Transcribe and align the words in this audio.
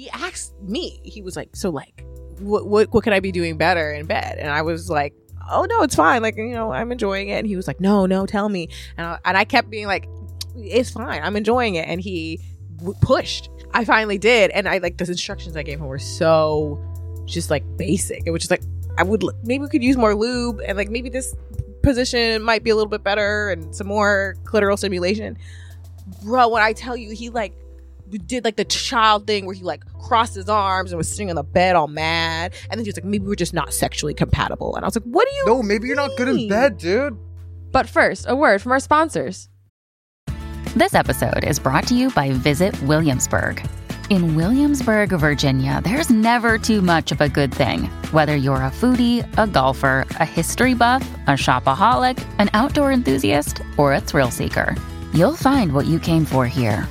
he 0.00 0.08
asked 0.10 0.58
me. 0.62 0.98
He 1.04 1.20
was 1.20 1.36
like, 1.36 1.54
"So 1.54 1.68
like, 1.68 2.06
what 2.38 2.66
what 2.66 2.92
what 2.92 3.04
could 3.04 3.12
I 3.12 3.20
be 3.20 3.32
doing 3.32 3.58
better 3.58 3.92
in 3.92 4.06
bed?" 4.06 4.38
And 4.38 4.48
I 4.48 4.62
was 4.62 4.88
like, 4.88 5.12
"Oh 5.50 5.66
no, 5.68 5.82
it's 5.82 5.94
fine. 5.94 6.22
Like 6.22 6.38
you 6.38 6.52
know, 6.52 6.72
I'm 6.72 6.90
enjoying 6.90 7.28
it." 7.28 7.34
And 7.34 7.46
he 7.46 7.54
was 7.54 7.66
like, 7.66 7.80
"No, 7.80 8.06
no, 8.06 8.24
tell 8.24 8.48
me." 8.48 8.68
And 8.96 9.06
I, 9.06 9.18
and 9.26 9.36
I 9.36 9.44
kept 9.44 9.68
being 9.68 9.86
like, 9.86 10.08
"It's 10.56 10.90
fine. 10.90 11.22
I'm 11.22 11.36
enjoying 11.36 11.74
it." 11.74 11.86
And 11.86 12.00
he 12.00 12.40
w- 12.78 12.96
pushed. 13.02 13.50
I 13.74 13.84
finally 13.84 14.16
did, 14.16 14.50
and 14.52 14.66
I 14.66 14.78
like 14.78 14.96
the 14.96 15.04
instructions 15.04 15.54
I 15.54 15.62
gave 15.62 15.78
him 15.78 15.86
were 15.86 15.98
so 15.98 16.82
just 17.26 17.50
like 17.50 17.64
basic. 17.76 18.22
It 18.24 18.30
was 18.30 18.40
just 18.40 18.50
like 18.50 18.62
I 18.96 19.02
would 19.02 19.22
maybe 19.44 19.64
we 19.64 19.68
could 19.68 19.84
use 19.84 19.98
more 19.98 20.14
lube 20.14 20.62
and 20.66 20.78
like 20.78 20.88
maybe 20.88 21.10
this 21.10 21.34
position 21.82 22.42
might 22.42 22.64
be 22.64 22.70
a 22.70 22.74
little 22.74 22.88
bit 22.88 23.04
better 23.04 23.50
and 23.50 23.74
some 23.74 23.86
more 23.86 24.36
clitoral 24.44 24.78
stimulation. 24.78 25.36
Bro, 26.24 26.48
when 26.48 26.62
I 26.62 26.72
tell 26.72 26.96
you 26.96 27.10
he 27.10 27.28
like 27.28 27.52
did 28.18 28.44
like 28.44 28.56
the 28.56 28.64
child 28.64 29.26
thing 29.26 29.46
where 29.46 29.54
he 29.54 29.62
like 29.62 29.84
crossed 30.02 30.34
his 30.34 30.48
arms 30.48 30.92
and 30.92 30.98
was 30.98 31.08
sitting 31.08 31.30
on 31.30 31.36
the 31.36 31.42
bed 31.42 31.76
all 31.76 31.88
mad, 31.88 32.54
and 32.70 32.78
then 32.78 32.84
he 32.84 32.88
was 32.88 32.96
like, 32.96 33.04
maybe 33.04 33.26
we're 33.26 33.34
just 33.34 33.54
not 33.54 33.72
sexually 33.72 34.14
compatible. 34.14 34.74
And 34.76 34.84
I 34.84 34.88
was 34.88 34.96
like, 34.96 35.04
what 35.04 35.28
do 35.28 35.34
you? 35.36 35.44
No, 35.46 35.62
maybe 35.62 35.86
you're 35.86 35.96
not 35.96 36.16
good 36.16 36.28
in 36.28 36.48
bed, 36.48 36.78
dude. 36.78 37.16
But 37.72 37.88
first, 37.88 38.26
a 38.28 38.34
word 38.34 38.60
from 38.60 38.72
our 38.72 38.80
sponsors. 38.80 39.48
This 40.74 40.94
episode 40.94 41.44
is 41.44 41.58
brought 41.58 41.86
to 41.88 41.94
you 41.94 42.10
by 42.10 42.32
Visit 42.32 42.80
Williamsburg. 42.82 43.64
In 44.08 44.34
Williamsburg, 44.34 45.10
Virginia, 45.10 45.80
there's 45.84 46.10
never 46.10 46.58
too 46.58 46.82
much 46.82 47.12
of 47.12 47.20
a 47.20 47.28
good 47.28 47.54
thing. 47.54 47.84
Whether 48.10 48.34
you're 48.34 48.56
a 48.56 48.70
foodie, 48.70 49.24
a 49.38 49.46
golfer, 49.46 50.04
a 50.10 50.24
history 50.24 50.74
buff, 50.74 51.08
a 51.28 51.32
shopaholic, 51.32 52.24
an 52.40 52.50
outdoor 52.52 52.90
enthusiast, 52.90 53.62
or 53.76 53.94
a 53.94 54.00
thrill 54.00 54.32
seeker, 54.32 54.74
you'll 55.14 55.36
find 55.36 55.72
what 55.72 55.86
you 55.86 56.00
came 56.00 56.24
for 56.24 56.46
here 56.46 56.88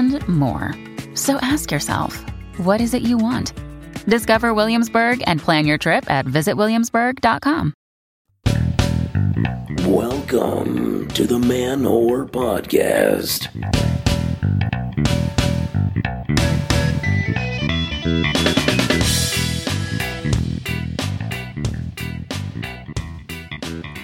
and 0.00 0.26
more. 0.28 0.74
So 1.14 1.36
ask 1.42 1.70
yourself, 1.70 2.24
what 2.56 2.80
is 2.80 2.94
it 2.94 3.02
you 3.02 3.18
want? 3.18 3.52
Discover 4.06 4.54
Williamsburg 4.54 5.22
and 5.26 5.40
plan 5.40 5.66
your 5.66 5.78
trip 5.78 6.10
at 6.10 6.24
visitwilliamsburg.com. 6.24 7.74
Welcome 9.86 11.08
to 11.08 11.26
the 11.26 11.38
Man 11.38 11.82
Whore 11.82 12.30
Podcast. 12.30 13.48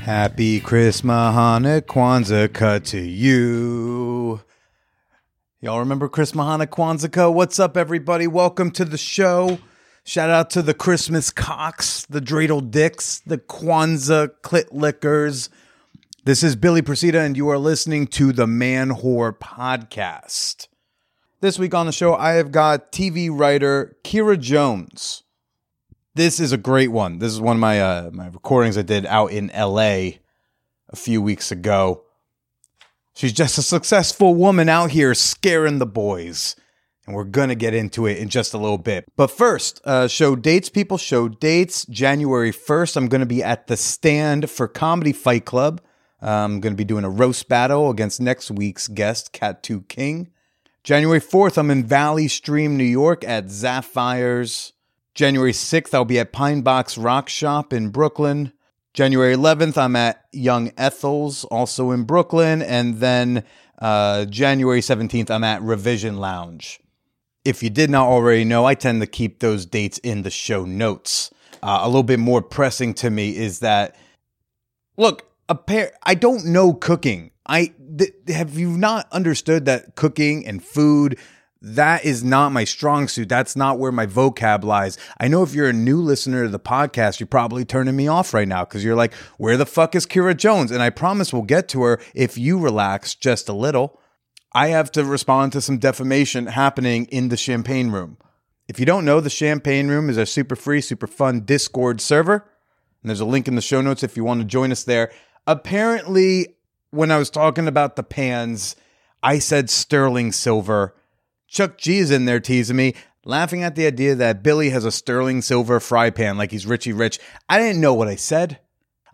Happy 0.05 0.61
Christmas, 0.61 1.35
Hanukkah, 1.35 1.83
Kwanzaa, 1.83 2.53
cut 2.53 2.85
to 2.85 3.01
you. 3.01 4.16
Y'all 5.63 5.79
remember 5.79 6.07
Chris 6.07 6.33
Hanukkah, 6.33 6.67
Kwanzaa? 6.67 7.33
What's 7.33 7.59
up, 7.59 7.79
everybody? 7.79 8.27
Welcome 8.27 8.71
to 8.73 8.85
the 8.85 8.99
show. 8.99 9.59
Shout 10.05 10.29
out 10.29 10.51
to 10.51 10.61
the 10.61 10.75
Christmas 10.75 11.31
cocks, 11.31 12.05
the 12.05 12.21
dreidel 12.21 12.71
dicks, 12.71 13.21
the 13.21 13.39
Kwanzaa 13.39 14.33
clit 14.43 14.67
lickers. 14.71 15.49
This 16.25 16.43
is 16.43 16.57
Billy 16.57 16.83
Procida, 16.83 17.25
and 17.25 17.39
you 17.39 17.49
are 17.49 17.57
listening 17.57 18.07
to 18.09 18.35
the 18.35 18.47
Man 18.47 18.91
Whore 18.91 19.33
Podcast. 19.33 20.69
This 21.41 21.59
week 21.59 21.73
on 21.73 21.87
the 21.87 21.93
show, 21.93 22.15
I 22.15 22.33
have 22.33 22.53
got 22.53 22.93
TV 22.93 23.31
writer 23.33 23.97
Kyra 24.05 24.39
Jones. 24.39 25.23
This 26.15 26.39
is 26.39 26.53
a 26.53 26.59
great 26.59 26.93
one. 26.93 27.19
This 27.19 27.33
is 27.33 27.41
one 27.41 27.57
of 27.57 27.61
my 27.61 27.81
uh, 27.81 28.11
my 28.13 28.27
recordings 28.27 28.77
I 28.77 28.83
did 28.83 29.07
out 29.07 29.33
in 29.33 29.51
L.A. 29.53 30.21
a 30.91 30.97
few 30.97 31.23
weeks 31.23 31.51
ago. 31.51 32.03
She's 33.17 33.33
just 33.33 33.57
a 33.57 33.63
successful 33.63 34.35
woman 34.35 34.69
out 34.69 34.91
here 34.91 35.15
scaring 35.15 35.79
the 35.79 35.87
boys. 35.87 36.55
And 37.07 37.17
we're 37.17 37.25
going 37.25 37.49
to 37.49 37.55
get 37.55 37.73
into 37.73 38.05
it 38.05 38.19
in 38.19 38.29
just 38.29 38.53
a 38.53 38.59
little 38.59 38.77
bit. 38.77 39.07
But 39.17 39.31
first, 39.31 39.81
uh, 39.87 40.07
show 40.07 40.37
dates, 40.37 40.69
people. 40.69 40.99
Show 40.99 41.29
dates. 41.29 41.87
January 41.87 42.53
1st, 42.53 42.95
I'm 42.95 43.09
going 43.09 43.21
to 43.21 43.27
be 43.27 43.43
at 43.43 43.69
the 43.69 43.77
stand 43.79 44.51
for 44.51 44.69
Comedy 44.69 45.15
Fight 45.15 45.47
Club. 45.47 45.81
Uh, 46.23 46.27
I'm 46.27 46.61
going 46.61 46.75
to 46.75 46.77
be 46.77 46.85
doing 46.85 47.05
a 47.05 47.11
roast 47.11 47.49
battle 47.49 47.89
against 47.89 48.21
next 48.21 48.51
week's 48.51 48.87
guest, 48.87 49.33
Cat 49.33 49.63
2 49.63 49.83
King. 49.83 50.31
January 50.85 51.21
4th, 51.21 51.57
I'm 51.57 51.71
in 51.71 51.87
Valley 51.87 52.29
Stream, 52.29 52.77
New 52.77 52.85
York 52.85 53.25
at 53.25 53.47
Zapphire's. 53.47 54.75
January 55.15 55.53
6th, 55.53 55.95
I'll 55.95 56.05
be 56.05 56.19
at 56.19 56.33
Pine 56.35 56.61
Box 56.61 56.99
Rock 56.99 57.31
Shop 57.31 57.73
in 57.73 57.89
Brooklyn. 57.89 58.53
January 58.97 59.37
11th, 59.37 59.77
I'm 59.77 59.95
at 59.95 60.25
Young 60.33 60.73
Ethel's, 60.79 61.45
also 61.45 61.91
in 61.91 62.05
Brooklyn. 62.05 62.63
And 62.63 62.99
then 62.99 63.45
uh, 63.79 64.25
January 64.25 64.81
17th, 64.81 65.31
I'm 65.31 65.45
at 65.45 65.61
Revision 65.61 66.17
Lounge. 66.17 66.81
If 67.45 67.63
you 67.63 67.69
did 67.69 67.91
not 67.91 68.09
already 68.09 68.45
know, 68.45 68.65
I 68.65 68.75
tend 68.75 69.03
to 69.03 69.07
keep 69.07 69.41
those 69.41 69.67
dates 69.67 69.99
in 69.99 70.23
the 70.23 70.31
show 70.31 70.65
notes. 70.65 71.31
Uh, 71.63 71.81
a 71.83 71.87
little 71.87 72.05
bit 72.05 72.19
more 72.19 72.41
pressing 72.41 72.95
to 72.95 73.11
me 73.11 73.37
is 73.37 73.61
that, 73.61 73.97
look, 74.97 75.31
a 75.47 75.55
pair, 75.55 75.93
I 76.03 76.15
don't 76.15 76.47
know 76.47 76.73
cooking. 76.73 77.33
I 77.47 77.75
th- 77.99 78.15
have 78.29 78.59
you 78.59 78.79
not 78.79 79.13
understood 79.13 79.67
that 79.67 79.95
cooking 79.97 80.47
and 80.47 80.65
food 80.65 81.19
that 81.63 82.05
is 82.05 82.23
not 82.23 82.53
my 82.53 82.65
strong 82.65 83.09
suit. 83.09 83.29
That's 83.29 83.57
not 83.57 83.79
where 83.79 83.93
my 83.93 84.07
vocab 84.07 84.63
lies. 84.63 84.99
I 85.19 85.29
know 85.29 85.43
if 85.43 85.55
you're 85.55 85.69
a 85.69 85.73
new 85.73 86.01
listener 86.01 86.45
to 86.45 86.49
the 86.49 86.61
podcast, 86.61 87.19
you're 87.19 87.27
probably 87.27 87.65
turning 87.65 87.97
me 87.97 88.09
off 88.09 88.35
right 88.35 88.47
now 88.47 88.65
because 88.65 88.85
you're 88.85 88.97
like, 88.97 89.15
where 89.39 89.57
the 89.57 89.67
fuck 89.67 89.95
is 89.95 90.07
Kyra 90.07 90.37
Jones? 90.37 90.71
And 90.71 90.83
I 90.83 90.91
promise 90.91 91.33
we'll 91.33 91.43
get 91.43 91.69
to 91.71 91.83
her 91.83 92.01
if 92.15 92.37
you 92.37 92.59
relax 92.59 93.15
just 93.15 93.49
a 93.49 93.55
little. 93.55 94.01
I 94.53 94.69
have 94.69 94.91
to 94.93 95.05
respond 95.05 95.53
to 95.53 95.61
some 95.61 95.79
defamation 95.79 96.47
happening 96.47 97.07
in 97.07 97.29
the 97.29 97.37
champagne 97.37 97.91
room. 97.91 98.19
If 98.69 98.81
you 98.81 98.87
don't 98.87 99.05
know, 99.05 99.21
the 99.21 99.31
champagne 99.31 99.89
room 99.89 100.11
is 100.11 100.17
a 100.17 100.27
super 100.27 100.57
free, 100.57 100.81
super 100.81 101.07
fun 101.07 101.41
Discord 101.41 102.01
server. 102.01 102.49
And 103.03 103.11
there's 103.11 103.21
a 103.21 103.25
link 103.27 103.49
in 103.49 103.55
the 103.55 103.61
show 103.61 103.81
notes 103.81 104.03
if 104.03 104.17
you 104.17 104.25
want 104.25 104.41
to 104.41 104.47
join 104.47 104.73
us 104.73 104.83
there. 104.85 105.13
Apparently, 105.47 106.57
when 106.91 107.11
I 107.11 107.19
was 107.19 107.31
talking 107.31 107.69
about 107.69 107.97
the 107.97 108.03
pans, 108.03 108.77
I 109.23 109.39
said 109.39 109.71
sterling 109.71 110.33
silver. 110.33 110.95
Chuck 111.57 111.79
G 111.79 111.97
is 111.97 112.11
in 112.11 112.27
there 112.27 112.39
teasing 112.39 112.77
me, 112.77 112.93
laughing 113.25 113.63
at 113.63 113.77
the 113.77 113.87
idea 113.87 114.15
that 114.15 114.43
Billy 114.43 114.69
has 114.69 114.85
a 114.85 114.93
sterling 114.93 115.41
silver 115.41 115.81
fry 115.81 116.11
pan 116.11 116.37
like 116.37 116.51
he's 116.51 116.67
Richie 116.67 116.93
Rich. 116.93 117.19
I 117.49 117.59
didn't 117.59 117.81
know 117.81 117.95
what 117.95 118.09
I 118.09 118.17
said. 118.17 118.61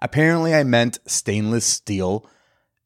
Apparently, 0.01 0.53
I 0.53 0.65
meant 0.65 0.99
stainless 1.07 1.65
steel. 1.65 2.29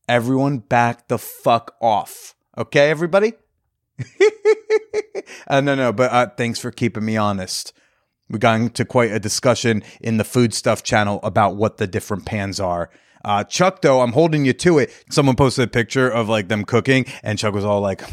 Everyone 0.06 0.58
back 0.58 1.08
the 1.08 1.16
fuck 1.16 1.74
off. 1.80 2.34
Okay, 2.58 2.90
everybody? 2.90 3.32
uh, 5.46 5.62
no, 5.62 5.74
no, 5.74 5.90
but 5.90 6.12
uh, 6.12 6.26
thanks 6.36 6.58
for 6.58 6.70
keeping 6.70 7.06
me 7.06 7.16
honest. 7.16 7.72
We 8.28 8.38
got 8.38 8.60
into 8.60 8.84
quite 8.84 9.10
a 9.10 9.18
discussion 9.18 9.82
in 10.02 10.18
the 10.18 10.24
food 10.24 10.52
stuff 10.52 10.82
channel 10.82 11.18
about 11.22 11.56
what 11.56 11.78
the 11.78 11.86
different 11.86 12.26
pans 12.26 12.60
are. 12.60 12.90
Uh, 13.26 13.42
Chuck, 13.42 13.82
though, 13.82 14.02
I'm 14.02 14.12
holding 14.12 14.44
you 14.44 14.52
to 14.52 14.78
it. 14.78 14.92
Someone 15.10 15.34
posted 15.34 15.64
a 15.64 15.68
picture 15.68 16.08
of 16.08 16.28
like 16.28 16.46
them 16.46 16.64
cooking, 16.64 17.06
and 17.24 17.36
Chuck 17.36 17.54
was 17.54 17.64
all 17.64 17.80
like, 17.80 18.04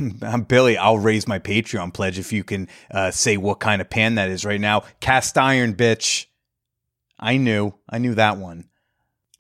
"Billy, 0.48 0.76
I'll 0.76 0.98
raise 0.98 1.28
my 1.28 1.38
Patreon 1.38 1.94
pledge 1.94 2.18
if 2.18 2.34
you 2.34 2.44
can 2.44 2.68
uh, 2.90 3.12
say 3.12 3.38
what 3.38 3.60
kind 3.60 3.80
of 3.80 3.92
pan 3.92 4.16
that 4.16 4.30
is 4.30 4.44
right 4.44 4.60
now. 4.60 4.82
Cast 5.02 5.38
iron, 5.38 5.76
bitch." 5.76 6.26
I 7.20 7.38
knew, 7.38 7.76
I 7.88 8.00
knew 8.00 8.16
that 8.16 8.38
one. 8.38 8.70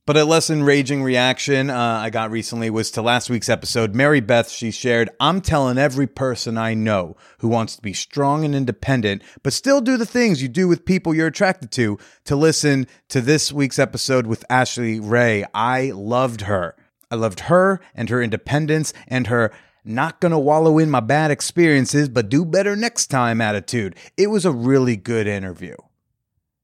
But 0.05 0.17
a 0.17 0.25
less 0.25 0.49
enraging 0.49 1.01
reaction 1.01 1.69
uh, 1.69 1.77
I 2.03 2.09
got 2.09 2.29
recently 2.29 2.69
was 2.69 2.91
to 2.91 3.01
last 3.01 3.29
week's 3.29 3.47
episode. 3.47 3.95
Mary 3.95 4.19
Beth, 4.19 4.49
she 4.49 4.69
shared, 4.69 5.09
I'm 5.17 5.39
telling 5.39 5.77
every 5.77 6.07
person 6.07 6.57
I 6.57 6.73
know 6.73 7.15
who 7.37 7.47
wants 7.47 7.77
to 7.77 7.81
be 7.81 7.93
strong 7.93 8.43
and 8.43 8.53
independent, 8.53 9.21
but 9.43 9.53
still 9.53 9.79
do 9.79 9.95
the 9.95 10.05
things 10.05 10.41
you 10.41 10.49
do 10.49 10.67
with 10.67 10.83
people 10.83 11.15
you're 11.15 11.27
attracted 11.27 11.71
to, 11.71 11.97
to 12.25 12.35
listen 12.35 12.85
to 13.07 13.21
this 13.21 13.53
week's 13.53 13.79
episode 13.79 14.27
with 14.27 14.43
Ashley 14.49 14.99
Ray. 14.99 15.45
I 15.53 15.91
loved 15.91 16.41
her. 16.41 16.75
I 17.09 17.15
loved 17.15 17.41
her 17.41 17.79
and 17.95 18.09
her 18.09 18.21
independence 18.21 18.93
and 19.07 19.27
her 19.27 19.53
not 19.85 20.19
gonna 20.19 20.37
wallow 20.37 20.79
in 20.79 20.91
my 20.91 20.99
bad 20.99 21.31
experiences, 21.31 22.09
but 22.09 22.27
do 22.27 22.43
better 22.43 22.75
next 22.75 23.07
time 23.07 23.39
attitude. 23.39 23.95
It 24.17 24.27
was 24.27 24.43
a 24.43 24.51
really 24.51 24.97
good 24.97 25.27
interview. 25.27 25.77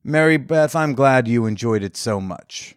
Mary 0.03 0.35
Beth, 0.35 0.75
I'm 0.75 0.93
glad 0.93 1.29
you 1.29 1.45
enjoyed 1.45 1.83
it 1.83 1.95
so 1.95 2.19
much. 2.19 2.75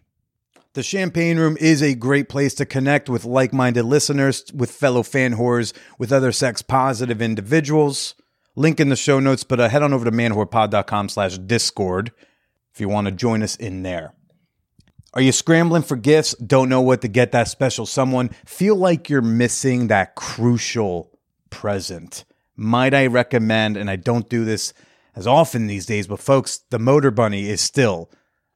The 0.73 0.81
Champagne 0.81 1.37
Room 1.37 1.55
is 1.59 1.83
a 1.83 1.93
great 1.93 2.27
place 2.29 2.55
to 2.55 2.65
connect 2.65 3.07
with 3.07 3.25
like 3.25 3.53
minded 3.53 3.83
listeners, 3.83 4.51
with 4.55 4.71
fellow 4.71 5.03
fan 5.03 5.35
whores, 5.35 5.71
with 5.99 6.11
other 6.11 6.31
sex 6.31 6.63
positive 6.63 7.21
individuals. 7.21 8.15
Link 8.55 8.79
in 8.79 8.89
the 8.89 8.95
show 8.95 9.19
notes, 9.19 9.43
but 9.43 9.59
uh, 9.59 9.69
head 9.69 9.83
on 9.83 9.93
over 9.93 10.03
to 10.03 10.11
manwhorepod.com 10.11 11.09
slash 11.09 11.37
discord 11.37 12.11
if 12.73 12.81
you 12.81 12.89
want 12.89 13.05
to 13.05 13.11
join 13.11 13.43
us 13.43 13.55
in 13.55 13.83
there. 13.83 14.15
Are 15.13 15.21
you 15.21 15.31
scrambling 15.31 15.83
for 15.83 15.95
gifts? 15.95 16.33
Don't 16.37 16.69
know 16.69 16.81
what 16.81 17.01
to 17.01 17.07
get 17.07 17.33
that 17.33 17.47
special 17.47 17.85
someone? 17.85 18.29
Feel 18.43 18.75
like 18.75 19.11
you're 19.11 19.21
missing 19.21 19.89
that 19.89 20.15
crucial 20.15 21.11
present? 21.51 22.25
Might 22.55 22.95
I 22.95 23.05
recommend, 23.05 23.77
and 23.77 23.91
I 23.91 23.95
don't 23.95 24.27
do 24.27 24.43
this 24.43 24.73
as 25.15 25.27
often 25.27 25.67
these 25.67 25.85
days, 25.85 26.07
but 26.07 26.19
folks, 26.19 26.61
the 26.71 26.79
Motorbunny 26.79 27.43
is 27.43 27.61
still 27.61 28.09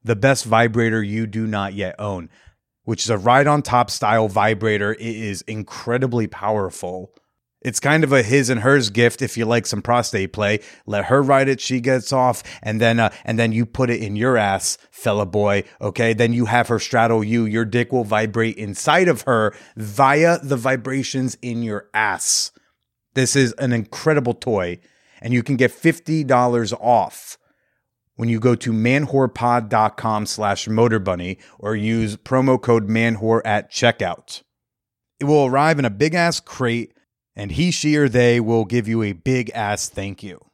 the 0.08 0.16
best 0.16 0.46
vibrator 0.46 1.02
you 1.02 1.26
do 1.26 1.46
not 1.46 1.74
yet 1.74 1.94
own, 1.98 2.30
which 2.84 3.04
is 3.04 3.10
a 3.10 3.18
ride 3.18 3.46
on 3.46 3.60
top 3.62 3.90
style 3.90 4.26
vibrator. 4.26 4.94
It 4.94 5.02
is 5.02 5.42
incredibly 5.42 6.26
powerful. 6.26 7.12
It's 7.60 7.78
kind 7.78 8.04
of 8.04 8.12
a 8.12 8.22
his 8.22 8.48
and 8.48 8.60
hers 8.60 8.88
gift 8.88 9.20
if 9.20 9.36
you 9.36 9.44
like 9.44 9.66
some 9.66 9.82
prostate 9.82 10.32
play. 10.32 10.60
Let 10.86 11.06
her 11.06 11.22
ride 11.22 11.48
it, 11.48 11.60
she 11.60 11.80
gets 11.80 12.12
off, 12.12 12.42
and 12.62 12.80
then 12.80 12.98
uh, 12.98 13.10
and 13.24 13.38
then 13.38 13.52
you 13.52 13.66
put 13.66 13.90
it 13.90 14.00
in 14.00 14.16
your 14.16 14.38
ass, 14.38 14.78
fella 14.90 15.26
boy. 15.26 15.64
Okay, 15.80 16.14
then 16.14 16.32
you 16.32 16.46
have 16.46 16.68
her 16.68 16.78
straddle 16.78 17.22
you. 17.22 17.44
Your 17.44 17.66
dick 17.66 17.92
will 17.92 18.04
vibrate 18.04 18.56
inside 18.56 19.08
of 19.08 19.22
her 19.22 19.54
via 19.76 20.38
the 20.38 20.56
vibrations 20.56 21.36
in 21.42 21.62
your 21.62 21.90
ass. 21.92 22.52
This 23.14 23.36
is 23.36 23.52
an 23.54 23.72
incredible 23.72 24.34
toy, 24.34 24.78
and 25.20 25.34
you 25.34 25.42
can 25.42 25.56
get 25.56 25.72
fifty 25.72 26.24
dollars 26.24 26.72
off 26.72 27.37
when 28.18 28.28
you 28.28 28.40
go 28.40 28.56
to 28.56 28.72
manwhorepod.com 28.72 30.26
slash 30.26 30.66
motorbunny 30.66 31.38
or 31.60 31.76
use 31.76 32.16
promo 32.16 32.60
code 32.60 32.88
manwhore 32.88 33.40
at 33.44 33.70
checkout. 33.70 34.42
It 35.20 35.24
will 35.24 35.46
arrive 35.46 35.78
in 35.78 35.84
a 35.84 35.90
big 35.90 36.14
ass 36.14 36.40
crate 36.40 36.92
and 37.36 37.52
he, 37.52 37.70
she, 37.70 37.96
or 37.96 38.08
they 38.08 38.40
will 38.40 38.64
give 38.64 38.88
you 38.88 39.04
a 39.04 39.12
big 39.12 39.50
ass 39.54 39.88
thank 39.88 40.24
you. 40.24 40.44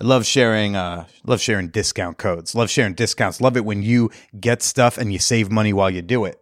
I 0.00 0.04
love 0.04 0.24
sharing, 0.24 0.76
uh, 0.76 1.06
love 1.26 1.40
sharing 1.40 1.66
discount 1.68 2.16
codes. 2.16 2.54
Love 2.54 2.70
sharing 2.70 2.94
discounts. 2.94 3.40
Love 3.40 3.56
it 3.56 3.64
when 3.64 3.82
you 3.82 4.12
get 4.38 4.62
stuff 4.62 4.98
and 4.98 5.12
you 5.12 5.18
save 5.18 5.50
money 5.50 5.72
while 5.72 5.90
you 5.90 6.00
do 6.00 6.24
it. 6.24 6.38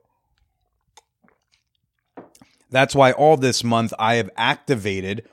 That's 2.71 2.95
why 2.95 3.13
all 3.13 3.39
this 3.39 3.65
month 3.65 3.95
I 3.99 4.17
have 4.17 4.29
activated 4.37 5.27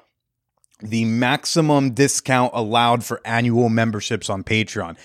the 0.83 1.05
maximum 1.05 1.91
discount 1.91 2.51
allowed 2.53 3.03
for 3.03 3.21
annual 3.25 3.69
memberships 3.69 4.29
on 4.29 4.43
Patreon. 4.43 4.97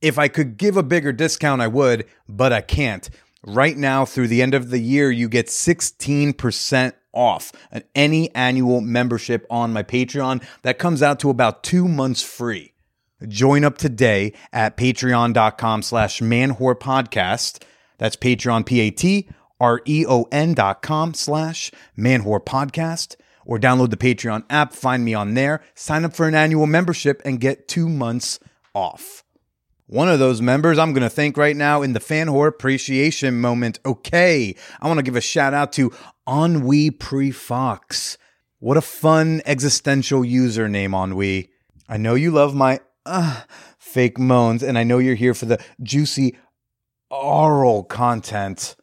If 0.00 0.18
I 0.18 0.28
could 0.28 0.56
give 0.56 0.76
a 0.76 0.82
bigger 0.82 1.12
discount, 1.12 1.60
I 1.60 1.66
would, 1.66 2.06
but 2.28 2.52
I 2.52 2.60
can't. 2.60 3.08
Right 3.44 3.76
now, 3.76 4.04
through 4.04 4.28
the 4.28 4.42
end 4.42 4.54
of 4.54 4.70
the 4.70 4.78
year, 4.78 5.10
you 5.10 5.28
get 5.28 5.48
16% 5.48 6.92
off 7.12 7.52
any 7.94 8.34
annual 8.34 8.80
membership 8.80 9.46
on 9.50 9.72
my 9.72 9.82
Patreon. 9.82 10.42
That 10.62 10.78
comes 10.78 11.02
out 11.02 11.18
to 11.20 11.30
about 11.30 11.62
two 11.64 11.88
months 11.88 12.22
free. 12.22 12.74
Join 13.26 13.64
up 13.64 13.78
today 13.78 14.34
at 14.52 14.76
patreon.com 14.76 15.82
slash 15.82 16.20
manwhore 16.20 16.78
podcast. 16.78 17.62
That's 17.98 18.16
Patreon, 18.16 18.66
P-A-T, 18.66 19.28
R-E-O-N 19.58 20.54
dot 20.54 20.82
com 20.82 21.14
slash 21.14 21.72
manwhore 21.98 22.44
podcast. 22.44 23.16
Or 23.46 23.58
download 23.58 23.90
the 23.90 23.96
Patreon 23.96 24.44
app, 24.50 24.74
find 24.74 25.04
me 25.04 25.14
on 25.14 25.34
there, 25.34 25.62
sign 25.74 26.04
up 26.04 26.14
for 26.14 26.26
an 26.26 26.34
annual 26.34 26.66
membership, 26.66 27.22
and 27.24 27.40
get 27.40 27.68
two 27.68 27.88
months 27.88 28.40
off. 28.74 29.22
One 29.86 30.08
of 30.08 30.18
those 30.18 30.42
members 30.42 30.78
I'm 30.78 30.92
going 30.92 31.04
to 31.04 31.08
thank 31.08 31.36
right 31.36 31.54
now 31.56 31.80
in 31.80 31.92
the 31.92 32.00
fan 32.00 32.26
whore 32.26 32.48
appreciation 32.48 33.40
moment. 33.40 33.78
Okay, 33.86 34.56
I 34.80 34.88
want 34.88 34.98
to 34.98 35.04
give 35.04 35.14
a 35.14 35.20
shout 35.20 35.54
out 35.54 35.72
to 35.74 35.92
Ennui 36.28 36.90
Prefox. 36.90 38.16
What 38.58 38.76
a 38.76 38.80
fun 38.80 39.42
existential 39.46 40.22
username, 40.22 40.92
Ennui. 40.92 41.50
I 41.88 41.98
know 41.98 42.16
you 42.16 42.32
love 42.32 42.52
my 42.52 42.80
uh, 43.04 43.42
fake 43.78 44.18
moans, 44.18 44.64
and 44.64 44.76
I 44.76 44.82
know 44.82 44.98
you're 44.98 45.14
here 45.14 45.34
for 45.34 45.46
the 45.46 45.62
juicy 45.80 46.36
oral 47.08 47.84
content. 47.84 48.74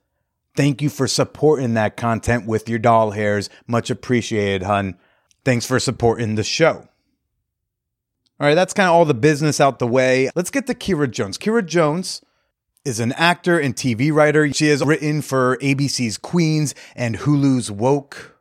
Thank 0.56 0.82
you 0.82 0.90
for 0.90 1.08
supporting 1.08 1.74
that 1.74 1.98
content 1.98 2.46
with 2.46 2.70
your 2.70 2.80
doll 2.80 3.12
hairs. 3.12 3.50
Much 3.68 3.90
appreciated, 3.90 4.64
hun. 4.64 4.98
Thanks 5.44 5.66
for 5.66 5.80
supporting 5.80 6.36
the 6.36 6.44
show. 6.44 6.88
All 8.40 8.48
right, 8.48 8.56
that's 8.56 8.74
kind 8.74 8.88
of 8.88 8.94
all 8.94 9.06
the 9.06 9.14
business 9.14 9.60
out 9.60 9.80
the 9.80 9.88
way. 9.88 10.30
Let's 10.36 10.52
get 10.52 10.68
to 10.68 10.74
Kyra 10.74 11.10
Jones. 11.10 11.38
Kyra 11.38 11.66
Jones 11.66 12.22
is 12.86 13.00
an 13.00 13.14
actor 13.14 13.60
and 13.60 13.76
TV 13.76 14.14
writer. 14.14 14.52
She 14.54 14.68
has 14.68 14.84
written 14.84 15.22
for 15.22 15.58
ABC's 15.58 16.18
Queens 16.18 16.76
and 16.96 17.18
Hulu's 17.18 17.72
Woke. 17.72 18.38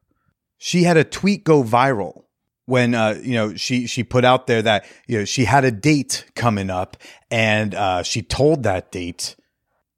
She 0.58 0.82
had 0.82 0.96
a 0.96 1.04
tweet 1.04 1.44
go 1.44 1.62
viral 1.62 2.24
when 2.66 2.94
uh, 2.94 3.20
you 3.22 3.34
know 3.34 3.54
she 3.54 3.86
she 3.86 4.04
put 4.04 4.24
out 4.24 4.46
there 4.46 4.62
that 4.62 4.86
you 5.06 5.18
know 5.18 5.24
she 5.24 5.44
had 5.44 5.64
a 5.64 5.70
date 5.70 6.24
coming 6.34 6.70
up, 6.70 6.96
and 7.30 7.74
uh, 7.74 8.02
she 8.02 8.22
told 8.22 8.62
that 8.62 8.92
date 8.92 9.36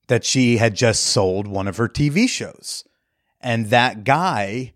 that 0.07 0.25
she 0.25 0.59
had 0.59 0.75
just 0.75 1.03
sold 1.03 1.47
one 1.47 1.69
of 1.69 1.77
her 1.77 1.89
TV 1.89 2.29
shows, 2.29 2.85
and 3.41 3.67
that 3.67 4.05
guy 4.05 4.75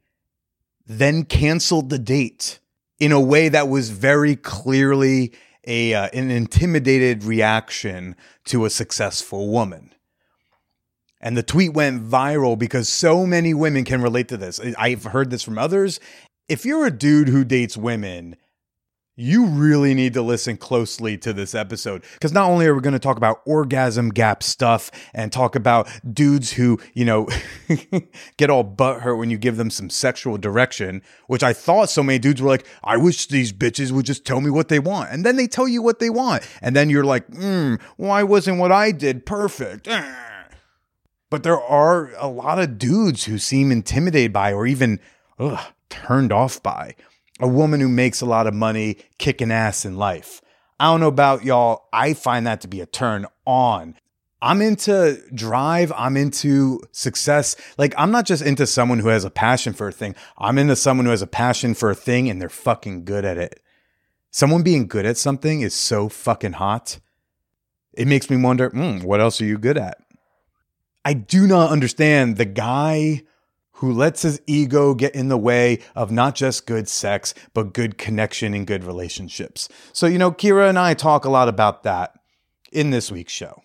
then 0.87 1.25
canceled 1.25 1.91
the 1.91 1.99
date 1.99 2.61
in 2.99 3.13
a 3.13 3.21
way 3.21 3.49
that 3.49 3.69
was 3.69 3.91
very 3.91 4.35
clearly 4.35 5.33
a 5.67 5.95
uh, 5.95 6.09
an 6.13 6.31
intimidated 6.31 7.25
reaction 7.25 8.17
to 8.47 8.65
a 8.65 8.71
successful 8.71 9.51
woman. 9.51 9.95
And 11.21 11.37
the 11.37 11.43
tweet 11.43 11.75
went 11.75 12.09
viral 12.09 12.59
because 12.59 12.89
so 12.89 13.27
many 13.27 13.53
women 13.53 13.85
can 13.85 14.01
relate 14.01 14.29
to 14.29 14.37
this. 14.37 14.61
I've 14.79 15.05
heard 15.05 15.31
this 15.31 15.43
from 15.43 15.59
others. 15.59 15.99
If 16.49 16.65
you're 16.65 16.87
a 16.87 16.91
dude 16.91 17.29
who 17.29 17.45
dates 17.45 17.77
women 17.77 18.37
you 19.19 19.47
really 19.47 19.95
need 19.95 20.15
to 20.15 20.23
listen 20.23 20.57
closely 20.57 21.19
to 21.19 21.33
this 21.33 21.53
episode 21.53 22.05
because 22.15 22.33
not 22.33 22.49
only 22.49 22.67
are 22.67 22.75
we 22.75 22.81
going 22.81 22.93
to 22.93 23.01
talk 23.01 23.17
about 23.17 23.43
orgasm 23.45 24.11
gap 24.11 24.45
stuff 24.45 24.93
and 25.13 25.33
talk 25.33 25.57
about 25.57 25.89
dudes 26.15 26.53
who, 26.53 26.79
you 26.95 27.05
know, 27.05 27.29
get 28.37 28.49
all 28.49 28.65
butthurt 28.65 29.19
when 29.19 29.29
you 29.29 29.37
give 29.37 29.57
them 29.57 29.71
some 29.71 29.91
sexual 29.91 30.39
direction, 30.39 31.03
which 31.27 31.43
I 31.43 31.53
thought 31.53 31.91
so 31.91 32.05
many 32.05 32.21
dudes 32.21 32.41
were 32.41 32.49
like, 32.49 32.65
I 32.85 32.97
wish 32.97 33.27
these 33.27 33.53
bitches 33.53 33.91
would 33.91 34.07
just 34.07 34.25
tell 34.25 34.41
me 34.41 34.51
what 34.51 34.69
they 34.69 34.79
want. 34.79 35.11
And 35.11 35.27
then 35.27 35.35
they 35.35 35.49
tell 35.49 35.67
you 35.67 35.83
what 35.83 35.99
they 35.99 36.11
want. 36.11 36.49
And 36.63 36.77
then 36.77 36.89
you're 36.89 37.03
like, 37.03 37.27
hmm, 37.27 37.75
why 37.97 38.23
wasn't 38.23 38.59
what 38.59 38.71
I 38.71 38.93
did 38.93 39.27
perfect? 39.27 39.89
But 41.29 41.43
there 41.43 41.61
are 41.61 42.13
a 42.19 42.29
lot 42.29 42.61
of 42.61 42.79
dudes 42.79 43.25
who 43.25 43.39
seem 43.39 43.73
intimidated 43.73 44.33
by 44.33 44.53
or 44.53 44.65
even 44.65 45.01
ugh, 45.41 45.59
turned 45.91 46.33
off 46.33 46.63
by 46.63 46.95
a 47.41 47.49
woman 47.49 47.81
who 47.81 47.89
makes 47.89 48.21
a 48.21 48.27
lot 48.27 48.47
of 48.47 48.55
money 48.55 48.99
kicking 49.19 49.51
ass 49.51 49.85
in 49.85 49.97
life. 49.97 50.41
I 50.81 50.87
don't 50.87 51.01
know 51.01 51.09
about 51.09 51.45
y'all. 51.45 51.89
I 51.93 52.15
find 52.15 52.47
that 52.47 52.61
to 52.63 52.69
be 52.69 52.81
a 52.81 52.87
turn 52.87 53.27
on. 53.47 53.97
I'm 54.41 54.63
into 54.63 55.21
drive. 55.35 55.93
I'm 55.97 56.17
into 56.17 56.81
success. 56.93 57.57
Like, 57.77 57.95
I'm 57.99 58.13
not 58.13 58.27
just 58.27 58.45
into 58.45 58.67
someone 58.67 59.01
who 59.01 59.09
has 59.09 59.25
a 59.25 59.31
passion 59.31 59.73
for 59.73 59.89
a 59.89 59.93
thing. 59.93 60.15
I'm 60.37 60.59
into 60.59 60.77
someone 60.77 61.07
who 61.07 61.11
has 61.11 61.23
a 61.23 61.27
passion 61.27 61.75
for 61.75 61.91
a 61.91 61.97
thing 61.97 62.31
and 62.31 62.41
they're 62.41 62.49
fucking 62.49 63.05
good 63.05 63.25
at 63.25 63.39
it. 63.39 63.61
Someone 64.31 64.63
being 64.63 64.87
good 64.87 65.07
at 65.07 65.17
something 65.17 65.63
is 65.63 65.75
so 65.75 66.09
fucking 66.09 66.53
hot. 66.53 67.01
It 67.95 68.07
makes 68.07 68.31
me 68.31 68.37
wonder, 68.37 68.71
mm, 68.71 69.03
what 69.03 69.21
else 69.21 69.41
are 69.41 69.47
you 69.47 69.59
good 69.59 69.79
at? 69.79 69.99
I 71.05 71.15
do 71.15 71.47
not 71.47 71.71
understand 71.71 72.37
the 72.37 72.45
guy 72.45 73.23
who 73.79 73.93
lets 73.93 74.23
his 74.23 74.41
ego 74.47 74.93
get 74.93 75.15
in 75.15 75.29
the 75.29 75.39
way 75.39 75.79
of 75.95 76.11
not 76.11 76.35
just 76.35 76.67
good 76.67 76.89
sex, 76.89 77.33
but 77.55 77.73
good 77.73 77.97
connection 77.97 78.53
and 78.53 78.67
good 78.67 78.83
relationships. 78.83 79.69
So, 79.93 80.07
you 80.07 80.19
know, 80.19 80.33
Kyra 80.33 80.69
and 80.69 80.79
I 80.79 80.95
talk 80.95 81.25
a 81.25 81.31
lot 81.31 81.49
about 81.49 81.85
that 81.85 82.19
in 82.73 82.91
this 82.91 83.11
week's 83.11 83.33
show. 83.33 83.63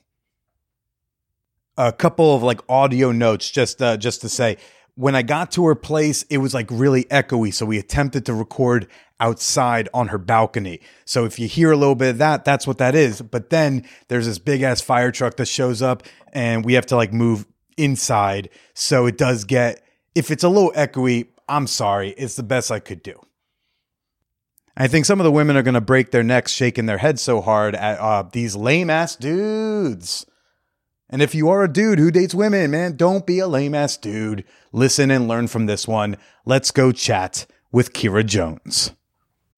A 1.77 1.91
couple 1.91 2.35
of 2.35 2.43
like 2.43 2.61
audio 2.69 3.11
notes 3.11 3.49
just 3.49 3.81
uh, 3.81 3.97
just 3.97 4.21
to 4.21 4.29
say 4.29 4.57
when 4.95 5.15
I 5.15 5.23
got 5.23 5.51
to 5.53 5.65
her 5.65 5.73
place, 5.73 6.21
it 6.29 6.37
was 6.37 6.53
like 6.53 6.67
really 6.69 7.05
echoey. 7.05 7.51
So 7.51 7.65
we 7.65 7.79
attempted 7.79 8.27
to 8.27 8.35
record 8.35 8.87
outside 9.19 9.89
on 9.95 10.09
her 10.09 10.19
balcony. 10.19 10.81
So 11.05 11.25
if 11.25 11.39
you 11.39 11.47
hear 11.47 11.71
a 11.71 11.75
little 11.75 11.95
bit 11.95 12.09
of 12.09 12.17
that, 12.19 12.45
that's 12.45 12.67
what 12.67 12.77
that 12.77 12.93
is. 12.93 13.23
But 13.23 13.49
then 13.49 13.83
there's 14.09 14.27
this 14.27 14.37
big 14.37 14.61
ass 14.61 14.81
fire 14.81 15.11
truck 15.11 15.37
that 15.37 15.47
shows 15.47 15.81
up 15.81 16.03
and 16.31 16.63
we 16.63 16.73
have 16.73 16.85
to 16.87 16.95
like 16.95 17.11
move 17.11 17.47
inside. 17.77 18.49
So 18.75 19.07
it 19.07 19.17
does 19.17 19.43
get 19.45 19.82
if 20.15 20.31
it's 20.31 20.43
a 20.43 20.49
little 20.49 20.71
echoey, 20.73 21.27
I'm 21.47 21.67
sorry. 21.67 22.11
It's 22.11 22.35
the 22.35 22.43
best 22.43 22.71
I 22.71 22.79
could 22.79 23.03
do. 23.03 23.19
I 24.75 24.87
think 24.87 25.05
some 25.05 25.19
of 25.19 25.23
the 25.23 25.31
women 25.31 25.55
are 25.55 25.61
going 25.61 25.75
to 25.75 25.81
break 25.81 26.11
their 26.11 26.23
necks 26.23 26.51
shaking 26.51 26.87
their 26.87 26.97
heads 26.97 27.21
so 27.21 27.41
hard 27.41 27.75
at 27.75 27.99
uh, 27.99 28.23
these 28.31 28.55
lame 28.55 28.89
ass 28.89 29.15
dudes. 29.15 30.25
And 31.09 31.21
if 31.21 31.35
you 31.35 31.49
are 31.49 31.63
a 31.63 31.71
dude 31.71 31.99
who 31.99 32.09
dates 32.09 32.33
women, 32.33 32.71
man, 32.71 32.95
don't 32.95 33.27
be 33.27 33.37
a 33.37 33.47
lame 33.47 33.75
ass 33.75 33.97
dude. 33.97 34.45
Listen 34.71 35.11
and 35.11 35.27
learn 35.27 35.47
from 35.47 35.67
this 35.67 35.87
one. 35.87 36.17
Let's 36.43 36.71
go 36.71 36.91
chat 36.91 37.45
with 37.71 37.93
Kyra 37.93 38.25
Jones. 38.25 38.93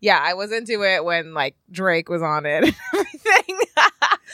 Yeah, 0.00 0.18
I 0.22 0.34
was 0.34 0.52
into 0.52 0.82
it 0.84 1.04
when 1.04 1.34
like 1.34 1.56
Drake 1.70 2.08
was 2.08 2.22
on 2.22 2.46
it 2.46 2.64
and 2.64 2.74
everything. 2.94 3.58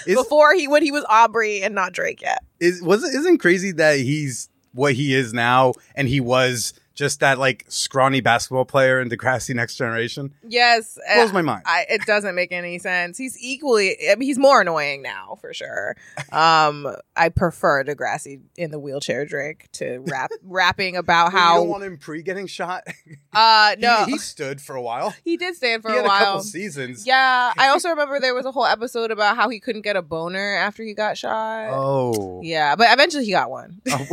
Is- 0.06 0.16
Before 0.16 0.52
he 0.54 0.68
when 0.68 0.82
he 0.82 0.92
was 0.92 1.04
Aubrey 1.08 1.62
and 1.62 1.74
not 1.74 1.92
Drake 1.92 2.20
yet. 2.22 2.42
Is 2.60 2.82
was 2.82 3.02
isn't 3.04 3.38
crazy 3.38 3.72
that 3.72 3.98
he's 3.98 4.48
what 4.72 4.94
he 4.94 5.14
is 5.14 5.32
now 5.32 5.72
and 5.94 6.08
he 6.08 6.20
was 6.20 6.74
just 6.94 7.20
that 7.20 7.38
like 7.38 7.64
scrawny 7.68 8.20
basketball 8.20 8.64
player 8.64 9.00
in 9.00 9.08
Degrassi 9.08 9.54
Next 9.54 9.76
Generation. 9.76 10.32
Yes, 10.46 10.98
Blows 11.14 11.30
uh, 11.30 11.32
my 11.34 11.42
mind. 11.42 11.62
I, 11.66 11.86
it 11.88 12.02
doesn't 12.06 12.34
make 12.34 12.52
any 12.52 12.78
sense. 12.78 13.18
He's 13.18 13.36
equally. 13.42 13.96
I 14.10 14.14
mean, 14.14 14.26
he's 14.28 14.38
more 14.38 14.60
annoying 14.60 15.02
now 15.02 15.36
for 15.40 15.52
sure. 15.52 15.96
Um, 16.32 16.86
I 17.16 17.28
prefer 17.30 17.84
Degrassi 17.84 18.40
in 18.56 18.70
the 18.70 18.78
wheelchair 18.78 19.26
Drake 19.26 19.70
to 19.72 19.98
rap 20.06 20.30
rapping 20.44 20.96
about 20.96 21.32
you 21.32 21.38
how. 21.38 21.56
don't 21.56 21.68
want 21.68 21.82
him 21.84 21.98
pre 21.98 22.22
getting 22.22 22.46
shot. 22.46 22.84
uh, 23.32 23.74
no, 23.80 24.04
he, 24.04 24.12
he 24.12 24.18
stood 24.18 24.60
for 24.60 24.76
a 24.76 24.82
while. 24.82 25.12
he 25.24 25.36
did 25.36 25.54
stand 25.56 25.82
for 25.82 25.90
he 25.90 25.98
a 25.98 26.02
had 26.02 26.06
a 26.06 26.08
couple 26.08 26.26
while. 26.34 26.42
seasons. 26.42 27.06
Yeah, 27.06 27.52
I 27.58 27.68
also 27.68 27.88
remember 27.90 28.20
there 28.20 28.34
was 28.34 28.46
a 28.46 28.52
whole 28.52 28.66
episode 28.66 29.10
about 29.10 29.36
how 29.36 29.48
he 29.48 29.58
couldn't 29.60 29.82
get 29.82 29.96
a 29.96 30.02
boner 30.02 30.54
after 30.56 30.82
he 30.82 30.94
got 30.94 31.18
shot. 31.18 31.70
Oh. 31.72 32.40
Yeah, 32.42 32.76
but 32.76 32.92
eventually 32.92 33.24
he 33.24 33.32
got 33.32 33.50
one. 33.50 33.80
Oh, 33.90 34.06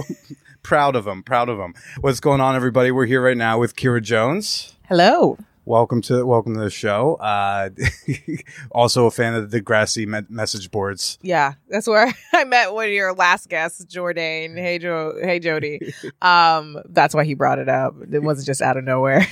proud 0.63 0.95
of 0.95 1.07
him. 1.07 1.23
Proud 1.23 1.49
of 1.49 1.59
him. 1.59 1.73
What's 1.99 2.19
going 2.19 2.41
on, 2.41 2.55
everybody? 2.55 2.91
We're 2.91 3.05
here 3.05 3.23
right 3.23 3.37
now 3.37 3.59
with 3.59 3.75
Kyra 3.75 4.01
Jones. 4.01 4.75
Hello. 4.87 5.37
Welcome 5.65 6.01
to 6.03 6.25
welcome 6.25 6.55
to 6.55 6.59
the 6.61 6.69
show. 6.71 7.15
Uh, 7.15 7.69
also 8.71 9.05
a 9.05 9.11
fan 9.11 9.35
of 9.35 9.51
the 9.51 9.61
Degrassi 9.61 10.07
me- 10.07 10.25
message 10.27 10.71
boards. 10.71 11.19
Yeah, 11.21 11.53
that's 11.69 11.87
where 11.87 12.11
I 12.33 12.43
met 12.45 12.73
one 12.73 12.85
of 12.85 12.91
your 12.91 13.13
last 13.13 13.47
guests, 13.47 13.83
Jordan. 13.85 14.55
Hey, 14.57 14.79
Jo. 14.79 15.13
Hey, 15.21 15.39
Jody. 15.39 15.93
Um, 16.21 16.77
that's 16.89 17.15
why 17.15 17.23
he 17.25 17.33
brought 17.33 17.57
it 17.59 17.67
up. 17.69 17.95
It 18.11 18.19
wasn't 18.23 18.45
just 18.47 18.61
out 18.61 18.77
of 18.77 18.83
nowhere. 18.83 19.25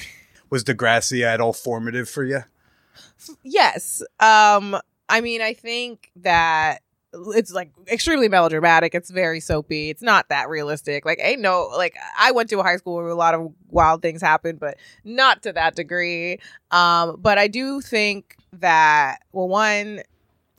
Was 0.50 0.64
Degrassi 0.64 1.24
at 1.24 1.40
all 1.40 1.54
formative 1.54 2.10
for 2.10 2.24
you? 2.24 2.40
yes. 3.44 4.02
Um, 4.20 4.76
I 5.08 5.22
mean, 5.22 5.42
I 5.42 5.54
think 5.54 6.12
that 6.18 6.80
it's 7.14 7.52
like 7.52 7.72
extremely 7.92 8.30
melodramatic. 8.30 8.94
It's 8.94 9.10
very 9.10 9.40
soapy. 9.40 9.90
It's 9.90 10.02
not 10.02 10.30
that 10.30 10.50
realistic. 10.50 11.06
Like, 11.06 11.20
ain't 11.22 11.42
no 11.42 11.70
like 11.76 11.96
I 12.18 12.32
went 12.32 12.50
to 12.50 12.60
a 12.60 12.64
high 12.64 12.78
school 12.78 12.96
where 12.96 13.08
a 13.08 13.16
lot 13.16 13.34
of 13.34 13.52
wild 13.70 14.02
things 14.02 14.22
happened, 14.22 14.60
but 14.60 14.78
not 15.04 15.44
to 15.44 15.54
that 15.54 15.76
degree. 15.76 16.40
Um, 16.72 17.18
but 17.20 17.38
I 17.38 17.48
do 17.48 17.82
think 17.82 18.36
that 18.54 19.20
well, 19.32 19.48
one, 19.48 20.02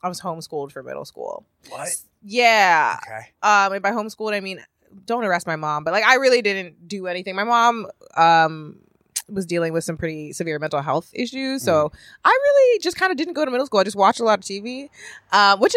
I 0.02 0.09
was 0.09 0.21
homeschooled 0.21 0.73
for 0.73 0.83
middle 0.83 1.04
school. 1.04 1.45
What? 1.69 1.88
Yeah. 2.23 2.99
Okay. 3.07 3.28
Um, 3.42 3.73
and 3.73 3.83
by 3.83 3.90
homeschooled, 3.92 4.35
I 4.35 4.40
mean 4.40 4.64
don't 5.07 5.25
arrest 5.25 5.47
my 5.47 5.57
mom, 5.57 5.85
but 5.85 5.92
like 5.92 6.04
I 6.04 6.16
really 6.16 6.42
didn't 6.42 6.88
do 6.88 7.07
anything. 7.07 7.37
My 7.37 7.45
mom 7.45 7.87
um 8.16 8.78
was 9.28 9.47
dealing 9.47 9.73
with 9.73 9.85
some 9.85 9.97
pretty 9.97 10.33
severe 10.33 10.59
mental 10.59 10.80
health 10.83 11.11
issues, 11.12 11.62
so 11.62 11.92
I 12.25 12.28
really 12.28 12.78
just 12.80 12.97
kind 12.97 13.12
of 13.12 13.16
didn't 13.16 13.35
go 13.35 13.45
to 13.45 13.50
middle 13.52 13.66
school. 13.66 13.78
I 13.78 13.85
just 13.85 13.97
watched 13.97 14.19
a 14.19 14.25
lot 14.25 14.40
of 14.40 14.45
TV, 14.45 14.88
um, 15.30 15.61
which 15.61 15.76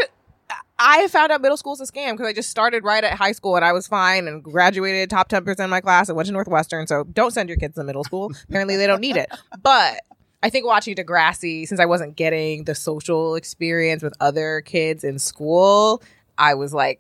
I 0.80 1.08
found 1.08 1.32
out 1.32 1.42
middle 1.42 1.58
school's 1.58 1.80
is 1.82 1.90
a 1.90 1.94
scam 1.94 2.12
because 2.12 2.28
I 2.28 2.34
just 2.34 2.50
started 2.50 2.84
right 2.84 3.04
at 3.04 3.18
high 3.18 3.32
school 3.32 3.56
and 3.56 3.64
I 3.64 3.72
was 3.72 3.88
fine 3.88 4.28
and 4.28 4.44
graduated 4.44 5.10
top 5.10 5.30
ten 5.30 5.44
percent 5.44 5.66
of 5.66 5.70
my 5.70 5.82
class 5.82 6.10
and 6.10 6.16
went 6.16 6.28
to 6.28 6.34
Northwestern. 6.34 6.88
So 6.88 7.04
don't 7.06 7.32
send 7.32 7.50
your 7.50 7.58
kids 7.58 7.76
to 7.76 7.84
middle 7.84 8.04
school. 8.04 8.32
Apparently, 8.50 8.76
they 8.76 8.88
don't 8.88 9.02
need 9.02 9.18
it, 9.18 9.30
but. 9.62 10.00
I 10.46 10.50
think 10.50 10.66
watching 10.66 10.94
Degrassi, 10.94 11.66
since 11.66 11.80
I 11.80 11.86
wasn't 11.86 12.18
getting 12.18 12.66
the 12.66 12.76
social 12.76 13.36
experience 13.36 14.04
with 14.04 14.14
other 14.20 14.60
kids 14.60 15.06
in 15.06 15.18
school, 15.18 16.04
I 16.38 16.54
was 16.56 16.74
like 16.74 17.00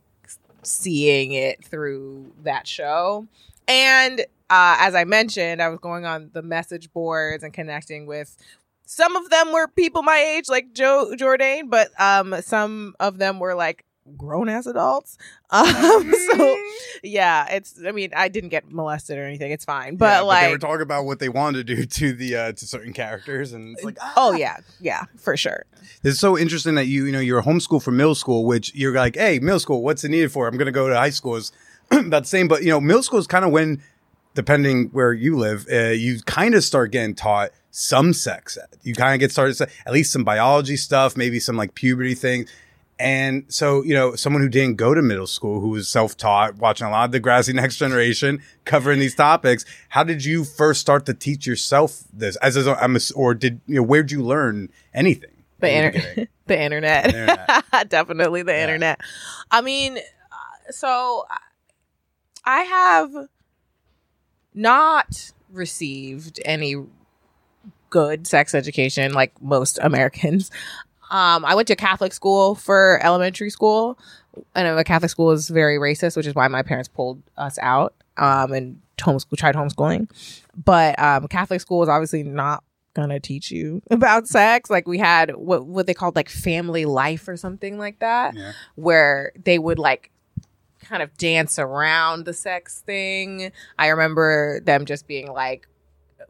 seeing 0.62 1.34
it 1.34 1.62
through 1.62 2.32
that 2.44 2.68
show. 2.68 3.28
And 3.68 4.22
uh, 4.50 4.78
as 4.80 4.96
I 4.96 5.04
mentioned, 5.04 5.62
I 5.62 5.70
was 5.70 5.80
going 5.80 6.06
on 6.06 6.30
the 6.34 6.42
message 6.42 6.92
boards 6.94 7.44
and 7.44 7.54
connecting 7.54 8.06
with 8.06 8.38
some 8.86 9.16
of 9.16 9.30
them 9.30 9.52
were 9.52 9.68
people 9.68 10.04
my 10.04 10.18
age, 10.18 10.50
like 10.50 10.74
Joe 10.74 11.16
Jordan, 11.18 11.70
but 11.70 11.90
um, 12.00 12.42
some 12.42 12.96
of 13.00 13.18
them 13.18 13.40
were 13.40 13.56
like 13.56 13.86
grown 14.18 14.50
ass 14.50 14.66
adults. 14.66 15.18
Um, 15.54 16.12
so 16.32 16.58
yeah, 17.04 17.48
it's. 17.54 17.80
I 17.86 17.92
mean, 17.92 18.10
I 18.16 18.28
didn't 18.28 18.50
get 18.50 18.72
molested 18.72 19.20
or 19.20 19.24
anything. 19.24 19.52
It's 19.52 19.66
fine, 19.66 19.98
but 19.98 20.06
Yeah, 20.06 20.20
like, 20.22 20.46
they 20.46 20.52
were 20.52 20.58
talking 20.58 20.82
about 20.82 21.06
what 21.06 21.20
they 21.20 21.30
wanted 21.30 21.68
to 21.68 21.76
do 21.76 21.86
to 22.00 22.14
the 22.14 22.36
uh, 22.36 22.52
to 22.54 22.66
certain 22.66 22.92
characters, 22.92 23.54
and 23.54 23.76
it's 23.76 23.84
like, 23.84 24.00
ah. 24.02 24.14
oh 24.18 24.32
yeah, 24.34 24.58
yeah, 24.82 25.04
for 25.16 25.38
sure. 25.38 25.66
It's 26.04 26.20
so 26.20 26.36
interesting 26.36 26.74
that 26.74 26.88
you 26.88 27.06
you 27.06 27.12
know 27.12 27.20
you're 27.20 27.44
homeschooled 27.44 27.84
for 27.84 27.92
middle 27.92 28.16
school, 28.16 28.46
which 28.46 28.74
you're 28.74 28.96
like, 28.96 29.16
hey, 29.16 29.38
middle 29.38 29.60
school, 29.60 29.84
what's 29.84 30.04
it 30.04 30.10
needed 30.10 30.32
for? 30.32 30.48
I'm 30.48 30.58
going 30.58 30.66
to 30.66 30.72
go 30.72 30.90
to 30.90 30.96
high 30.96 31.12
school. 31.12 31.36
Is 31.36 31.52
about 31.92 32.24
the 32.24 32.30
same, 32.30 32.48
but 32.48 32.64
you 32.64 32.70
know, 32.70 32.82
middle 32.82 33.04
school 33.04 33.20
is 33.20 33.28
kind 33.28 33.46
of 33.46 33.52
when, 33.52 33.80
depending 34.34 34.86
where 34.86 35.14
you 35.14 35.38
live, 35.38 35.68
uh, 35.72 35.90
you 35.90 36.20
kind 36.26 36.56
of 36.56 36.64
start 36.64 36.92
getting 36.92 37.14
taught 37.14 37.52
some 37.76 38.14
sex 38.14 38.56
ed. 38.56 38.78
You 38.84 38.94
kind 38.94 39.16
of 39.16 39.20
get 39.20 39.32
started 39.32 39.60
at 39.60 39.92
least 39.92 40.14
some 40.14 40.24
biology 40.24 40.78
stuff, 40.78 41.18
maybe 41.18 41.40
some 41.40 41.58
like 41.58 41.74
puberty 41.74 42.14
things. 42.14 42.48
And 43.00 43.46
so, 43.48 43.84
you 43.84 43.96
know, 43.96 44.14
someone 44.14 44.44
who 44.44 44.48
didn't 44.48 44.76
go 44.78 44.94
to 44.94 45.02
middle 45.02 45.26
school, 45.26 45.60
who 45.60 45.70
was 45.70 45.90
self-taught, 45.90 46.58
watching 46.58 46.86
a 46.86 46.92
lot 46.92 47.14
of 47.14 47.20
Degrassi 47.20 47.52
Next 47.56 47.78
Generation, 47.78 48.42
covering 48.64 49.00
these 49.00 49.16
topics, 49.16 49.66
how 49.90 50.04
did 50.04 50.24
you 50.24 50.44
first 50.44 50.82
start 50.82 51.08
to 51.08 51.16
teach 51.16 51.48
yourself 51.48 52.04
this? 52.14 52.36
As 52.38 52.56
a, 52.56 52.76
I'm 52.82 52.96
a, 52.96 53.00
or 53.16 53.34
did 53.34 53.60
you 53.66 53.78
know 53.78 53.84
where'd 53.84 54.12
you 54.12 54.22
learn 54.22 54.70
anything? 54.94 55.32
the, 55.60 55.86
inter- 55.86 56.28
the 56.46 56.60
internet, 56.62 57.06
The 57.06 57.20
internet. 57.22 57.90
definitely 57.90 58.44
the 58.44 58.60
internet 58.60 59.00
i 59.50 59.62
mean 59.62 59.98
so 60.70 61.26
i 62.46 62.62
have 62.62 63.28
not 64.54 65.32
received 65.50 66.40
any 66.46 66.76
good 67.94 68.26
sex 68.26 68.56
education 68.56 69.14
like 69.14 69.32
most 69.42 69.78
americans 69.84 70.50
um, 71.12 71.46
i 71.46 71.54
went 71.54 71.68
to 71.68 71.76
catholic 71.76 72.12
school 72.12 72.56
for 72.56 73.00
elementary 73.04 73.50
school 73.52 74.00
and 74.56 74.68
a 74.68 74.84
catholic 74.84 75.12
school 75.12 75.30
is 75.32 75.48
very 75.50 75.78
racist 75.78 76.18
which 76.18 76.26
is 76.26 76.34
why 76.34 76.48
my 76.48 76.64
parents 76.64 76.88
pulled 76.90 77.22
us 77.38 77.60
out 77.62 77.94
um, 78.18 78.52
and 78.52 78.80
homeschool 78.98 79.38
tried 79.38 79.54
homeschooling 79.56 80.10
but 80.56 80.98
um, 80.98 81.28
catholic 81.28 81.62
school 81.62 81.84
is 81.84 81.90
obviously 81.90 82.24
not 82.24 82.64
gonna 82.96 83.20
teach 83.20 83.50
you 83.52 83.82
about 83.92 84.28
sex. 84.28 84.70
Like 84.70 84.88
we 84.88 85.00
had 85.00 85.36
what 85.36 85.66
what 85.66 85.88
they 85.88 85.96
called 85.96 86.16
like 86.16 86.30
family 86.30 86.86
life 86.86 87.28
or 87.28 87.36
something 87.38 87.80
like 87.80 87.98
that, 88.00 88.36
Yeah. 88.36 88.52
where 88.76 89.32
they 89.44 89.58
would 89.58 89.80
like 89.80 90.12
kind 90.84 91.02
of 91.02 91.10
dance 91.18 91.58
around 91.58 92.26
the 92.26 92.34
sex 92.34 92.82
thing. 92.86 93.52
I 93.80 93.88
remember 93.88 94.60
them 94.60 94.86
just 94.86 95.08
being 95.08 95.28
like. 95.32 95.68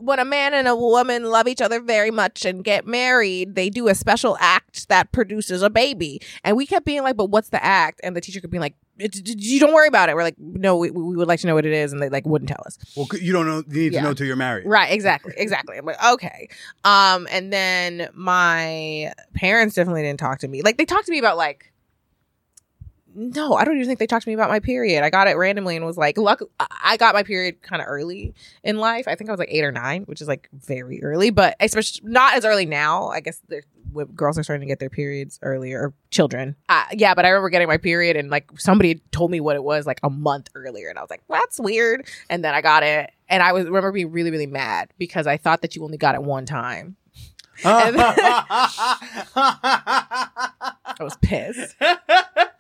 When 0.04 0.20
a 0.20 0.26
man 0.26 0.54
and 0.54 0.68
a 0.68 0.76
woman 0.76 1.26
love 1.26 1.48
each 1.48 1.62
other 1.62 1.80
very 1.80 2.12
much 2.12 2.46
and 2.46 2.64
get 2.64 2.86
married, 2.86 3.56
they 3.56 3.70
do 3.70 3.88
a 3.88 3.96
special 3.96 4.38
act 4.40 4.90
that 4.90 5.12
produces 5.12 5.62
a 5.62 5.70
baby. 5.70 6.22
And 6.44 6.58
we 6.58 6.66
kept 6.66 6.86
being 6.86 7.04
like, 7.04 7.16
"But 7.18 7.30
what's 7.30 7.50
the 7.50 7.64
act?" 7.64 8.02
And 8.04 8.16
the 8.16 8.22
teacher 8.22 8.42
could 8.42 8.50
be 8.52 8.60
like, 8.60 8.76
"It's- 9.00 9.22
"You 9.26 9.60
don't 9.60 9.74
worry 9.74 9.88
about 9.88 10.10
it." 10.10 10.16
We're 10.16 10.24
like, 10.24 10.36
"No, 10.40 10.78
we, 10.78 10.90
we 10.92 11.16
would 11.16 11.28
like 11.28 11.40
to 11.42 11.48
know 11.48 11.56
what 11.56 11.66
it 11.66 11.74
is," 11.74 11.94
and 11.94 12.02
they 12.02 12.10
like 12.10 12.26
wouldn't 12.26 12.50
tell 12.50 12.64
us. 12.66 12.78
Well, 12.96 13.08
you 13.20 13.32
don't 13.34 13.46
know. 13.48 13.64
You 13.70 13.82
need 13.84 13.94
Yeah. 13.94 14.02
to 14.02 14.08
know 14.08 14.14
till 14.14 14.28
you're 14.28 14.36
married. 14.36 14.66
Right, 14.68 14.92
exactly, 14.92 15.34
exactly. 15.38 15.78
I'm 15.78 15.86
like, 15.86 16.04
okay. 16.04 16.48
Um, 16.84 17.28
and 17.32 17.52
then 17.54 18.10
my 18.14 19.14
parents 19.36 19.76
definitely 19.76 20.04
didn't 20.04 20.20
talk 20.20 20.40
to 20.40 20.48
me. 20.48 20.62
Like 20.62 20.78
they 20.78 20.86
talked 20.86 21.06
to 21.06 21.12
me 21.12 21.20
about 21.20 21.38
like 21.38 21.73
no, 23.16 23.56
I 23.56 23.64
don't 23.64 23.76
even 23.76 23.88
think 23.88 24.00
they 24.00 24.08
talked 24.08 24.24
to 24.24 24.30
me 24.30 24.34
about 24.34 24.50
my 24.50 24.60
period. 24.60 25.04
I 25.04 25.10
got 25.10 25.28
it 25.28 25.38
randomly 25.38 25.76
and 25.76 25.86
was 25.86 25.98
like, 25.98 26.18
luck 26.18 26.42
I 26.84 26.98
got 26.98 27.14
my 27.14 27.24
period 27.24 27.62
kind 27.62 27.82
of 27.82 27.88
early 27.88 28.34
in 28.64 28.78
life. 28.78 29.08
I 29.08 29.16
think 29.16 29.30
I 29.30 29.34
was 29.34 29.40
like 29.40 29.52
eight 29.52 29.64
or 29.64 29.72
nine, 29.72 30.04
which 30.04 30.22
is 30.22 30.28
like 30.28 30.50
very 30.54 31.04
early, 31.04 31.30
but 31.30 31.56
especially 31.60 32.10
not 32.10 32.36
as 32.36 32.46
early 32.46 32.66
now. 32.66 33.08
I 33.08 33.20
guess 33.20 33.42
girls 34.16 34.38
are 34.38 34.44
starting 34.44 34.62
to 34.62 34.72
get 34.72 34.80
their 34.80 34.90
periods 34.90 35.40
earlier, 35.42 35.80
or 35.80 35.94
children. 36.10 36.56
Uh, 36.70 36.86
yeah, 36.94 37.14
but 37.14 37.26
I 37.26 37.30
remember 37.30 37.50
getting 37.50 37.68
my 37.68 37.78
period 37.78 38.18
and 38.18 38.30
like 38.30 38.50
somebody 38.58 38.96
told 39.12 39.32
me 39.32 39.40
what 39.40 39.56
it 39.56 39.64
was 39.64 39.86
like 39.86 40.00
a 40.04 40.10
month 40.10 40.50
earlier, 40.56 40.90
and 40.90 40.98
I 40.98 41.02
was 41.02 41.10
like, 41.10 41.24
that's 41.30 41.60
weird. 41.60 42.08
And 42.30 42.44
then 42.44 42.54
I 42.54 42.62
got 42.62 42.84
it, 42.84 43.12
and 43.30 43.44
I 43.44 43.54
was 43.54 43.66
remember 43.66 43.92
being 43.92 44.12
really 44.12 44.32
really 44.32 44.48
mad 44.48 44.90
because 44.98 45.28
I 45.28 45.38
thought 45.38 45.62
that 45.62 45.76
you 45.76 45.84
only 45.84 45.98
got 45.98 46.16
it 46.16 46.24
one 46.24 46.46
time. 46.46 46.96
I 47.66 47.92
was 51.00 51.16
pissed. 51.22 51.76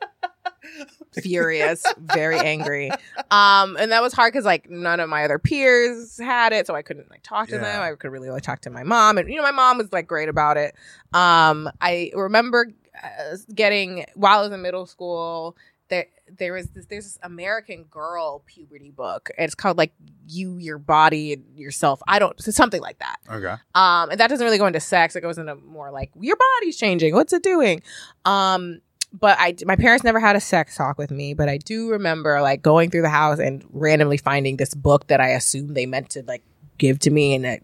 Furious, 1.14 1.86
very 1.98 2.40
angry. 2.40 2.90
Um, 3.32 3.78
and 3.78 3.92
that 3.92 4.02
was 4.02 4.14
hard 4.14 4.34
because 4.34 4.46
like 4.46 4.70
none 4.70 5.00
of 5.00 5.10
my 5.10 5.24
other 5.24 5.40
peers 5.40 6.18
had 6.18 6.54
it, 6.54 6.68
so 6.68 6.76
I 6.76 6.82
couldn't 6.82 7.10
like 7.10 7.24
talk 7.24 7.48
to 7.50 7.58
them. 7.58 7.82
I 7.82 7.94
could 7.96 8.12
really 8.12 8.30
only 8.30 8.42
talk 8.42 8.62
to 8.62 8.70
my 8.70 8.84
mom, 8.84 9.18
and 9.18 9.30
you 9.30 9.36
know, 9.36 9.44
my 9.44 9.52
mom 9.52 9.78
was 9.78 9.92
like 9.92 10.08
great 10.08 10.30
about 10.30 10.58
it. 10.58 10.76
Um, 11.14 11.70
I 11.82 12.12
remember 12.16 12.68
uh, 13.04 13.38
getting 13.54 14.06
while 14.16 14.40
I 14.40 14.44
was 14.44 14.52
in 14.52 14.62
middle 14.62 14.86
school. 14.86 15.56
There, 15.90 16.06
there 16.38 16.54
was 16.54 16.70
this 16.70 16.86
there's 16.86 17.04
this 17.04 17.20
American 17.22 17.84
Girl 17.84 18.42
puberty 18.46 18.90
book. 18.90 19.30
And 19.38 19.46
it's 19.46 19.54
called 19.54 19.78
like 19.78 19.94
you, 20.28 20.58
your 20.58 20.78
body, 20.78 21.34
and 21.34 21.44
yourself. 21.56 22.02
I 22.08 22.20
don't 22.20 22.40
something 22.42 22.82
like 22.82 23.00
that. 23.00 23.18
okay. 23.30 23.56
Um, 23.76 24.10
and 24.10 24.20
that 24.20 24.30
doesn't 24.30 24.44
really 24.44 24.58
go 24.58 24.66
into 24.66 24.80
sex. 24.80 25.16
It 25.16 25.22
goes 25.22 25.38
into 25.38 25.56
more 25.56 25.92
like 25.92 26.12
your 26.20 26.38
body's 26.60 26.78
changing. 26.78 27.14
What's 27.14 27.34
it 27.34 27.44
doing? 27.44 27.82
Um, 28.26 28.80
but 29.14 29.38
I, 29.40 29.56
my 29.66 29.76
parents 29.76 30.04
never 30.04 30.20
had 30.20 30.36
a 30.36 30.42
sex 30.42 30.76
talk 30.76 30.98
with 30.98 31.12
me. 31.12 31.34
But 31.34 31.48
I 31.48 31.58
do 31.58 31.92
remember 31.92 32.42
like 32.42 32.62
going 32.62 32.90
through 32.90 33.04
the 33.04 33.10
house 33.10 33.40
and 33.40 33.64
randomly 33.72 34.18
finding 34.18 34.58
this 34.58 34.74
book 34.74 35.08
that 35.08 35.22
I 35.22 35.30
assumed 35.30 35.76
they 35.76 35.86
meant 35.86 36.10
to 36.12 36.24
like 36.24 36.44
give 36.78 37.00
to 37.00 37.12
me, 37.12 37.36
and 37.36 37.46
it, 37.46 37.64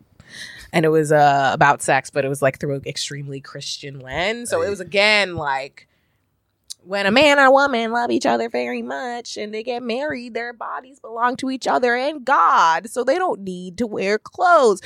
and 0.72 0.86
it 0.86 0.90
was 0.90 1.12
uh 1.12 1.52
about 1.54 1.82
sex, 1.82 2.10
but 2.10 2.24
it 2.24 2.30
was 2.30 2.42
like 2.42 2.60
through 2.60 2.76
an 2.76 2.84
extremely 2.86 3.42
Christian 3.42 4.00
lens. 4.00 4.50
So 4.50 4.62
it 4.62 4.70
was 4.70 4.80
again 4.80 5.36
like 5.36 5.89
when 6.84 7.06
a 7.06 7.12
man 7.12 7.38
and 7.38 7.48
a 7.48 7.52
woman 7.52 7.92
love 7.92 8.10
each 8.10 8.26
other 8.26 8.50
very 8.50 8.82
much 8.82 9.38
and 9.38 9.54
they 9.54 9.64
get 9.64 9.84
married, 9.84 10.34
their 10.34 10.54
bodies 10.54 11.00
belong 11.00 11.36
to 11.38 11.50
each 11.52 11.68
other 11.68 11.96
and 11.96 12.26
God, 12.26 12.90
so 12.90 13.04
they 13.04 13.16
don't 13.18 13.42
need 13.42 13.78
to 13.80 13.86
wear 13.88 14.18
clothes. 14.18 14.82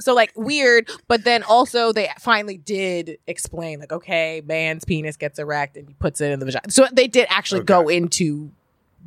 So 0.00 0.12
like 0.14 0.32
weird, 0.36 0.90
but 1.08 1.24
then 1.24 1.42
also 1.42 1.92
they 1.92 2.10
finally 2.20 2.58
did 2.58 3.18
explain 3.26 3.80
like, 3.80 3.92
okay, 3.92 4.42
man's 4.44 4.84
penis 4.84 5.16
gets 5.16 5.38
erect 5.38 5.76
and 5.76 5.88
he 5.88 5.94
puts 5.94 6.20
it 6.20 6.30
in 6.32 6.40
the 6.40 6.46
vagina. 6.46 6.70
So 6.70 6.86
they 6.92 7.06
did 7.08 7.26
actually 7.30 7.62
go 7.62 7.88
into 7.88 8.50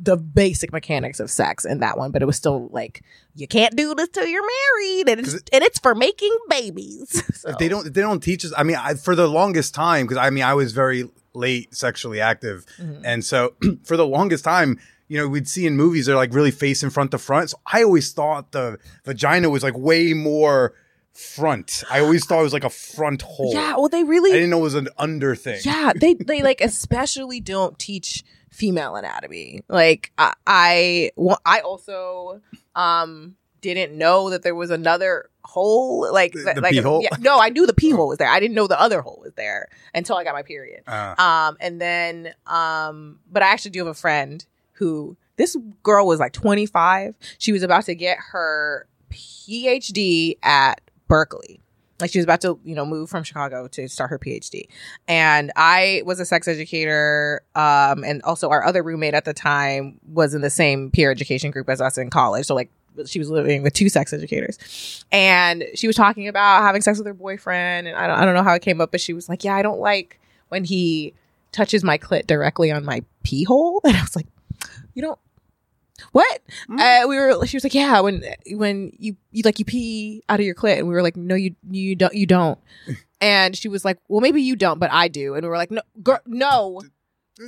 the 0.02 0.16
basic 0.16 0.72
mechanics 0.72 1.20
of 1.20 1.30
sex 1.30 1.66
in 1.66 1.80
that 1.80 1.98
one, 1.98 2.10
but 2.10 2.22
it 2.22 2.24
was 2.24 2.36
still 2.36 2.68
like 2.72 3.02
you 3.36 3.46
can't 3.46 3.76
do 3.76 3.94
this 3.94 4.08
till 4.08 4.26
you're 4.26 4.42
married, 4.42 5.08
and 5.10 5.20
it's 5.20 5.34
and 5.52 5.62
it's 5.62 5.78
for 5.78 5.94
making 5.94 6.34
babies. 6.48 7.22
So- 7.40 7.50
If 7.50 7.58
they 7.58 7.68
don't, 7.68 7.86
if 7.86 7.92
they 7.92 8.00
don't 8.00 8.20
teach 8.22 8.44
us. 8.46 8.52
I 8.56 8.62
mean, 8.62 8.76
I, 8.76 8.94
for 8.94 9.14
the 9.14 9.28
longest 9.28 9.74
time, 9.74 10.06
because 10.06 10.16
I 10.18 10.30
mean, 10.30 10.42
I 10.42 10.54
was 10.54 10.72
very 10.72 11.04
late 11.34 11.74
sexually 11.74 12.20
active, 12.20 12.64
Mhm. 12.78 13.02
and 13.04 13.24
so 13.24 13.54
for 13.84 13.96
the 13.96 14.06
longest 14.06 14.44
time, 14.44 14.78
you 15.08 15.18
know, 15.18 15.26
we'd 15.28 15.48
see 15.48 15.66
in 15.66 15.76
movies 15.76 16.06
they're 16.06 16.14
like 16.16 16.32
really 16.34 16.50
face 16.50 16.82
in 16.82 16.90
front 16.90 17.10
to 17.12 17.18
front. 17.18 17.50
So 17.50 17.58
I 17.66 17.82
always 17.82 18.12
thought 18.12 18.52
the 18.52 18.78
vagina 19.04 19.50
was 19.50 19.62
like 19.62 19.76
way 19.76 20.12
more 20.12 20.72
front. 21.12 21.82
I 21.90 22.00
always 22.00 22.24
thought 22.24 22.40
it 22.40 22.44
was 22.44 22.52
like 22.52 22.64
a 22.64 22.70
front 22.70 23.22
hole. 23.22 23.52
Yeah, 23.52 23.76
well, 23.76 23.88
they 23.88 24.04
really 24.04 24.30
I 24.30 24.34
didn't 24.34 24.50
know 24.50 24.58
it 24.60 24.62
was 24.62 24.74
an 24.74 24.88
under 24.98 25.34
thing. 25.34 25.60
Yeah, 25.64 25.92
they 25.94 26.14
they 26.14 26.42
like 26.50 26.60
especially 26.60 27.40
don't 27.40 27.78
teach 27.78 28.22
female 28.50 28.96
anatomy. 28.96 29.62
Like 29.68 30.12
I 30.18 30.34
I, 30.46 31.10
well, 31.16 31.40
I 31.44 31.60
also 31.60 32.40
um 32.74 33.36
didn't 33.60 33.96
know 33.96 34.30
that 34.30 34.42
there 34.42 34.54
was 34.54 34.70
another 34.70 35.28
hole 35.44 36.08
like 36.12 36.32
The- 36.32 36.52
the 36.54 36.60
like? 36.60 36.74
Yeah, 36.74 37.08
no, 37.20 37.38
I 37.40 37.48
knew 37.50 37.66
the 37.66 37.72
pee 37.74 37.90
hole 37.96 38.08
was 38.08 38.18
there. 38.18 38.28
I 38.28 38.40
didn't 38.40 38.54
know 38.54 38.66
the 38.66 38.80
other 38.80 39.00
hole 39.02 39.18
was 39.22 39.32
there 39.34 39.68
until 39.94 40.16
I 40.16 40.24
got 40.24 40.34
my 40.34 40.42
period. 40.42 40.82
Uh, 40.86 41.14
Um 41.18 41.56
and 41.60 41.80
then 41.80 42.34
um 42.46 43.18
but 43.30 43.42
I 43.42 43.48
actually 43.48 43.72
do 43.72 43.80
have 43.80 43.88
a 43.88 43.94
friend 43.94 44.44
who 44.74 45.16
this 45.36 45.56
girl 45.82 46.06
was 46.06 46.20
like 46.20 46.32
25. 46.32 47.14
She 47.38 47.52
was 47.52 47.62
about 47.62 47.84
to 47.86 47.94
get 47.94 48.18
her 48.32 48.86
PhD 49.10 50.36
at 50.42 50.80
Berkeley. 51.08 51.60
Like 52.00 52.10
she 52.10 52.18
was 52.18 52.24
about 52.24 52.40
to, 52.42 52.58
you 52.64 52.74
know, 52.74 52.86
move 52.86 53.10
from 53.10 53.24
Chicago 53.24 53.68
to 53.68 53.86
start 53.88 54.08
her 54.10 54.18
PhD. 54.18 54.68
And 55.06 55.52
I 55.54 56.02
was 56.06 56.18
a 56.18 56.24
sex 56.24 56.48
educator. 56.48 57.42
Um, 57.54 58.04
and 58.04 58.22
also 58.22 58.48
our 58.48 58.64
other 58.64 58.82
roommate 58.82 59.12
at 59.12 59.26
the 59.26 59.34
time 59.34 59.98
was 60.10 60.32
in 60.34 60.40
the 60.40 60.48
same 60.50 60.90
peer 60.90 61.10
education 61.10 61.50
group 61.50 61.68
as 61.68 61.80
us 61.80 61.98
in 61.98 62.08
college. 62.08 62.46
So 62.46 62.54
like 62.54 62.70
she 63.08 63.18
was 63.18 63.30
living 63.30 63.62
with 63.62 63.72
two 63.72 63.88
sex 63.88 64.12
educators. 64.12 65.04
And 65.12 65.64
she 65.74 65.86
was 65.86 65.96
talking 65.96 66.28
about 66.28 66.62
having 66.62 66.82
sex 66.82 66.98
with 66.98 67.06
her 67.06 67.14
boyfriend. 67.14 67.88
And 67.88 67.96
I 67.96 68.06
don't, 68.06 68.18
I 68.18 68.24
don't 68.24 68.34
know 68.34 68.42
how 68.42 68.54
it 68.54 68.62
came 68.62 68.80
up, 68.80 68.90
but 68.90 69.00
she 69.00 69.12
was 69.12 69.28
like, 69.28 69.44
yeah, 69.44 69.54
I 69.54 69.62
don't 69.62 69.80
like 69.80 70.20
when 70.48 70.64
he 70.64 71.14
touches 71.52 71.82
my 71.82 71.98
clit 71.98 72.26
directly 72.26 72.70
on 72.70 72.84
my 72.84 73.02
pee 73.22 73.44
hole. 73.44 73.80
And 73.84 73.96
I 73.96 74.00
was 74.02 74.16
like, 74.16 74.26
you 74.94 75.02
don't, 75.02 75.18
what? 76.12 76.40
Uh, 76.70 77.04
we 77.08 77.16
were. 77.16 77.46
She 77.46 77.56
was 77.56 77.64
like, 77.64 77.74
yeah. 77.74 78.00
When 78.00 78.24
when 78.52 78.92
you 78.98 79.16
you 79.32 79.42
like 79.44 79.58
you 79.58 79.64
pee 79.64 80.22
out 80.28 80.40
of 80.40 80.46
your 80.46 80.54
clit, 80.54 80.78
and 80.78 80.88
we 80.88 80.94
were 80.94 81.02
like, 81.02 81.16
no, 81.16 81.34
you 81.34 81.54
you 81.70 81.94
don't 81.94 82.14
you 82.14 82.26
don't. 82.26 82.58
And 83.22 83.54
she 83.54 83.68
was 83.68 83.84
like, 83.84 83.98
well, 84.08 84.22
maybe 84.22 84.40
you 84.40 84.56
don't, 84.56 84.78
but 84.78 84.90
I 84.90 85.08
do. 85.08 85.34
And 85.34 85.42
we 85.42 85.50
were 85.50 85.58
like, 85.58 85.70
no, 85.70 85.82
girl, 86.02 86.20
no. 86.24 86.80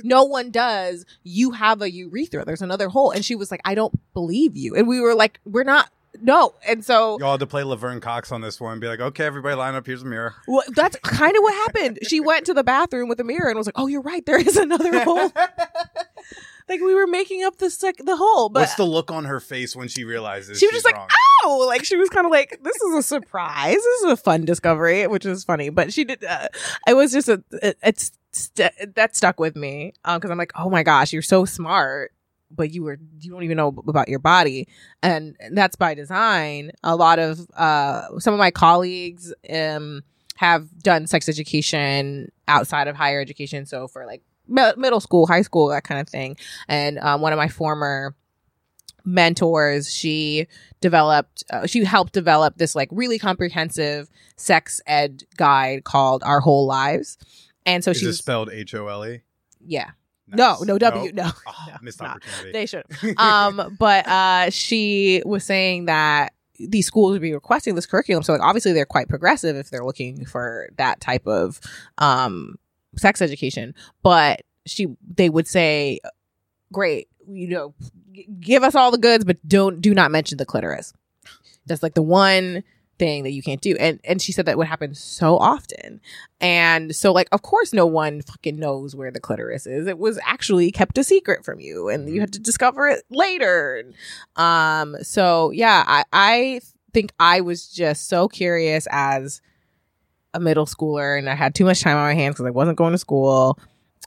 No 0.03 0.23
one 0.23 0.49
does. 0.51 1.05
You 1.23 1.51
have 1.51 1.81
a 1.81 1.91
urethra. 1.91 2.45
There's 2.45 2.61
another 2.61 2.89
hole. 2.89 3.11
And 3.11 3.23
she 3.23 3.35
was 3.35 3.51
like, 3.51 3.61
I 3.65 3.75
don't 3.75 3.93
believe 4.13 4.55
you. 4.57 4.75
And 4.75 4.87
we 4.87 4.99
were 4.99 5.13
like, 5.15 5.39
we're 5.45 5.63
not. 5.63 5.89
No. 6.21 6.53
And 6.67 6.85
so 6.85 7.17
y'all 7.19 7.31
had 7.31 7.39
to 7.39 7.47
play 7.47 7.63
Laverne 7.63 7.99
Cox 7.99 8.31
on 8.31 8.41
this 8.41 8.61
one. 8.61 8.73
and 8.73 8.81
Be 8.81 8.87
like, 8.87 8.99
okay, 8.99 9.25
everybody, 9.25 9.55
line 9.55 9.75
up. 9.75 9.85
Here's 9.85 10.03
a 10.03 10.05
mirror. 10.05 10.35
well, 10.47 10.63
that's 10.75 10.95
kind 10.97 11.35
of 11.35 11.41
what 11.41 11.53
happened. 11.53 11.99
She 12.07 12.19
went 12.19 12.45
to 12.45 12.53
the 12.53 12.63
bathroom 12.63 13.09
with 13.09 13.19
a 13.19 13.23
mirror 13.23 13.49
and 13.49 13.57
was 13.57 13.65
like, 13.67 13.77
"Oh, 13.79 13.87
you're 13.87 14.01
right. 14.01 14.23
There 14.25 14.39
is 14.39 14.55
another 14.55 15.03
hole." 15.03 15.31
like 16.69 16.81
we 16.81 16.93
were 16.93 17.07
making 17.07 17.43
up 17.43 17.57
the 17.57 17.69
sec- 17.69 17.97
the 17.97 18.15
hole, 18.15 18.49
but 18.49 18.61
What's 18.61 18.75
the 18.75 18.85
look 18.85 19.11
on 19.11 19.25
her 19.25 19.39
face 19.39 19.75
when 19.75 19.87
she 19.87 20.03
realizes 20.03 20.59
she 20.59 20.67
was 20.67 20.73
just 20.75 20.85
like, 20.85 20.95
wrong? 20.95 21.09
"Oh!" 21.45 21.65
Like 21.67 21.83
she 21.83 21.97
was 21.97 22.09
kind 22.09 22.25
of 22.25 22.31
like, 22.31 22.59
"This 22.61 22.75
is 22.81 22.95
a 22.95 23.03
surprise. 23.03 23.75
This 23.75 24.01
is 24.03 24.11
a 24.11 24.17
fun 24.17 24.45
discovery," 24.45 25.07
which 25.07 25.25
is 25.25 25.43
funny. 25.43 25.69
But 25.69 25.91
she 25.93 26.03
did. 26.03 26.23
Uh, 26.23 26.47
it 26.87 26.93
was 26.95 27.11
just 27.11 27.27
a. 27.27 27.43
It, 27.61 27.77
it's 27.83 28.11
st- 28.33 28.95
that 28.95 29.15
stuck 29.15 29.39
with 29.39 29.55
me 29.55 29.93
because 30.03 30.29
I'm 30.31 30.37
like, 30.37 30.53
"Oh 30.55 30.69
my 30.69 30.83
gosh, 30.83 31.13
you're 31.13 31.21
so 31.21 31.45
smart." 31.45 32.11
But 32.55 32.71
you 32.71 32.83
were 32.83 32.99
you 33.19 33.31
don't 33.31 33.43
even 33.43 33.57
know 33.57 33.73
about 33.87 34.09
your 34.09 34.19
body, 34.19 34.67
and 35.01 35.35
that's 35.51 35.75
by 35.75 35.95
design. 35.95 36.71
A 36.83 36.95
lot 36.95 37.17
of 37.17 37.39
uh, 37.57 38.19
some 38.19 38.33
of 38.33 38.37
my 38.39 38.51
colleagues 38.51 39.33
um 39.49 40.03
have 40.35 40.67
done 40.79 41.07
sex 41.07 41.29
education 41.29 42.31
outside 42.47 42.87
of 42.87 42.95
higher 42.95 43.21
education. 43.21 43.65
So 43.65 43.87
for 43.87 44.05
like 44.05 44.21
mi- 44.47 44.73
middle 44.77 44.99
school, 44.99 45.27
high 45.27 45.41
school, 45.41 45.69
that 45.69 45.83
kind 45.83 46.01
of 46.01 46.09
thing. 46.09 46.37
And 46.67 46.99
um, 46.99 47.21
one 47.21 47.33
of 47.33 47.37
my 47.37 47.47
former 47.47 48.15
mentors, 49.05 49.91
she 49.93 50.47
developed, 50.81 51.43
uh, 51.49 51.67
she 51.67 51.83
helped 51.83 52.13
develop 52.13 52.57
this 52.57 52.75
like 52.75 52.89
really 52.91 53.19
comprehensive 53.19 54.09
sex 54.35 54.81
ed 54.87 55.23
guide 55.37 55.83
called 55.83 56.23
Our 56.23 56.39
Whole 56.39 56.65
Lives. 56.65 57.17
And 57.65 57.83
so 57.83 57.91
Is 57.91 57.99
she 57.99 58.07
was, 58.07 58.17
spelled 58.17 58.49
H 58.51 58.73
O 58.75 58.87
L 58.87 59.05
E? 59.05 59.21
yeah. 59.65 59.91
No, 60.27 60.57
no, 60.61 60.77
W, 60.77 61.11
no. 61.11 61.29
Oh, 61.45 61.65
no, 61.67 61.75
missed 61.81 62.01
opportunity. 62.01 62.53
They 62.53 62.65
should. 62.65 62.85
um, 63.17 63.75
but 63.77 64.07
uh, 64.07 64.49
she 64.49 65.21
was 65.25 65.43
saying 65.43 65.85
that 65.85 66.33
these 66.59 66.87
schools 66.87 67.11
would 67.11 67.21
be 67.21 67.33
requesting 67.33 67.75
this 67.75 67.85
curriculum. 67.85 68.23
So 68.23 68.33
like 68.33 68.41
obviously 68.41 68.73
they're 68.73 68.85
quite 68.85 69.09
progressive 69.09 69.55
if 69.55 69.69
they're 69.69 69.83
looking 69.83 70.25
for 70.25 70.69
that 70.77 71.01
type 71.01 71.27
of 71.27 71.59
um 71.97 72.55
sex 72.95 73.21
education. 73.21 73.75
But 74.01 74.41
she 74.65 74.87
they 75.05 75.29
would 75.29 75.47
say, 75.47 75.99
Great, 76.71 77.07
you 77.27 77.49
know, 77.49 77.73
g- 78.13 78.27
give 78.39 78.63
us 78.63 78.75
all 78.75 78.91
the 78.91 78.97
goods, 78.97 79.25
but 79.25 79.37
don't 79.47 79.81
do 79.81 79.93
not 79.93 80.11
mention 80.11 80.37
the 80.37 80.45
clitoris. 80.45 80.93
That's 81.65 81.83
like 81.83 81.95
the 81.95 82.01
one 82.01 82.63
thing 82.99 83.23
that 83.23 83.31
you 83.31 83.41
can't 83.41 83.61
do. 83.61 83.75
And 83.79 83.99
and 84.03 84.21
she 84.21 84.31
said 84.31 84.45
that 84.45 84.57
would 84.57 84.67
happen 84.67 84.93
so 84.93 85.37
often. 85.37 85.99
And 86.39 86.95
so 86.95 87.11
like 87.11 87.27
of 87.31 87.41
course 87.41 87.73
no 87.73 87.85
one 87.85 88.21
fucking 88.21 88.57
knows 88.57 88.95
where 88.95 89.11
the 89.11 89.19
clitoris 89.19 89.65
is. 89.65 89.87
It 89.87 89.97
was 89.97 90.19
actually 90.25 90.71
kept 90.71 90.97
a 90.97 91.03
secret 91.03 91.43
from 91.43 91.59
you 91.59 91.89
and 91.89 92.09
you 92.09 92.21
had 92.21 92.33
to 92.33 92.39
discover 92.39 92.87
it 92.87 93.03
later. 93.09 93.83
Um 94.35 94.95
so 95.01 95.51
yeah, 95.51 95.83
I 95.87 96.03
I 96.11 96.61
think 96.93 97.11
I 97.19 97.41
was 97.41 97.67
just 97.67 98.07
so 98.07 98.27
curious 98.27 98.87
as 98.91 99.41
a 100.33 100.39
middle 100.39 100.65
schooler 100.65 101.17
and 101.17 101.29
I 101.29 101.35
had 101.35 101.55
too 101.55 101.65
much 101.65 101.81
time 101.81 101.97
on 101.97 102.03
my 102.03 102.13
hands 102.13 102.37
cuz 102.37 102.45
I 102.45 102.51
wasn't 102.51 102.77
going 102.77 102.91
to 102.91 102.97
school 102.97 103.59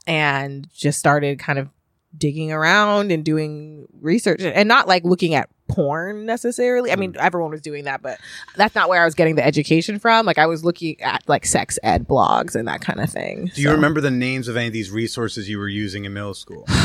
and 0.05 0.67
just 0.73 0.99
started 0.99 1.39
kind 1.39 1.59
of 1.59 1.69
digging 2.17 2.51
around 2.51 3.11
and 3.11 3.23
doing 3.23 3.85
research 3.99 4.41
and 4.41 4.67
not 4.67 4.87
like 4.87 5.03
looking 5.03 5.35
at 5.35 5.49
porn 5.77 6.25
necessarily. 6.25 6.91
I 6.91 6.95
mean, 6.95 7.15
everyone 7.19 7.51
was 7.51 7.61
doing 7.61 7.83
that, 7.83 8.01
but 8.01 8.19
that's 8.55 8.73
not 8.73 8.89
where 8.89 8.99
I 9.01 9.05
was 9.05 9.13
getting 9.13 9.35
the 9.35 9.45
education 9.45 9.99
from. 9.99 10.25
Like 10.25 10.39
I 10.39 10.47
was 10.47 10.65
looking 10.65 10.99
at 11.01 11.21
like 11.27 11.45
sex 11.45 11.77
ed 11.83 12.07
blogs 12.07 12.55
and 12.55 12.67
that 12.67 12.81
kind 12.81 12.99
of 12.99 13.09
thing. 13.11 13.51
Do 13.53 13.61
you 13.61 13.67
So- 13.69 13.75
remember 13.75 14.01
the 14.01 14.09
names 14.11 14.47
of 14.47 14.57
any 14.57 14.67
of 14.67 14.73
these 14.73 14.89
resources 14.89 15.47
you 15.47 15.59
were 15.59 15.69
using 15.69 16.05
in 16.05 16.13
middle 16.13 16.33
school? 16.33 16.65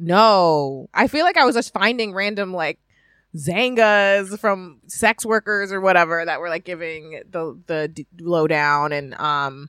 No. 0.00 0.88
I 0.94 1.08
feel 1.08 1.24
like 1.24 1.36
I 1.36 1.44
was 1.44 1.56
just 1.56 1.72
finding 1.72 2.14
random 2.14 2.52
like 2.54 2.78
Xangas 3.36 4.38
from 4.38 4.78
sex 4.86 5.24
workers 5.26 5.72
or 5.72 5.80
whatever 5.80 6.24
that 6.24 6.40
were 6.40 6.48
like 6.48 6.64
giving 6.64 7.20
the 7.30 7.58
the 7.66 7.88
d- 7.88 8.06
lowdown 8.20 8.92
and 8.92 9.14
um 9.14 9.68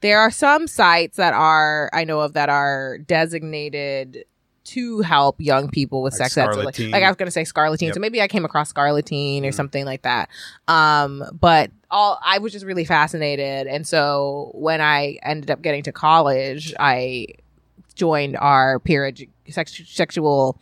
there 0.00 0.18
are 0.18 0.30
some 0.30 0.66
sites 0.66 1.16
that 1.18 1.34
are 1.34 1.90
I 1.92 2.04
know 2.04 2.20
of 2.20 2.32
that 2.34 2.48
are 2.48 2.98
designated 2.98 4.24
to 4.66 5.00
help 5.00 5.40
young 5.40 5.68
people 5.70 6.02
with 6.02 6.12
Like 6.18 6.30
sex 6.30 6.36
ed. 6.36 6.56
Like, 6.64 6.78
like 6.78 7.02
I 7.02 7.08
was 7.08 7.16
going 7.16 7.26
to 7.26 7.30
say 7.32 7.42
Scarleteen. 7.42 7.82
Yep. 7.86 7.94
So 7.94 8.00
maybe 8.00 8.20
I 8.22 8.28
came 8.28 8.44
across 8.44 8.72
Scarleteen 8.72 9.42
or 9.44 9.48
Mhm. 9.50 9.54
something 9.54 9.84
like 9.84 10.02
that. 10.02 10.28
Um, 10.68 11.24
but 11.40 11.70
all 11.90 12.18
I 12.24 12.38
was 12.38 12.52
just 12.52 12.64
really 12.66 12.84
fascinated, 12.84 13.66
and 13.66 13.86
so 13.86 14.50
when 14.54 14.80
I 14.80 15.18
ended 15.22 15.50
up 15.50 15.62
getting 15.62 15.82
to 15.84 15.92
college, 15.92 16.74
I 16.78 17.26
joined 17.94 18.36
our 18.36 18.78
peer 18.80 19.10
edu- 19.10 19.28
sex- 19.48 19.80
sexual 19.86 20.60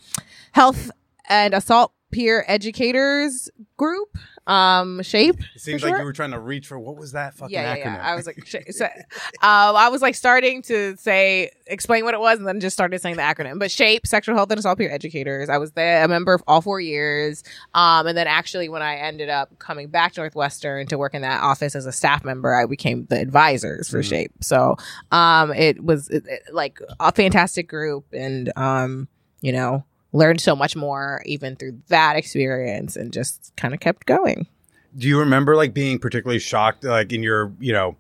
health 0.53 0.91
and 1.29 1.55
assault 1.55 1.93
peer 2.13 2.45
educators 2.47 3.51
group 3.77 4.17
um 4.47 5.03
shape 5.03 5.37
It 5.55 5.61
seems 5.61 5.83
like 5.83 5.91
sure. 5.93 5.99
you 6.01 6.05
were 6.05 6.13
trying 6.13 6.33
to 6.33 6.39
reach 6.39 6.67
for 6.67 6.79
what 6.79 6.97
was 6.97 7.13
that 7.13 7.35
fucking 7.35 7.55
yeah, 7.55 7.75
acronym? 7.77 7.79
yeah, 7.85 7.97
yeah. 7.97 8.11
I 8.13 8.15
was 8.15 8.27
like, 8.27 8.47
so, 8.47 8.85
um, 8.85 8.91
I 9.77 9.89
was 9.89 10.03
like 10.03 10.15
starting 10.15 10.61
to 10.63 10.97
say, 10.99 11.51
explain 11.67 12.05
what 12.05 12.13
it 12.13 12.21
was, 12.21 12.39
and 12.39 12.47
then 12.47 12.61
just 12.61 12.75
started 12.75 13.01
saying 13.01 13.17
the 13.17 13.23
acronym. 13.23 13.59
But 13.59 13.71
SHAPE, 13.71 14.07
Sexual 14.07 14.35
Health 14.37 14.51
and 14.51 14.59
Assault 14.59 14.77
Peer 14.79 14.91
Educators. 14.91 15.49
I 15.49 15.57
was 15.57 15.73
there, 15.73 16.05
a 16.05 16.09
member 16.09 16.35
of 16.35 16.43
all 16.47 16.61
four 16.61 16.79
years. 16.81 17.43
Um, 17.73 18.07
and 18.07 18.19
then 18.19 18.27
actually, 18.27 18.69
when 18.69 18.83
I 18.83 18.97
ended 18.97 19.31
up 19.31 19.59
coming 19.59 19.89
back 19.89 20.13
to 20.15 20.21
Northwestern 20.21 20.87
to 20.89 20.99
work 20.99 21.15
in 21.15 21.23
that 21.23 21.43
office 21.43 21.75
as 21.75 21.87
a 21.87 21.93
staff 21.93 22.23
member, 22.23 22.55
I 22.55 22.67
became 22.67 23.07
the 23.07 23.19
advisors 23.21 23.89
for 23.89 24.01
Mhm. 24.01 24.09
SHAPE. 24.11 24.33
So, 24.43 24.77
um, 25.11 25.53
it 25.55 25.83
was 25.83 26.09
it, 26.11 26.27
it- 26.27 26.43
like 26.53 26.81
a 27.01 27.13
fantastic 27.13 27.67
group, 27.69 28.05
and 28.13 28.53
um, 28.57 29.09
you 29.41 29.53
know, 29.53 29.85
learned 30.15 30.41
so 30.41 30.57
much 30.57 30.75
more 30.75 31.23
even 31.27 31.57
through 31.57 31.79
that 31.89 32.17
experience, 32.17 32.97
and 32.97 33.13
just 33.13 33.53
kind 33.57 33.75
of 33.75 33.81
kept 33.81 34.07
going. 34.07 34.47
Do 34.97 35.07
you 35.07 35.19
remember 35.19 35.57
like 35.57 35.75
being 35.75 35.99
particularly 35.99 36.39
shocked, 36.39 36.85
like 36.85 37.13
in 37.13 37.23
your 37.23 37.53
you 37.61 37.75
know 37.75 37.97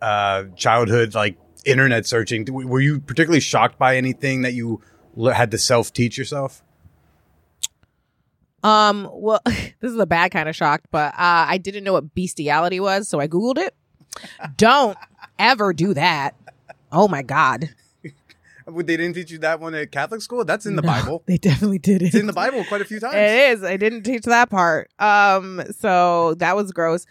uh 0.00 0.44
childhood, 0.56 1.14
like 1.14 1.36
internet 1.66 2.06
searching. 2.06 2.46
Were 2.50 2.80
you 2.80 3.00
particularly 3.00 3.40
shocked 3.40 3.78
by 3.78 3.96
anything 3.96 4.42
that 4.42 4.54
you 4.54 4.80
had 5.32 5.50
to 5.50 5.58
self 5.58 5.92
teach 5.92 6.16
yourself? 6.16 6.62
Um, 8.62 9.08
well, 9.12 9.40
this 9.44 9.92
is 9.92 9.98
a 9.98 10.06
bad 10.06 10.30
kind 10.30 10.48
of 10.48 10.56
shocked, 10.56 10.86
but 10.90 11.12
uh, 11.14 11.46
I 11.48 11.58
didn't 11.58 11.84
know 11.84 11.92
what 11.92 12.14
bestiality 12.14 12.80
was, 12.80 13.08
so 13.08 13.20
I 13.20 13.28
googled 13.28 13.58
it. 13.58 13.74
Don't 14.56 14.96
ever 15.38 15.72
do 15.72 15.92
that. 15.94 16.34
Oh 16.90 17.08
my 17.08 17.22
god, 17.22 17.68
They 18.66 18.96
didn't 18.96 19.14
teach 19.14 19.30
you 19.30 19.38
that 19.38 19.60
one 19.60 19.74
at 19.74 19.92
Catholic 19.92 20.20
school. 20.22 20.44
That's 20.44 20.66
in 20.66 20.76
the 20.76 20.82
No, 20.82 20.88
Bible. 20.88 21.22
They 21.26 21.38
definitely 21.38 21.78
did 21.78 22.02
it. 22.02 22.06
It's 22.06 22.14
in 22.16 22.26
the 22.26 22.32
Bible 22.32 22.64
quite 22.64 22.80
a 22.80 22.84
few 22.84 22.98
times. 23.00 23.14
It 23.14 23.52
is. 23.52 23.62
I 23.64 23.76
didn't 23.76 24.02
teach 24.02 24.22
that 24.22 24.50
part. 24.50 24.90
Um, 24.98 25.62
so 25.78 26.34
that 26.34 26.56
was 26.56 26.72
gross. 26.72 27.06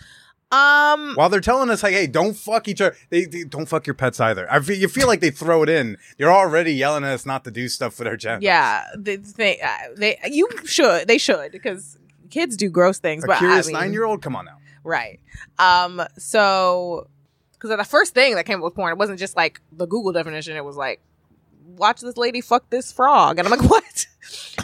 Um, 0.52 1.16
While 1.16 1.30
they're 1.30 1.42
telling 1.42 1.70
us 1.70 1.82
like, 1.82 1.94
hey, 1.94 2.08
don't 2.08 2.36
fuck 2.36 2.68
each 2.68 2.80
other. 2.80 2.96
They, 3.10 3.26
they 3.26 3.44
don't 3.44 3.68
fuck 3.68 3.88
your 3.88 3.94
pets 3.94 4.20
either. 4.20 4.50
I 4.52 4.60
feel, 4.60 4.78
you 4.78 4.88
feel 4.88 5.08
like 5.08 5.20
they 5.20 5.32
throw 5.32 5.64
it 5.64 5.70
in. 5.70 5.98
They're 6.18 6.32
already 6.32 6.74
yelling 6.74 7.04
at 7.04 7.12
us 7.12 7.26
not 7.26 7.44
to 7.46 7.52
do 7.52 7.68
stuff 7.68 7.98
with 8.00 8.08
our 8.08 8.16
genitals. 8.16 8.44
yeah, 8.44 8.86
they, 8.98 9.16
they, 9.16 9.60
uh, 9.60 9.70
they, 9.98 10.20
you 10.30 10.48
should, 10.66 11.08
they 11.08 11.18
should, 11.18 11.52
because 11.52 11.98
kids 12.30 12.56
do 12.58 12.70
gross 12.70 13.00
things. 13.00 13.24
A 13.24 13.28
but 13.28 13.38
curious 13.40 13.68
I 13.68 13.72
mean, 13.72 13.80
nine 13.82 13.94
year 13.94 14.06
old. 14.06 14.22
Come 14.22 14.36
on 14.36 14.46
now. 14.46 14.58
right? 14.84 15.20
Um, 15.58 16.02
so 16.18 17.08
because 17.54 17.76
the 17.76 17.84
first 17.84 18.14
thing 18.14 18.36
that 18.36 18.46
came 18.46 18.60
up 18.60 18.64
with 18.66 18.76
porn, 18.76 18.92
it 18.92 18.98
wasn't 18.98 19.20
just 19.20 19.36
like 19.36 19.60
the 19.72 19.88
Google 19.88 20.12
definition. 20.12 20.56
It 20.56 20.64
was 20.64 20.78
like, 20.78 21.02
watch 21.78 22.02
this 22.02 22.18
lady 22.18 22.42
fuck 22.42 22.70
this 22.70 22.92
frog, 22.92 23.40
and 23.40 23.48
I'm 23.48 23.58
like, 23.60 23.70
what? 23.70 24.08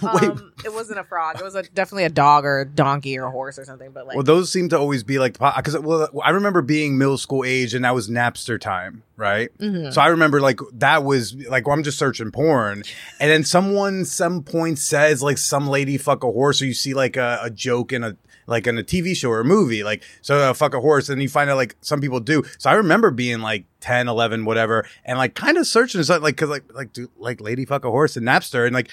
Um, 0.01 0.53
it 0.65 0.73
wasn't 0.73 0.97
a 0.97 1.03
frog. 1.03 1.35
It 1.39 1.43
was 1.43 1.53
a, 1.53 1.61
definitely 1.61 2.05
a 2.05 2.09
dog 2.09 2.43
or 2.45 2.61
a 2.61 2.65
donkey 2.65 3.19
or 3.19 3.25
a 3.25 3.29
horse 3.31 3.59
or 3.59 3.65
something. 3.65 3.91
But 3.91 4.07
like, 4.07 4.15
Well, 4.15 4.23
those 4.23 4.51
seem 4.51 4.69
to 4.69 4.79
always 4.79 5.03
be 5.03 5.19
like 5.19 5.33
because 5.33 5.77
well, 5.77 6.09
I 6.23 6.31
remember 6.31 6.63
being 6.63 6.97
middle 6.97 7.19
school 7.19 7.43
age 7.45 7.75
and 7.75 7.85
that 7.85 7.93
was 7.93 8.09
Napster 8.09 8.59
time, 8.59 9.03
right? 9.17 9.55
Mhm. 9.59 9.93
So 9.93 10.01
I 10.01 10.07
remember 10.07 10.41
like 10.41 10.59
that 10.73 11.03
was 11.03 11.35
like 11.47 11.67
I'm 11.67 11.83
just 11.83 11.99
searching 11.99 12.31
porn, 12.31 12.81
and 13.19 13.29
then 13.29 13.43
someone 13.43 14.03
some 14.05 14.41
point 14.41 14.79
says 14.79 15.21
like 15.21 15.37
some 15.37 15.67
lady 15.67 15.97
fuck 15.99 16.23
a 16.23 16.31
horse, 16.31 16.59
or 16.63 16.65
you 16.65 16.73
see 16.73 16.95
like 16.95 17.15
a, 17.15 17.39
a 17.43 17.51
joke 17.51 17.93
in 17.93 18.03
a 18.03 18.17
like 18.47 18.67
in 18.67 18.77
a 18.77 18.83
TV 18.83 19.15
show 19.15 19.29
or 19.29 19.41
a 19.41 19.45
movie, 19.45 19.83
like 19.83 20.03
so 20.21 20.37
uh, 20.37 20.53
fuck 20.53 20.73
a 20.73 20.79
horse, 20.81 21.09
and 21.09 21.21
you 21.21 21.29
find 21.29 21.49
out 21.49 21.57
like 21.57 21.75
some 21.81 22.01
people 22.01 22.19
do. 22.19 22.43
So 22.57 22.69
I 22.69 22.73
remember 22.73 23.11
being 23.11 23.39
like 23.41 23.65
10, 23.81 24.07
11, 24.07 24.45
whatever, 24.45 24.87
and 25.05 25.17
like 25.17 25.35
kind 25.35 25.57
of 25.57 25.67
searching 25.67 26.01
something 26.03 26.23
like 26.23 26.35
because 26.35 26.49
like 26.49 26.63
like 26.73 26.89
like 27.17 27.41
lady 27.41 27.65
fuck 27.65 27.85
a 27.85 27.91
horse 27.91 28.17
in 28.17 28.23
Napster, 28.23 28.65
and 28.65 28.73
like 28.73 28.89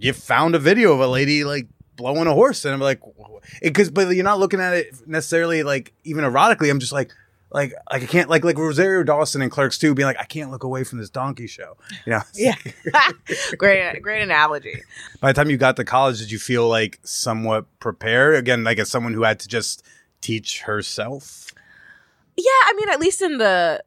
you 0.00 0.12
found 0.12 0.54
a 0.54 0.58
video 0.58 0.92
of 0.92 1.00
a 1.00 1.08
lady 1.08 1.44
like 1.44 1.66
blowing 1.96 2.28
a 2.28 2.32
horse 2.32 2.64
and 2.64 2.72
i'm 2.72 2.80
like 2.80 3.00
because 3.60 3.90
but 3.90 4.08
you're 4.14 4.22
not 4.22 4.38
looking 4.38 4.60
at 4.60 4.72
it 4.72 4.94
necessarily 5.08 5.64
like 5.64 5.92
even 6.04 6.22
erotically 6.22 6.70
i'm 6.70 6.78
just 6.78 6.92
like 6.92 7.12
like 7.50 7.72
like 7.90 8.02
i 8.02 8.06
can't 8.06 8.28
like 8.28 8.44
like 8.44 8.58
rosario 8.58 9.02
dawson 9.02 9.40
and 9.42 9.50
clerks 9.50 9.78
2 9.78 9.94
being 9.94 10.06
like 10.06 10.18
i 10.18 10.24
can't 10.24 10.50
look 10.50 10.64
away 10.64 10.84
from 10.84 10.98
this 10.98 11.10
donkey 11.10 11.46
show 11.46 11.76
you 12.06 12.12
know 12.12 12.20
yeah, 12.34 12.54
great, 13.58 14.02
great 14.02 14.22
analogy. 14.22 14.82
by 15.20 15.32
the 15.32 15.36
time 15.36 15.48
you 15.50 15.56
got 15.56 15.76
to 15.76 15.84
college 15.84 16.18
did 16.18 16.30
you 16.30 16.38
feel 16.38 16.68
like 16.68 16.98
somewhat 17.02 17.64
prepared 17.80 18.34
again 18.36 18.64
like 18.64 18.78
as 18.78 18.90
someone 18.90 19.14
who 19.14 19.22
had 19.22 19.38
to 19.40 19.48
just 19.48 19.82
teach 20.20 20.62
herself 20.62 21.52
Yeah, 22.36 22.44
I 22.66 22.74
mean, 22.76 22.88
at 22.90 23.00
least 23.00 23.20
in 23.22 23.38
the 23.38 23.82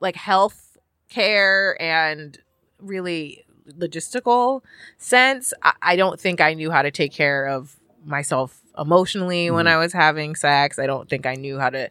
like 0.00 0.16
health 0.16 0.76
care 1.08 1.76
and 1.80 2.38
really 2.78 3.44
logistical 3.78 4.60
sense, 4.98 5.54
I, 5.62 5.72
I 5.82 5.96
don't 5.96 6.20
think 6.20 6.40
I 6.40 6.54
knew 6.54 6.70
how 6.70 6.82
to 6.82 6.90
take 6.90 7.12
care 7.12 7.46
of 7.46 7.76
myself 8.04 8.60
emotionally 8.76 9.50
when 9.50 9.66
Mhm. 9.66 9.70
I 9.70 9.76
was 9.78 9.92
having 9.92 10.34
sex. 10.36 10.78
I 10.78 10.86
don't 10.86 11.08
think 11.08 11.26
I 11.26 11.34
knew 11.36 11.58
how 11.58 11.70
to 11.70 11.88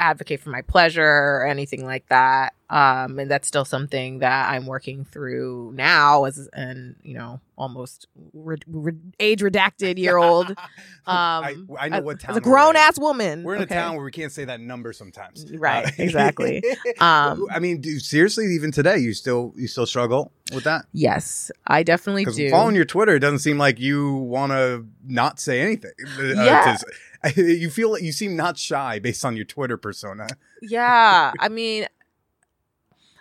advocate 0.00 0.40
for 0.40 0.50
my 0.50 0.62
pleasure 0.62 1.04
or 1.04 1.46
anything 1.46 1.84
like 1.84 2.06
that. 2.08 2.54
Um, 2.70 3.18
and 3.18 3.28
that's 3.30 3.48
still 3.48 3.64
something 3.64 4.20
that 4.20 4.48
I'm 4.50 4.64
working 4.66 5.04
through 5.04 5.72
now 5.74 6.24
as 6.24 6.48
an 6.52 6.94
you 7.02 7.14
know 7.14 7.40
almost 7.58 8.06
re- 8.32 8.56
re- 8.68 8.92
age 9.18 9.40
redacted 9.42 9.98
year 9.98 10.16
old. 10.16 10.54
Um, 11.06 11.66
I, 11.76 11.86
I 11.86 11.88
know 11.88 12.00
what 12.02 12.20
town 12.20 12.32
as 12.32 12.36
a 12.36 12.40
grown 12.40 12.76
ass 12.76 12.96
woman. 12.98 13.42
we're 13.42 13.56
in 13.56 13.62
okay? 13.62 13.74
a 13.74 13.78
town 13.80 13.96
where 13.96 14.04
we 14.04 14.12
can't 14.12 14.30
say 14.30 14.44
that 14.44 14.60
number 14.60 14.92
sometimes 14.92 15.44
Right, 15.54 15.86
Uh, 15.86 15.90
exactly. 15.98 16.62
Um, 17.00 17.46
i 17.50 17.58
mean 17.58 17.80
do, 17.80 17.98
seriously 17.98 18.44
even 18.54 18.70
today 18.70 18.98
you 18.98 19.12
still 19.14 19.52
you 19.56 19.66
still 19.66 19.86
struggle 19.86 20.30
with 20.54 20.64
that 20.64 20.84
Yes, 20.92 21.50
I 21.66 21.82
definitely 21.82 22.26
do. 22.26 22.50
following 22.50 22.76
your 22.76 22.84
Twitter, 22.84 23.16
it 23.16 23.20
doesn't 23.20 23.40
seem 23.40 23.58
like 23.58 23.80
you 23.80 24.14
want 24.14 24.52
to 24.52 24.86
not 25.06 25.40
say 25.40 25.60
anything. 25.60 25.92
Uh, 26.18 26.44
Yeah. 26.44 26.76
to- 26.76 27.42
you 27.42 27.70
feel 27.70 27.90
like 27.90 28.02
you 28.02 28.12
seem 28.12 28.36
not 28.36 28.56
shy 28.56 28.98
based 29.00 29.24
on 29.24 29.34
your 29.36 29.44
Twitter 29.46 29.76
persona. 29.76 30.28
yeah, 30.62 31.32
I 31.40 31.48
mean, 31.48 31.86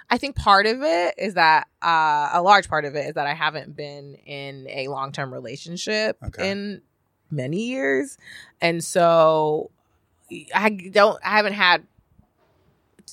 I 0.10 0.18
think 0.18 0.36
part 0.36 0.66
of 0.66 0.82
it 0.82 1.16
is 1.18 1.36
that 1.36 1.68
uh, 1.84 2.30
a 2.34 2.42
large 2.42 2.68
part 2.68 2.86
of 2.86 2.96
it 2.96 3.08
is 3.08 3.14
that 3.14 3.28
I 3.28 3.34
haven't 3.34 3.76
been 3.76 4.16
in 4.26 4.68
a 4.70 4.88
long 4.88 5.12
term 5.12 5.34
relationship 5.34 6.18
Okay. 6.24 6.50
in 6.50 6.82
many 7.30 7.68
years, 7.68 8.18
and 8.60 8.84
so 8.84 9.70
I 10.54 10.70
don't. 10.70 11.20
I 11.24 11.30
haven't 11.38 11.54
had 11.54 11.84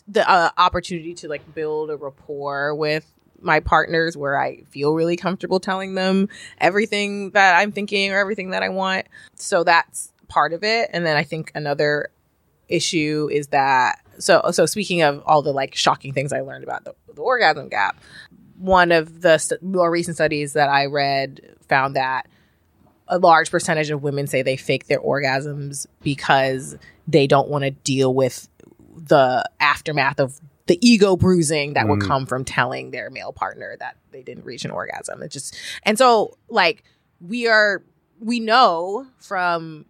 the 0.09 0.28
uh, 0.28 0.50
opportunity 0.56 1.14
to 1.14 1.28
like 1.28 1.54
build 1.54 1.90
a 1.90 1.96
rapport 1.96 2.74
with 2.74 3.11
my 3.40 3.61
partners 3.61 4.16
where 4.16 4.40
I 4.40 4.62
feel 4.70 4.94
really 4.94 5.16
comfortable 5.16 5.61
telling 5.61 5.94
them 5.94 6.28
everything 6.59 7.30
that 7.32 7.59
I'm 7.59 7.72
thinking 7.72 8.12
or 8.12 8.18
everything 8.18 8.50
that 8.50 8.62
I 8.62 8.70
want. 8.70 9.06
So 9.35 9.64
that's 9.64 10.12
part 10.28 10.52
of 10.52 10.64
it. 10.64 10.90
And 10.92 11.04
then 11.04 11.16
I 11.16 11.24
think 11.24 11.52
another 11.54 12.09
issue 12.68 13.28
is 13.30 13.48
that 13.48 14.00
so 14.18 14.42
so 14.52 14.66
speaking 14.66 15.02
of 15.02 15.22
all 15.26 15.42
the 15.42 15.52
like 15.52 15.74
shocking 15.74 16.12
things 16.12 16.33
I 16.33 16.40
learned 16.40 16.64
about 16.64 16.85
the, 16.85 16.94
the 17.14 17.22
orgasm 17.22 17.68
gap, 17.68 18.00
one 18.59 18.92
of 18.92 19.20
the 19.22 19.38
st- 19.38 19.62
more 19.62 19.90
recent 19.90 20.16
studies 20.16 20.52
that 20.55 20.68
I 20.68 20.87
read 20.87 21.40
found 21.68 21.96
that 21.96 22.26
a 23.09 23.18
large 23.18 23.50
percentage 23.50 23.90
of 23.90 24.02
women 24.02 24.26
say 24.26 24.42
they 24.42 24.57
fake 24.57 24.87
their 24.88 25.00
orgasms 25.00 25.87
because 26.02 26.76
they 27.07 27.26
don't 27.26 27.48
want 27.48 27.62
to 27.64 27.70
deal 27.70 28.12
with 28.12 28.48
the 28.96 29.48
aftermath 29.61 30.18
of 30.18 30.40
the 30.66 30.79
ego 30.85 31.16
bruising 31.16 31.74
that 31.74 31.87
would 31.88 32.00
Mm. 32.00 32.07
come 32.09 32.26
from 32.26 32.44
telling 32.44 32.90
their 32.90 33.09
male 33.11 33.33
partner 33.33 33.76
that 33.79 33.96
they 34.11 34.22
didn't 34.22 34.44
reach 34.44 34.64
an 34.64 34.72
orgasm. 34.72 35.22
It 35.22 35.29
just 35.31 35.55
and 35.85 35.96
so 35.96 36.37
like 36.48 36.83
we 37.20 37.46
are 37.46 37.83
we 38.18 38.40
know 38.40 39.07
from 39.18 39.85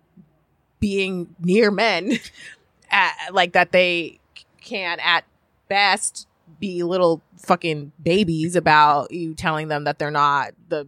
being 0.80 1.34
near 1.40 1.70
men 1.70 2.18
at, 2.96 3.34
like 3.34 3.52
that 3.52 3.72
they 3.72 4.18
can 4.60 4.98
at 5.00 5.24
best 5.68 6.26
be 6.58 6.82
little 6.82 7.22
fucking 7.38 7.92
babies 8.02 8.56
about 8.56 9.10
you 9.10 9.34
telling 9.34 9.68
them 9.68 9.84
that 9.84 9.98
they're 9.98 10.10
not 10.10 10.52
the 10.68 10.86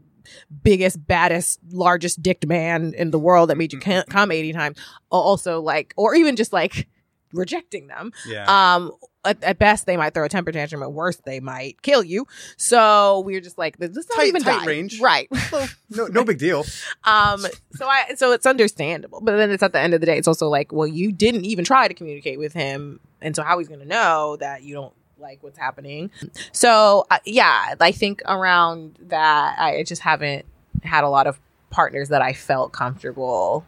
biggest 0.63 1.07
baddest 1.07 1.59
largest 1.71 2.23
dicked 2.23 2.47
man 2.47 2.95
in 2.95 3.11
the 3.11 3.19
world 3.19 3.51
that 3.51 3.59
made 3.59 3.73
you 3.73 3.79
mm-hmm. 3.79 4.01
ca- 4.01 4.05
come 4.09 4.31
80 4.31 4.53
times. 4.53 4.79
Also 5.11 5.61
like 5.61 5.93
or 5.97 6.15
even 6.15 6.37
just 6.37 6.53
like 6.53 6.89
rejecting 7.33 7.87
them 7.89 8.13
Yeah. 8.27 8.47
um 8.75 8.93
at, 9.25 9.43
at 9.43 9.59
best 9.59 9.85
they 9.87 9.97
might 9.97 10.15
throw 10.15 10.25
a 10.25 10.29
temper 10.29 10.53
tantrum 10.53 10.83
at 10.83 10.93
worst 10.93 11.25
they 11.25 11.41
might 11.41 11.83
kill 11.83 12.03
you 12.03 12.27
so 12.57 13.21
we're 13.27 13.41
just 13.41 13.59
like 13.59 13.77
this 13.79 13.91
is 13.97 14.09
not 14.09 14.17
Tight- 14.17 14.29
even 14.29 14.43
tight 14.43 14.61
die. 14.61 14.67
range. 14.67 15.01
right 15.01 15.29
no, 15.91 16.07
no 16.11 16.25
big 16.25 16.39
deal. 16.39 16.65
um 17.05 17.45
so 17.75 17.87
i 17.87 18.15
so 18.17 18.33
it's 18.33 18.47
understandable 18.47 19.21
but 19.21 19.37
then 19.37 19.51
it's 19.51 19.63
at 19.63 19.73
the 19.73 19.81
end 19.81 19.93
of 19.95 20.01
the 20.01 20.07
day 20.07 20.17
it's 20.17 20.29
also 20.29 20.49
like 20.49 20.73
well 20.73 20.87
you 20.87 21.13
didn't 21.13 21.45
even 21.45 21.65
try 21.65 21.89
to 21.89 21.95
communicate 21.95 22.39
with 22.39 22.53
him 22.55 23.01
and 23.21 23.35
so 23.37 23.43
how 23.43 23.59
he's 23.59 23.69
gonna 23.69 23.85
know 23.85 24.37
that 24.41 24.63
you 24.63 24.73
don't 24.75 24.95
like 25.19 25.43
what's 25.43 25.59
happening 25.59 26.11
so 26.53 27.05
uh, 27.11 27.19
yeah 27.27 27.75
i 27.81 27.91
think 27.91 28.23
around 28.27 28.97
that 29.03 29.57
i 29.59 29.83
just 29.83 30.01
haven't 30.03 30.47
had 30.85 31.03
a 31.03 31.09
lot 31.09 31.27
of 31.27 31.41
partners 31.71 32.09
that 32.11 32.23
i 32.23 32.33
felt 32.33 32.73
comfortable 32.73 33.67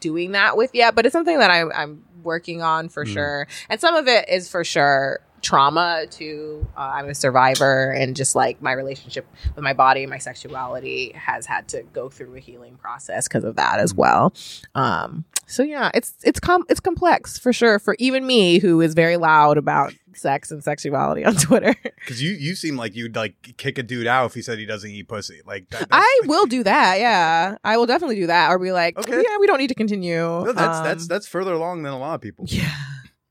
doing 0.00 0.32
that 0.32 0.56
with 0.56 0.70
yet 0.74 0.94
but 0.94 1.06
it's 1.06 1.12
something 1.14 1.38
that 1.38 1.50
I, 1.50 1.62
i'm 1.70 2.04
working 2.26 2.60
on 2.60 2.90
for 2.90 3.06
Mm. 3.06 3.12
sure. 3.14 3.46
And 3.70 3.80
some 3.80 3.94
of 3.94 4.06
it 4.08 4.28
is 4.28 4.50
for 4.50 4.62
sure 4.64 5.20
trauma 5.42 6.06
to 6.10 6.66
uh, 6.76 6.80
i'm 6.94 7.08
a 7.08 7.14
survivor 7.14 7.90
and 7.92 8.16
just 8.16 8.34
like 8.34 8.60
my 8.60 8.72
relationship 8.72 9.24
with 9.54 9.62
my 9.62 9.74
body 9.74 10.02
and 10.02 10.10
my 10.10 10.18
sexuality 10.18 11.12
has 11.14 11.46
had 11.46 11.68
to 11.68 11.82
go 11.92 12.08
through 12.08 12.34
a 12.34 12.40
healing 12.40 12.74
process 12.78 13.28
because 13.28 13.44
of 13.44 13.54
that 13.54 13.78
as 13.78 13.94
well. 13.94 14.32
Um 14.74 15.24
so 15.46 15.62
yeah 15.62 15.90
it's 15.94 16.14
it's 16.24 16.40
com- 16.40 16.64
it's 16.68 16.80
complex 16.80 17.38
for 17.38 17.52
sure 17.52 17.78
for 17.78 17.94
even 18.00 18.26
me 18.26 18.58
who 18.58 18.80
is 18.80 18.94
very 18.94 19.16
loud 19.18 19.56
about 19.58 19.92
sex 20.16 20.50
and 20.50 20.62
sexuality 20.64 21.24
on 21.24 21.34
twitter 21.46 21.74
Because 22.00 22.22
you, 22.22 22.30
you 22.32 22.54
seem 22.54 22.76
like 22.76 22.94
you'd 22.94 23.14
like 23.16 23.34
kick 23.56 23.78
a 23.78 23.82
dude 23.82 24.06
out 24.06 24.26
if 24.26 24.34
he 24.34 24.42
said 24.42 24.58
he 24.58 24.66
doesn't 24.66 24.90
eat 24.90 25.08
pussy. 25.08 25.40
Like 25.46 25.68
that, 25.70 25.88
i 25.90 26.20
will 26.24 26.46
do 26.46 26.62
that 26.64 26.98
yeah 26.98 27.56
i 27.64 27.76
will 27.76 27.86
definitely 27.86 28.16
do 28.16 28.26
that 28.28 28.50
or 28.50 28.58
be 28.58 28.72
like 28.72 28.98
Okay. 28.98 29.16
yeah 29.16 29.38
we 29.38 29.46
don't 29.46 29.58
need 29.58 29.68
to 29.68 29.74
continue 29.74 30.16
No, 30.16 30.52
that's 30.52 30.78
Um, 30.78 30.84
that's 30.84 31.06
that's 31.08 31.26
further 31.26 31.52
along 31.52 31.82
than 31.82 31.92
a 31.92 31.98
lot 31.98 32.14
of 32.14 32.20
people. 32.20 32.46
Yeah. 32.50 32.70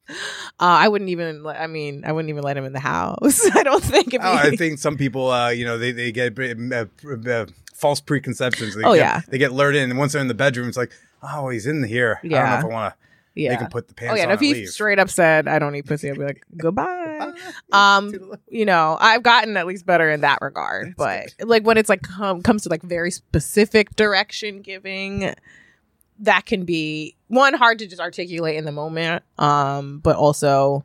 Uh, 0.07 0.13
I 0.59 0.87
wouldn't 0.87 1.09
even. 1.09 1.41
let- 1.43 1.59
I 1.59 1.65
mean, 1.65 2.03
I 2.05 2.11
wouldn't 2.11 2.29
even 2.29 2.43
let 2.43 2.55
him 2.57 2.63
in 2.63 2.73
the 2.73 2.79
house. 2.79 3.41
I 3.55 3.63
don't 3.63 3.83
think. 3.83 4.13
If 4.13 4.21
Oh, 4.23 4.37
he, 4.37 4.49
I 4.49 4.55
think 4.55 4.77
some 4.77 4.97
people, 4.97 5.31
uh, 5.31 5.49
you 5.49 5.65
know, 5.65 5.79
they 5.79 5.91
they 5.91 6.11
get 6.11 6.37
uh, 6.39 6.85
uh, 7.27 7.45
false 7.73 7.99
preconceptions. 8.01 8.75
They 8.75 8.83
Oh, 8.83 8.93
get, 8.93 8.99
yeah. 8.99 9.21
they 9.29 9.39
get 9.39 9.51
lured 9.51 9.75
in, 9.75 9.89
and 9.89 9.97
once 9.97 10.13
they're 10.13 10.21
in 10.21 10.27
the 10.27 10.35
bedroom, 10.35 10.67
it's 10.67 10.77
like, 10.77 10.91
oh, 11.23 11.49
he's 11.49 11.65
in 11.65 11.83
here. 11.83 12.19
I 12.19 12.27
don't 12.27 12.31
know 12.31 12.37
Yeah. 12.37 12.59
if 12.59 12.65
I 12.65 12.67
want 12.67 12.93
to. 12.93 13.04
Yeah. 13.35 13.51
they 13.51 13.57
can 13.57 13.67
put 13.67 13.87
the 13.89 13.93
pants 13.93 14.13
Oh 14.13 14.15
yeah, 14.15 14.33
if 14.33 14.39
he 14.39 14.53
leave. 14.53 14.69
straight 14.69 14.97
up 14.97 15.09
said, 15.09 15.47
"I 15.47 15.59
don't 15.59 15.73
need 15.73 15.85
pussy," 15.85 16.09
I'd 16.09 16.17
be 16.17 16.23
like, 16.23 16.43
"Goodbye." 16.57 17.33
um, 17.71 18.13
you 18.49 18.65
know, 18.65 18.97
I've 18.99 19.23
gotten 19.23 19.57
at 19.57 19.67
least 19.67 19.85
better 19.85 20.09
in 20.09 20.21
that 20.21 20.39
regard. 20.41 20.95
but 20.97 21.35
like 21.41 21.63
when 21.63 21.77
it's 21.77 21.89
like 21.89 22.01
com- 22.01 22.41
comes 22.41 22.63
to 22.63 22.69
like 22.69 22.81
very 22.81 23.11
specific 23.11 23.95
direction 23.95 24.61
giving, 24.61 25.33
that 26.19 26.45
can 26.45 26.63
be 26.65 27.15
one 27.27 27.53
hard 27.53 27.79
to 27.79 27.87
just 27.87 28.01
articulate 28.01 28.55
in 28.55 28.65
the 28.65 28.71
moment. 28.71 29.23
Um, 29.37 29.99
but 29.99 30.15
also. 30.15 30.83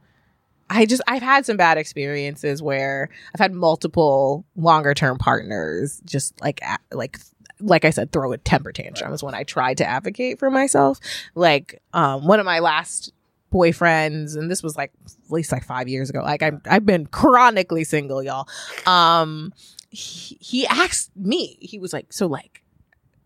I 0.73 0.87
just 0.87 1.03
I've 1.09 1.21
had 1.21 1.45
some 1.45 1.57
bad 1.57 1.79
experiences 1.79 2.63
where 2.63 3.09
I've 3.35 3.41
had 3.41 3.53
multiple 3.53 4.45
longer 4.55 4.95
term 4.95 5.19
partners 5.19 6.01
just 6.05 6.41
like 6.41 6.61
a- 6.63 6.79
like 6.97 7.19
like 7.61 7.85
I 7.85 7.91
said 7.91 8.13
throw 8.13 8.33
a 8.33 8.39
temper 8.39 8.73
tantrums 8.73 9.23
when 9.23 9.35
I 9.35 9.45
tried 9.45 9.79
to 9.79 9.87
advocate 9.87 10.39
for 10.39 10.51
myself. 10.51 10.99
Like 11.35 11.81
um 11.93 12.27
one 12.27 12.41
of 12.41 12.47
my 12.47 12.59
last 12.59 13.13
boyfriends 13.53 14.37
and 14.37 14.51
this 14.51 14.63
was 14.63 14.77
like 14.77 14.93
at 15.07 15.31
least 15.33 15.51
like 15.53 15.65
5 15.65 15.89
years 15.89 16.09
ago. 16.11 16.21
Like 16.21 16.43
I'm 16.43 16.61
I've 16.67 16.87
been 16.87 17.07
chronically 17.07 17.85
single, 17.85 18.23
y'all. 18.23 18.49
Um 18.87 19.53
he, 19.91 20.39
he 20.41 20.67
asked 20.69 21.11
me. 21.17 21.59
He 21.61 21.79
was 21.79 21.93
like, 21.93 22.13
"So 22.13 22.27
like 22.27 22.63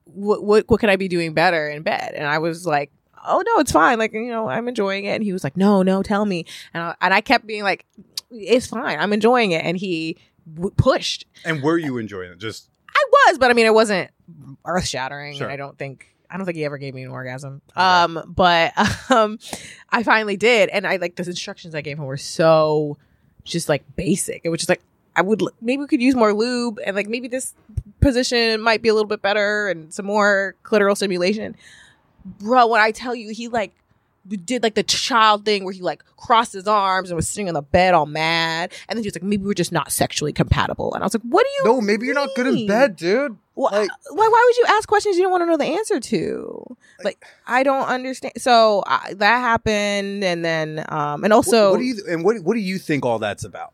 what 0.05 0.43
what 0.43 0.65
what 0.69 0.81
could 0.81 0.89
I 0.91 0.97
be 0.97 1.09
doing 1.09 1.35
better 1.35 1.69
in 1.69 1.83
bed?" 1.83 2.15
And 2.15 2.27
I 2.27 2.39
was 2.39 2.67
like, 2.67 2.91
"Oh 3.27 3.43
no, 3.47 3.61
it's 3.61 3.73
fine. 3.73 3.99
Like, 3.99 4.15
you 4.15 4.29
know, 4.29 4.49
I'm 4.49 4.67
enjoying 4.67 5.05
it." 5.05 5.11
And 5.11 5.23
he 5.23 5.33
was 5.33 5.45
like, 5.45 5.57
"No, 5.59 5.83
no, 5.83 6.03
tell 6.03 6.25
me." 6.25 6.47
And 6.73 6.83
I, 6.83 6.95
and 7.03 7.13
I 7.13 7.21
kept 7.21 7.47
being 7.47 7.65
like, 7.65 7.85
"It's 8.31 8.67
fine. 8.67 8.99
I'm 8.99 9.13
enjoying 9.13 9.53
it." 9.53 9.63
And 9.63 9.77
he 9.77 10.17
w- 10.55 10.73
pushed. 10.77 11.27
and 11.45 11.63
were 11.63 11.77
you 11.77 11.99
enjoying 11.99 12.33
it? 12.33 12.39
Just 12.39 12.71
I 12.95 13.05
was, 13.11 13.39
but 13.39 13.51
I 13.51 13.55
mean, 13.55 13.67
it 13.67 13.75
wasn't 13.75 14.11
earth 14.65 14.87
shattering. 14.87 15.37
Sure. 15.37 15.51
I 15.51 15.57
don't 15.57 15.77
think. 15.77 16.11
I 16.31 16.37
don't 16.37 16.47
think 16.47 16.57
he 16.57 16.65
ever 16.65 16.79
gave 16.79 16.95
me 16.95 17.03
an 17.03 17.11
orgasm. 17.11 17.63
Um, 17.77 18.21
but 18.27 18.73
um, 19.11 19.39
I 19.91 20.03
finally 20.03 20.37
did, 20.37 20.69
and 20.71 20.87
I 20.87 20.97
like 20.97 21.17
the 21.17 21.25
instructions 21.25 21.75
I 21.75 21.81
gave 21.81 21.99
him 21.99 22.07
were 22.07 22.17
so 22.17 22.99
just 23.45 23.69
like 23.69 23.85
basic. 23.95 24.41
It 24.45 24.49
was 24.49 24.59
just 24.59 24.69
like 24.69 24.83
I 25.17 25.23
would 25.23 25.43
maybe 25.61 25.81
we 25.81 25.87
could 25.87 26.03
use 26.03 26.15
more 26.15 26.33
lube, 26.33 26.81
and 26.85 26.97
like 26.97 27.09
maybe 27.09 27.29
this 27.29 27.55
position 28.01 28.61
might 28.61 28.83
be 28.83 28.89
a 28.89 28.95
little 28.95 29.09
bit 29.09 29.23
better, 29.23 29.69
and 29.69 29.93
some 29.93 30.07
more 30.07 30.57
clitoral 30.65 30.97
stimulation. 30.97 31.57
Bro, 32.25 32.69
when 32.69 32.81
I 32.81 32.91
tell 32.91 33.15
you, 33.15 33.31
he 33.33 33.49
like 33.49 33.73
did 34.29 34.63
like 34.63 34.75
the 34.75 34.83
child 34.83 35.45
thing 35.45 35.65
where 35.65 35.73
he 35.73 35.81
like 35.83 36.03
crossed 36.17 36.53
his 36.53 36.67
arms 36.67 37.11
and 37.11 37.17
was 37.17 37.29
sitting 37.29 37.49
on 37.49 37.55
the 37.55 37.63
bed 37.63 37.95
all 37.95 38.07
mad, 38.07 38.73
and 38.89 38.97
then 38.97 39.03
he 39.03 39.07
was 39.09 39.15
like, 39.15 39.23
maybe 39.23 39.45
we're 39.45 39.55
just 39.55 39.73
not 39.73 39.93
sexually 39.93 40.33
compatible, 40.33 40.95
and 40.95 41.03
I 41.03 41.07
was 41.07 41.15
like, 41.15 41.23
what 41.23 41.45
do 41.45 41.51
you? 41.51 41.75
no, 41.75 41.81
maybe 41.81 42.07
you're 42.07 42.15
not 42.15 42.31
good 42.37 42.47
in 42.47 42.67
bed, 42.67 42.97
dude. 42.97 43.37
Why, 43.55 43.71
Like- 43.71 43.91
why? 44.11 44.29
Why 44.29 44.43
would 44.47 44.57
you 44.57 44.65
ask 44.77 44.89
questions 44.89 45.17
you 45.17 45.23
don't 45.23 45.31
want 45.31 45.43
to 45.43 45.47
know 45.47 45.57
the 45.57 45.65
answer 45.77 46.01
to? 46.01 46.77
Like, 47.05 47.25
I 47.47 47.63
don't 47.63 47.87
understand. 47.87 48.33
So 48.39 48.83
I, 48.87 49.15
that 49.15 49.39
happened, 49.41 50.25
and 50.25 50.45
then, 50.45 50.85
um, 50.89 51.23
and 51.23 51.33
also, 51.33 51.67
what, 51.67 51.73
what 51.73 51.79
do 51.79 51.85
you 51.85 51.97
and 52.09 52.25
what 52.25 52.41
what 52.43 52.55
do 52.55 52.61
you 52.61 52.79
think 52.79 53.05
all 53.05 53.19
that's 53.19 53.45
about? 53.45 53.73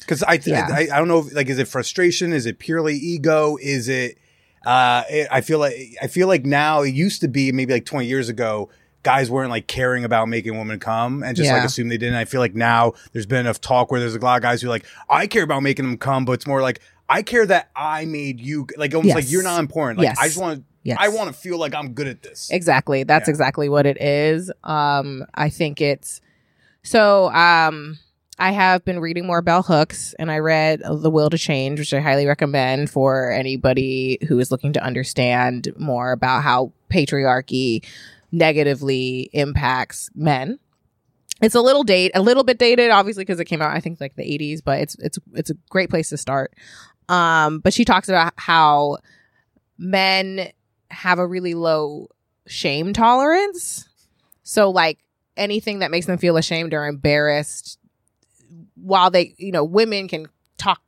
Because 0.00 0.22
I, 0.22 0.36
th- 0.38 0.48
Yeah. 0.56 0.68
I 0.70 0.88
I 0.92 0.98
don't 0.98 1.08
know. 1.08 1.20
If, 1.20 1.34
like, 1.34 1.48
is 1.48 1.58
it 1.58 1.68
frustration? 1.68 2.32
Is 2.32 2.46
it 2.46 2.58
purely 2.58 2.96
ego? 2.96 3.56
Is 3.60 3.88
it? 3.88 4.18
Uh, 4.66 5.04
it, 5.08 5.28
I 5.30 5.40
feel 5.40 5.58
like 5.58 5.74
I 6.02 6.06
feel 6.08 6.26
like 6.28 6.44
now 6.44 6.82
it 6.82 6.92
used 6.94 7.20
to 7.22 7.28
be 7.28 7.52
maybe 7.52 7.72
like 7.72 7.84
20 7.86 8.06
years 8.06 8.28
ago. 8.28 8.68
Guys 9.04 9.30
weren't 9.30 9.50
like 9.50 9.66
caring 9.68 10.04
about 10.04 10.28
making 10.28 10.58
women 10.58 10.78
come 10.80 11.22
and 11.22 11.36
just 11.36 11.50
like 11.50 11.64
assume 11.64 11.88
they 11.88 11.98
didn't. 11.98 12.16
I 12.16 12.24
feel 12.24 12.40
like 12.40 12.54
now 12.54 12.92
there's 13.12 13.26
been 13.26 13.40
enough 13.40 13.60
talk 13.60 13.90
where 13.90 14.00
there's 14.00 14.14
a 14.14 14.18
lot 14.18 14.36
of 14.36 14.42
guys 14.42 14.60
who 14.60 14.66
are 14.68 14.70
like, 14.70 14.84
I 15.08 15.26
care 15.26 15.44
about 15.44 15.62
making 15.62 15.84
them 15.84 15.96
come, 15.98 16.24
but 16.24 16.32
it's 16.32 16.46
more 16.46 16.60
like 16.62 16.80
I 17.08 17.22
care 17.22 17.46
that 17.46 17.70
I 17.76 18.04
made 18.04 18.40
you 18.40 18.66
like 18.76 18.94
almost 18.94 19.14
like 19.14 19.30
you're 19.30 19.42
not 19.44 19.60
important. 19.60 19.98
Like 19.98 20.08
Yes. 20.08 20.18
I 20.20 20.26
just 20.26 20.38
want 20.40 20.64
Yes. 20.82 20.98
I 21.00 21.08
want 21.08 21.28
to 21.28 21.38
feel 21.38 21.58
like 21.58 21.74
I'm 21.74 21.92
good 21.92 22.06
at 22.06 22.22
this. 22.22 22.48
exactly. 22.50 23.02
That's 23.02 23.28
Yeah. 23.28 23.32
exactly 23.32 23.68
what 23.68 23.84
it 23.86 24.00
is. 24.00 24.50
Um, 24.64 25.24
I 25.34 25.48
think 25.50 25.80
it's 25.80 26.20
so. 26.82 27.30
Um, 27.32 27.98
I 28.40 28.52
have 28.52 28.84
been 28.84 29.00
reading 29.00 29.26
more 29.26 29.42
bell 29.42 29.62
hooks, 29.62 30.14
and 30.18 30.30
I 30.30 30.38
read 30.38 30.80
The 30.84 31.10
Will 31.10 31.28
to 31.30 31.36
Change, 31.36 31.78
which 31.80 31.92
I 31.92 31.98
highly 32.00 32.24
recommend 32.24 32.88
for 32.88 33.32
anybody 33.32 34.18
who 34.28 34.38
is 34.38 34.50
looking 34.52 34.72
to 34.74 34.82
understand 34.82 35.68
more 35.76 36.12
about 36.12 36.42
how 36.44 36.72
patriarchy 36.88 37.84
negatively 38.32 39.30
impacts 39.32 40.10
men. 40.14 40.58
It's 41.40 41.54
a 41.54 41.60
little 41.60 41.84
date, 41.84 42.12
a 42.14 42.22
little 42.22 42.42
bit 42.42 42.58
dated, 42.58 42.90
obviously, 42.90 43.24
because 43.24 43.38
it 43.40 43.44
came 43.44 43.62
out 43.62 43.74
I 43.74 43.80
think 43.80 44.00
like 44.00 44.16
the 44.16 44.24
80s, 44.24 44.60
but 44.64 44.80
it's 44.80 44.96
it's 44.96 45.18
it's 45.34 45.50
a 45.50 45.54
great 45.70 45.90
place 45.90 46.08
to 46.10 46.16
start. 46.16 46.54
Um, 47.08 47.60
but 47.60 47.72
she 47.72 47.84
talks 47.84 48.08
about 48.08 48.34
how 48.36 48.98
men 49.78 50.50
have 50.90 51.18
a 51.18 51.26
really 51.26 51.54
low 51.54 52.08
shame 52.46 52.92
tolerance. 52.92 53.88
So 54.42 54.70
like 54.70 54.98
anything 55.36 55.78
that 55.78 55.90
makes 55.90 56.06
them 56.06 56.18
feel 56.18 56.36
ashamed 56.36 56.74
or 56.74 56.86
embarrassed 56.86 57.78
while 58.74 59.10
they, 59.10 59.34
you 59.36 59.52
know, 59.52 59.64
women 59.64 60.08
can 60.08 60.26
talk 60.56 60.82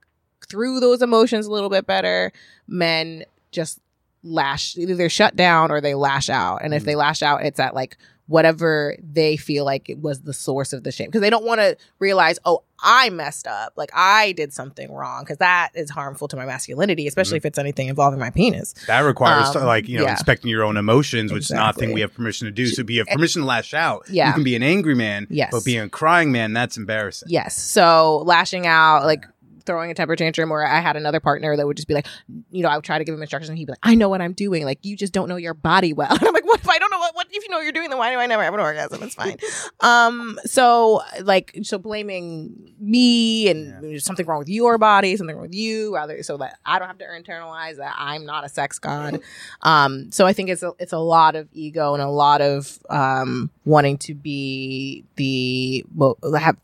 through 0.49 0.81
those 0.81 1.03
emotions 1.03 1.47
a 1.47 1.53
little 1.53 1.71
bit 1.71 1.87
better, 1.87 2.33
men 2.67 3.25
just 3.53 3.81
lash 4.23 4.77
either 4.77 4.95
they're 4.95 5.09
shut 5.09 5.37
down 5.37 5.71
or 5.71 5.81
they 5.81 5.95
lash 5.95 6.29
out. 6.29 6.63
And 6.63 6.75
if 6.75 6.83
mm. 6.83 6.87
they 6.87 6.97
lash 6.97 7.23
out, 7.23 7.45
it's 7.45 7.61
at 7.61 7.75
like 7.75 7.97
whatever 8.31 8.97
they 9.03 9.37
feel 9.37 9.65
like 9.65 9.89
it 9.89 9.99
was 9.99 10.21
the 10.21 10.33
source 10.33 10.73
of 10.73 10.85
the 10.85 10.93
shame 10.93 11.09
because 11.09 11.21
they 11.21 11.31
don't 11.31 11.45
want 11.45 11.61
to 11.61 11.77
realize, 11.99 12.39
oh, 12.45 12.63
I 12.79 13.11
messed 13.11 13.49
up, 13.49 13.73
like 13.77 13.91
I 13.93 14.31
did 14.33 14.53
something 14.53 14.93
wrong 14.93 15.25
because 15.25 15.39
that 15.39 15.71
is 15.75 15.91
harmful 15.91 16.29
to 16.29 16.37
my 16.37 16.47
masculinity, 16.47 17.09
especially 17.09 17.39
mm-hmm. 17.39 17.47
if 17.49 17.51
it's 17.51 17.59
anything 17.59 17.89
involving 17.89 18.21
my 18.21 18.31
penis. 18.31 18.75
That 18.87 19.01
requires 19.01 19.55
Um, 19.57 19.65
like 19.65 19.89
you 19.89 19.99
know 19.99 20.05
yeah. 20.05 20.13
inspecting 20.13 20.49
your 20.49 20.63
own 20.63 20.77
emotions, 20.77 21.33
which 21.33 21.45
is 21.45 21.51
not 21.51 21.77
a 21.77 21.79
thing 21.79 21.93
we 21.93 22.03
have 22.03 22.15
permission 22.15 22.47
to 22.47 22.53
do. 22.53 22.69
So, 22.69 22.83
if 22.83 22.91
you 22.91 23.01
have 23.01 23.09
permission 23.09 23.43
to 23.43 23.47
lash 23.47 23.75
out, 23.75 24.05
Yeah. 24.09 24.29
you 24.29 24.35
can 24.35 24.45
be 24.45 24.55
an 24.55 24.63
angry 24.63 24.95
man. 24.95 25.27
Yes. 25.29 25.51
but 25.51 25.65
being 25.65 25.81
a 25.81 25.89
crying 25.89 26.31
man, 26.31 26.53
that's 26.53 26.77
embarrassing. 26.77 27.29
Yes. 27.31 27.59
So 27.61 28.23
lashing 28.27 28.65
out, 28.65 29.05
like 29.05 29.27
throwing 29.65 29.91
a 29.91 29.95
temper 29.95 30.17
tantrum, 30.17 30.51
or 30.51 30.65
I 30.65 30.81
had 30.81 30.97
another 30.97 31.21
partner 31.21 31.57
that 31.57 31.67
would 31.67 31.77
just 31.77 31.89
be 31.89 31.95
like, 31.95 32.07
you 32.51 32.63
know, 32.63 32.69
I 32.69 32.77
would 32.77 32.85
try 32.85 32.99
to 32.99 33.05
give 33.05 33.15
him 33.15 33.23
instructions 33.23 33.49
and 33.49 33.59
he'd 33.59 33.67
be 33.67 33.73
like, 33.73 33.81
I 33.83 33.95
know 33.95 34.09
what 34.09 34.21
I'm 34.21 34.33
doing. 34.33 34.65
Like, 34.65 34.79
you 34.83 34.97
just 34.97 35.13
don't 35.13 35.29
know 35.29 35.37
your 35.37 35.55
body 35.55 35.93
well. 35.93 36.09
And 36.21 36.29
I'm 36.29 36.35
like, 36.35 36.45
what 36.45 36.61
if 36.61 36.69
I 36.69 36.79
don't 36.79 36.91
know 36.91 36.99
what, 36.99 37.15
what 37.15 37.27
if 37.31 37.43
you 37.43 37.49
know 37.49 37.57
what 37.57 37.63
you're 37.63 37.73
doing? 37.73 37.89
Then 37.89 37.99
why 37.99 38.13
do 38.13 38.19
I 38.19 38.27
never 38.27 38.43
have 38.43 38.53
an 38.53 38.61
orgasm? 38.61 39.03
It's 39.03 39.15
fine. 39.15 39.39
um, 39.81 40.39
so 40.45 41.01
like, 41.23 41.59
so 41.63 41.79
blaming 41.79 42.75
me 42.79 43.49
and 43.49 43.83
there's 43.83 44.05
something 44.05 44.27
wrong 44.27 44.39
with 44.39 44.49
your 44.49 44.77
body, 44.77 45.17
something 45.17 45.35
wrong 45.35 45.47
with 45.47 45.55
you, 45.55 45.95
rather, 45.95 46.23
so 46.23 46.37
that 46.37 46.59
I 46.67 46.79
don't 46.79 46.89
have 46.89 46.99
to 46.99 47.05
internalize 47.05 47.77
that 47.77 47.95
I'm 47.97 48.27
not 48.27 48.45
a 48.45 48.49
sex 48.49 48.79
god. 48.79 49.21
Um, 49.63 50.13
so 50.13 50.27
I 50.27 50.33
think 50.33 50.51
it's 50.51 50.63
a, 50.63 50.73
it's 50.79 50.93
a 50.93 50.99
lot 50.99 51.37
of 51.37 51.49
ego 51.53 51.95
and 51.95 52.03
a 52.03 52.09
lot 52.09 52.41
of, 52.43 52.79
um, 52.91 53.51
wanting 53.65 53.99
to 53.99 54.15
be 54.15 55.05
the, 55.17 55.85
well, 55.95 56.19
have 56.39 56.57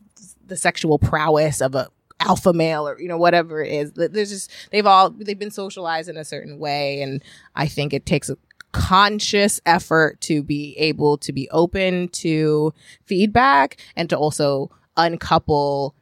the 0.47 0.57
sexual 0.57 0.97
prowess 0.99 1.61
of 1.61 1.75
a 1.75 1.89
alpha 2.19 2.51
male 2.51 2.87
or 2.87 2.99
you 2.99 3.07
know 3.07 3.17
whatever 3.17 3.61
it 3.61 3.71
is 3.71 3.91
there's 3.93 4.29
just 4.29 4.51
they've 4.71 4.87
all 4.87 5.11
they've 5.11 5.37
been 5.37 5.51
socialized 5.51 6.09
in 6.09 6.17
a 6.17 6.25
certain 6.25 6.57
way 6.57 7.01
and 7.01 7.23
i 7.55 7.67
think 7.67 7.93
it 7.93 8.05
takes 8.05 8.27
a 8.29 8.37
conscious 8.71 9.59
effort 9.65 10.19
to 10.21 10.43
be 10.43 10.75
able 10.77 11.17
to 11.17 11.31
be 11.31 11.49
open 11.49 12.07
to 12.09 12.73
feedback 13.05 13.77
and 13.95 14.09
to 14.09 14.17
also 14.17 14.69
uncouple 14.97 15.95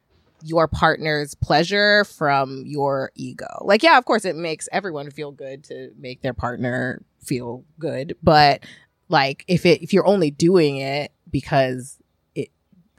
your 0.43 0.67
partner's 0.67 1.34
pleasure 1.34 2.04
from 2.06 2.63
your 2.65 3.12
ego. 3.15 3.47
Like, 3.62 3.82
yeah, 3.82 3.97
of 3.97 4.06
course, 4.06 4.25
it 4.25 4.36
makes 4.36 4.69
everyone 4.71 5.10
feel 5.10 5.32
good 5.32 5.63
to 5.65 5.91
make 5.97 6.21
their 6.21 6.34
partner 6.34 7.01
feel 7.23 7.63
good, 7.80 8.15
but 8.21 8.63
like 9.10 9.43
if 9.47 9.65
it 9.65 9.82
if 9.82 9.93
you're 9.93 10.06
only 10.06 10.32
doing 10.32 10.78
it 10.78 11.12
because 11.32 11.97
it 12.36 12.49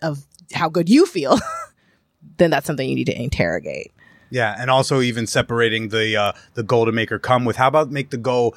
of 0.03 0.27
how 0.53 0.69
good 0.69 0.89
you 0.89 1.07
feel, 1.07 1.39
then 2.39 2.51
that's 2.51 2.67
something 2.67 2.89
you 2.89 2.95
need 2.95 3.07
to 3.07 3.21
interrogate. 3.21 3.93
Yeah, 4.31 4.57
and 4.59 4.71
also 4.71 5.01
even 5.01 5.27
separating 5.27 5.89
the 5.91 6.17
uh, 6.17 6.33
the 6.55 6.63
goal 6.63 6.85
to 6.87 6.93
make 6.93 7.11
her 7.11 7.19
come 7.19 7.45
with 7.45 7.57
how 7.57 7.69
about 7.69 7.91
make 7.91 8.11
the 8.11 8.17
goal 8.17 8.57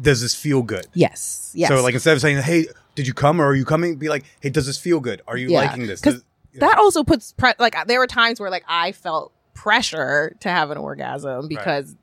does 0.00 0.20
this 0.22 0.34
feel 0.34 0.62
good? 0.62 0.86
Yes. 0.94 1.52
Yes. 1.54 1.68
So 1.68 1.82
like 1.82 1.94
instead 1.94 2.14
of 2.14 2.20
saying, 2.20 2.38
"Hey, 2.42 2.66
did 2.94 3.06
you 3.06 3.12
come?" 3.14 3.40
or 3.40 3.46
"Are 3.48 3.54
you 3.54 3.64
coming?" 3.64 3.96
be 3.96 4.08
like, 4.08 4.24
"Hey, 4.40 4.48
does 4.50 4.66
this 4.66 4.78
feel 4.78 5.00
good? 5.00 5.20
Are 5.28 5.36
you 5.36 5.50
Yeah. 5.50 5.58
liking 5.58 5.86
this?" 5.86 6.00
'Cause 6.00 6.14
Does- 6.14 6.22
yeah. 6.54 6.60
that 6.60 6.78
also 6.78 7.04
puts 7.04 7.32
pre- 7.32 7.52
like 7.58 7.74
there 7.86 7.98
were 7.98 8.06
times 8.06 8.40
where 8.40 8.50
like 8.50 8.64
I 8.68 8.92
felt 8.92 9.32
pressure 9.54 10.36
to 10.40 10.48
have 10.48 10.70
an 10.70 10.78
orgasm 10.78 11.48
because 11.48 11.94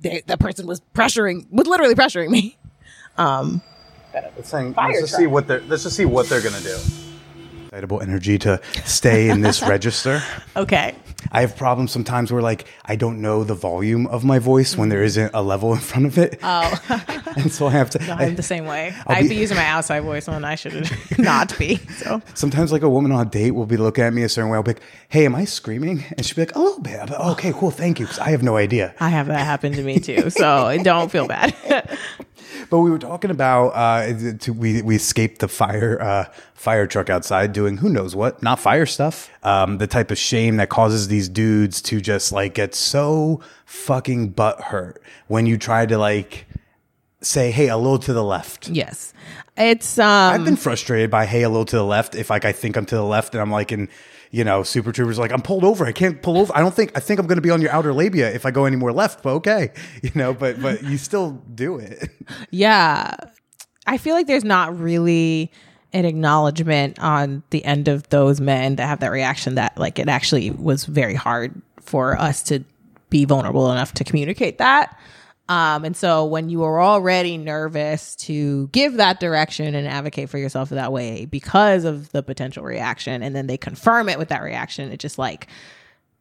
they, 0.00 0.22
the 0.26 0.38
person 0.38 0.66
was 0.66 0.80
pressuring, 0.94 1.46
was 1.50 1.66
literally 1.66 1.94
pressuring 1.94 2.30
me. 2.30 2.56
Um, 3.18 3.60
Let's, 4.14 4.50
hang, 4.50 4.72
let's 4.74 5.00
just 5.00 5.10
truck. 5.12 5.20
see 5.20 5.26
what 5.26 5.46
they're 5.46 5.60
let's 5.68 5.82
just 5.82 5.94
see 5.96 6.04
what 6.04 6.28
they're 6.28 6.40
gonna 6.40 6.60
do. 6.60 6.76
Excitable 7.74 8.00
energy 8.00 8.38
to 8.38 8.60
stay 8.84 9.28
in 9.28 9.40
this 9.40 9.60
register. 9.68 10.22
okay. 10.54 10.94
I 11.32 11.40
have 11.40 11.56
problems 11.56 11.90
sometimes 11.90 12.30
where 12.30 12.40
like 12.42 12.68
I 12.84 12.94
don't 12.94 13.20
know 13.20 13.42
the 13.42 13.54
volume 13.54 14.06
of 14.06 14.24
my 14.24 14.38
voice 14.38 14.76
when 14.76 14.90
there 14.90 15.00
mm-hmm. 15.00 15.06
isn't 15.06 15.34
a 15.34 15.42
level 15.42 15.72
in 15.72 15.80
front 15.80 16.06
of 16.06 16.16
it, 16.16 16.38
Oh, 16.44 16.70
and 17.36 17.50
so 17.50 17.66
I 17.66 17.70
have 17.70 17.90
to. 17.90 17.98
no, 18.06 18.12
I'm 18.18 18.36
the 18.36 18.44
same 18.44 18.66
way. 18.66 18.94
I'll 19.08 19.16
I'd 19.16 19.22
be- 19.22 19.30
be 19.30 19.34
using 19.36 19.56
my 19.56 19.64
outside 19.66 20.02
voice 20.04 20.28
when 20.28 20.44
I 20.44 20.54
should 20.54 20.88
not 21.18 21.58
be. 21.58 21.78
So 21.96 22.22
Sometimes 22.34 22.70
like 22.70 22.82
a 22.82 22.88
woman 22.88 23.10
on 23.10 23.26
a 23.26 23.28
date 23.28 23.52
will 23.52 23.66
be 23.66 23.76
looking 23.76 24.04
at 24.04 24.12
me 24.14 24.22
a 24.22 24.28
certain 24.28 24.50
way. 24.50 24.56
I'll 24.56 24.62
be 24.62 24.72
like, 24.74 24.82
"Hey, 25.08 25.24
am 25.24 25.34
I 25.34 25.44
screaming?" 25.44 26.04
And 26.16 26.24
she'll 26.24 26.36
be 26.36 26.42
like, 26.42 26.54
"A 26.54 26.60
little 26.60 26.80
bit." 26.80 27.00
Like, 27.10 27.18
okay, 27.32 27.52
cool, 27.54 27.72
thank 27.72 27.98
you, 27.98 28.06
because 28.06 28.20
I 28.20 28.28
have 28.30 28.44
no 28.44 28.56
idea. 28.56 28.94
I 29.00 29.08
have 29.08 29.26
that 29.26 29.44
happen 29.44 29.72
to 29.72 29.82
me 29.82 29.98
too. 29.98 30.30
So 30.30 30.76
don't 30.84 31.10
feel 31.10 31.26
bad. 31.26 31.52
But 32.70 32.80
we 32.80 32.90
were 32.90 32.98
talking 32.98 33.30
about 33.30 33.68
uh, 33.68 34.12
to, 34.38 34.52
we 34.52 34.82
we 34.82 34.96
escaped 34.96 35.40
the 35.40 35.48
fire 35.48 36.00
uh, 36.00 36.24
fire 36.54 36.86
truck 36.86 37.10
outside 37.10 37.52
doing 37.52 37.78
who 37.78 37.88
knows 37.88 38.14
what, 38.16 38.42
not 38.42 38.58
fire 38.58 38.86
stuff. 38.86 39.30
Um, 39.42 39.78
the 39.78 39.86
type 39.86 40.10
of 40.10 40.18
shame 40.18 40.56
that 40.56 40.68
causes 40.68 41.08
these 41.08 41.28
dudes 41.28 41.82
to 41.82 42.00
just 42.00 42.32
like 42.32 42.54
get 42.54 42.74
so 42.74 43.40
fucking 43.66 44.30
butt 44.30 44.60
hurt 44.60 45.02
when 45.28 45.46
you 45.46 45.56
try 45.56 45.86
to 45.86 45.98
like 45.98 46.46
say, 47.20 47.50
hey, 47.50 47.68
a 47.68 47.76
little 47.76 47.98
to 48.00 48.12
the 48.12 48.24
left. 48.24 48.68
Yes. 48.68 49.12
It's 49.56 49.98
um 49.98 50.34
I've 50.34 50.44
been 50.44 50.56
frustrated 50.56 51.10
by 51.10 51.26
hey, 51.26 51.42
a 51.42 51.48
little 51.48 51.64
to 51.66 51.76
the 51.76 51.84
left. 51.84 52.14
If 52.14 52.30
like 52.30 52.44
I 52.44 52.52
think 52.52 52.76
I'm 52.76 52.86
to 52.86 52.96
the 52.96 53.04
left 53.04 53.34
and 53.34 53.40
I'm 53.40 53.50
like 53.50 53.72
in, 53.72 53.88
you 54.34 54.42
know, 54.42 54.64
Super 54.64 54.90
Troopers 54.90 55.16
like 55.16 55.30
I'm 55.30 55.42
pulled 55.42 55.62
over. 55.62 55.86
I 55.86 55.92
can't 55.92 56.20
pull 56.20 56.38
over. 56.38 56.52
I 56.56 56.60
don't 56.60 56.74
think 56.74 56.90
I 56.96 57.00
think 57.00 57.20
I'm 57.20 57.28
going 57.28 57.36
to 57.36 57.42
be 57.42 57.50
on 57.50 57.62
your 57.62 57.70
outer 57.70 57.94
labia 57.94 58.34
if 58.34 58.44
I 58.44 58.50
go 58.50 58.64
any 58.64 58.74
more 58.74 58.92
left. 58.92 59.22
But 59.22 59.34
okay, 59.34 59.70
you 60.02 60.10
know, 60.16 60.34
but 60.34 60.60
but 60.60 60.82
you 60.82 60.98
still 60.98 61.40
do 61.54 61.78
it. 61.78 62.10
yeah. 62.50 63.14
I 63.86 63.96
feel 63.96 64.16
like 64.16 64.26
there's 64.26 64.44
not 64.44 64.76
really 64.76 65.52
an 65.92 66.04
acknowledgement 66.04 66.98
on 66.98 67.44
the 67.50 67.64
end 67.64 67.86
of 67.86 68.08
those 68.08 68.40
men 68.40 68.74
that 68.76 68.88
have 68.88 68.98
that 69.00 69.12
reaction 69.12 69.54
that 69.54 69.78
like 69.78 70.00
it 70.00 70.08
actually 70.08 70.50
was 70.50 70.84
very 70.84 71.14
hard 71.14 71.62
for 71.80 72.18
us 72.18 72.42
to 72.44 72.64
be 73.10 73.24
vulnerable 73.24 73.70
enough 73.70 73.94
to 73.94 74.02
communicate 74.02 74.58
that. 74.58 74.98
Um, 75.48 75.84
and 75.84 75.96
so 75.96 76.24
when 76.24 76.48
you 76.48 76.62
are 76.62 76.80
already 76.80 77.36
nervous 77.36 78.16
to 78.16 78.68
give 78.68 78.94
that 78.94 79.20
direction 79.20 79.74
and 79.74 79.86
advocate 79.86 80.30
for 80.30 80.38
yourself 80.38 80.70
that 80.70 80.90
way 80.90 81.26
because 81.26 81.84
of 81.84 82.10
the 82.12 82.22
potential 82.22 82.64
reaction, 82.64 83.22
and 83.22 83.36
then 83.36 83.46
they 83.46 83.58
confirm 83.58 84.08
it 84.08 84.18
with 84.18 84.28
that 84.28 84.42
reaction, 84.42 84.90
it 84.90 85.00
just 85.00 85.18
like 85.18 85.48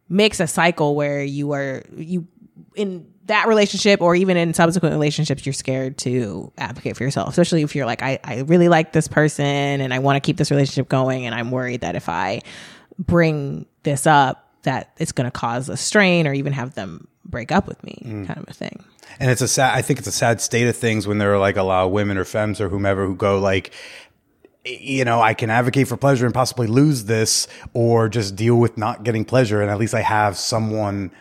makes 0.10 0.40
a 0.40 0.48
cycle 0.48 0.96
where 0.96 1.24
you 1.24 1.54
are 1.54 1.84
you 1.96 2.28
in 2.76 3.08
that 3.26 3.48
relationship 3.48 4.02
or 4.02 4.16
even 4.16 4.36
in 4.36 4.54
subsequent 4.54 4.94
relationships 4.94 5.46
you're 5.46 5.54
scared 5.54 5.98
to 5.98 6.52
advocate 6.58 6.98
for 6.98 7.04
yourself 7.04 7.30
especially 7.30 7.62
if 7.64 7.76
you're 7.76 7.86
like 7.86 8.04
i, 8.04 8.20
I 8.24 8.40
really 8.42 8.68
like 8.68 8.92
this 8.92 9.08
person 9.08 9.46
and 9.46 9.94
i 9.94 10.00
want 10.00 10.18
to 10.18 10.20
keep 10.20 10.38
this 10.38 10.52
relationship 10.52 10.90
going 10.90 11.26
and 11.26 11.34
i'm 11.34 11.50
worried 11.50 11.82
that 11.82 11.96
if 11.96 12.10
i 12.10 12.42
bring 13.00 13.66
this 13.84 14.06
up 14.06 14.50
that 14.64 14.92
it's 14.98 15.14
going 15.14 15.26
to 15.26 15.32
cause 15.32 15.70
a 15.70 15.78
strain 15.78 16.28
or 16.28 16.34
even 16.34 16.54
have 16.54 16.76
them 16.76 17.08
break 17.26 17.52
up 17.52 17.68
with 17.68 17.82
me 17.84 17.98
kind 18.04 18.38
of 18.38 18.46
a 18.48 18.54
thing 18.54 18.84
And 19.20 19.30
it's 19.30 19.42
a 19.42 19.48
sad. 19.48 19.78
I 19.78 19.82
think 19.82 20.00
it's 20.00 20.08
a 20.08 20.12
sad 20.12 20.42
state 20.42 20.68
of 20.68 20.76
things 20.76 21.08
when 21.08 21.18
there 21.18 21.34
are 21.34 21.40
like 21.40 21.58
a 21.58 21.64
lot 21.64 21.86
of 21.86 21.92
women 21.92 22.18
or 22.18 22.26
femmes 22.26 22.60
or 22.60 22.70
whomever 22.70 23.06
who 23.06 23.16
go 23.16 23.40
like, 23.40 23.72
you 24.66 25.04
know, 25.04 25.22
I 25.22 25.34
can 25.34 25.50
advocate 25.50 25.88
for 25.88 25.98
pleasure 25.98 26.26
and 26.26 26.34
possibly 26.34 26.68
lose 26.68 27.06
this, 27.06 27.48
or 27.74 28.08
just 28.08 28.36
deal 28.36 28.56
with 28.56 28.78
not 28.78 29.04
getting 29.04 29.26
pleasure, 29.26 29.62
and 29.62 29.70
at 29.70 29.78
least 29.78 29.94
I 29.94 30.02
have 30.02 30.38
someone 30.38 31.12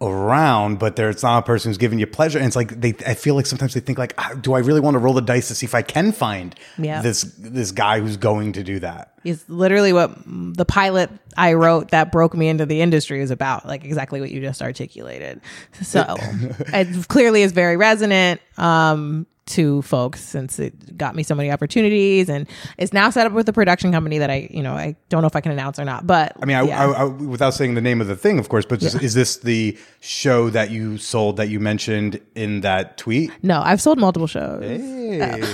around. 0.00 0.78
But 0.78 0.96
there, 0.96 1.10
it's 1.10 1.22
not 1.22 1.38
a 1.38 1.42
person 1.42 1.68
who's 1.70 1.78
giving 1.78 1.98
you 1.98 2.06
pleasure, 2.06 2.38
and 2.38 2.46
it's 2.46 2.56
like 2.56 2.80
they. 2.80 2.94
I 3.06 3.14
feel 3.14 3.34
like 3.34 3.46
sometimes 3.46 3.74
they 3.74 3.80
think 3.80 3.98
like, 3.98 4.14
ah, 4.18 4.34
do 4.40 4.54
I 4.54 4.60
really 4.60 4.80
want 4.80 4.94
to 4.94 4.98
roll 4.98 5.14
the 5.14 5.20
dice 5.22 5.48
to 5.48 5.54
see 5.54 5.66
if 5.66 5.74
I 5.74 5.82
can 5.82 6.12
find 6.12 6.54
Yeah. 6.78 7.02
this 7.02 7.22
this 7.38 7.70
guy 7.72 8.00
who's 8.00 8.16
going 8.16 8.52
to 8.52 8.62
do 8.62 8.78
that? 8.80 9.08
is 9.22 9.44
literally 9.50 9.92
what 9.92 10.12
the 10.26 10.64
pilot 10.64 11.10
I 11.36 11.52
wrote 11.52 11.90
that 11.90 12.10
broke 12.10 12.34
me 12.34 12.48
into 12.48 12.64
the 12.64 12.80
industry 12.80 13.20
is 13.20 13.30
about, 13.30 13.66
like 13.66 13.84
exactly 13.84 14.18
what 14.18 14.30
you 14.30 14.40
just 14.40 14.62
articulated. 14.62 15.42
So 15.82 16.16
it 16.18 17.06
clearly 17.08 17.42
is 17.42 17.52
very 17.52 17.76
resonant 17.76 18.40
um, 18.56 19.26
to 19.50 19.82
folks 19.82 20.20
since 20.20 20.58
it 20.58 20.96
got 20.96 21.14
me 21.14 21.22
so 21.22 21.34
many 21.34 21.50
opportunities 21.50 22.28
and 22.28 22.48
it's 22.78 22.92
now 22.92 23.10
set 23.10 23.26
up 23.26 23.32
with 23.32 23.48
a 23.48 23.52
production 23.52 23.90
company 23.92 24.18
that 24.18 24.30
I, 24.30 24.48
you 24.50 24.62
know, 24.62 24.74
I 24.74 24.96
don't 25.08 25.22
know 25.22 25.26
if 25.26 25.34
I 25.34 25.40
can 25.40 25.52
announce 25.52 25.78
or 25.78 25.84
not, 25.84 26.06
but 26.06 26.32
I 26.40 26.46
mean, 26.46 26.56
I, 26.56 26.62
yeah. 26.62 26.84
I, 26.86 27.02
I, 27.02 27.04
without 27.04 27.50
saying 27.54 27.74
the 27.74 27.80
name 27.80 28.00
of 28.00 28.06
the 28.06 28.16
thing, 28.16 28.38
of 28.38 28.48
course, 28.48 28.64
but 28.64 28.80
just, 28.80 29.02
is 29.02 29.14
this 29.14 29.38
the 29.38 29.76
show 30.00 30.50
that 30.50 30.70
you 30.70 30.98
sold 30.98 31.36
that 31.38 31.48
you 31.48 31.58
mentioned 31.60 32.20
in 32.34 32.60
that 32.60 32.96
tweet? 32.96 33.30
no, 33.42 33.60
I've 33.60 33.80
sold 33.80 33.98
multiple 33.98 34.26
shows. 34.26 34.62
Hey. 34.62 35.00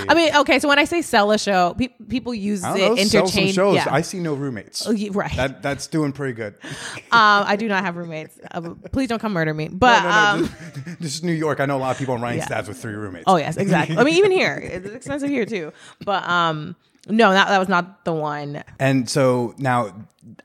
I 0.07 0.13
mean, 0.13 0.35
okay, 0.35 0.59
so 0.59 0.67
when 0.67 0.77
I 0.77 0.85
say 0.85 1.01
sell 1.01 1.31
a 1.31 1.39
show, 1.39 1.73
pe- 1.77 1.89
people 2.07 2.33
use 2.33 2.63
I 2.63 2.75
it 2.75 2.79
don't 2.79 2.95
know, 2.95 3.01
interchange. 3.01 3.55
shows. 3.55 3.75
Yeah. 3.75 3.87
I 3.89 4.01
see 4.01 4.19
no 4.19 4.33
roommates. 4.35 4.85
Oh, 4.87 4.93
right. 5.11 5.35
That 5.35 5.61
that's 5.63 5.87
doing 5.87 6.11
pretty 6.11 6.33
good. 6.33 6.55
um, 6.63 7.01
I 7.11 7.55
do 7.55 7.67
not 7.67 7.83
have 7.83 7.95
roommates. 7.97 8.39
Uh, 8.51 8.75
please 8.91 9.09
don't 9.09 9.19
come 9.19 9.33
murder 9.33 9.53
me. 9.53 9.69
But 9.69 10.03
no, 10.03 10.09
no, 10.09 10.15
um, 10.15 10.41
this, 10.85 10.97
this 10.99 11.15
is 11.15 11.23
New 11.23 11.33
York. 11.33 11.59
I 11.59 11.65
know 11.65 11.77
a 11.77 11.79
lot 11.79 11.91
of 11.91 11.97
people 11.97 12.15
in 12.15 12.21
Ryan 12.21 12.37
Yeah. 12.37 12.67
with 12.67 12.77
three 12.81 12.93
roommates. 12.93 13.25
Oh 13.27 13.37
yes, 13.37 13.57
exactly. 13.57 13.86
I 13.89 14.03
mean, 14.03 14.15
even 14.15 14.31
here, 14.31 14.59
it's 14.61 14.87
expensive 14.87 15.29
here 15.29 15.45
too. 15.45 15.71
But 16.03 16.27
um, 16.27 16.75
no, 17.07 17.31
that 17.31 17.47
that 17.49 17.59
was 17.59 17.69
not 17.69 18.05
the 18.05 18.13
one. 18.13 18.63
And 18.79 19.09
so 19.09 19.55
now, 19.57 19.93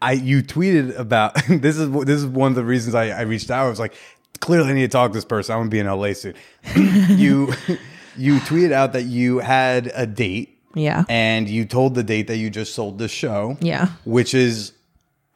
I 0.01 0.13
you 0.13 0.43
tweeted 0.43 0.97
about 0.99 1.35
this 1.49 1.77
is 1.77 1.91
this 2.05 2.19
is 2.19 2.27
one 2.27 2.53
of 2.53 2.57
the 2.57 2.65
reasons 2.65 2.95
I, 2.95 3.09
I 3.09 3.23
reached 3.23 3.51
out. 3.51 3.67
I 3.67 3.69
was 3.69 3.81
like, 3.81 3.95
clearly 4.41 4.71
I 4.71 4.73
need 4.75 4.83
to 4.83 4.89
talk 4.89 5.11
to 5.11 5.15
this 5.15 5.25
person. 5.25 5.55
I'm 5.55 5.61
gonna 5.61 5.71
be 5.71 5.79
in 5.79 5.87
LA 5.87 6.13
soon. 6.13 6.35
you 6.77 7.53
you 8.17 8.39
tweeted 8.41 8.73
out 8.73 8.93
that 8.93 9.05
you 9.05 9.39
had 9.39 9.91
a 9.95 10.07
date. 10.07 10.59
Yeah. 10.75 11.05
And 11.09 11.49
you 11.49 11.65
told 11.67 11.95
the 11.95 12.03
date 12.03 12.29
that 12.29 12.39
you 12.39 12.49
just 12.49 12.75
sold 12.75 12.99
the 12.99 13.09
show. 13.09 13.59
Yeah. 13.61 13.89
Which 14.05 14.33
is 14.33 14.73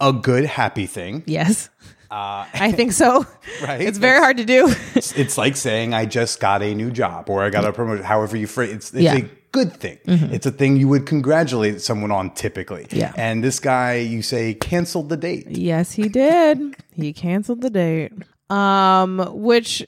a 0.00 0.12
good 0.12 0.44
happy 0.44 0.86
thing. 0.86 1.22
Yes, 1.26 1.68
I 2.10 2.72
think 2.72 2.92
so. 2.92 3.26
Uh, 3.62 3.66
Right? 3.66 3.80
It's 3.80 3.98
very 3.98 4.18
hard 4.20 4.36
to 4.38 4.44
do. 4.44 4.68
It's, 4.94 5.12
it's 5.12 5.38
like 5.38 5.56
saying 5.56 5.94
I 5.94 6.04
just 6.04 6.40
got 6.40 6.62
a 6.62 6.74
new 6.74 6.90
job 6.90 7.30
or 7.30 7.42
I 7.42 7.50
got 7.50 7.64
a 7.64 7.72
promotion. 7.72 8.04
However 8.04 8.36
you 8.36 8.46
phrase 8.46 8.72
it's, 8.72 8.92
it's 8.92 9.02
Yeah. 9.02 9.14
a 9.16 9.28
good 9.52 9.72
thing. 9.72 9.98
It's 10.06 10.44
a 10.46 10.50
thing 10.50 10.76
you 10.76 10.88
would 10.88 11.06
congratulate 11.06 11.80
someone 11.80 12.10
on 12.10 12.30
typically. 12.34 12.86
Yeah. 12.90 13.12
And 13.16 13.42
this 13.42 13.58
guy, 13.60 13.94
you 13.96 14.20
say, 14.22 14.52
canceled 14.54 15.08
the 15.08 15.16
date. 15.16 15.46
yes, 15.48 15.92
he 15.92 16.08
did. 16.08 16.58
He 16.94 17.12
canceled 17.12 17.60
the 17.62 17.70
date. 17.70 18.12
Um, 18.50 19.18
which 19.32 19.86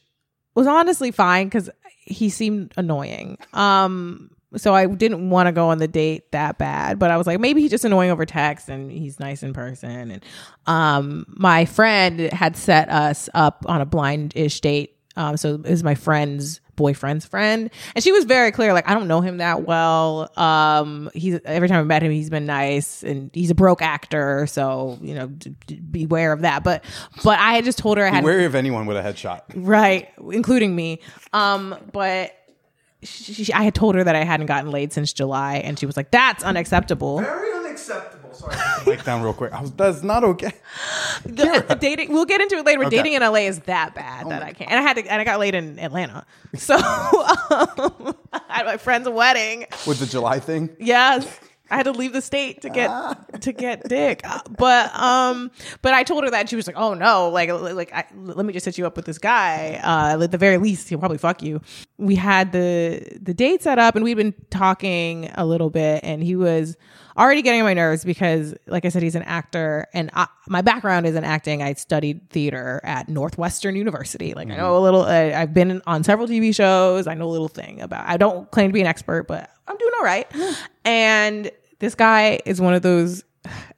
was 0.55 0.67
honestly 0.67 1.11
fine 1.11 1.47
because 1.49 1.69
he 2.05 2.29
seemed 2.31 2.73
annoying. 2.77 3.39
Um. 3.53 4.31
So 4.57 4.75
I 4.75 4.87
didn't 4.87 5.29
want 5.29 5.47
to 5.47 5.53
go 5.53 5.69
on 5.69 5.79
the 5.79 5.89
date 5.89 6.33
that 6.33 6.57
bad, 6.57 6.99
but 6.99 7.11
I 7.11 7.17
was 7.19 7.27
like, 7.27 7.39
maybe 7.39 7.61
he's 7.61 7.71
just 7.71 7.85
annoying 7.85 8.11
over 8.11 8.25
text 8.25 8.69
and 8.69 8.91
he's 8.91 9.21
nice 9.21 9.43
in 9.43 9.53
person. 9.53 10.11
And 10.11 10.25
um, 10.67 11.27
my 11.29 11.67
friend 11.67 12.19
had 12.33 12.57
set 12.57 12.89
us 12.89 13.29
up 13.35 13.65
on 13.69 13.81
a 13.83 13.87
blind-ish 13.87 14.61
date. 14.61 14.95
Um, 15.17 15.37
so 15.37 15.55
it 15.57 15.69
was 15.69 15.83
my 15.83 15.95
friend's 15.97 16.61
boyfriend's 16.77 17.27
friend, 17.27 17.71
and 17.97 18.05
she 18.05 18.13
was 18.13 18.25
very 18.25 18.53
clear, 18.53 18.73
like 18.73 18.89
I 18.89 18.95
don't 18.95 19.09
know 19.09 19.21
him 19.21 19.39
that 19.39 19.65
well. 19.67 20.31
Um, 20.39 21.11
he's 21.13 21.41
every 21.45 21.67
time 21.69 21.81
I 21.81 21.83
met 21.83 22.05
him, 22.05 22.13
he's 22.13 22.31
been 22.31 22.47
nice, 22.47 23.03
and 23.03 23.29
he's 23.35 23.51
a 23.51 23.55
broke 23.57 23.83
actor, 23.83 24.47
so 24.47 24.97
you 25.03 25.17
know, 25.17 25.27
d- 25.27 25.57
d- 25.67 25.81
beware 25.81 26.33
of 26.33 26.43
that. 26.43 26.63
But 26.63 26.85
but 27.25 27.37
I 27.41 27.55
had 27.55 27.65
just 27.65 27.79
told 27.79 27.99
her 27.99 28.07
I 28.07 28.11
had 28.11 28.23
Wary 28.23 28.45
of 28.45 28.55
anyone 28.55 28.87
with 28.87 28.97
a 28.97 29.03
headshot. 29.03 29.43
right, 29.57 30.09
including 30.31 30.77
me. 30.77 31.01
Um, 31.33 31.75
but 31.93 32.33
she, 33.03 33.45
she, 33.45 33.53
I 33.53 33.63
had 33.63 33.75
told 33.75 33.95
her 33.95 34.05
that 34.05 34.17
I 34.17 34.25
hadn't 34.25 34.47
gotten 34.47 34.71
laid 34.71 34.93
since 34.93 35.13
July, 35.13 35.57
and 35.57 35.79
she 35.79 35.87
was 35.87 35.97
like, 35.97 36.11
"That's 36.11 36.43
unacceptable." 36.43 37.21
Very 37.21 37.53
unacceptable. 37.53 38.35
Sorry. 38.35 38.57
break 38.85 39.05
down 39.05 39.23
real 39.23 39.33
quick. 39.33 39.53
I 39.53 39.61
was, 39.61 39.73
that's 39.73 40.03
not 40.03 40.25
okay. 40.25 40.53
The- 41.25 41.65
the 41.69 41.75
dating, 41.75 42.13
we'll 42.13 42.25
get 42.25 42.41
into 42.41 42.57
it 42.57 42.65
later. 42.67 42.85
Okay. 42.85 42.97
dating 42.97 43.15
in 43.15 43.23
LA 43.23 43.41
is 43.47 43.61
that 43.61 43.95
bad 43.95 44.29
that 44.31 44.43
I 44.43 44.53
can't. 44.53 44.71
And 44.71 44.79
I 44.79 44.83
had 44.83 44.95
to, 44.97 45.03
and 45.13 45.21
I 45.21 45.25
got 45.25 45.41
laid 45.41 45.55
in 45.55 45.79
Atlanta, 45.79 46.25
so 46.55 46.75
um, 47.51 48.15
I 48.33 48.41
had 48.49 48.67
my 48.67 48.77
friend's 48.77 49.09
wedding. 49.09 49.67
With 49.87 49.99
the 49.99 50.07
July 50.07 50.39
thing. 50.41 50.71
Yes. 50.79 51.41
I 51.71 51.77
had 51.77 51.85
to 51.85 51.93
leave 51.93 52.13
the 52.13 52.23
state 52.23 52.63
to 52.63 52.71
get 52.71 53.41
to 53.43 53.53
get 53.53 53.89
dick, 53.89 54.23
Uh, 54.25 54.41
but 54.57 54.95
um, 54.99 55.51
but 55.83 55.95
I 55.95 56.03
told 56.03 56.25
her 56.25 56.31
that 56.31 56.49
she 56.49 56.57
was 56.57 56.67
like, 56.67 56.77
"Oh 56.77 56.95
no, 56.95 57.29
like 57.31 57.51
like 57.51 57.93
I, 57.93 58.05
let 58.17 58.47
me 58.47 58.53
just 58.53 58.65
set 58.65 58.79
you 58.79 58.87
up 58.87 58.97
with 58.97 59.05
this 59.05 59.19
guy. 59.19 59.81
Uh, 59.83 60.23
at 60.23 60.31
the 60.31 60.39
very 60.39 60.59
least, 60.59 60.89
he'll 60.89 60.99
probably 60.99 61.19
fuck 61.19 61.43
you." 61.43 61.61
We 61.99 62.15
had 62.15 62.53
the 62.53 63.07
the 63.21 63.35
date 63.35 63.63
set 63.63 63.79
up, 63.79 63.97
and 63.97 64.05
we'd 64.05 64.15
been 64.17 64.35
talking 64.51 65.31
a 65.35 65.45
little 65.45 65.71
bit, 65.71 66.01
and 66.05 66.23
he 66.23 66.37
was 66.37 66.77
already 67.17 67.43
getting 67.43 67.61
on 67.61 67.65
my 67.65 67.75
nerves 67.75 68.05
because, 68.05 68.55
like 68.69 68.85
I 68.85 68.91
said, 68.91 69.03
he's 69.03 69.17
an 69.17 69.25
actor, 69.25 69.87
and 69.93 70.09
I, 70.15 70.29
my 70.49 70.63
background 70.63 71.05
is 71.07 71.17
in 71.17 71.25
acting. 71.25 71.63
I 71.63 71.75
studied 71.75 72.31
theater 72.31 72.81
at 72.85 73.09
Northwestern 73.09 73.75
University. 73.77 74.35
Like 74.35 74.49
I 74.51 74.57
know 74.57 74.79
a 74.79 74.81
little. 74.81 75.03
Uh, 75.03 75.33
I've 75.35 75.53
been 75.53 75.83
on 75.87 76.05
several 76.05 76.29
TV 76.29 76.55
shows. 76.55 77.07
I 77.07 77.15
know 77.15 77.29
a 77.29 77.33
little 77.33 77.49
thing 77.49 77.81
about. 77.81 78.07
I 78.07 78.17
don't 78.17 78.51
claim 78.51 78.71
to 78.71 78.73
be 78.73 78.81
an 78.81 78.87
expert, 78.87 79.25
but 79.29 79.51
I'm 79.69 79.77
doing 79.77 79.93
all 79.99 80.05
right. 80.05 80.27
And 80.85 81.51
this 81.79 81.95
guy 81.95 82.41
is 82.45 82.61
one 82.61 82.75
of 82.75 82.83
those 82.83 83.23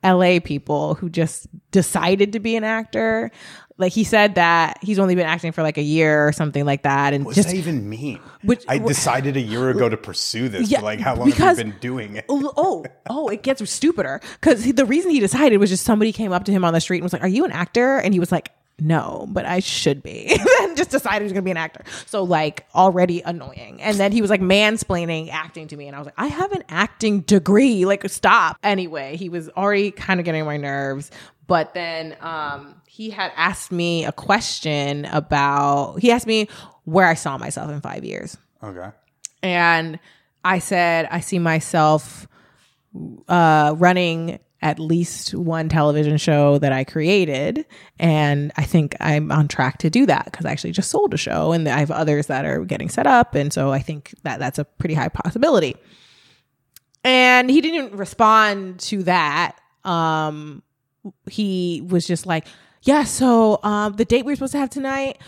LA 0.05 0.39
people 0.43 0.95
who 0.95 1.11
just 1.11 1.47
decided 1.71 2.33
to 2.33 2.41
be 2.41 2.57
an 2.57 2.65
actor. 2.65 3.31
Like 3.77 3.93
he 3.93 4.05
said 4.05 4.35
that 4.35 4.77
he's 4.83 4.99
only 4.99 5.15
been 5.15 5.27
acting 5.27 5.53
for 5.53 5.63
like 5.63 5.79
a 5.79 5.83
year 5.83 6.29
or 6.29 6.33
something 6.33 6.67
like 6.67 6.83
that, 6.83 7.15
and 7.15 7.25
What 7.25 7.35
just 7.35 7.49
does 7.49 7.55
that 7.55 7.59
even 7.59 7.89
mean? 7.89 8.21
Which- 8.43 8.63
I 8.69 8.77
decided 8.77 9.39
a 9.39 9.41
year 9.41 9.71
ago 9.71 9.89
to 9.89 9.97
pursue 10.11 10.51
this. 10.51 10.71
Yeah, 10.71 10.81
like, 10.83 11.01
how 11.01 11.15
long 11.15 11.31
because- 11.31 11.57
have 11.57 11.67
you 11.67 11.73
been 11.73 11.81
doing 11.81 12.17
it? 12.17 12.27
oh 12.29 12.53
oh, 12.59 12.85
oh 13.09 13.29
it 13.29 13.43
gets 13.43 13.67
stupider 13.71 14.21
because 14.39 14.71
the 14.71 14.85
reason 14.85 15.11
he 15.11 15.19
decided 15.19 15.57
was 15.59 15.71
just 15.71 15.85
somebody 15.85 16.13
came 16.13 16.31
up 16.31 16.45
to 16.45 16.53
him 16.53 16.63
on 16.63 16.75
the 16.75 16.81
street 16.81 16.99
and 16.99 17.05
was 17.05 17.15
like, 17.15 17.23
"Are 17.23 17.29
you 17.29 17.45
an 17.47 17.53
actor?" 17.53 17.99
And 17.99 18.13
he 18.13 18.21
was 18.21 18.31
like. 18.31 18.51
No, 18.81 19.27
but 19.29 19.47
I 19.47 19.61
should 19.61 20.03
be. 20.03 20.37
and 20.61 20.77
just 20.77 20.91
decided 20.91 21.23
he's 21.23 21.33
gonna 21.33 21.43
be 21.43 21.51
an 21.51 21.57
actor. 21.57 21.85
So 22.07 22.23
like 22.23 22.67
already 22.75 23.21
annoying. 23.23 23.81
And 23.83 23.97
then 23.97 24.13
he 24.13 24.21
was 24.21 24.31
like 24.31 24.41
mansplaining 24.41 25.31
acting 25.31 25.69
to 25.69 25.77
me, 25.77 25.87
and 25.87 25.95
I 25.97 25.99
was 25.99 26.07
like, 26.07 26.15
I 26.19 26.27
have 26.27 26.53
an 26.53 26.65
acting 26.69 27.21
degree. 27.21 27.85
Like 27.85 28.09
stop. 28.09 28.57
Anyway, 28.63 29.17
he 29.17 29.29
was 29.29 29.49
already 29.51 29.91
kind 29.91 30.21
of 30.21 30.25
getting 30.27 30.41
on 30.43 30.47
my 30.47 30.57
nerves. 30.57 31.11
But 31.47 31.75
then 31.75 32.17
um, 32.21 32.81
he 32.87 33.11
had 33.11 33.33
asked 33.37 33.73
me 33.73 34.05
a 34.05 34.13
question 34.13 35.05
about. 35.07 35.97
He 36.01 36.11
asked 36.13 36.27
me 36.27 36.49
where 36.85 37.07
I 37.07 37.15
saw 37.15 37.39
myself 37.39 37.71
in 37.71 37.81
five 37.81 38.05
years. 38.05 38.37
Okay. 38.63 38.91
and 39.43 39.99
I 40.45 40.59
said 40.59 41.09
I 41.11 41.21
see 41.21 41.39
myself 41.39 42.27
uh, 43.29 43.75
running 43.79 44.39
at 44.63 44.79
least 44.79 45.35
one 45.35 45.69
television 45.69 46.17
show 46.17 46.59
that 46.59 46.73
I 46.73 46.85
created, 46.85 47.65
and 47.99 48.53
I 48.57 48.65
think 48.65 48.97
I'm 49.01 49.33
on 49.33 49.49
track 49.49 49.79
to 49.79 49.91
do 49.91 50.07
that 50.07 50.27
because 50.27 50.45
I 50.45 50.53
actually 50.53 50.73
just 50.73 50.91
sold 50.91 51.15
a 51.15 51.17
show, 51.17 51.53
and 51.53 51.69
I 51.69 51.79
have 51.79 51.91
others 51.91 52.27
that 52.27 52.45
are 52.45 52.65
getting 52.65 52.89
set 52.89 53.07
up, 53.07 53.35
and 53.35 53.53
so 53.53 53.73
I 53.73 53.79
think 53.81 54.15
that 54.23 54.39
that's 54.39 54.59
a 54.59 54.65
pretty 54.65 54.95
high 54.95 55.09
possibility. 55.09 55.77
And 57.03 57.49
he 57.51 57.61
didn't 57.61 57.93
respond 57.97 58.81
to 58.81 59.03
that. 59.05 59.57
Um, 59.85 60.63
he 61.31 61.83
was 61.89 62.07
just 62.07 62.27
like, 62.27 62.47
"Yeah, 62.83 63.05
so 63.05 63.61
um, 63.63 63.95
the 63.95 64.05
date 64.05 64.25
we 64.25 64.33
were 64.33 64.37
supposed 64.37 64.53
to 64.53 64.59
have 64.59 64.71
tonight." 64.71 65.19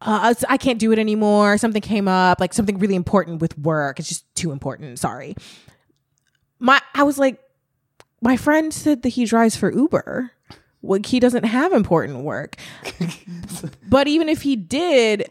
uh, 0.00 0.34
I 0.48 0.56
can't 0.56 0.78
do 0.78 0.92
it 0.92 0.98
anymore. 0.98 1.58
Something 1.58 1.82
came 1.82 2.08
up, 2.08 2.40
like 2.40 2.52
something 2.52 2.78
really 2.78 2.94
important 2.94 3.40
with 3.40 3.58
work. 3.58 3.98
It's 3.98 4.08
just 4.08 4.34
too 4.34 4.52
important. 4.52 4.98
Sorry. 4.98 5.34
My, 6.58 6.80
I 6.94 7.02
was 7.02 7.18
like, 7.18 7.40
my 8.26 8.36
friend 8.36 8.74
said 8.74 9.02
that 9.02 9.10
he 9.10 9.24
drives 9.24 9.54
for 9.56 9.72
Uber. 9.72 10.32
Like 10.82 11.06
he 11.06 11.20
doesn't 11.20 11.44
have 11.44 11.72
important 11.72 12.24
work. 12.24 12.56
but 13.88 14.08
even 14.08 14.28
if 14.28 14.42
he 14.42 14.56
did, 14.56 15.30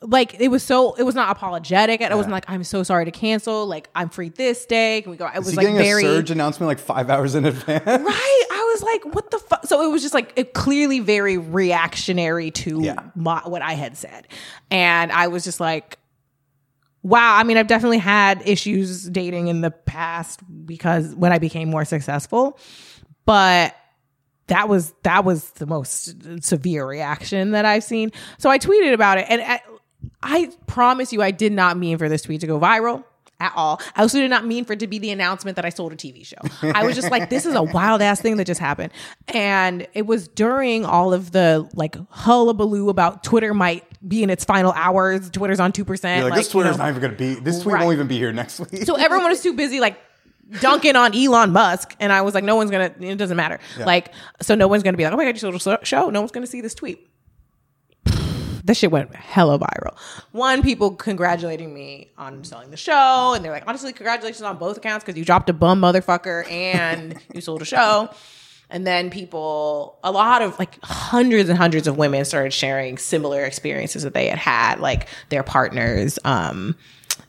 like 0.00 0.40
it 0.40 0.48
was 0.48 0.62
so, 0.62 0.94
it 0.94 1.02
was 1.02 1.14
not 1.14 1.30
apologetic. 1.30 2.00
And 2.00 2.10
I 2.12 2.16
wasn't 2.16 2.32
like, 2.32 2.44
I'm 2.48 2.64
so 2.64 2.82
sorry 2.82 3.04
to 3.04 3.10
cancel. 3.10 3.66
Like 3.66 3.88
I'm 3.94 4.08
free 4.08 4.30
this 4.30 4.64
day. 4.64 5.02
Can 5.02 5.10
we 5.10 5.18
go? 5.18 5.26
It 5.26 5.38
was 5.40 5.56
like 5.56 5.64
getting 5.64 5.76
very 5.76 6.04
a 6.04 6.06
surge 6.06 6.30
announcement 6.30 6.68
like 6.68 6.78
five 6.78 7.10
hours 7.10 7.34
in 7.34 7.44
advance? 7.44 7.84
right 7.86 8.46
i 8.50 8.72
was 8.72 8.82
like 8.82 9.14
what 9.14 9.30
the 9.30 9.38
fuck 9.38 9.66
so 9.66 9.82
it 9.82 9.90
was 9.92 10.00
just 10.00 10.14
like 10.14 10.32
it 10.36 10.54
clearly 10.54 11.00
very 11.00 11.36
reactionary 11.36 12.50
to 12.50 12.80
Yeah. 12.82 13.02
my, 13.14 13.40
what 13.44 13.60
i 13.60 13.74
had 13.74 13.96
said 13.98 14.26
and 14.70 15.12
i 15.12 15.28
was 15.28 15.44
just 15.44 15.60
like 15.60 15.98
wow 17.02 17.36
i 17.36 17.42
mean 17.44 17.56
i've 17.56 17.66
definitely 17.66 17.98
had 17.98 18.42
issues 18.46 19.08
dating 19.08 19.48
in 19.48 19.60
the 19.60 19.70
past 19.70 20.40
because 20.66 21.14
when 21.14 21.32
i 21.32 21.38
became 21.38 21.68
more 21.68 21.84
successful 21.84 22.58
but 23.24 23.74
that 24.48 24.68
was 24.68 24.92
that 25.02 25.24
was 25.24 25.50
the 25.52 25.66
most 25.66 26.42
severe 26.44 26.86
reaction 26.86 27.52
that 27.52 27.64
i've 27.64 27.84
seen. 27.84 28.10
So 28.38 28.50
i 28.50 28.58
tweeted 28.58 28.92
about 28.92 29.18
it 29.18 29.26
and 29.28 29.40
I, 29.40 29.60
I 30.22 30.50
promise 30.66 31.12
you 31.12 31.22
i 31.22 31.30
did 31.30 31.52
not 31.52 31.76
mean 31.76 31.98
for 31.98 32.08
this 32.08 32.22
tweet 32.22 32.40
to 32.42 32.46
go 32.46 32.58
viral 32.58 33.04
at 33.42 33.52
all. 33.56 33.80
I 33.96 34.02
also 34.02 34.18
did 34.18 34.30
not 34.30 34.46
mean 34.46 34.64
for 34.64 34.74
it 34.74 34.80
to 34.80 34.86
be 34.86 34.98
the 34.98 35.10
announcement 35.10 35.56
that 35.56 35.64
I 35.64 35.68
sold 35.70 35.92
a 35.92 35.96
TV 35.96 36.24
show. 36.24 36.36
I 36.74 36.84
was 36.84 36.94
just 36.94 37.10
like, 37.10 37.28
this 37.28 37.44
is 37.44 37.54
a 37.54 37.62
wild 37.74 38.00
ass 38.00 38.20
thing 38.20 38.36
that 38.36 38.46
just 38.46 38.60
happened. 38.60 38.92
And 39.28 39.86
it 39.94 40.06
was 40.06 40.28
during 40.28 40.84
all 40.84 41.12
of 41.12 41.32
the 41.32 41.68
like 41.74 41.96
hullabaloo 42.10 42.88
about 42.88 43.24
Twitter 43.24 43.52
might 43.52 43.84
be 44.08 44.22
in 44.22 44.30
its 44.30 44.44
final 44.44 44.72
hours. 44.72 45.28
Twitter's 45.30 45.60
on 45.60 45.72
2%. 45.72 46.18
You're 46.18 46.30
like, 46.30 46.34
this 46.38 46.46
you 46.46 46.52
Twitter's 46.52 46.78
know. 46.78 46.84
not 46.84 46.90
even 46.90 47.00
going 47.02 47.12
to 47.12 47.18
be, 47.18 47.34
this 47.40 47.62
tweet 47.62 47.74
Right. 47.74 47.84
won't 47.84 47.94
even 47.94 48.06
be 48.08 48.18
here 48.18 48.32
next 48.32 48.60
week. 48.60 48.84
So 48.84 48.94
everyone 48.96 49.28
was 49.28 49.42
too 49.42 49.54
busy 49.54 49.80
like 49.80 49.98
dunking 50.60 50.96
on 50.96 51.14
Elon 51.16 51.50
Musk, 51.52 51.96
and 51.98 52.12
I 52.12 52.20
was 52.22 52.34
like, 52.34 52.44
no 52.44 52.56
one's 52.56 52.70
gonna. 52.70 52.92
It 53.00 53.16
doesn't 53.16 53.36
matter. 53.36 53.58
Like, 53.78 54.12
so 54.42 54.54
no 54.54 54.68
one's 54.68 54.82
gonna 54.82 54.96
be 54.98 55.04
like, 55.04 55.12
oh 55.12 55.16
my 55.16 55.24
god, 55.24 55.34
you 55.34 55.38
sold 55.38 55.54
a 55.80 55.84
show. 55.86 56.10
No 56.10 56.20
one's 56.20 56.30
gonna 56.32 56.46
see 56.46 56.60
this 56.60 56.74
tweet. 56.74 57.08
This 58.64 58.78
shit 58.78 58.90
went 58.90 59.14
hella 59.14 59.58
viral. 59.58 59.96
One, 60.30 60.62
people 60.62 60.92
congratulating 60.92 61.74
me 61.74 62.10
on 62.16 62.44
selling 62.44 62.70
the 62.70 62.76
show, 62.76 63.32
and 63.34 63.44
they're 63.44 63.52
like, 63.52 63.64
honestly, 63.66 63.92
congratulations 63.92 64.42
on 64.42 64.56
both 64.58 64.76
accounts 64.76 65.04
because 65.04 65.18
you 65.18 65.24
dropped 65.24 65.50
a 65.50 65.52
bum 65.52 65.80
motherfucker 65.80 66.48
and 66.50 67.18
you 67.34 67.40
sold 67.40 67.62
a 67.62 67.64
show. 67.64 68.08
And 68.70 68.86
then 68.86 69.10
people, 69.10 69.98
a 70.02 70.10
lot 70.10 70.40
of 70.40 70.58
like 70.58 70.82
hundreds 70.82 71.50
and 71.50 71.58
hundreds 71.58 71.86
of 71.86 71.98
women 71.98 72.24
started 72.24 72.52
sharing 72.54 72.96
similar 72.96 73.44
experiences 73.44 74.02
that 74.04 74.14
they 74.14 74.28
had 74.28 74.38
had, 74.38 74.80
like 74.80 75.08
their 75.28 75.42
partners, 75.42 76.18
um, 76.24 76.74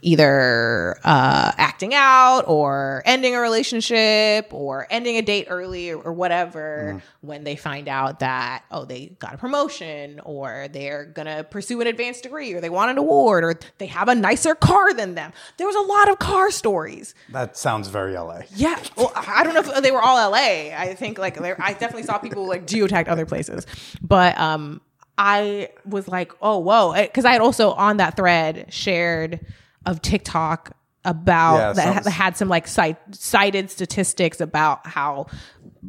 either 0.03 0.97
uh, 1.03 1.51
acting 1.57 1.93
out 1.93 2.41
or 2.47 3.01
ending 3.05 3.35
a 3.35 3.39
relationship 3.39 4.53
or 4.53 4.85
ending 4.89 5.17
a 5.17 5.21
date 5.21 5.47
early 5.49 5.91
or, 5.91 6.01
or 6.01 6.13
whatever 6.13 7.01
when 7.21 7.43
they 7.43 7.55
find 7.55 7.87
out 7.87 8.19
that 8.19 8.63
oh 8.71 8.85
they 8.85 9.07
got 9.19 9.33
a 9.33 9.37
promotion 9.37 10.19
or 10.25 10.67
they're 10.71 11.05
gonna 11.05 11.43
pursue 11.43 11.79
an 11.81 11.87
advanced 11.87 12.23
degree 12.23 12.53
or 12.53 12.61
they 12.61 12.69
want 12.69 12.91
an 12.91 12.97
award 12.97 13.43
or 13.43 13.59
they 13.77 13.85
have 13.85 14.07
a 14.09 14.15
nicer 14.15 14.55
car 14.55 14.93
than 14.93 15.15
them 15.15 15.31
there 15.57 15.67
was 15.67 15.75
a 15.75 15.81
lot 15.81 16.09
of 16.09 16.19
car 16.19 16.51
stories 16.51 17.15
that 17.29 17.57
sounds 17.57 17.87
very 17.87 18.13
LA. 18.13 18.41
yeah. 18.55 18.79
Well, 18.97 19.11
I 19.15 19.43
don't 19.43 19.53
know 19.53 19.61
if 19.61 19.83
they 19.83 19.91
were 19.91 20.01
all 20.01 20.31
LA. 20.31 20.75
I 20.75 20.95
think 20.97 21.17
like 21.17 21.39
I 21.39 21.73
definitely 21.73 22.03
saw 22.03 22.17
people 22.17 22.47
like 22.47 22.65
geotagged 22.65 23.07
other 23.07 23.25
places, 23.25 23.65
but 24.01 24.37
um, 24.37 24.81
I 25.17 25.69
was 25.85 26.07
like, 26.07 26.31
oh 26.41 26.59
whoa, 26.59 26.93
because 26.93 27.25
I 27.25 27.31
had 27.33 27.41
also 27.41 27.71
on 27.71 27.97
that 27.97 28.15
thread 28.15 28.67
shared 28.69 29.39
of 29.85 30.01
TikTok 30.01 30.75
about 31.05 31.57
Yeah, 31.57 31.73
that 31.73 32.03
sounds- 32.03 32.07
had 32.15 32.37
some 32.37 32.47
like 32.49 32.67
cite, 32.67 32.97
cited 33.11 33.69
statistics 33.69 34.39
about 34.39 34.87
how 34.87 35.27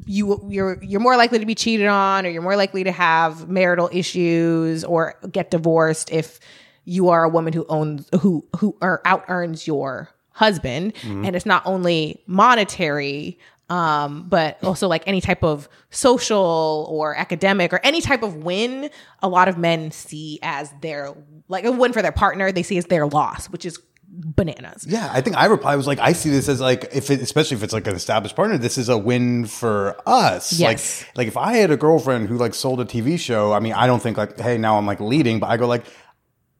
you 0.06 0.44
you're 0.48 0.82
you're 0.82 1.00
more 1.00 1.16
likely 1.16 1.38
to 1.38 1.46
be 1.46 1.54
cheated 1.54 1.86
on 1.86 2.26
or 2.26 2.30
you're 2.30 2.42
more 2.42 2.56
likely 2.56 2.82
to 2.82 2.90
have 2.90 3.48
marital 3.48 3.88
issues 3.92 4.82
or 4.82 5.14
get 5.30 5.50
divorced 5.52 6.10
if 6.10 6.40
you 6.84 7.10
are 7.10 7.22
a 7.22 7.28
woman 7.28 7.52
who 7.52 7.64
owns 7.68 8.08
who 8.20 8.44
who 8.58 8.76
or 8.82 9.00
out 9.04 9.24
earns 9.28 9.66
your 9.68 10.08
husband. 10.30 10.94
Mm-hmm. 10.96 11.26
And 11.26 11.36
it's 11.36 11.46
not 11.46 11.62
only 11.64 12.20
monetary 12.26 13.38
um 13.70 14.28
but 14.28 14.62
also 14.62 14.88
like 14.88 15.02
any 15.06 15.20
type 15.20 15.42
of 15.42 15.68
social 15.90 16.86
or 16.90 17.16
academic 17.16 17.72
or 17.72 17.80
any 17.82 18.00
type 18.00 18.22
of 18.22 18.36
win 18.36 18.90
a 19.22 19.28
lot 19.28 19.48
of 19.48 19.56
men 19.56 19.90
see 19.90 20.38
as 20.42 20.72
their 20.82 21.14
like 21.48 21.64
a 21.64 21.72
win 21.72 21.92
for 21.92 22.02
their 22.02 22.12
partner 22.12 22.52
they 22.52 22.62
see 22.62 22.76
as 22.76 22.84
their 22.86 23.06
loss 23.06 23.46
which 23.48 23.64
is 23.64 23.78
bananas 24.16 24.86
Yeah, 24.86 25.10
I 25.12 25.20
think 25.20 25.36
I 25.36 25.46
replied 25.46 25.76
was 25.76 25.86
like, 25.86 25.98
I 25.98 26.12
see 26.12 26.30
this 26.30 26.48
as 26.48 26.60
like, 26.60 26.88
if 26.92 27.10
it, 27.10 27.20
especially 27.20 27.56
if 27.56 27.62
it's 27.62 27.72
like 27.72 27.86
an 27.86 27.96
established 27.96 28.36
partner, 28.36 28.58
this 28.58 28.78
is 28.78 28.88
a 28.88 28.96
win 28.96 29.46
for 29.46 29.96
us. 30.06 30.52
Yes. 30.52 31.02
Like, 31.02 31.16
like 31.16 31.28
if 31.28 31.36
I 31.36 31.56
had 31.56 31.70
a 31.70 31.76
girlfriend 31.76 32.28
who 32.28 32.36
like 32.36 32.54
sold 32.54 32.80
a 32.80 32.84
TV 32.84 33.18
show, 33.18 33.52
I 33.52 33.60
mean, 33.60 33.72
I 33.72 33.86
don't 33.86 34.00
think 34.00 34.16
like, 34.16 34.38
hey, 34.38 34.56
now 34.56 34.78
I'm 34.78 34.86
like 34.86 35.00
leading, 35.00 35.40
but 35.40 35.48
I 35.48 35.56
go 35.56 35.66
like, 35.66 35.84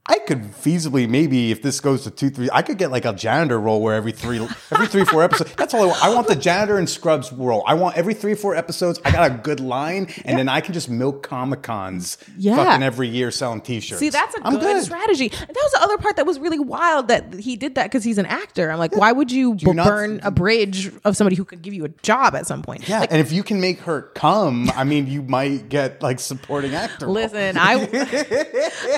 I 0.07 0.19
could 0.19 0.43
feasibly 0.43 1.09
maybe 1.09 1.51
if 1.51 1.63
this 1.63 1.81
goes 1.81 2.05
to 2.05 2.11
two, 2.11 2.29
three, 2.29 2.51
I 2.53 2.61
could 2.61 2.77
get 2.77 2.91
like 2.91 3.07
a 3.07 3.15
janitor 3.15 3.59
role 3.59 3.81
where 3.81 3.95
every 3.95 4.13
three, 4.13 4.37
every 4.71 4.87
three, 4.87 5.05
four 5.07 5.23
episodes. 5.23 5.55
That's 5.55 5.73
all 5.73 5.83
I 5.83 5.87
want. 5.87 6.05
I 6.05 6.15
want 6.15 6.29
the 6.29 6.37
janitor 6.37 6.77
and 6.77 6.89
Scrubs 6.91 7.33
role. 7.33 7.65
I 7.67 7.73
want 7.73 7.97
every 7.97 8.13
three, 8.13 8.35
four 8.35 8.55
episodes. 8.55 9.01
I 9.03 9.11
got 9.13 9.31
a 9.31 9.35
good 9.35 9.61
line, 9.61 10.09
and 10.27 10.39
then 10.39 10.47
I 10.51 10.61
can 10.61 10.75
just 10.75 10.91
milk 10.91 11.23
comic 11.23 11.63
cons, 11.63 12.19
Yeah. 12.37 12.57
fucking 12.57 12.83
every 12.83 13.09
year 13.09 13.31
selling 13.31 13.63
T-shirts. 13.63 13.99
See, 13.99 14.11
that's 14.11 14.35
a 14.37 14.47
I'm 14.47 14.59
good, 14.59 14.83
strategy. 14.85 15.29
That 15.29 15.49
was 15.49 15.73
the 15.73 15.81
other 15.83 15.97
part 15.97 16.17
that 16.17 16.27
was 16.27 16.39
really 16.39 16.59
wild 16.59 17.09
that 17.09 17.33
he 17.33 17.57
did 17.57 17.75
that 17.77 17.85
because 17.85 18.05
he's 18.05 18.19
an 18.19 18.27
actor. 18.27 18.71
I'm 18.71 18.79
like, 18.79 18.95
why 18.95 19.11
would 19.11 19.33
you, 19.33 19.57
you 19.59 19.73
not- 19.73 19.87
burn 19.87 20.21
a 20.23 20.31
bridge 20.31 20.93
of 21.07 21.17
somebody 21.17 21.37
who 21.37 21.47
could 21.47 21.63
give 21.63 21.73
you 21.73 21.87
a 21.87 21.91
job 22.03 22.35
at 22.35 22.47
some 22.47 22.61
point? 22.61 22.87
Yeah, 22.87 23.01
Like, 23.01 23.11
and 23.11 23.21
if 23.23 23.33
you 23.33 23.43
can 23.43 23.59
make 23.59 23.79
her 23.81 24.03
come, 24.15 24.71
I 24.77 24.85
mean, 24.85 25.07
you 25.07 25.23
might 25.23 25.71
get 25.71 26.03
like 26.03 26.21
supporting 26.21 26.75
actor. 26.75 27.07
listen, 27.07 27.57
I, 27.57 27.75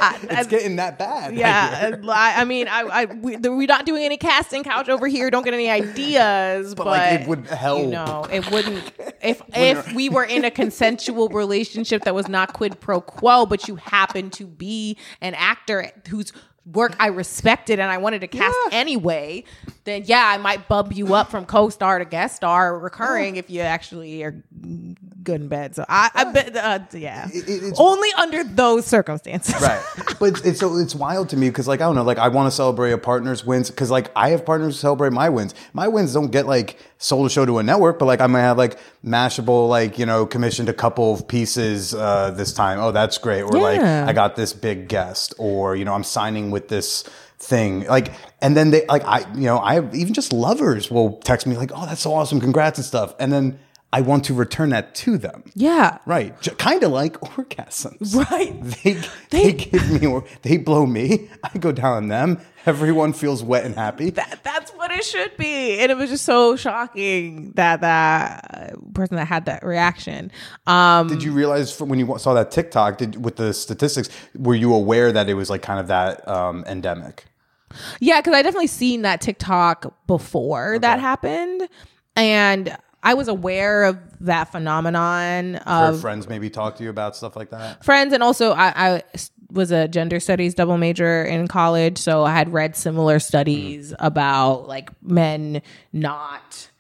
I, 0.02 0.18
it's 0.30 0.48
getting 0.48 0.76
that 0.76 0.95
bad. 0.99 1.34
yeah, 1.34 1.92
uh, 2.03 2.11
I, 2.11 2.40
I 2.40 2.44
mean, 2.44 2.68
I, 2.68 2.80
I 2.80 3.05
we, 3.07 3.36
we're 3.36 3.66
not 3.66 3.86
doing 3.86 4.05
any 4.05 4.16
casting 4.16 4.64
couch 4.64 4.88
over 4.88 5.07
here. 5.07 5.30
Don't 5.30 5.44
get 5.44 5.55
any 5.55 5.70
ideas, 5.70 6.74
but, 6.74 6.86
like, 6.86 7.20
it 7.20 7.28
would 7.28 7.47
help. 7.47 7.80
You 7.80 7.86
know, 7.88 8.26
it 8.30 8.51
wouldn't 8.51 8.92
if 9.22 9.42
if 9.55 9.92
we 9.92 10.09
were 10.09 10.24
in 10.24 10.44
a 10.44 10.51
consensual 10.51 11.28
relationship 11.28 12.05
that 12.05 12.14
was 12.14 12.28
not 12.28 12.53
quid 12.53 12.80
pro 12.80 13.01
quo, 13.01 13.47
but 13.47 13.68
you 13.68 13.76
happen 13.76 14.30
to 14.30 14.47
be 14.47 14.97
an 15.20 15.34
actor 15.34 15.90
whose 16.09 16.32
work 16.66 16.97
I 16.99 17.09
respected 17.09 17.78
and 17.78 17.90
I 17.90 17.99
wanted 17.99 18.20
to 18.22 18.28
cast 18.28 18.57
anyway, 18.72 19.44
then 19.87 20.03
yeah, 20.05 20.24
I 20.26 20.37
might 20.37 20.68
bump 20.68 20.95
you 20.95 21.14
up 21.14 21.30
from 21.30 21.47
co-star 21.47 21.99
to 21.99 22.05
guest 22.05 22.37
star 22.37 22.74
or 22.74 22.78
recurring 22.78 23.37
if 23.37 23.49
you 23.49 23.62
actually 23.62 24.22
are 24.22 24.32
good 25.22 25.41
in 25.41 25.49
bed. 25.49 25.74
So 25.74 25.84
I, 25.89 26.11
I 26.14 26.24
bet, 26.32 26.55
uh, 26.57 26.80
yeah, 26.93 27.28
it- 27.32 27.49
it's- 27.49 27.72
only 27.78 28.11
under 28.18 28.45
those 28.45 28.84
circumstances. 28.87 29.55
Right, 29.62 29.82
but 30.20 30.45
it's 30.45 30.61
so 30.61 30.76
it's 30.76 30.95
wild 30.95 31.30
to 31.30 31.37
me 31.37 31.49
because 31.49 31.66
like 31.66 31.80
I 31.80 31.84
don't 31.84 31.95
know, 31.95 32.03
like 32.05 32.18
I 32.18 32.28
want 32.28 32.47
to 32.51 32.55
celebrate 32.55 32.93
a 32.93 32.99
partner's 32.99 33.45
wins 33.45 33.70
because 33.70 33.91
like 33.91 34.11
I 34.14 34.28
have 34.30 34.45
partners 34.45 34.74
who 34.76 34.80
celebrate 34.80 35.12
my 35.14 35.28
wins. 35.30 35.55
My 35.72 35.89
wins 35.89 36.12
don't 36.12 36.30
get 36.30 36.47
like 36.47 36.78
sold 36.99 37.26
a 37.26 37.30
show 37.30 37.47
to 37.47 37.59
a 37.59 37.62
network, 37.62 37.99
but 37.99 38.05
like 38.07 38.20
I 38.20 38.26
might 38.26 38.41
have 38.43 38.59
like 38.59 38.78
Mashable, 39.05 39.68
like 39.68 39.99
you 39.99 40.07
know, 40.07 40.26
commissioned 40.26 40.68
a 40.68 40.72
couple 40.74 41.14
of 41.14 41.28
pieces 41.28 41.95
uh, 41.95 42.32
this 42.32 42.53
time. 42.53 42.78
Oh, 42.80 42.91
that's 42.93 43.18
great. 43.18 43.43
Or 43.43 43.53
like 43.53 43.80
Yeah. 43.80 44.05
I 44.09 44.12
got 44.12 44.34
this 44.37 44.53
big 44.53 44.89
guest, 44.89 45.32
or 45.39 45.76
you 45.76 45.84
know, 45.84 45.95
I'm 45.95 46.03
signing 46.05 46.51
with 46.51 46.68
this 46.68 47.05
thing 47.39 47.84
like 47.87 48.12
and 48.41 48.57
then 48.57 48.70
they 48.70 48.87
like 48.87 49.05
i 49.05 49.20
you 49.34 49.43
know 49.43 49.59
i 49.59 49.78
even 49.95 50.14
just 50.14 50.32
lovers 50.32 50.91
will 50.91 51.18
text 51.18 51.47
me 51.47 51.57
like 51.57 51.70
oh 51.74 51.84
that's 51.87 52.01
so 52.01 52.14
awesome 52.14 52.41
congrats 52.41 52.78
and 52.78 52.84
stuff 52.87 53.14
and 53.20 53.30
then 53.30 53.59
i 53.93 54.01
want 54.01 54.24
to 54.24 54.32
return 54.32 54.70
that 54.70 54.95
to 54.95 55.18
them 55.18 55.45
Yeah. 55.55 55.99
Right, 56.07 56.34
kind 56.59 56.82
of 56.82 56.93
like 56.93 57.14
orgasms. 57.37 58.14
Right. 58.30 58.55
They, 58.82 59.01
they 59.30 59.53
give 59.53 59.91
me 60.01 60.07
or 60.07 60.24
they 60.43 60.57
blow 60.57 60.87
me. 60.87 61.28
I 61.45 61.59
go 61.59 61.72
down 61.72 61.93
on 61.97 62.09
them. 62.09 62.41
Everyone 62.67 63.12
feels 63.12 63.43
wet 63.43 63.64
and 63.64 63.75
happy. 63.75 64.11
that, 64.11 64.41
that's 64.43 64.73
what 64.73 64.91
it 64.91 65.05
should 65.05 65.37
be. 65.37 65.79
And 65.79 65.93
it 65.93 65.97
was 65.97 66.11
just 66.11 66.25
so 66.25 66.57
shocking 66.57 67.53
that 67.53 67.81
that 67.81 68.75
person 68.93 69.17
that 69.17 69.27
had 69.27 69.45
that 69.47 69.64
reaction. 69.64 70.33
Um, 70.67 71.07
Did 71.09 71.23
you 71.23 71.33
realize 71.33 71.73
from 71.73 71.89
when 71.89 71.99
you 71.99 72.19
saw 72.19 72.35
that 72.35 72.51
TikTok 72.51 72.99
did, 72.99 73.25
with 73.25 73.37
the 73.37 73.55
statistics? 73.55 74.09
Were 74.35 74.55
you 74.55 74.75
aware 74.75 75.12
that 75.12 75.29
it 75.29 75.35
was 75.35 75.49
like 75.49 75.62
kind 75.62 75.79
of 75.79 75.87
that 75.87 76.27
um, 76.29 76.64
endemic? 76.67 77.25
Yeah, 78.01 78.21
because 78.21 78.35
I 78.35 78.43
definitely 78.43 78.69
seen 78.69 79.03
that 79.03 79.21
TikTok 79.21 80.07
before 80.07 80.79
that 80.79 81.01
happened, 81.01 81.69
and 82.14 82.77
I 83.03 83.14
was 83.14 83.29
aware 83.29 83.85
of 83.85 83.99
that 84.21 84.51
phenomenon 84.51 85.57
of 85.57 86.01
friends 86.01 86.29
maybe 86.29 86.49
talk 86.49 86.77
to 86.77 86.85
you 86.85 86.91
about 86.91 87.17
stuff 87.17 87.37
like 87.37 87.51
that. 87.51 87.85
friends, 87.85 88.12
and 88.12 88.23
also 88.23 88.53
I, 88.53 88.97
I 88.97 89.03
was 89.51 89.70
a 89.70 89.88
gender 89.88 90.20
studies 90.20 90.55
double 90.55 90.78
major 90.78 91.24
in 91.24 91.49
college, 91.49 91.99
so 91.99 92.24
I 92.24 92.32
had 92.32 92.53
read 92.53 92.76
similar 92.76 93.18
studies 93.18 93.94
about 93.99 94.68
like 94.68 94.90
men 95.03 95.62
not 95.92 96.70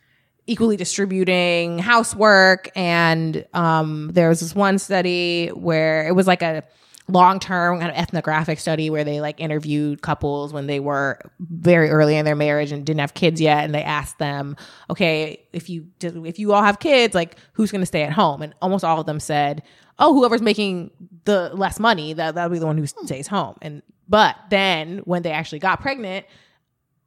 equally 0.46 0.76
distributing 0.76 1.78
housework. 1.78 2.70
And 2.76 3.44
um, 3.52 4.10
there 4.12 4.28
was 4.28 4.40
this 4.40 4.54
one 4.54 4.78
study 4.78 5.48
where 5.48 6.06
it 6.06 6.14
was 6.14 6.26
like 6.26 6.42
a 6.42 6.62
long-term 7.08 7.78
kind 7.78 7.90
of 7.90 7.96
ethnographic 7.96 8.58
study 8.58 8.90
where 8.90 9.04
they 9.04 9.20
like 9.20 9.40
interviewed 9.40 10.02
couples 10.02 10.52
when 10.52 10.66
they 10.66 10.80
were 10.80 11.20
very 11.38 11.88
early 11.88 12.16
in 12.16 12.24
their 12.24 12.34
marriage 12.34 12.72
and 12.72 12.84
didn't 12.84 13.00
have 13.00 13.14
kids 13.14 13.40
yet 13.40 13.64
and 13.64 13.72
they 13.72 13.82
asked 13.82 14.18
them 14.18 14.56
okay 14.90 15.40
if 15.52 15.70
you 15.70 15.86
did, 16.00 16.16
if 16.26 16.40
you 16.40 16.52
all 16.52 16.64
have 16.64 16.80
kids 16.80 17.14
like 17.14 17.36
who's 17.52 17.70
going 17.70 17.80
to 17.82 17.86
stay 17.86 18.02
at 18.02 18.12
home? 18.12 18.42
And 18.42 18.54
almost 18.60 18.84
all 18.84 18.98
of 18.98 19.06
them 19.06 19.20
said 19.20 19.62
oh 20.00 20.14
whoever's 20.14 20.42
making 20.42 20.90
the 21.26 21.50
less 21.54 21.78
money 21.78 22.14
that 22.14 22.34
that'll 22.34 22.50
be 22.50 22.58
the 22.58 22.66
one 22.66 22.78
who 22.78 22.84
hmm. 22.84 23.06
stays 23.06 23.26
home 23.28 23.56
and 23.60 23.82
but 24.08 24.36
then 24.50 24.98
when 24.98 25.22
they 25.22 25.32
actually 25.32 25.58
got 25.58 25.80
pregnant 25.80 26.26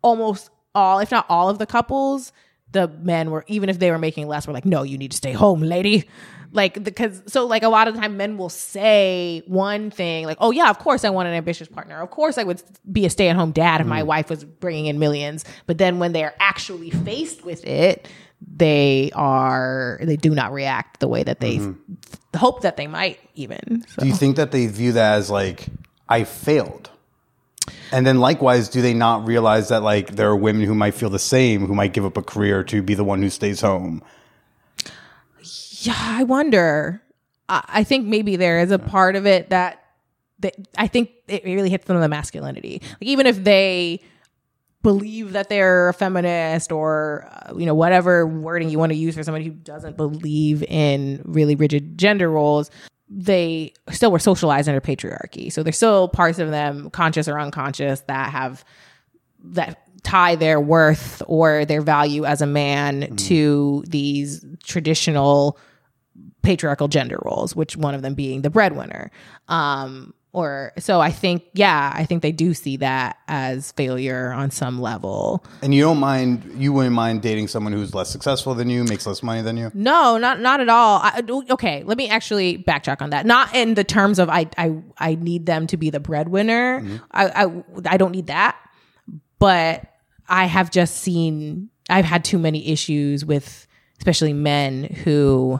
almost 0.01 0.49
all, 0.75 0.99
if 0.99 1.11
not 1.11 1.25
all 1.29 1.49
of 1.49 1.59
the 1.59 1.65
couples, 1.65 2.31
the 2.71 2.87
men 2.87 3.31
were, 3.31 3.43
even 3.47 3.69
if 3.69 3.79
they 3.79 3.91
were 3.91 3.97
making 3.97 4.27
less, 4.27 4.47
were 4.47 4.53
like, 4.53 4.65
no, 4.65 4.83
you 4.83 4.97
need 4.97 5.11
to 5.11 5.17
stay 5.17 5.31
home, 5.31 5.61
lady. 5.61 6.07
Like, 6.51 6.83
because, 6.83 7.21
so 7.27 7.45
like 7.45 7.63
a 7.63 7.69
lot 7.69 7.87
of 7.87 7.93
the 7.93 7.99
time 7.99 8.17
men 8.17 8.37
will 8.37 8.49
say 8.49 9.43
one 9.45 9.91
thing, 9.91 10.25
like, 10.25 10.37
oh 10.39 10.51
yeah, 10.51 10.69
of 10.69 10.79
course 10.79 11.05
I 11.05 11.09
want 11.11 11.27
an 11.27 11.35
ambitious 11.35 11.67
partner. 11.67 12.01
Of 12.01 12.09
course 12.09 12.37
I 12.37 12.43
would 12.43 12.61
be 12.91 13.05
a 13.05 13.09
stay 13.09 13.29
at 13.29 13.35
home 13.35 13.51
dad 13.51 13.81
if 13.81 13.87
my 13.87 14.01
hmm. 14.01 14.07
wife 14.07 14.29
was 14.29 14.43
bringing 14.43 14.87
in 14.87 14.99
millions. 14.99 15.45
But 15.67 15.77
then 15.77 15.99
when 15.99 16.11
they're 16.11 16.35
actually 16.39 16.89
faced 16.89 17.45
with 17.45 17.65
it, 17.65 18.07
they 18.41 19.11
are, 19.13 19.99
they 20.01 20.15
do 20.15 20.31
not 20.31 20.53
react 20.53 20.99
the 20.99 21.07
way 21.07 21.23
that 21.23 21.39
they 21.39 21.57
mm-hmm. 21.57 22.37
hope 22.37 22.61
that 22.61 22.77
they 22.77 22.87
might 22.87 23.19
even. 23.35 23.85
So. 23.87 24.01
Do 24.01 24.07
you 24.07 24.15
think 24.15 24.35
that 24.37 24.51
they 24.51 24.67
view 24.67 24.93
that 24.93 25.17
as 25.17 25.29
like 25.29 25.67
I 26.07 26.23
failed? 26.23 26.89
And 27.91 28.05
then 28.05 28.19
likewise, 28.19 28.69
do 28.69 28.81
they 28.81 28.93
not 28.93 29.25
realize 29.25 29.69
that 29.69 29.83
like 29.83 30.15
there 30.15 30.29
are 30.29 30.35
women 30.35 30.63
who 30.63 30.75
might 30.75 30.93
feel 30.93 31.09
the 31.09 31.19
same, 31.19 31.65
who 31.65 31.75
might 31.75 31.93
give 31.93 32.05
up 32.05 32.17
a 32.17 32.21
career 32.21 32.63
to 32.65 32.81
be 32.81 32.93
the 32.93 33.03
one 33.03 33.21
who 33.21 33.29
stays 33.29 33.61
home? 33.61 34.01
Yeah, 35.81 35.95
I 35.97 36.23
wonder. 36.23 37.01
I, 37.47 37.63
I 37.67 37.83
think 37.83 38.07
maybe 38.07 38.35
there 38.35 38.59
is 38.59 38.71
a 38.71 38.79
part 38.79 39.15
of 39.15 39.25
it 39.25 39.49
that, 39.49 39.83
that 40.39 40.55
I 40.77 40.87
think 40.87 41.11
it 41.27 41.43
really 41.43 41.69
hits 41.69 41.85
them 41.85 41.95
on 41.95 42.01
the 42.01 42.09
masculinity. 42.09 42.81
Like 42.83 43.09
even 43.09 43.25
if 43.25 43.43
they 43.43 44.01
believe 44.81 45.33
that 45.33 45.49
they're 45.49 45.89
a 45.89 45.93
feminist 45.93 46.71
or 46.71 47.27
uh, 47.31 47.53
you 47.55 47.65
know 47.65 47.75
whatever 47.75 48.25
wording 48.25 48.69
you 48.69 48.79
want 48.79 48.91
to 48.91 48.97
use 48.97 49.15
for 49.15 49.23
somebody 49.23 49.45
who 49.45 49.51
doesn't 49.51 49.97
believe 49.97 50.63
in 50.63 51.21
really 51.25 51.55
rigid 51.55 51.97
gender 51.97 52.29
roles 52.29 52.71
they 53.09 53.73
still 53.89 54.11
were 54.11 54.19
socialized 54.19 54.69
under 54.69 54.79
patriarchy 54.79 55.51
so 55.51 55.63
there's 55.63 55.75
still 55.75 56.07
parts 56.07 56.39
of 56.39 56.49
them 56.51 56.89
conscious 56.91 57.27
or 57.27 57.39
unconscious 57.39 58.01
that 58.07 58.29
have 58.29 58.63
that 59.43 59.83
tie 60.03 60.35
their 60.35 60.59
worth 60.59 61.21
or 61.27 61.65
their 61.65 61.81
value 61.81 62.25
as 62.25 62.41
a 62.41 62.45
man 62.45 63.15
to 63.15 63.83
these 63.87 64.45
traditional 64.63 65.57
patriarchal 66.41 66.87
gender 66.87 67.19
roles, 67.23 67.55
which 67.55 67.75
one 67.75 67.93
of 67.93 68.01
them 68.01 68.13
being 68.13 68.41
the 68.41 68.49
breadwinner. 68.49 69.11
Um, 69.47 70.13
or 70.31 70.73
so 70.77 71.01
I 71.01 71.09
think, 71.11 71.43
yeah, 71.53 71.91
I 71.93 72.05
think 72.05 72.21
they 72.21 72.31
do 72.31 72.53
see 72.53 72.77
that 72.77 73.17
as 73.27 73.71
failure 73.71 74.31
on 74.31 74.51
some 74.51 74.79
level. 74.79 75.43
And 75.63 75.73
you 75.73 75.81
don't 75.81 75.97
mind, 75.97 76.53
you 76.55 76.71
wouldn't 76.71 76.93
mind 76.93 77.23
dating 77.23 77.47
someone 77.47 77.73
who's 77.73 77.95
less 77.95 78.09
successful 78.09 78.53
than 78.53 78.69
you, 78.69 78.83
makes 78.83 79.07
less 79.07 79.23
money 79.23 79.41
than 79.41 79.57
you. 79.57 79.71
No, 79.73 80.17
not 80.17 80.39
not 80.39 80.59
at 80.59 80.69
all. 80.69 80.99
I, 81.01 81.23
okay, 81.51 81.83
let 81.83 81.97
me 81.97 82.09
actually 82.09 82.63
backtrack 82.63 83.01
on 83.01 83.09
that. 83.09 83.25
Not 83.25 83.55
in 83.55 83.73
the 83.73 83.83
terms 83.83 84.19
of 84.19 84.29
I 84.29 84.47
I 84.57 84.77
I 84.99 85.15
need 85.15 85.47
them 85.47 85.65
to 85.67 85.77
be 85.77 85.89
the 85.89 85.99
breadwinner. 85.99 86.81
Mm-hmm. 86.81 86.97
I, 87.11 87.45
I 87.45 87.63
I 87.93 87.97
don't 87.97 88.11
need 88.11 88.27
that. 88.27 88.55
But 89.39 89.83
I 90.27 90.45
have 90.45 90.69
just 90.69 90.97
seen 90.97 91.69
I've 91.89 92.05
had 92.05 92.23
too 92.23 92.37
many 92.37 92.67
issues 92.67 93.25
with 93.25 93.65
especially 93.97 94.33
men 94.33 94.83
who 95.03 95.59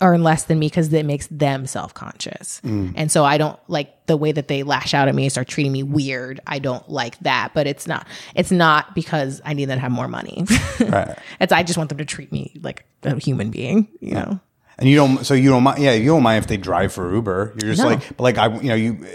earn 0.00 0.22
less 0.22 0.44
than 0.44 0.58
me 0.58 0.66
because 0.66 0.92
it 0.92 1.06
makes 1.06 1.26
them 1.28 1.66
self-conscious 1.66 2.60
and 2.64 3.10
so 3.10 3.24
i 3.24 3.38
don't 3.38 3.58
like 3.68 4.06
the 4.06 4.16
way 4.16 4.32
that 4.32 4.48
they 4.48 4.62
lash 4.62 4.92
out 4.94 5.08
at 5.08 5.14
me 5.14 5.24
and 5.24 5.32
start 5.32 5.48
treating 5.48 5.72
me 5.72 5.82
weird 5.82 6.40
i 6.46 6.58
don't 6.58 6.88
like 6.90 7.18
that 7.20 7.52
but 7.54 7.66
it's 7.66 7.86
not 7.86 8.06
it's 8.34 8.50
not 8.50 8.94
because 8.94 9.40
i 9.44 9.52
need 9.52 9.66
them 9.66 9.76
to 9.76 9.80
have 9.80 9.92
more 9.92 10.08
money 10.08 10.44
Right. 10.80 11.16
it's 11.40 11.52
i 11.52 11.62
just 11.62 11.76
want 11.78 11.88
them 11.88 11.98
to 11.98 12.04
treat 12.04 12.30
me 12.32 12.52
like 12.62 12.84
a 13.02 13.18
human 13.18 13.50
being 13.50 13.88
you 14.00 14.14
know 14.14 14.40
And 14.78 14.88
you 14.88 14.96
don't, 14.96 15.24
so 15.24 15.34
you 15.34 15.50
don't 15.50 15.62
mind, 15.62 15.80
yeah, 15.80 15.92
you 15.92 16.06
don't 16.06 16.24
mind 16.24 16.42
if 16.42 16.48
they 16.48 16.56
drive 16.56 16.92
for 16.92 17.14
Uber. 17.14 17.54
You're 17.62 17.70
just 17.74 17.82
No. 17.82 17.90
like, 17.90 18.16
but 18.16 18.24
like, 18.24 18.38
I, 18.38 18.46
you 18.58 18.68
know, 18.70 18.74
you, 18.74 19.06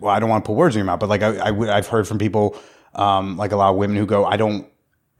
well, 0.00 0.10
I 0.12 0.18
don't 0.18 0.28
want 0.28 0.44
to 0.44 0.48
put 0.48 0.56
words 0.56 0.74
in 0.74 0.80
your 0.80 0.86
mouth, 0.86 0.98
but 0.98 1.08
like, 1.08 1.22
I, 1.22 1.36
I 1.50 1.76
I've 1.76 1.86
heard 1.86 2.08
from 2.08 2.18
people, 2.18 2.56
um, 2.96 3.36
like 3.36 3.52
a 3.52 3.56
lot 3.56 3.70
of 3.70 3.76
women 3.76 3.96
who 3.96 4.04
go, 4.04 4.24
I 4.24 4.36
don't, 4.36 4.66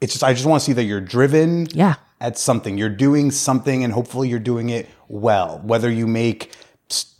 it's 0.00 0.12
just, 0.14 0.24
I 0.24 0.32
just 0.32 0.46
want 0.46 0.60
to 0.60 0.64
see 0.64 0.72
that 0.74 0.84
you're 0.84 1.00
driven 1.00 1.66
Yeah. 1.72 1.94
at 2.20 2.38
something. 2.38 2.78
You're 2.78 2.88
doing 2.88 3.30
something 3.30 3.84
and 3.84 3.92
hopefully 3.92 4.28
you're 4.28 4.38
doing 4.38 4.70
it 4.70 4.88
well, 5.08 5.60
whether 5.64 5.90
you 5.90 6.06
make 6.06 6.52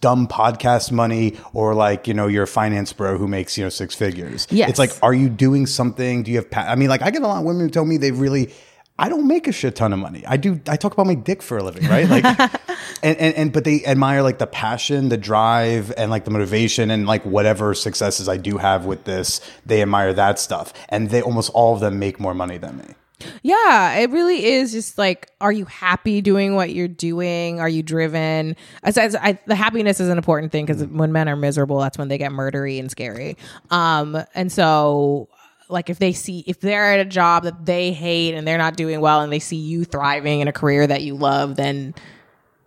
dumb 0.00 0.26
podcast 0.26 0.90
money 0.90 1.36
or 1.52 1.74
like, 1.74 2.08
you 2.08 2.14
know, 2.14 2.26
you're 2.26 2.42
a 2.44 2.46
finance 2.48 2.92
bro 2.92 3.16
who 3.18 3.28
makes, 3.28 3.56
you 3.56 3.62
know, 3.64 3.68
six 3.68 3.94
figures. 3.94 4.46
Yes. 4.50 4.70
It's 4.70 4.78
like, 4.78 4.90
are 5.02 5.14
you 5.14 5.28
doing 5.28 5.66
something? 5.66 6.22
Do 6.24 6.30
you 6.30 6.38
have, 6.38 6.50
pa- 6.50 6.66
I 6.66 6.74
mean, 6.74 6.88
like, 6.88 7.02
I 7.02 7.10
get 7.10 7.22
a 7.22 7.26
lot 7.26 7.38
of 7.38 7.44
women 7.44 7.62
who 7.62 7.70
tell 7.70 7.84
me 7.84 7.96
they've 7.96 8.18
really, 8.18 8.52
I 9.00 9.08
don't 9.08 9.26
make 9.26 9.48
a 9.48 9.52
shit 9.52 9.76
ton 9.76 9.94
of 9.94 9.98
money. 9.98 10.22
I 10.26 10.36
do. 10.36 10.60
I 10.68 10.76
talk 10.76 10.92
about 10.92 11.06
my 11.06 11.14
dick 11.14 11.40
for 11.40 11.56
a 11.56 11.62
living, 11.62 11.88
right? 11.88 12.06
Like, 12.06 12.24
and, 13.02 13.16
and 13.16 13.34
and 13.34 13.52
but 13.52 13.64
they 13.64 13.82
admire 13.86 14.22
like 14.22 14.38
the 14.38 14.46
passion, 14.46 15.08
the 15.08 15.16
drive, 15.16 15.90
and 15.96 16.10
like 16.10 16.26
the 16.26 16.30
motivation, 16.30 16.90
and 16.90 17.06
like 17.06 17.24
whatever 17.24 17.72
successes 17.72 18.28
I 18.28 18.36
do 18.36 18.58
have 18.58 18.84
with 18.84 19.04
this, 19.04 19.40
they 19.64 19.80
admire 19.80 20.12
that 20.12 20.38
stuff, 20.38 20.74
and 20.90 21.08
they 21.08 21.22
almost 21.22 21.50
all 21.54 21.72
of 21.72 21.80
them 21.80 21.98
make 21.98 22.20
more 22.20 22.34
money 22.34 22.58
than 22.58 22.76
me. 22.76 22.94
Yeah, 23.42 23.94
it 23.94 24.10
really 24.10 24.44
is 24.44 24.72
just 24.72 24.98
like, 24.98 25.30
are 25.40 25.52
you 25.52 25.64
happy 25.64 26.20
doing 26.20 26.54
what 26.54 26.70
you're 26.70 26.88
doing? 26.88 27.60
Are 27.60 27.68
you 27.68 27.82
driven? 27.82 28.56
As, 28.82 28.96
as 28.98 29.14
I, 29.14 29.38
the 29.46 29.54
happiness 29.54 30.00
is 30.00 30.08
an 30.08 30.16
important 30.16 30.52
thing 30.52 30.66
because 30.66 30.84
when 30.84 31.12
men 31.12 31.28
are 31.28 31.36
miserable, 31.36 31.80
that's 31.80 31.98
when 31.98 32.08
they 32.08 32.18
get 32.18 32.32
murdery 32.32 32.78
and 32.78 32.90
scary. 32.90 33.36
Um, 33.70 34.22
and 34.34 34.50
so, 34.50 35.28
like, 35.70 35.90
if 35.90 35.98
they 35.98 36.12
see 36.12 36.44
if 36.46 36.60
they're 36.60 36.92
at 36.92 37.00
a 37.00 37.04
job 37.04 37.44
that 37.44 37.64
they 37.66 37.92
hate 37.92 38.34
and 38.34 38.46
they're 38.46 38.58
not 38.58 38.76
doing 38.76 39.00
well, 39.00 39.20
and 39.20 39.32
they 39.32 39.38
see 39.38 39.56
you 39.56 39.84
thriving 39.84 40.40
in 40.40 40.48
a 40.48 40.52
career 40.52 40.86
that 40.86 41.02
you 41.02 41.14
love, 41.14 41.56
then 41.56 41.94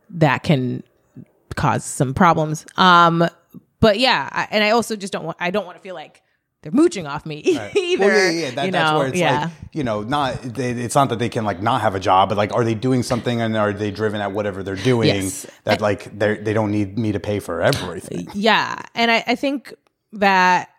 that 0.10 0.44
can 0.44 0.84
cause 1.56 1.84
some 1.86 2.14
problems. 2.14 2.66
Um, 2.78 3.28
but 3.80 4.00
yeah, 4.00 4.30
I, 4.32 4.48
and 4.52 4.64
I 4.64 4.72
also 4.72 4.96
just 4.96 5.12
don't 5.14 5.26
want 5.26 5.38
I 5.40 5.52
don't 5.52 5.66
want 5.66 5.78
to 5.78 5.82
feel 5.84 5.96
like 5.96 6.22
they're 6.62 6.72
mooching 6.72 7.06
off 7.06 7.26
me 7.26 7.38
either. 7.76 8.06
Well, 8.06 8.10
yeah, 8.10 8.30
yeah, 8.30 8.52
that, 8.52 8.66
you 8.66 8.72
that's 8.72 8.92
know? 8.92 9.00
where 9.00 9.08
it's 9.10 9.18
yeah. 9.18 9.42
like, 9.42 9.52
you 9.74 9.84
know, 9.84 10.02
not 10.02 10.42
they, 10.42 10.72
it's 10.72 10.96
not 10.96 11.10
that 11.10 11.20
they 11.20 11.28
can 11.28 11.44
like 11.44 11.62
not 11.62 11.82
have 11.82 11.94
a 11.94 12.00
job, 12.00 12.30
but 12.30 12.38
like, 12.38 12.54
are 12.54 12.64
they 12.64 12.74
doing 12.76 13.04
something 13.04 13.42
and 13.42 13.58
are 13.58 13.74
they 13.74 13.92
driven 13.92 14.22
at 14.22 14.32
whatever 14.32 14.64
they're 14.64 14.76
doing 14.78 15.10
Yes. 15.10 15.46
that 15.66 15.82
like 15.82 16.18
they 16.18 16.38
they 16.38 16.54
don't 16.54 16.72
need 16.72 16.98
me 16.98 17.12
to 17.12 17.20
pay 17.20 17.40
for 17.40 17.62
everything. 17.62 18.30
Yeah. 18.34 18.82
And 18.96 19.12
I, 19.12 19.24
I 19.28 19.36
think 19.36 19.74
that 20.14 20.70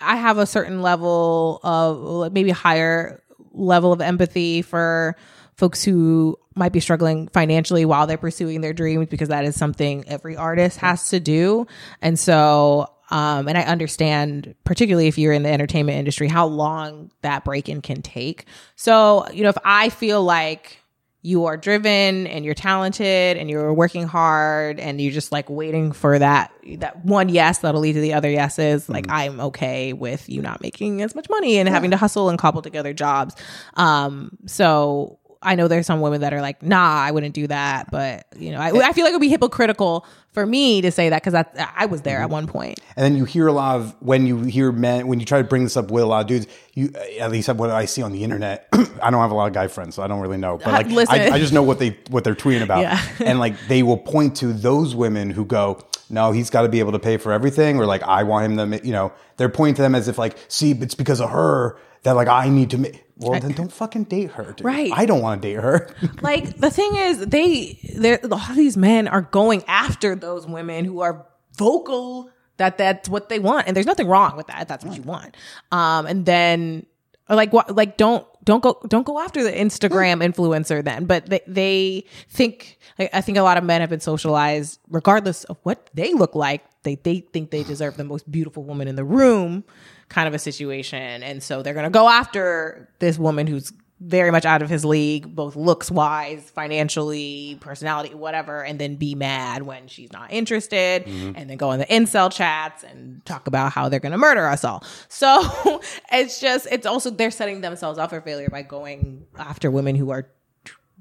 I 0.00 0.16
have 0.16 0.38
a 0.38 0.46
certain 0.46 0.82
level 0.82 1.60
of 1.62 2.32
maybe 2.32 2.50
higher 2.50 3.22
level 3.52 3.92
of 3.92 4.00
empathy 4.00 4.62
for 4.62 5.16
folks 5.56 5.82
who 5.82 6.38
might 6.54 6.72
be 6.72 6.80
struggling 6.80 7.28
financially 7.28 7.84
while 7.84 8.06
they're 8.06 8.16
pursuing 8.16 8.60
their 8.60 8.72
dreams 8.72 9.08
because 9.08 9.28
that 9.28 9.44
is 9.44 9.56
something 9.56 10.04
every 10.08 10.36
artist 10.36 10.78
has 10.78 11.08
to 11.08 11.20
do. 11.20 11.66
And 12.00 12.18
so 12.18 12.88
um, 13.10 13.48
and 13.48 13.56
I 13.56 13.62
understand, 13.62 14.54
particularly 14.64 15.08
if 15.08 15.16
you're 15.16 15.32
in 15.32 15.42
the 15.42 15.48
entertainment 15.48 15.98
industry, 15.98 16.28
how 16.28 16.46
long 16.46 17.10
that 17.22 17.44
break 17.44 17.68
in 17.68 17.80
can 17.80 18.02
take. 18.02 18.44
So, 18.76 19.26
you 19.32 19.42
know, 19.42 19.48
if 19.48 19.56
I 19.64 19.88
feel 19.88 20.22
like 20.22 20.77
you 21.22 21.46
are 21.46 21.56
driven 21.56 22.26
and 22.28 22.44
you're 22.44 22.54
talented 22.54 23.36
and 23.36 23.50
you're 23.50 23.72
working 23.74 24.06
hard 24.06 24.78
and 24.78 25.00
you're 25.00 25.12
just 25.12 25.32
like 25.32 25.50
waiting 25.50 25.92
for 25.92 26.18
that 26.18 26.52
that 26.76 27.04
one 27.04 27.28
yes 27.28 27.58
that'll 27.58 27.80
lead 27.80 27.94
to 27.94 28.00
the 28.00 28.14
other 28.14 28.30
yeses 28.30 28.88
like 28.88 29.06
i'm 29.08 29.40
okay 29.40 29.92
with 29.92 30.28
you 30.28 30.40
not 30.40 30.60
making 30.62 31.02
as 31.02 31.14
much 31.14 31.28
money 31.28 31.58
and 31.58 31.68
having 31.68 31.90
to 31.90 31.96
hustle 31.96 32.28
and 32.28 32.38
cobble 32.38 32.62
together 32.62 32.92
jobs. 32.92 33.34
Um 33.74 34.36
so 34.46 35.17
i 35.42 35.54
know 35.54 35.68
there's 35.68 35.86
some 35.86 36.00
women 36.00 36.20
that 36.20 36.32
are 36.32 36.40
like 36.40 36.62
nah 36.62 36.96
i 36.96 37.10
wouldn't 37.10 37.34
do 37.34 37.46
that 37.46 37.90
but 37.90 38.26
you 38.36 38.50
know 38.50 38.58
i, 38.58 38.68
I 38.68 38.92
feel 38.92 39.04
like 39.04 39.12
it 39.12 39.16
would 39.16 39.20
be 39.20 39.28
hypocritical 39.28 40.06
for 40.38 40.46
me 40.46 40.80
to 40.80 40.92
say 40.92 41.08
that 41.08 41.20
because 41.20 41.34
I, 41.34 41.44
I 41.74 41.86
was 41.86 42.02
there 42.02 42.18
at 42.18 42.24
mm-hmm. 42.24 42.32
one 42.32 42.46
point. 42.46 42.78
And 42.96 43.04
then 43.04 43.16
you 43.16 43.24
hear 43.24 43.48
a 43.48 43.52
lot 43.52 43.80
of 43.80 43.96
when 44.00 44.24
you 44.24 44.42
hear 44.42 44.70
men 44.70 45.08
when 45.08 45.18
you 45.18 45.26
try 45.26 45.38
to 45.38 45.48
bring 45.48 45.64
this 45.64 45.76
up 45.76 45.90
with 45.90 46.04
a 46.04 46.06
lot 46.06 46.20
of 46.20 46.26
dudes. 46.28 46.46
You 46.74 46.92
at 47.18 47.32
least 47.32 47.48
what 47.48 47.70
I 47.70 47.86
see 47.86 48.02
on 48.02 48.12
the 48.12 48.22
internet. 48.22 48.68
I 49.02 49.10
don't 49.10 49.20
have 49.20 49.32
a 49.32 49.34
lot 49.34 49.48
of 49.48 49.52
guy 49.52 49.66
friends, 49.66 49.96
so 49.96 50.02
I 50.02 50.06
don't 50.06 50.20
really 50.20 50.36
know. 50.36 50.58
But 50.58 50.92
like, 50.92 51.08
I, 51.10 51.30
I 51.30 51.38
just 51.40 51.52
know 51.52 51.64
what 51.64 51.80
they 51.80 51.98
what 52.10 52.22
they're 52.22 52.36
tweeting 52.36 52.62
about, 52.62 52.82
Yeah. 52.82 53.04
and 53.18 53.40
like 53.40 53.54
they 53.66 53.82
will 53.82 53.96
point 53.96 54.36
to 54.36 54.52
those 54.52 54.94
women 54.94 55.30
who 55.30 55.44
go, 55.44 55.80
no, 56.08 56.30
he's 56.30 56.50
got 56.50 56.62
to 56.62 56.68
be 56.68 56.78
able 56.78 56.92
to 56.92 57.00
pay 57.00 57.16
for 57.16 57.32
everything, 57.32 57.78
or 57.78 57.86
like 57.86 58.04
I 58.04 58.22
want 58.22 58.52
him 58.52 58.70
to, 58.70 58.86
you 58.86 58.92
know, 58.92 59.12
they're 59.38 59.48
pointing 59.48 59.74
to 59.74 59.82
them 59.82 59.96
as 59.96 60.06
if 60.06 60.18
like, 60.18 60.36
see, 60.46 60.70
it's 60.70 60.94
because 60.94 61.20
of 61.20 61.30
her 61.30 61.76
that 62.02 62.12
like 62.12 62.28
I 62.28 62.48
need 62.48 62.70
to 62.70 62.78
make. 62.78 63.04
Well, 63.16 63.40
then 63.40 63.50
don't 63.50 63.72
fucking 63.72 64.04
date 64.04 64.30
her, 64.32 64.52
dude. 64.52 64.64
Right. 64.64 64.92
I 64.94 65.04
don't 65.04 65.20
want 65.20 65.42
to 65.42 65.48
date 65.48 65.54
her. 65.54 65.92
like 66.20 66.56
the 66.58 66.70
thing 66.70 66.94
is 66.94 67.26
they 67.26 67.78
a 68.22 68.26
lot 68.28 68.50
of 68.50 68.56
these 68.56 68.76
men 68.76 69.08
are 69.08 69.22
going 69.22 69.64
after 69.66 70.14
those 70.14 70.46
women 70.46 70.84
who 70.84 71.00
are 71.00 71.26
vocal 71.56 72.30
that 72.58 72.78
that's 72.78 73.08
what 73.08 73.28
they 73.28 73.38
want 73.38 73.66
and 73.66 73.76
there's 73.76 73.86
nothing 73.86 74.06
wrong 74.06 74.36
with 74.36 74.46
that 74.48 74.62
if 74.62 74.68
that's 74.68 74.84
what 74.84 74.96
you 74.96 75.02
want 75.02 75.36
um 75.72 76.06
and 76.06 76.26
then 76.26 76.84
like 77.28 77.52
what 77.52 77.74
like 77.74 77.96
don't 77.96 78.26
don't 78.44 78.62
go 78.62 78.80
don't 78.88 79.06
go 79.06 79.18
after 79.20 79.42
the 79.42 79.50
instagram 79.50 80.22
influencer 80.24 80.82
then 80.84 81.04
but 81.04 81.26
they, 81.26 81.40
they 81.46 82.04
think 82.28 82.78
like, 82.98 83.10
i 83.12 83.20
think 83.20 83.38
a 83.38 83.42
lot 83.42 83.56
of 83.56 83.64
men 83.64 83.80
have 83.80 83.90
been 83.90 84.00
socialized 84.00 84.78
regardless 84.88 85.44
of 85.44 85.56
what 85.62 85.90
they 85.94 86.12
look 86.14 86.34
like 86.34 86.62
they 86.82 86.96
they 86.96 87.20
think 87.20 87.50
they 87.50 87.62
deserve 87.62 87.96
the 87.96 88.04
most 88.04 88.30
beautiful 88.30 88.62
woman 88.62 88.88
in 88.88 88.96
the 88.96 89.04
room 89.04 89.64
kind 90.08 90.28
of 90.28 90.34
a 90.34 90.38
situation 90.38 91.22
and 91.22 91.42
so 91.42 91.62
they're 91.62 91.74
going 91.74 91.84
to 91.84 91.90
go 91.90 92.08
after 92.08 92.88
this 92.98 93.18
woman 93.18 93.46
who's 93.46 93.72
very 94.00 94.30
much 94.30 94.44
out 94.44 94.62
of 94.62 94.70
his 94.70 94.84
league, 94.84 95.34
both 95.34 95.56
looks 95.56 95.90
wise, 95.90 96.48
financially, 96.50 97.58
personality, 97.60 98.14
whatever, 98.14 98.64
and 98.64 98.78
then 98.78 98.94
be 98.94 99.14
mad 99.14 99.62
when 99.62 99.88
she's 99.88 100.12
not 100.12 100.32
interested, 100.32 101.04
and 101.06 101.50
then 101.50 101.56
go 101.56 101.72
in 101.72 101.80
the 101.80 101.86
incel 101.86 102.32
chats 102.32 102.84
and 102.84 103.24
talk 103.26 103.48
about 103.48 103.72
how 103.72 103.88
they're 103.88 103.98
going 103.98 104.12
to 104.12 104.18
murder 104.18 104.46
us 104.46 104.64
all. 104.64 104.84
So 105.08 105.80
it's 106.12 106.40
just, 106.40 106.68
it's 106.70 106.86
also, 106.86 107.10
they're 107.10 107.32
setting 107.32 107.60
themselves 107.60 107.98
up 107.98 108.10
for 108.10 108.20
failure 108.20 108.48
by 108.48 108.62
going 108.62 109.26
after 109.36 109.68
women 109.68 109.96
who 109.96 110.10
are 110.10 110.30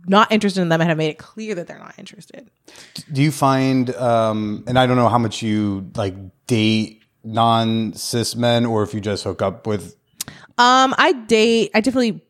not 0.08 0.32
interested 0.32 0.62
in 0.62 0.70
them 0.70 0.82
and 0.82 0.90
have 0.90 0.98
made 0.98 1.10
it 1.10 1.20
clear 1.20 1.54
that 1.54 1.68
they're 1.68 1.78
not 1.78 1.94
interested. 2.00 2.50
Do 3.12 3.22
you 3.22 3.32
find, 3.32 3.94
um, 3.96 4.64
and 4.66 4.80
I 4.80 4.88
don't 4.88 4.98
know 4.98 5.10
how 5.10 5.20
much 5.20 5.44
you 5.44 5.92
like 5.96 6.16
date 6.48 7.04
non 7.28 7.94
cis 7.94 8.36
men, 8.36 8.66
or 8.66 8.84
if 8.84 8.94
you 8.94 9.02
just 9.02 9.24
hook 9.24 9.42
up 9.42 9.68
with 9.68 9.96
Um, 10.58 10.96
I 10.98 11.14
date, 11.28 11.72
I 11.76 11.82
definitely 11.82 12.22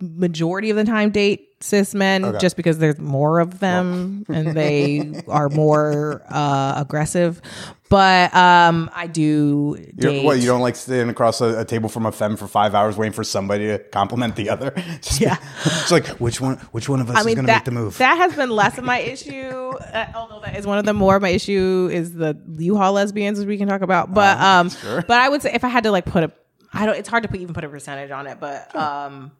majority 0.00 0.70
of 0.70 0.76
the 0.76 0.84
time 0.84 1.10
date 1.10 1.48
cis 1.62 1.94
men 1.94 2.36
just 2.40 2.56
because 2.56 2.78
there's 2.78 2.98
more 2.98 3.40
of 3.40 3.60
them 3.60 4.24
and 4.28 4.54
they 4.56 5.22
are 5.28 5.48
more 5.48 6.22
uh 6.28 6.74
aggressive. 6.76 7.40
But 7.88 8.34
um 8.34 8.90
I 8.94 9.06
do 9.06 9.76
date 9.96 10.24
what 10.24 10.38
you 10.40 10.46
don't 10.46 10.62
like 10.62 10.76
sitting 10.76 11.08
across 11.10 11.40
a, 11.40 11.60
a 11.60 11.64
table 11.64 11.88
from 11.90 12.06
a 12.06 12.12
femme 12.12 12.36
for 12.36 12.46
five 12.48 12.74
hours 12.74 12.96
waiting 12.96 13.12
for 13.12 13.22
somebody 13.24 13.66
to 13.66 13.78
compliment 13.78 14.34
the 14.36 14.48
other. 14.50 14.70
Just, 15.02 15.20
Yeah. 15.20 15.36
it's 15.64 15.90
like 15.92 16.06
which 16.20 16.40
one? 16.40 16.56
Which 16.72 16.88
one 16.88 17.00
of 17.00 17.10
us 17.10 17.16
I 17.16 17.20
is 17.20 17.26
mean 17.26 17.34
going 17.36 17.46
to 17.46 17.52
make 17.52 17.64
the 17.64 17.70
move? 17.70 17.98
that 17.98 18.16
has 18.16 18.34
been 18.34 18.50
less 18.50 18.78
of 18.78 18.84
my 18.84 18.98
issue, 18.98 19.32
uh, 19.50 20.06
although 20.14 20.40
that 20.40 20.56
is 20.58 20.66
one 20.66 20.78
of 20.78 20.84
the 20.86 20.94
more 20.94 21.16
of 21.16 21.22
my 21.22 21.28
issue 21.28 21.88
is 21.92 22.14
the 22.14 22.36
U-Haul 22.58 22.94
lesbians, 22.94 23.38
which 23.38 23.48
we 23.48 23.58
can 23.58 23.68
talk 23.68 23.82
about. 23.82 24.12
But 24.14 24.38
Uh, 24.38 24.44
um, 24.44 24.70
but 25.06 25.20
I 25.20 25.28
would 25.28 25.42
say 25.42 25.52
if 25.52 25.62
I 25.64 25.68
had 25.68 25.84
to 25.84 25.90
like 25.90 26.06
put 26.06 26.24
a, 26.24 26.32
I 26.72 26.86
don't. 26.86 26.96
It's 26.96 27.08
hard 27.10 27.24
to 27.24 27.28
put, 27.28 27.40
even 27.40 27.52
put 27.54 27.64
a 27.64 27.68
percentage 27.68 28.10
on 28.10 28.26
it, 28.26 28.38
but 28.40 28.74
um, 28.74 29.32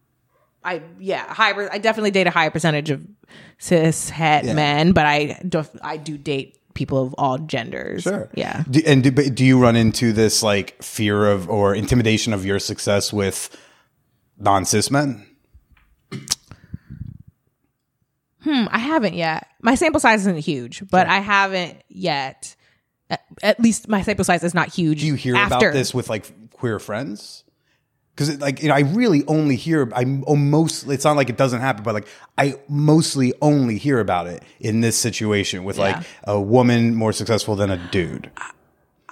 I 0.65 0.83
yeah, 0.99 1.25
high. 1.33 1.53
I 1.69 1.79
definitely 1.79 2.11
date 2.13 2.27
a 2.27 2.31
higher 2.31 2.51
percentage 2.51 2.91
of 2.91 3.07
cis 3.59 4.11
het 4.11 4.45
Yeah. 4.45 4.55
men, 4.55 4.93
but 4.93 5.07
I 5.07 5.41
do 5.49 5.65
I 5.83 5.97
do 5.97 6.17
date 6.19 6.59
people 6.75 7.03
of 7.03 7.15
all 7.19 7.39
genders. 7.39 8.03
Sure. 8.03 8.29
Yeah. 8.35 8.65
Do, 8.71 8.81
and 8.87 9.03
do, 9.03 9.11
do 9.11 9.45
you 9.45 9.59
run 9.59 9.77
into 9.77 10.13
this 10.13 10.43
like 10.43 10.83
fear 10.83 11.27
of 11.27 11.49
or 11.49 11.75
intimidation 11.75 12.33
of 12.33 12.45
your 12.47 12.59
success 12.59 13.13
with 13.13 13.55
non 14.39 14.65
cis 14.65 14.91
men? 14.91 15.27
Hmm, 18.41 18.67
I 18.71 18.79
haven't 18.79 19.15
yet. 19.15 19.47
My 19.61 19.77
sample 19.77 20.01
size 20.01 20.21
isn't 20.23 20.39
huge, 20.39 20.83
but 20.91 21.07
I 21.07 21.19
haven't 21.21 21.81
yet. 21.89 22.57
At, 23.09 23.21
at 23.43 23.61
least 23.61 23.89
my 23.89 24.03
sample 24.03 24.25
size 24.25 24.43
is 24.43 24.55
not 24.55 24.69
huge. 24.69 25.01
Do 25.01 25.07
you 25.07 25.15
hear 25.15 25.37
after. 25.37 25.69
about 25.69 25.73
this 25.75 25.95
with 25.95 26.09
like 26.09 26.51
queer 26.51 26.79
friends? 26.79 27.42
Because 28.15 28.39
like 28.41 28.63
you 28.63 28.69
know, 28.69 28.75
I 28.75 28.81
really 28.81 29.25
only 29.27 29.57
hear. 29.57 29.91
I 29.95 30.21
almost. 30.27 30.89
It's 30.89 31.05
not 31.05 31.17
like 31.17 31.31
it 31.31 31.37
doesn't 31.37 31.61
happen, 31.61 31.83
but 31.83 31.95
like 31.95 32.07
I 32.37 32.57
mostly 32.69 33.33
only 33.41 33.79
hear 33.79 34.01
about 34.01 34.27
it 34.27 34.43
in 34.61 34.81
this 34.83 34.99
situation 34.99 35.65
with 35.65 35.79
like 35.79 36.05
a 36.25 36.41
woman 36.41 36.95
more 36.95 37.13
successful 37.13 37.57
than 37.57 37.71
a 37.71 37.79
dude. 37.91 38.31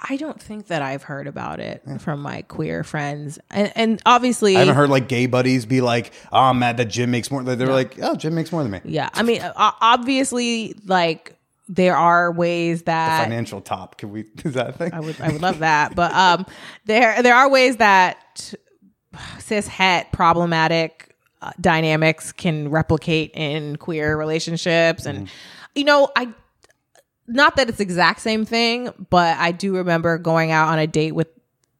I 0.03 0.17
don't 0.17 0.41
think 0.41 0.67
that 0.67 0.81
I've 0.81 1.03
heard 1.03 1.27
about 1.27 1.59
it 1.59 1.83
from 1.99 2.21
my 2.21 2.41
queer 2.41 2.83
friends, 2.83 3.37
and, 3.51 3.71
and 3.75 4.01
obviously, 4.05 4.55
I 4.55 4.59
haven't 4.59 4.75
heard 4.75 4.89
like 4.89 5.07
gay 5.07 5.27
buddies 5.27 5.65
be 5.65 5.81
like, 5.81 6.11
"Oh, 6.31 6.39
I'm 6.39 6.59
mad 6.59 6.77
that 6.77 6.85
Jim 6.85 7.11
makes 7.11 7.29
more." 7.29 7.43
They're 7.43 7.67
like, 7.67 7.97
"Oh, 8.01 8.15
Jim 8.15 8.33
makes 8.33 8.51
more 8.51 8.63
than 8.63 8.71
me." 8.71 8.81
yeah. 8.85 9.09
I 9.13 9.21
mean, 9.23 9.41
obviously, 9.55 10.75
like 10.85 11.37
there 11.69 11.95
are 11.95 12.31
ways 12.31 12.83
that 12.83 13.23
Financial 13.23 13.61
top. 13.61 13.97
Can 13.97 14.11
we? 14.11 14.25
Is 14.43 14.53
that 14.53 14.69
a 14.69 14.73
thing? 14.73 14.93
I 14.93 14.99
would 14.99 15.21
I 15.21 15.31
would 15.31 15.41
love 15.41 15.59
that, 15.59 15.95
but 15.95 16.11
um, 16.13 16.45
there 16.85 17.21
there 17.21 17.35
are 17.35 17.49
ways 17.49 17.77
that 17.77 18.53
cis 19.39 19.67
het 19.67 20.11
problematic 20.11 21.15
uh, 21.41 21.51
dynamics 21.59 22.31
can 22.31 22.69
replicate 22.69 23.31
in 23.33 23.75
queer 23.77 24.17
relationships, 24.17 25.05
and 25.05 25.29
you 25.75 25.83
know 25.83 26.09
I. 26.15 26.27
Not 27.27 27.55
that 27.55 27.69
it's 27.69 27.77
the 27.77 27.83
exact 27.83 28.19
same 28.19 28.43
thing, 28.43 28.89
but 29.09 29.37
I 29.37 29.53
do 29.53 29.75
remember 29.77 30.17
going 30.17 30.51
out 30.51 30.67
on 30.67 30.79
a 30.79 30.87
date 30.87 31.13
with, 31.13 31.27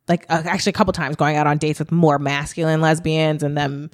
like, 0.07 0.25
uh, 0.29 0.43
actually 0.45 0.69
a 0.69 0.73
couple 0.73 0.93
times 0.93 1.17
going 1.17 1.35
out 1.35 1.45
on 1.45 1.57
dates 1.57 1.77
with 1.79 1.91
more 1.91 2.17
masculine 2.19 2.79
lesbians 2.79 3.43
and 3.43 3.57
them 3.57 3.89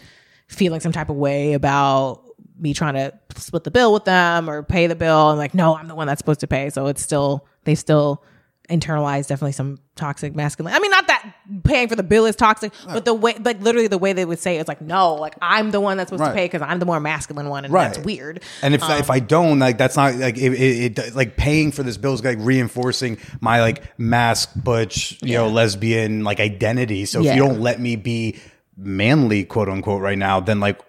feeling 0.48 0.82
some 0.82 0.92
type 0.92 1.10
of 1.10 1.16
way 1.16 1.54
about 1.54 2.22
me 2.60 2.74
trying 2.74 2.94
to 2.94 3.14
split 3.36 3.64
the 3.64 3.72
bill 3.72 3.92
with 3.94 4.06
them 4.06 4.50
or 4.50 4.62
pay 4.62 4.86
the 4.88 4.96
bill. 4.96 5.30
And 5.30 5.40
like 5.40 5.54
no 5.54 5.76
i'm 5.76 5.88
the 5.88 5.96
one 5.96 6.08
that's 6.08 6.20
supposed 6.20 6.42
to 6.42 6.48
pay. 6.48 6.70
So 6.70 6.88
it's 6.88 7.02
still 7.02 7.48
they 7.64 7.76
still 7.76 8.24
internalize 8.70 9.28
definitely 9.28 9.54
some 9.54 9.80
toxic 9.96 10.36
masculine. 10.36 10.74
I 10.74 10.80
mean 10.80 10.92
not 10.92 11.07
that 11.24 11.34
paying 11.64 11.88
for 11.88 11.96
the 11.96 12.04
bill 12.04 12.26
is 12.26 12.36
toxic 12.36 12.72
but 12.86 13.06
the 13.06 13.14
way 13.14 13.36
like 13.42 13.62
literally 13.62 13.88
the 13.88 13.98
way 13.98 14.14
they 14.14 14.26
would 14.26 14.40
say 14.40 14.58
it 14.58 14.62
is 14.62 14.68
like 14.68 14.82
no 14.82 15.16
like 15.16 15.36
i'm 15.42 15.72
the 15.72 15.80
one 15.82 15.98
that's 15.98 16.10
supposed 16.10 16.22
Right. 16.22 16.30
to 16.30 16.36
pay 16.36 16.46
because 16.46 16.62
i'm 16.62 16.80
the 16.80 16.86
more 16.86 17.00
masculine 17.00 17.50
one 17.50 17.66
and 17.66 17.74
Right. 17.74 17.94
that's 17.94 18.06
weird. 18.06 18.44
And 18.62 18.74
if 18.74 18.82
if 18.84 19.10
um, 19.10 19.14
I 19.14 19.20
don't 19.20 19.60
like, 19.60 19.78
that's 19.78 19.96
not 19.96 20.16
like 20.16 20.38
it, 20.38 20.54
it, 20.54 20.98
it 21.00 21.16
like 21.16 21.38
paying 21.38 21.72
for 21.72 21.84
this 21.84 21.98
bill 21.98 22.14
is 22.14 22.24
like 22.24 22.38
reinforcing 22.42 23.18
my 23.42 23.62
like 23.62 23.98
masc 24.00 24.52
butch 24.56 25.18
you 25.22 25.34
know 25.36 25.48
lesbian 25.48 26.24
like 26.24 26.40
identity. 26.40 27.06
So 27.06 27.20
if 27.22 27.28
you 27.36 27.42
don't 27.42 27.60
let 27.62 27.80
me 27.80 27.96
be 27.96 28.38
manly 28.76 29.44
quote 29.44 29.70
unquote 29.70 30.02
right 30.02 30.18
now, 30.18 30.40
then 30.40 30.60
like 30.60 30.80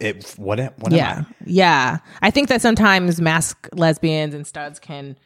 it 0.00 0.34
what 0.36 0.60
am- 0.60 0.72
what 0.78 0.92
yeah 0.92 1.18
am 1.18 1.26
yeah. 1.44 1.98
I 2.22 2.30
think 2.30 2.48
that 2.48 2.60
sometimes 2.60 3.20
masc 3.20 3.68
lesbians 3.72 4.34
and 4.34 4.46
studs 4.46 4.78
can 4.78 5.16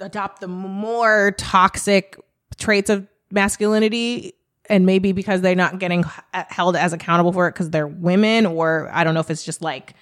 adopt 0.00 0.40
the 0.40 0.48
more 0.48 1.32
toxic 1.38 2.18
traits 2.58 2.90
of 2.90 3.06
masculinity 3.30 4.34
and 4.68 4.86
maybe 4.86 5.12
because 5.12 5.40
they're 5.40 5.54
not 5.54 5.78
getting 5.78 6.04
held 6.32 6.76
as 6.76 6.92
accountable 6.92 7.32
for 7.32 7.48
it 7.48 7.52
because 7.52 7.70
they're 7.70 7.86
women 7.86 8.46
or 8.46 8.88
i 8.92 9.04
don't 9.04 9.14
know 9.14 9.20
if 9.20 9.30
it's 9.30 9.44
just 9.44 9.62
like 9.62 9.94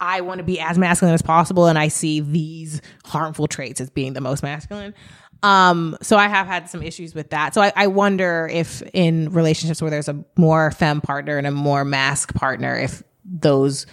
i 0.00 0.20
want 0.20 0.38
to 0.38 0.44
be 0.44 0.60
as 0.60 0.78
masculine 0.78 1.14
as 1.14 1.22
possible 1.22 1.66
and 1.66 1.78
i 1.78 1.88
see 1.88 2.20
these 2.20 2.80
harmful 3.04 3.46
traits 3.46 3.80
as 3.80 3.90
being 3.90 4.12
the 4.12 4.20
most 4.20 4.42
masculine. 4.42 4.94
Um 5.42 5.96
so 6.02 6.16
i 6.16 6.28
have 6.28 6.46
had 6.46 6.70
some 6.70 6.82
issues 6.84 7.14
with 7.16 7.30
that. 7.30 7.52
So 7.52 7.60
i, 7.62 7.72
I 7.74 7.86
wonder 7.88 8.48
if 8.50 8.80
in 8.92 9.30
relationships 9.32 9.82
where 9.82 9.90
there's 9.90 10.08
a 10.08 10.24
more 10.36 10.70
femme 10.70 11.00
partner 11.00 11.36
and 11.36 11.46
a 11.46 11.50
more 11.50 11.84
masc 11.84 12.32
partner 12.34 12.76
if 12.78 13.02
those 13.24 13.86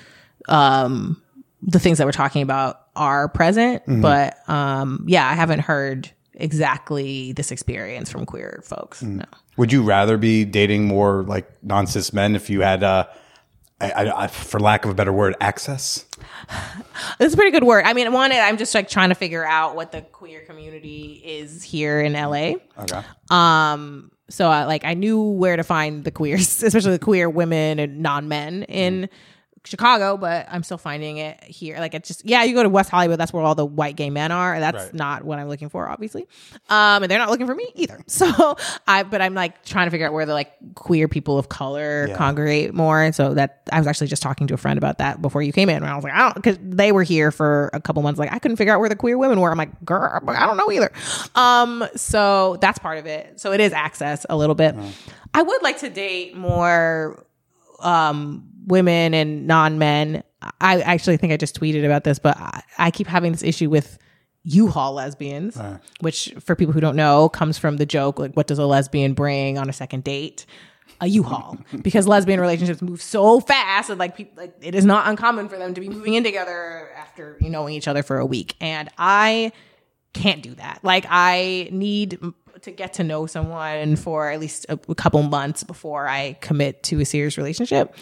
um 0.47 1.21
the 1.63 1.79
things 1.79 1.97
that 1.97 2.05
we're 2.05 2.11
talking 2.11 2.43
about 2.43 2.81
are 2.95 3.27
present. 3.29 3.81
But 3.87 4.37
um 4.47 5.05
yeah 5.07 5.27
i 5.27 5.33
haven't 5.33 5.61
heard 5.61 6.11
exactly 6.39 7.33
this 7.33 7.51
experience 7.51 8.09
from 8.11 8.25
queer 8.25 8.61
folks. 8.65 9.01
No. 9.01 9.25
Would 9.57 9.71
you 9.71 9.83
rather 9.83 10.17
be 10.17 10.45
dating 10.45 10.85
more 10.85 11.23
like 11.23 11.49
non 11.63 11.85
cis 11.87 12.13
men 12.13 12.35
if 12.35 12.49
you 12.49 12.61
had 12.61 12.83
uh, 12.83 13.05
I, 13.81 13.91
I, 13.91 14.23
I, 14.23 14.27
for 14.27 14.59
lack 14.59 14.85
of 14.85 14.91
a 14.91 14.93
better 14.93 15.13
word, 15.13 15.35
access? 15.39 16.05
it's 17.19 17.33
a 17.33 17.37
pretty 17.37 17.51
good 17.51 17.63
word. 17.63 17.85
I 17.85 17.93
mean 17.93 18.11
one 18.11 18.31
i'm 18.31 18.57
just 18.57 18.73
like 18.75 18.89
trying 18.89 19.09
to 19.09 19.15
figure 19.15 19.45
out 19.45 19.75
what 19.75 19.91
the 19.91 20.01
queer 20.01 20.41
community 20.41 21.21
is 21.23 21.63
here 21.63 21.99
in 22.01 22.13
la 22.13 22.53
Okay. 22.83 23.01
um 23.29 24.11
so 24.29 24.47
I, 24.49 24.65
like 24.65 24.85
i 24.85 24.93
knew 24.93 25.21
where 25.21 25.55
to 25.55 25.63
find 25.63 26.03
the 26.03 26.11
queers 26.11 26.61
especially 26.63 26.91
the 26.91 26.99
queer 26.99 27.29
women 27.29 27.79
and 27.79 27.99
non-men 27.99 28.63
in 28.63 29.09
chicago 29.66 30.16
but 30.16 30.47
i'm 30.49 30.64
still 30.64 30.78
finding 30.78 31.18
it 31.18 31.43
here. 31.43 31.78
Like 31.80 31.93
it's 31.93 32.07
just 32.07 32.26
yeah 32.26 32.43
you 32.43 32.53
go 32.53 32.64
to 32.64 32.70
west 32.70 32.89
hollywood 32.89 33.20
that's 33.20 33.34
where 33.34 33.43
all 33.43 33.55
the 33.55 33.66
white 33.66 33.95
gay 33.97 34.10
men 34.10 34.32
are. 34.32 34.53
And 34.53 34.64
that's 34.64 34.86
Right. 34.86 34.93
not 34.93 35.24
what 35.26 35.38
i'm 35.38 35.49
looking 35.49 35.68
for 35.70 35.88
obviously. 35.89 36.28
Um 36.70 37.03
and 37.03 37.10
they're 37.12 37.20
not 37.20 37.30
looking 37.30 37.45
for 37.47 37.55
me 37.55 37.68
either. 37.76 37.99
So 38.07 38.55
i 38.88 39.03
but 39.03 39.22
i'm 39.22 39.34
like 39.34 39.66
trying 39.66 39.88
to 39.88 39.91
figure 39.91 40.07
out 40.07 40.14
where 40.14 40.26
the 40.26 40.34
like 40.34 40.51
queer 40.76 41.07
people 41.07 41.38
of 41.38 41.49
color 41.49 42.07
Yeah. 42.07 42.16
congregate 42.16 42.74
more. 42.74 43.01
And 43.01 43.14
so 43.14 43.34
that 43.34 43.62
i 43.72 43.78
was 43.80 43.88
actually 43.88 44.07
just 44.07 44.22
talking 44.24 44.47
to 44.47 44.53
a 44.53 44.57
friend 44.57 44.78
about 44.78 44.97
that 44.99 45.22
before 45.22 45.41
you 45.41 45.51
came 45.51 45.70
in 45.70 45.78
and 45.78 45.86
i 45.88 45.95
was 45.95 46.03
like 46.03 46.14
i 46.14 46.20
don't 46.20 46.36
because 46.36 46.57
they 46.62 46.91
were 46.91 47.03
here 47.03 47.32
for 47.32 47.70
a 47.74 47.82
couple 47.82 48.01
months. 48.01 48.18
Like 48.20 48.32
i 48.32 48.39
couldn't 48.39 48.57
figure 48.57 48.74
out 48.74 48.80
where 48.80 48.89
the 48.89 48.95
queer 48.95 49.18
women 49.18 49.39
were. 49.41 49.51
I'm 49.51 49.57
like 49.57 49.84
girl 49.84 50.22
i 50.28 50.45
don't 50.45 50.57
know 50.57 50.72
either. 50.72 50.91
Um 51.36 51.84
so 51.95 52.57
that's 52.62 52.80
part 52.80 52.97
of 52.97 53.05
it. 53.05 53.39
So 53.39 53.51
it 53.51 53.60
is 53.60 53.74
access 53.74 54.26
a 54.30 54.38
little 54.38 54.55
bit. 54.55 54.76
I 55.34 55.41
would 55.41 55.62
like 55.64 55.80
to 55.80 55.89
date 55.89 56.36
more 56.36 57.26
um 57.82 58.43
women 58.70 59.13
and 59.13 59.45
non-men. 59.45 60.24
I 60.61 60.80
actually 60.82 61.17
think 61.17 61.34
i 61.34 61.38
just 61.38 61.59
tweeted 61.59 61.84
about 61.84 62.05
this 62.05 62.17
but 62.17 62.38
i, 62.38 62.63
I 62.78 62.91
keep 62.91 63.07
having 63.07 63.34
this 63.34 63.43
issue 63.43 63.70
with 63.70 63.97
U-Haul 64.45 64.93
lesbians, 64.93 65.59
which 65.99 66.34
for 66.39 66.55
people 66.55 66.74
who 66.74 66.80
don't 66.80 66.95
know 66.95 67.28
comes 67.28 67.57
from 67.57 67.76
the 67.76 67.86
joke 67.86 68.17
like 68.20 68.34
what 68.36 68.47
does 68.47 68.57
a 68.57 68.65
lesbian 68.65 69.13
bring 69.13 69.57
on 69.57 69.70
a 69.70 69.74
second 69.74 70.05
date? 70.05 70.45
A 71.01 71.07
U-Haul. 71.07 71.57
Because 71.84 72.07
lesbian 72.07 72.39
relationships 72.39 72.82
move 72.82 73.01
so 73.01 73.41
fast 73.41 73.89
and 73.89 73.99
like 73.99 74.15
people 74.15 74.41
like 74.41 74.55
it 74.61 74.76
is 74.76 74.86
not 74.86 75.07
uncommon 75.07 75.49
for 75.49 75.57
them 75.57 75.74
to 75.74 75.82
be 75.82 75.89
moving 75.89 76.13
in 76.13 76.24
together 76.24 76.89
after 76.97 77.38
you 77.41 77.49
knowing 77.49 77.76
each 77.76 77.88
other 77.88 78.01
for 78.01 78.17
a 78.17 78.26
week. 78.26 78.55
And 78.61 78.89
I 78.97 79.51
can't 80.14 80.41
do 80.41 80.55
that. 80.55 80.80
Like 80.84 81.05
I 81.10 81.70
need 81.72 82.20
to 82.62 82.72
get 82.72 82.93
to 82.95 83.03
know 83.03 83.26
someone 83.26 83.95
for 83.95 84.30
at 84.32 84.39
least 84.39 84.66
a, 84.68 84.78
a 84.89 84.95
couple 84.95 85.22
months 85.24 85.64
before 85.64 86.07
I 86.07 86.34
commit 86.41 86.84
to 86.84 86.99
a 86.99 87.05
serious 87.05 87.38
relationship. 87.38 87.95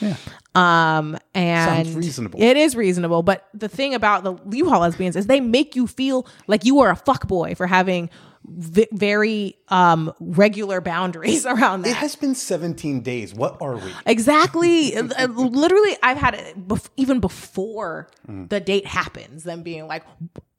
Um, 0.56 1.18
and 1.36 1.86
Sounds 1.88 1.96
reasonable. 1.96 2.42
It 2.42 2.58
is 2.58 2.76
reasonable, 2.76 3.22
but 3.22 3.48
the 3.54 3.70
thing 3.70 3.94
about 3.94 4.24
the 4.24 4.36
U-Haul 4.58 4.80
lesbians 4.82 5.16
is 5.16 5.28
they 5.28 5.42
make 5.42 5.76
you 5.76 5.86
feel 5.86 6.26
like 6.48 6.66
you 6.66 6.80
are 6.80 6.90
a 6.90 6.96
fuck 6.96 7.28
boy 7.28 7.54
for 7.54 7.68
having 7.68 8.10
v- 8.46 8.88
very 8.94 9.56
um 9.68 10.12
regular 10.20 10.82
boundaries 10.82 11.46
around 11.46 11.84
that. 11.84 11.90
It 11.90 11.96
has 11.98 12.16
been 12.16 12.34
17 12.34 13.02
days. 13.02 13.36
What 13.36 13.58
are 13.62 13.76
we? 13.76 13.92
Exactly. 14.08 14.96
Uh, 14.98 15.10
uh, 15.20 15.28
Literally, 15.28 15.96
I've 16.02 16.18
had 16.18 16.34
it 16.34 16.68
bef- 16.68 16.90
even 16.98 17.20
before 17.20 18.08
the 18.26 18.60
date 18.60 18.88
happens. 18.88 19.44
Them 19.44 19.62
being 19.62 19.86
like, 19.88 20.04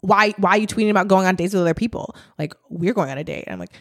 "Why? 0.01 0.35
Why 0.39 0.51
are 0.51 0.59
you 0.59 0.67
tweeting 0.67 0.91
about 0.91 1.09
going 1.09 1.27
on 1.27 1.35
dates 1.37 1.55
with 1.55 1.63
other 1.63 1.75
people? 1.75 2.15
Like, 2.39 2.55
we're 2.69 2.95
going 2.95 3.11
on 3.11 3.19
a 3.19 3.25
date." 3.25 3.45
I'm 3.49 3.59
like, 3.59 3.73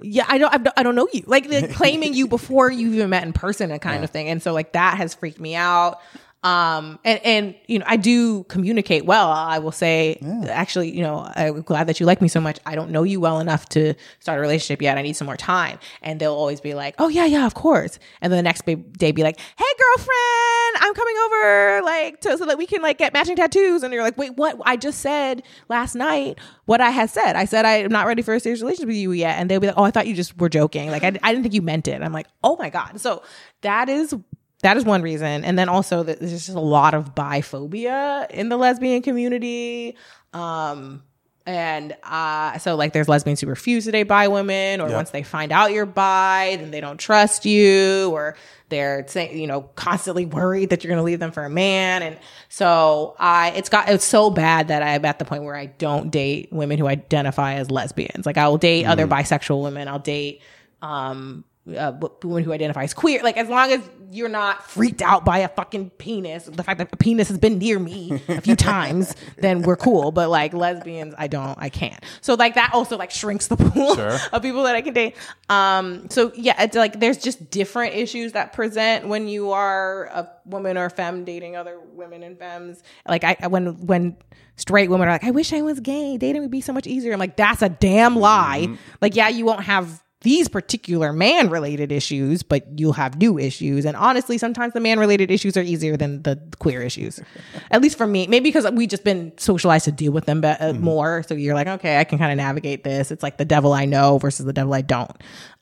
"Yeah, 0.00 0.24
I 0.28 0.38
don't. 0.38 0.52
I 0.52 0.58
don't, 0.58 0.78
I 0.78 0.82
don't 0.82 0.94
know 0.94 1.08
you." 1.12 1.22
Like 1.26 1.48
claiming 1.72 2.14
you 2.14 2.26
before 2.26 2.70
you 2.70 2.92
even 2.92 3.10
met 3.10 3.24
in 3.24 3.32
person, 3.32 3.70
and 3.70 3.80
kind 3.80 4.04
of 4.04 4.10
thing. 4.10 4.28
And 4.28 4.42
so, 4.42 4.52
like 4.52 4.72
that 4.72 4.96
has 4.96 5.14
freaked 5.14 5.40
me 5.40 5.54
out. 5.54 6.00
Um, 6.42 6.98
and 7.04 7.20
and 7.22 7.54
you 7.66 7.78
know, 7.78 7.84
I 7.86 7.96
do 7.96 8.44
communicate 8.44 9.04
well. 9.04 9.30
I 9.30 9.58
will 9.58 9.72
say, 9.72 10.16
actually, 10.48 10.90
you 10.96 11.02
know, 11.02 11.30
I'm 11.36 11.60
glad 11.62 11.86
that 11.88 12.00
you 12.00 12.06
like 12.06 12.22
me 12.22 12.28
so 12.28 12.40
much. 12.40 12.58
I 12.64 12.74
don't 12.74 12.90
know 12.90 13.02
you 13.02 13.20
well 13.20 13.40
enough 13.40 13.68
to 13.70 13.94
start 14.20 14.38
a 14.38 14.40
relationship 14.40 14.80
yet. 14.80 14.96
I 14.96 15.02
need 15.02 15.12
some 15.16 15.26
more 15.26 15.36
time. 15.36 15.78
And 16.00 16.18
they'll 16.18 16.32
always 16.34 16.60
be 16.62 16.72
like, 16.72 16.94
"Oh 16.98 17.08
yeah, 17.08 17.26
yeah, 17.26 17.44
of 17.44 17.52
course." 17.52 17.98
And 18.22 18.32
then 18.32 18.38
the 18.38 18.42
next 18.42 18.64
day, 18.64 19.12
be 19.12 19.22
like, 19.22 19.38
"Hey, 19.38 19.64
girlfriend, 19.78 20.76
I'm 20.80 20.94
coming 20.94 21.14
over, 21.26 21.82
like, 21.82 22.20
to, 22.22 22.38
so 22.38 22.46
that 22.46 22.56
we 22.56 22.66
can 22.66 22.80
like 22.80 22.96
get 22.96 23.12
matching 23.12 23.36
tattoos." 23.36 23.82
And 23.82 23.92
you're 23.92 24.02
like, 24.02 24.16
"Wait, 24.16 24.34
what? 24.36 24.56
I 24.64 24.76
just 24.76 25.00
said 25.00 25.42
last 25.68 25.94
night 25.94 26.38
what 26.64 26.80
I 26.80 26.88
had 26.88 27.10
said. 27.10 27.36
I 27.36 27.44
said 27.44 27.66
I'm 27.66 27.92
not 27.92 28.06
ready 28.06 28.22
for 28.22 28.32
a 28.34 28.40
serious 28.40 28.62
relationship 28.62 28.88
with 28.88 28.96
you 28.96 29.12
yet." 29.12 29.38
And 29.38 29.50
they'll 29.50 29.60
be 29.60 29.66
like, 29.66 29.76
"Oh, 29.78 29.84
I 29.84 29.90
thought 29.90 30.06
you 30.06 30.14
just 30.14 30.38
were 30.38 30.48
joking. 30.48 30.90
Like, 30.90 31.04
I, 31.04 31.08
I 31.22 31.32
didn't 31.32 31.42
think 31.42 31.52
you 31.52 31.60
meant 31.60 31.86
it." 31.86 32.00
I'm 32.00 32.14
like, 32.14 32.28
"Oh 32.42 32.56
my 32.56 32.70
god." 32.70 32.98
So 32.98 33.22
that 33.60 33.90
is 33.90 34.14
that 34.62 34.76
is 34.76 34.84
one 34.84 35.02
reason. 35.02 35.44
And 35.44 35.58
then 35.58 35.68
also 35.68 36.02
that 36.02 36.18
there's 36.20 36.32
just 36.32 36.48
a 36.50 36.60
lot 36.60 36.94
of 36.94 37.14
biphobia 37.14 38.30
in 38.30 38.48
the 38.48 38.56
lesbian 38.56 39.02
community. 39.02 39.96
Um 40.32 41.02
and 41.46 41.96
uh 42.04 42.58
so 42.58 42.76
like 42.76 42.92
there's 42.92 43.08
lesbians 43.08 43.40
who 43.40 43.46
refuse 43.46 43.86
to 43.86 43.90
date 43.90 44.02
bi 44.04 44.28
women 44.28 44.78
or 44.80 44.90
Yeah. 44.90 44.96
once 44.96 45.08
they 45.10 45.22
find 45.22 45.50
out 45.52 45.72
you're 45.72 45.86
bi 45.86 46.56
then 46.60 46.70
they 46.70 46.82
don't 46.82 46.98
trust 46.98 47.46
you 47.46 48.10
or 48.12 48.36
they're 48.68 49.06
saying 49.08 49.38
you 49.40 49.46
know 49.46 49.62
constantly 49.74 50.26
worried 50.26 50.68
that 50.70 50.84
you're 50.84 50.90
going 50.90 51.00
to 51.00 51.04
leave 51.04 51.18
them 51.18 51.32
for 51.32 51.42
a 51.44 51.50
man. 51.50 52.02
And 52.02 52.18
so 52.50 53.16
i 53.18 53.52
it's 53.56 53.70
got 53.70 53.88
it's 53.88 54.04
so 54.04 54.28
bad 54.30 54.68
that 54.68 54.82
i'm 54.82 55.04
at 55.06 55.18
the 55.18 55.24
point 55.24 55.42
where 55.42 55.56
i 55.56 55.66
don't 55.66 56.10
date 56.10 56.50
women 56.52 56.78
who 56.78 56.86
identify 56.86 57.54
as 57.54 57.70
lesbians. 57.70 58.26
Like 58.26 58.36
i 58.36 58.46
will 58.46 58.58
date 58.58 58.84
other 58.84 59.06
bisexual 59.06 59.62
women. 59.62 59.88
I'll 59.88 59.98
date 59.98 60.42
um 60.82 61.44
uh, 61.76 61.92
w- 61.92 62.14
women 62.24 62.44
who 62.44 62.52
identify 62.52 62.82
as 62.84 62.94
queer. 62.94 63.22
Like 63.22 63.36
as 63.36 63.48
long 63.48 63.72
as 63.72 63.80
you're 64.12 64.28
not 64.28 64.68
freaked 64.68 65.02
out 65.02 65.24
by 65.24 65.38
a 65.38 65.48
fucking 65.48 65.90
penis, 65.90 66.44
the 66.46 66.64
fact 66.64 66.78
that 66.78 66.88
a 66.92 66.96
penis 66.96 67.28
has 67.28 67.38
been 67.38 67.58
near 67.58 67.78
me 67.78 68.20
a 68.28 68.40
few 68.40 68.56
times, 68.74 69.14
then 69.38 69.62
we're 69.62 69.76
cool. 69.76 70.10
But 70.12 70.30
like 70.30 70.52
lesbians, 70.52 71.14
I 71.16 71.28
don't, 71.28 71.56
I 71.58 71.68
can't. 71.68 72.02
So 72.20 72.34
like 72.34 72.54
that 72.54 72.70
also 72.74 72.96
like 72.96 73.10
shrinks 73.12 73.46
the 73.46 73.56
pool 73.56 73.94
Sure. 73.94 74.18
of 74.32 74.42
people 74.42 74.64
that 74.64 74.74
I 74.74 74.80
can 74.82 74.94
date. 74.94 75.16
Um, 75.48 76.08
so 76.10 76.32
yeah, 76.34 76.60
it's 76.62 76.76
like 76.76 76.98
there's 76.98 77.18
just 77.18 77.50
different 77.50 77.94
issues 77.94 78.32
that 78.32 78.52
present 78.52 79.06
when 79.06 79.28
you 79.28 79.52
are 79.52 80.06
a 80.06 80.28
woman 80.44 80.76
or 80.76 80.90
femme 80.90 81.24
dating 81.24 81.56
other 81.56 81.78
women 81.94 82.22
and 82.22 82.38
femmes. 82.38 82.82
Like 83.08 83.22
I 83.24 83.46
when 83.46 83.86
when 83.86 84.16
straight 84.56 84.90
women 84.90 85.08
are 85.08 85.12
like, 85.12 85.24
I 85.24 85.30
wish 85.30 85.52
I 85.52 85.62
was 85.62 85.80
gay, 85.80 86.16
dating 86.18 86.42
would 86.42 86.50
be 86.50 86.60
so 86.60 86.72
much 86.72 86.86
easier. 86.86 87.12
I'm 87.12 87.18
like, 87.20 87.36
that's 87.36 87.62
a 87.62 87.68
damn 87.68 88.16
lie. 88.16 88.76
Like 89.00 89.14
yeah, 89.14 89.28
you 89.28 89.44
won't 89.44 89.62
have 89.62 90.02
these 90.22 90.48
particular 90.48 91.12
man 91.12 91.48
related 91.48 91.90
issues, 91.90 92.42
but 92.42 92.78
you'll 92.78 92.92
have 92.92 93.16
new 93.16 93.38
issues. 93.38 93.86
And 93.86 93.96
honestly, 93.96 94.36
sometimes 94.36 94.74
the 94.74 94.80
man 94.80 94.98
related 94.98 95.30
issues 95.30 95.56
are 95.56 95.62
easier 95.62 95.96
than 95.96 96.22
the 96.22 96.38
queer 96.58 96.82
issues. 96.82 97.20
At 97.70 97.80
least 97.80 97.96
for 97.96 98.06
me, 98.06 98.26
maybe 98.26 98.50
because 98.50 98.70
we've 98.72 98.88
just 98.88 99.04
been 99.04 99.32
socialized 99.38 99.86
to 99.86 99.92
deal 99.92 100.12
with 100.12 100.26
them 100.26 100.42
be- 100.42 100.48
uh, 100.48 100.74
more. 100.74 101.22
So 101.22 101.34
you're 101.34 101.54
like, 101.54 101.68
okay, 101.68 101.98
I 101.98 102.04
can 102.04 102.18
kind 102.18 102.30
of 102.32 102.36
navigate 102.36 102.84
this. 102.84 103.10
It's 103.10 103.22
like 103.22 103.38
the 103.38 103.46
devil 103.46 103.72
I 103.72 103.86
know 103.86 104.18
versus 104.18 104.44
the 104.44 104.52
devil 104.52 104.74
I 104.74 104.82
don't. 104.82 105.16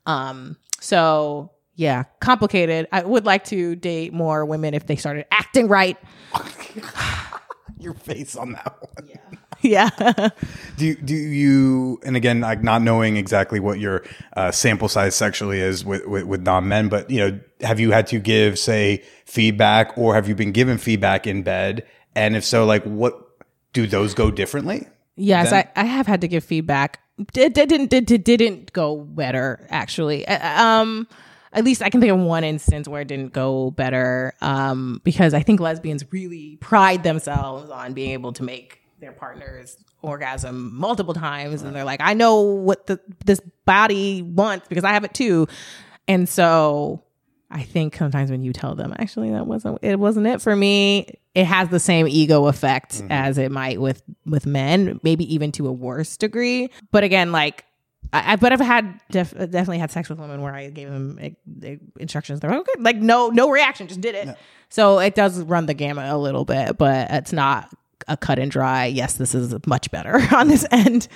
Um, 0.06 0.56
so 0.80 1.52
yeah, 1.76 2.04
complicated. 2.18 2.88
I 2.90 3.04
would 3.04 3.24
like 3.24 3.44
to 3.46 3.76
date 3.76 4.12
more 4.12 4.44
women 4.44 4.74
if 4.74 4.86
they 4.88 4.96
started 4.96 5.26
acting 5.30 5.68
right. 5.68 5.96
Your 7.78 7.94
face 7.94 8.34
on 8.34 8.52
that 8.54 8.76
one. 8.80 9.08
yeah. 9.08 9.38
Do 10.76 10.94
do 10.94 11.14
you 11.14 12.00
and 12.04 12.16
again 12.16 12.40
like 12.40 12.62
not 12.62 12.82
knowing 12.82 13.16
exactly 13.16 13.58
what 13.58 13.80
your 13.80 14.04
uh, 14.36 14.52
sample 14.52 14.88
size 14.88 15.16
sexually 15.16 15.60
is 15.60 15.84
with, 15.84 16.06
with 16.06 16.24
with 16.24 16.42
non 16.42 16.68
men, 16.68 16.88
but 16.88 17.10
you 17.10 17.18
know, 17.18 17.40
have 17.62 17.80
you 17.80 17.90
had 17.90 18.06
to 18.08 18.18
give 18.20 18.58
say 18.58 19.02
feedback 19.24 19.96
or 19.98 20.14
have 20.14 20.28
you 20.28 20.34
been 20.34 20.52
given 20.52 20.78
feedback 20.78 21.26
in 21.26 21.42
bed? 21.42 21.84
And 22.14 22.36
if 22.36 22.44
so, 22.44 22.64
like 22.64 22.84
what 22.84 23.18
do 23.72 23.86
those 23.86 24.14
go 24.14 24.30
differently? 24.30 24.86
Yes, 25.16 25.50
Then- 25.50 25.68
I, 25.74 25.82
I 25.82 25.84
have 25.84 26.06
had 26.06 26.20
to 26.20 26.28
give 26.28 26.44
feedback. 26.44 27.00
It 27.34 27.52
didn't 27.54 27.90
did, 27.90 28.06
did, 28.06 28.22
didn't 28.22 28.72
go 28.72 28.98
better 28.98 29.66
actually. 29.70 30.26
Um, 30.28 31.08
at 31.52 31.64
least 31.64 31.82
I 31.82 31.90
can 31.90 32.00
think 32.00 32.12
of 32.12 32.18
one 32.20 32.44
instance 32.44 32.86
where 32.86 33.00
it 33.00 33.08
didn't 33.08 33.32
go 33.32 33.72
better. 33.72 34.34
Um, 34.40 35.00
because 35.02 35.34
I 35.34 35.42
think 35.42 35.58
lesbians 35.58 36.04
really 36.12 36.56
pride 36.60 37.02
themselves 37.02 37.70
on 37.70 37.94
being 37.94 38.10
able 38.10 38.32
to 38.34 38.44
make 38.44 38.80
their 39.00 39.12
partners 39.12 39.76
orgasm 40.02 40.74
multiple 40.74 41.14
times, 41.14 41.62
and 41.62 41.74
they're 41.74 41.84
like, 41.84 42.00
I 42.00 42.14
know 42.14 42.40
what 42.40 42.86
the 42.86 43.00
this 43.24 43.40
body 43.64 44.22
wants 44.22 44.68
because 44.68 44.84
I 44.84 44.92
have 44.92 45.04
it 45.04 45.14
too, 45.14 45.46
and 46.06 46.28
so. 46.28 47.02
I 47.50 47.62
think 47.62 47.96
sometimes 47.96 48.30
when 48.30 48.42
you 48.42 48.52
tell 48.52 48.74
them, 48.74 48.94
actually, 48.98 49.30
that 49.30 49.46
wasn't 49.46 49.78
it 49.80 49.98
wasn't 49.98 50.26
it 50.26 50.42
for 50.42 50.54
me. 50.54 51.18
It 51.34 51.46
has 51.46 51.70
the 51.70 51.80
same 51.80 52.06
ego 52.06 52.44
effect 52.44 53.02
as 53.08 53.38
it 53.38 53.50
might 53.50 53.80
with 53.80 54.02
with 54.26 54.44
men, 54.44 55.00
maybe 55.02 55.32
even 55.32 55.50
to 55.52 55.66
a 55.66 55.72
worse 55.72 56.18
degree. 56.18 56.68
But 56.90 57.04
again, 57.04 57.32
like, 57.32 57.64
I, 58.12 58.34
I 58.34 58.36
but 58.36 58.52
I've 58.52 58.60
had 58.60 59.00
def, 59.10 59.30
definitely 59.30 59.78
had 59.78 59.90
sex 59.90 60.10
with 60.10 60.18
women 60.18 60.42
where 60.42 60.54
I 60.54 60.68
gave 60.68 60.90
them 60.90 61.18
eh, 61.62 61.76
instructions. 61.98 62.40
They're 62.40 62.50
like, 62.50 62.60
okay, 62.60 62.82
like 62.82 62.96
no 62.96 63.28
no 63.28 63.48
reaction, 63.48 63.88
just 63.88 64.02
did 64.02 64.14
it. 64.14 64.36
So 64.68 64.98
it 64.98 65.14
does 65.14 65.40
run 65.40 65.64
the 65.64 65.72
gamut 65.72 66.12
a 66.12 66.18
little 66.18 66.44
bit, 66.44 66.76
but 66.76 67.10
it's 67.10 67.32
not 67.32 67.72
a 68.08 68.16
cut 68.16 68.38
and 68.38 68.50
dry. 68.50 68.86
Yes, 68.86 69.14
this 69.14 69.34
is 69.34 69.54
much 69.66 69.90
better 69.90 70.20
on 70.34 70.48
this 70.48 70.66
end. 70.70 71.08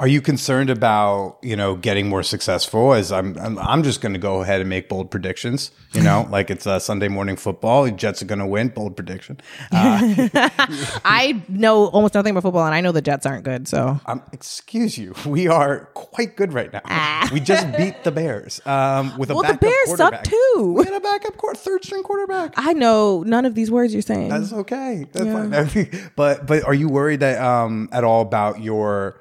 Are 0.00 0.08
you 0.08 0.20
concerned 0.20 0.70
about 0.70 1.38
you 1.42 1.56
know 1.56 1.76
getting 1.76 2.08
more 2.08 2.22
successful? 2.22 2.92
As 2.92 3.12
I'm, 3.12 3.36
I'm, 3.38 3.58
I'm 3.58 3.82
just 3.82 4.00
going 4.00 4.12
to 4.12 4.18
go 4.18 4.42
ahead 4.42 4.60
and 4.60 4.68
make 4.68 4.88
bold 4.88 5.10
predictions. 5.10 5.70
You 5.92 6.02
know, 6.02 6.26
like 6.30 6.50
it's 6.50 6.66
uh, 6.66 6.78
Sunday 6.78 7.08
morning 7.08 7.36
football. 7.36 7.84
The 7.84 7.92
Jets 7.92 8.22
are 8.22 8.26
going 8.26 8.38
to 8.40 8.46
win. 8.46 8.68
Bold 8.68 8.96
prediction. 8.96 9.40
I 9.72 11.42
know 11.48 11.86
almost 11.86 12.14
nothing 12.14 12.32
about 12.32 12.42
football, 12.42 12.66
and 12.66 12.74
I 12.74 12.80
know 12.80 12.92
the 12.92 13.02
Jets 13.02 13.26
aren't 13.26 13.44
good. 13.44 13.68
So 13.68 14.00
Um, 14.06 14.22
excuse 14.32 14.98
you. 14.98 15.14
We 15.26 15.48
are 15.48 15.86
quite 15.94 16.36
good 16.36 16.52
right 16.52 16.72
now. 16.72 17.28
We 17.32 17.40
just 17.40 17.66
beat 17.76 18.04
the 18.04 18.12
Bears 18.12 18.60
um, 18.66 19.16
with 19.18 19.30
a 19.30 19.34
Ah. 19.34 19.36
Well, 19.40 19.52
the 19.52 19.58
Bears 19.58 19.96
suck 19.96 20.22
too. 20.24 20.74
We 20.76 20.84
had 20.84 20.94
a 20.94 21.00
backup 21.00 21.36
court, 21.36 21.56
third 21.56 21.84
string 21.84 22.02
quarterback. 22.02 22.54
I 22.56 22.72
know 22.72 23.22
none 23.22 23.44
of 23.44 23.54
these 23.54 23.70
words 23.70 23.92
you're 23.92 24.02
saying. 24.02 24.28
That's 24.28 24.52
okay. 24.52 25.06
That's 25.12 25.74
fine. 25.74 26.10
but 26.16 26.46
but 26.46 26.64
are 26.64 26.74
you 26.74 26.88
worried 26.88 27.20
that 27.20 27.42
um 27.42 27.88
at 27.92 28.04
all 28.04 28.22
about 28.22 28.60
your 28.60 29.20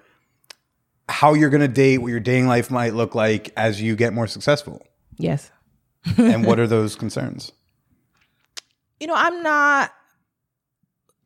how 1.07 1.33
you're 1.33 1.49
going 1.49 1.61
to 1.61 1.67
date, 1.67 1.99
what 1.99 2.09
your 2.09 2.19
dating 2.19 2.47
life 2.47 2.71
might 2.71 2.93
look 2.93 3.15
like 3.15 3.51
as 3.55 3.81
you 3.81 3.95
get 3.95 4.13
more 4.13 4.27
successful? 4.27 4.85
yes. 5.17 5.51
and 6.17 6.45
what 6.45 6.59
are 6.59 6.67
those 6.75 6.95
concerns? 6.95 7.51
you 8.99 9.07
know, 9.07 9.15
I'm 9.15 9.43
not. 9.43 9.91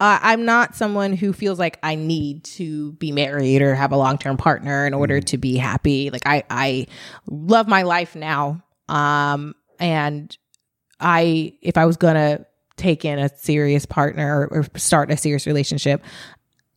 Uh, 0.01 0.17
I'm 0.21 0.45
not 0.45 0.75
someone 0.75 1.11
who 1.11 1.33
feels 1.33 1.59
like 1.59 1.77
I 1.83 1.95
need 1.95 2.45
to 2.45 2.93
be 2.93 3.11
married 3.11 3.61
or 3.61 3.75
have 3.75 3.91
a 3.91 3.97
long 3.97 4.17
term 4.17 4.37
partner 4.37 4.87
in 4.87 4.93
order 4.93 5.19
to 5.19 5.37
be 5.37 5.57
happy. 5.57 6.09
Like 6.09 6.21
I, 6.25 6.43
I 6.49 6.87
love 7.27 7.67
my 7.67 7.81
life 7.81 8.15
now. 8.15 8.63
Um, 8.87 9.55
and 9.77 10.35
I, 11.01 11.53
if 11.61 11.75
I 11.75 11.85
was 11.85 11.97
gonna 11.97 12.45
take 12.77 13.03
in 13.03 13.19
a 13.19 13.27
serious 13.35 13.85
partner 13.85 14.47
or, 14.49 14.59
or 14.59 14.79
start 14.79 15.11
a 15.11 15.17
serious 15.17 15.45
relationship, 15.45 16.01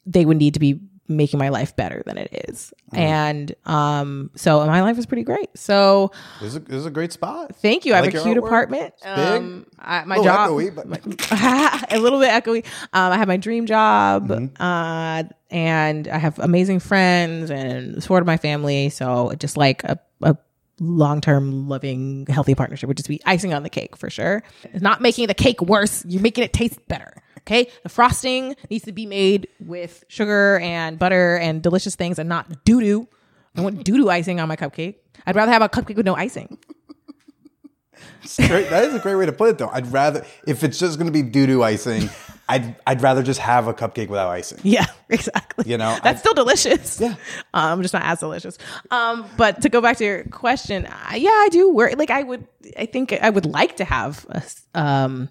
they 0.04 0.24
would 0.24 0.36
need 0.36 0.54
to 0.54 0.60
be 0.60 0.80
making 1.16 1.38
my 1.38 1.48
life 1.50 1.74
better 1.76 2.02
than 2.06 2.18
it 2.18 2.46
is. 2.48 2.72
Mm. 2.92 2.98
And 2.98 3.54
um 3.64 4.30
so 4.36 4.64
my 4.66 4.82
life 4.82 4.98
is 4.98 5.06
pretty 5.06 5.22
great. 5.24 5.50
So 5.56 6.12
This 6.40 6.50
is 6.50 6.56
a, 6.56 6.60
this 6.60 6.76
is 6.76 6.86
a 6.86 6.90
great 6.90 7.12
spot. 7.12 7.54
thank 7.56 7.84
you. 7.84 7.94
I, 7.94 7.98
I 7.98 8.00
like 8.02 8.12
have 8.12 8.22
a 8.22 8.24
cute 8.24 8.38
apartment. 8.38 8.94
It's 8.96 9.02
big. 9.04 9.42
Um 9.42 9.66
I, 9.78 10.04
my 10.04 10.16
A 10.16 10.18
little 10.20 10.34
job 10.34 10.50
echoey, 10.50 10.74
but- 10.74 11.92
a 11.92 11.98
little 11.98 12.20
bit 12.20 12.30
echoey. 12.30 12.64
Um 12.92 13.12
I 13.12 13.16
have 13.16 13.28
my 13.28 13.36
dream 13.36 13.66
job. 13.66 14.28
Mm-hmm. 14.28 14.62
Uh 14.62 15.24
and 15.50 16.08
I 16.08 16.18
have 16.18 16.38
amazing 16.38 16.80
friends 16.80 17.50
and 17.50 18.02
support 18.02 18.22
of 18.22 18.26
my 18.26 18.38
family. 18.38 18.88
So 18.88 19.32
just 19.38 19.56
like 19.56 19.84
a, 19.84 19.98
a 20.22 20.36
long-term 20.80 21.68
loving 21.68 22.26
healthy 22.28 22.54
partnership 22.54 22.88
would 22.88 22.96
just 22.96 23.08
be 23.08 23.20
icing 23.24 23.54
on 23.54 23.62
the 23.62 23.68
cake 23.70 23.94
for 23.96 24.10
sure 24.10 24.42
it's 24.64 24.82
not 24.82 25.00
making 25.00 25.28
the 25.28 25.34
cake 25.34 25.60
worse 25.62 26.04
you're 26.06 26.22
making 26.22 26.42
it 26.42 26.52
taste 26.52 26.78
better 26.88 27.21
okay 27.46 27.68
the 27.82 27.88
frosting 27.88 28.54
needs 28.70 28.84
to 28.84 28.92
be 28.92 29.06
made 29.06 29.48
with 29.60 30.04
sugar 30.08 30.58
and 30.60 30.98
butter 30.98 31.36
and 31.36 31.62
delicious 31.62 31.94
things 31.96 32.18
and 32.18 32.28
not 32.28 32.64
doo-doo 32.64 33.06
i 33.56 33.60
want 33.60 33.84
doo-doo 33.84 34.08
icing 34.10 34.40
on 34.40 34.48
my 34.48 34.56
cupcake 34.56 34.96
i'd 35.26 35.36
rather 35.36 35.52
have 35.52 35.62
a 35.62 35.68
cupcake 35.68 35.96
with 35.96 36.06
no 36.06 36.14
icing. 36.16 36.58
That 38.38 38.84
is 38.84 38.94
a 38.94 38.98
great 39.00 39.14
way 39.16 39.26
to 39.26 39.32
put 39.32 39.50
it, 39.50 39.58
though. 39.58 39.68
I'd 39.68 39.86
rather 39.92 40.24
if 40.46 40.64
it's 40.64 40.78
just 40.78 40.98
going 40.98 41.06
to 41.06 41.12
be 41.12 41.22
doo 41.22 41.46
doo 41.46 41.62
icing, 41.62 42.08
I'd 42.48 42.74
I'd 42.86 43.00
rather 43.02 43.22
just 43.22 43.40
have 43.40 43.66
a 43.68 43.74
cupcake 43.74 44.08
without 44.08 44.28
icing. 44.30 44.58
yeah 44.62 44.86
exactly 45.08 45.70
You 45.70 45.76
know, 45.78 45.96
that's 46.02 46.18
I- 46.18 46.20
still 46.20 46.34
delicious 46.34 47.00
Yeah. 47.00 47.14
um 47.54 47.82
just 47.82 47.94
not 47.94 48.04
as 48.04 48.20
delicious 48.20 48.58
um 48.90 49.26
but 49.36 49.62
to 49.62 49.68
go 49.68 49.80
back 49.80 49.96
to 49.98 50.04
your 50.04 50.24
question 50.24 50.86
I, 50.90 51.16
yeah 51.16 51.30
i 51.30 51.48
do 51.50 51.72
worry. 51.72 51.94
like 51.94 52.10
i 52.10 52.22
would 52.22 52.46
i 52.78 52.86
think 52.86 53.12
i 53.12 53.28
would 53.28 53.46
like 53.46 53.76
to 53.76 53.84
have 53.84 54.24
a 54.30 54.42
um 54.80 55.28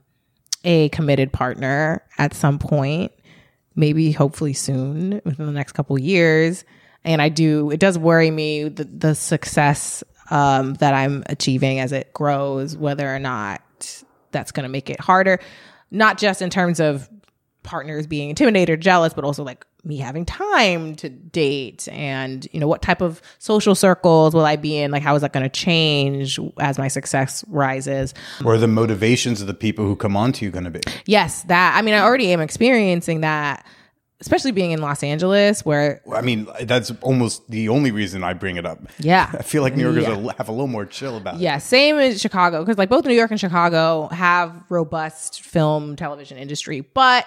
a 0.63 0.89
committed 0.89 1.31
partner 1.31 2.03
at 2.17 2.33
some 2.33 2.59
point 2.59 3.11
maybe 3.75 4.11
hopefully 4.11 4.53
soon 4.53 5.21
within 5.23 5.45
the 5.45 5.51
next 5.51 5.71
couple 5.71 5.97
years. 5.97 6.65
And 7.03 7.21
i 7.21 7.29
do 7.29 7.71
it 7.71 7.79
does 7.79 7.97
worry 7.97 8.29
me 8.29 8.69
the, 8.69 8.83
the 8.83 9.15
success 9.15 10.03
um 10.29 10.75
that 10.75 10.93
i'm 10.93 11.23
achieving 11.27 11.79
as 11.79 11.91
it 11.91 12.13
grows 12.13 12.77
whether 12.77 13.13
or 13.13 13.17
not 13.17 13.61
that's 14.31 14.51
going 14.51 14.63
to 14.63 14.69
make 14.69 14.89
it 14.89 14.99
harder. 14.99 15.39
Not 15.91 16.17
just 16.17 16.41
in 16.41 16.49
terms 16.49 16.79
of 16.79 17.09
partners 17.63 18.07
being 18.07 18.29
intimidated 18.29 18.73
or 18.73 18.77
jealous, 18.77 19.13
but 19.13 19.23
also 19.23 19.43
like 19.43 19.65
me 19.83 19.97
having 19.97 20.25
time 20.25 20.95
to 20.95 21.09
date 21.09 21.87
and, 21.91 22.47
you 22.51 22.59
know, 22.59 22.67
what 22.67 22.81
type 22.81 23.01
of 23.01 23.21
social 23.39 23.73
circles 23.73 24.33
will 24.33 24.45
I 24.45 24.55
be 24.55 24.77
in? 24.77 24.91
Like, 24.91 25.01
how 25.01 25.15
is 25.15 25.21
that 25.23 25.33
going 25.33 25.43
to 25.43 25.49
change 25.49 26.39
as 26.59 26.77
my 26.77 26.87
success 26.87 27.43
rises? 27.47 28.13
Or 28.45 28.57
the 28.57 28.67
motivations 28.67 29.41
of 29.41 29.47
the 29.47 29.53
people 29.55 29.85
who 29.85 29.95
come 29.95 30.15
onto 30.15 30.45
you 30.45 30.51
going 30.51 30.65
to 30.65 30.69
be. 30.69 30.81
Yes, 31.05 31.43
that, 31.43 31.73
I 31.75 31.81
mean, 31.81 31.95
I 31.95 31.99
already 31.99 32.31
am 32.31 32.41
experiencing 32.41 33.21
that, 33.21 33.65
especially 34.19 34.51
being 34.51 34.69
in 34.69 34.81
Los 34.81 35.01
Angeles 35.01 35.65
where, 35.65 36.01
I 36.13 36.21
mean, 36.21 36.47
that's 36.61 36.91
almost 37.01 37.49
the 37.49 37.69
only 37.69 37.89
reason 37.89 38.23
I 38.23 38.33
bring 38.33 38.57
it 38.57 38.67
up. 38.67 38.79
yeah. 38.99 39.31
I 39.33 39.41
feel 39.41 39.63
like 39.63 39.75
New 39.75 39.91
Yorkers 39.91 40.03
Yeah. 40.03 40.31
have 40.37 40.47
a 40.47 40.51
little 40.51 40.67
more 40.67 40.85
chill 40.85 41.17
about 41.17 41.35
it. 41.35 41.41
Yeah, 41.41 41.57
same 41.57 41.97
as 41.97 42.21
Chicago 42.21 42.59
because 42.59 42.77
like 42.77 42.89
both 42.89 43.05
New 43.05 43.15
York 43.15 43.31
and 43.31 43.39
Chicago 43.39 44.09
have 44.09 44.53
robust 44.69 45.41
film 45.41 45.95
television 45.95 46.37
industry, 46.37 46.81
but 46.81 47.25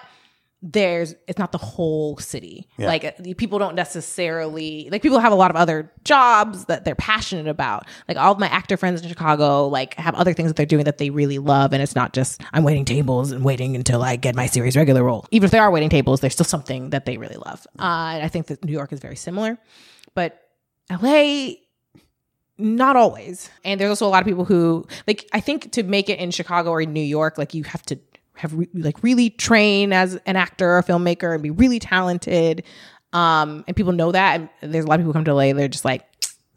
there's 0.67 1.15
it's 1.29 1.39
not 1.39 1.53
the 1.53 1.59
whole 1.59 2.17
city. 2.17 2.67
Yeah. 2.79 2.87
Like 2.87 3.05
uh, 3.05 3.13
people 3.37 3.59
don't 3.59 3.75
necessarily 3.75 4.89
like 4.91 5.03
people 5.03 5.19
have 5.19 5.31
a 5.31 5.37
lot 5.37 5.51
of 5.51 5.57
other 5.57 5.93
jobs 6.05 6.65
that 6.65 6.87
they're 6.87 6.95
passionate 6.95 7.49
about. 7.49 7.87
Like 8.09 8.17
all 8.17 8.33
of 8.33 8.39
my 8.39 8.47
actor 8.49 8.79
friends 8.79 9.03
in 9.03 9.09
Chicago 9.09 9.69
like 9.69 9.93
have 9.95 10.15
other 10.15 10.33
things 10.33 10.49
that 10.49 10.57
they're 10.57 10.65
doing 10.65 10.87
that 10.87 10.97
they 10.97 11.11
really 11.11 11.39
love 11.39 11.75
and 11.75 11.83
it's 11.83 11.95
not 11.95 12.15
just 12.15 12.41
I'm 12.55 12.65
waiting 12.65 12.87
tables 12.87 13.31
and 13.31 13.45
waiting 13.45 13.77
until 13.77 14.03
I 14.03 14.17
get 14.17 14.35
my 14.35 14.47
series 14.47 14.75
regular 14.75 15.05
role. 15.05 15.27
Even 15.31 15.45
if 15.45 15.51
they 15.51 15.59
are 15.59 15.71
waiting 15.71 15.91
tables, 15.91 16.21
there's 16.21 16.33
still 16.33 16.47
something 16.47 16.91
that 16.91 17.05
they 17.05 17.19
really 17.19 17.37
love. 17.37 17.67
Uh, 17.79 18.15
and 18.15 18.25
I 18.25 18.29
think 18.29 18.47
that 18.47 18.65
New 18.65 18.73
York 18.73 18.91
is 18.91 19.01
very 19.01 19.17
similar. 19.17 19.59
But 20.15 20.41
LA 20.91 21.57
not 22.57 22.97
always. 22.97 23.51
And 23.65 23.79
there's 23.79 23.91
also 23.91 24.07
a 24.07 24.09
lot 24.09 24.23
of 24.23 24.27
people 24.27 24.47
who 24.47 24.87
like 25.07 25.29
I 25.35 25.41
think 25.41 25.73
to 25.73 25.83
make 25.83 26.09
it 26.09 26.19
in 26.21 26.31
Chicago 26.31 26.71
or 26.71 26.81
in 26.81 26.95
New 26.95 27.03
York, 27.03 27.37
like 27.37 27.53
you 27.53 27.65
have 27.65 27.83
to 27.87 27.99
have 28.37 28.53
re- 28.55 28.69
like 28.75 29.03
really 29.03 29.31
train 29.31 29.93
as 29.93 30.17
an 30.27 30.37
actor 30.37 30.77
or 30.77 30.83
filmmaker 30.83 31.35
and 31.35 31.43
be 31.43 31.51
really 31.51 31.79
talented. 31.79 32.65
Um, 33.13 33.65
and 33.67 33.77
people 33.77 33.93
know 33.93 34.13
that. 34.13 34.41
And 34.61 34.75
there's 34.75 34.85
a 34.85 34.89
lot 34.89 34.95
of 34.95 35.01
people 35.01 35.13
who 35.13 35.19
come 35.19 35.25
to 35.25 35.35
LA. 35.35 35.53
They're 35.53 35.69
just 35.69 35.85
like, 35.85 36.05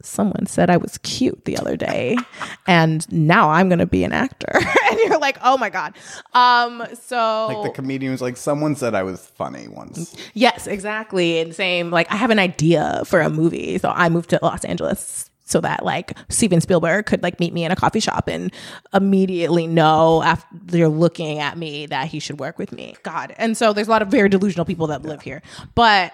someone 0.02 0.46
said 0.46 0.70
I 0.70 0.76
was 0.76 0.98
cute 0.98 1.44
the 1.44 1.58
other 1.58 1.76
day, 1.76 2.16
and 2.66 3.10
now 3.12 3.50
I'm 3.50 3.68
gonna 3.68 3.86
be 3.86 4.04
an 4.04 4.12
actor. 4.12 4.52
and 4.90 4.98
you're 5.00 5.18
like, 5.18 5.38
oh 5.42 5.56
my 5.58 5.70
god. 5.70 5.94
Um, 6.34 6.84
so 7.00 7.48
Like 7.48 7.62
the 7.64 7.74
comedian 7.74 8.12
was 8.12 8.22
like, 8.22 8.36
someone 8.36 8.76
said 8.76 8.94
I 8.94 9.02
was 9.02 9.26
funny 9.26 9.68
once. 9.68 10.14
Yes, 10.34 10.66
exactly. 10.66 11.40
And 11.40 11.54
same, 11.54 11.90
like 11.90 12.10
I 12.12 12.16
have 12.16 12.30
an 12.30 12.38
idea 12.38 13.02
for 13.06 13.20
a 13.20 13.30
movie. 13.30 13.78
So 13.78 13.90
I 13.90 14.08
moved 14.08 14.30
to 14.30 14.38
Los 14.42 14.64
Angeles 14.64 15.27
so 15.48 15.60
that 15.62 15.84
like 15.84 16.16
Steven 16.28 16.60
Spielberg 16.60 17.06
could 17.06 17.22
like 17.22 17.40
meet 17.40 17.52
me 17.52 17.64
in 17.64 17.72
a 17.72 17.76
coffee 17.76 18.00
shop 18.00 18.28
and 18.28 18.52
immediately 18.92 19.66
know 19.66 20.22
after 20.22 20.46
they're 20.52 20.88
looking 20.88 21.38
at 21.38 21.56
me 21.56 21.86
that 21.86 22.08
he 22.08 22.20
should 22.20 22.38
work 22.38 22.58
with 22.58 22.70
me. 22.70 22.94
God. 23.02 23.34
And 23.38 23.56
so 23.56 23.72
there's 23.72 23.88
a 23.88 23.90
lot 23.90 24.02
of 24.02 24.08
very 24.08 24.28
delusional 24.28 24.66
people 24.66 24.88
that 24.88 25.02
live 25.02 25.22
here. 25.22 25.42
But 25.74 26.12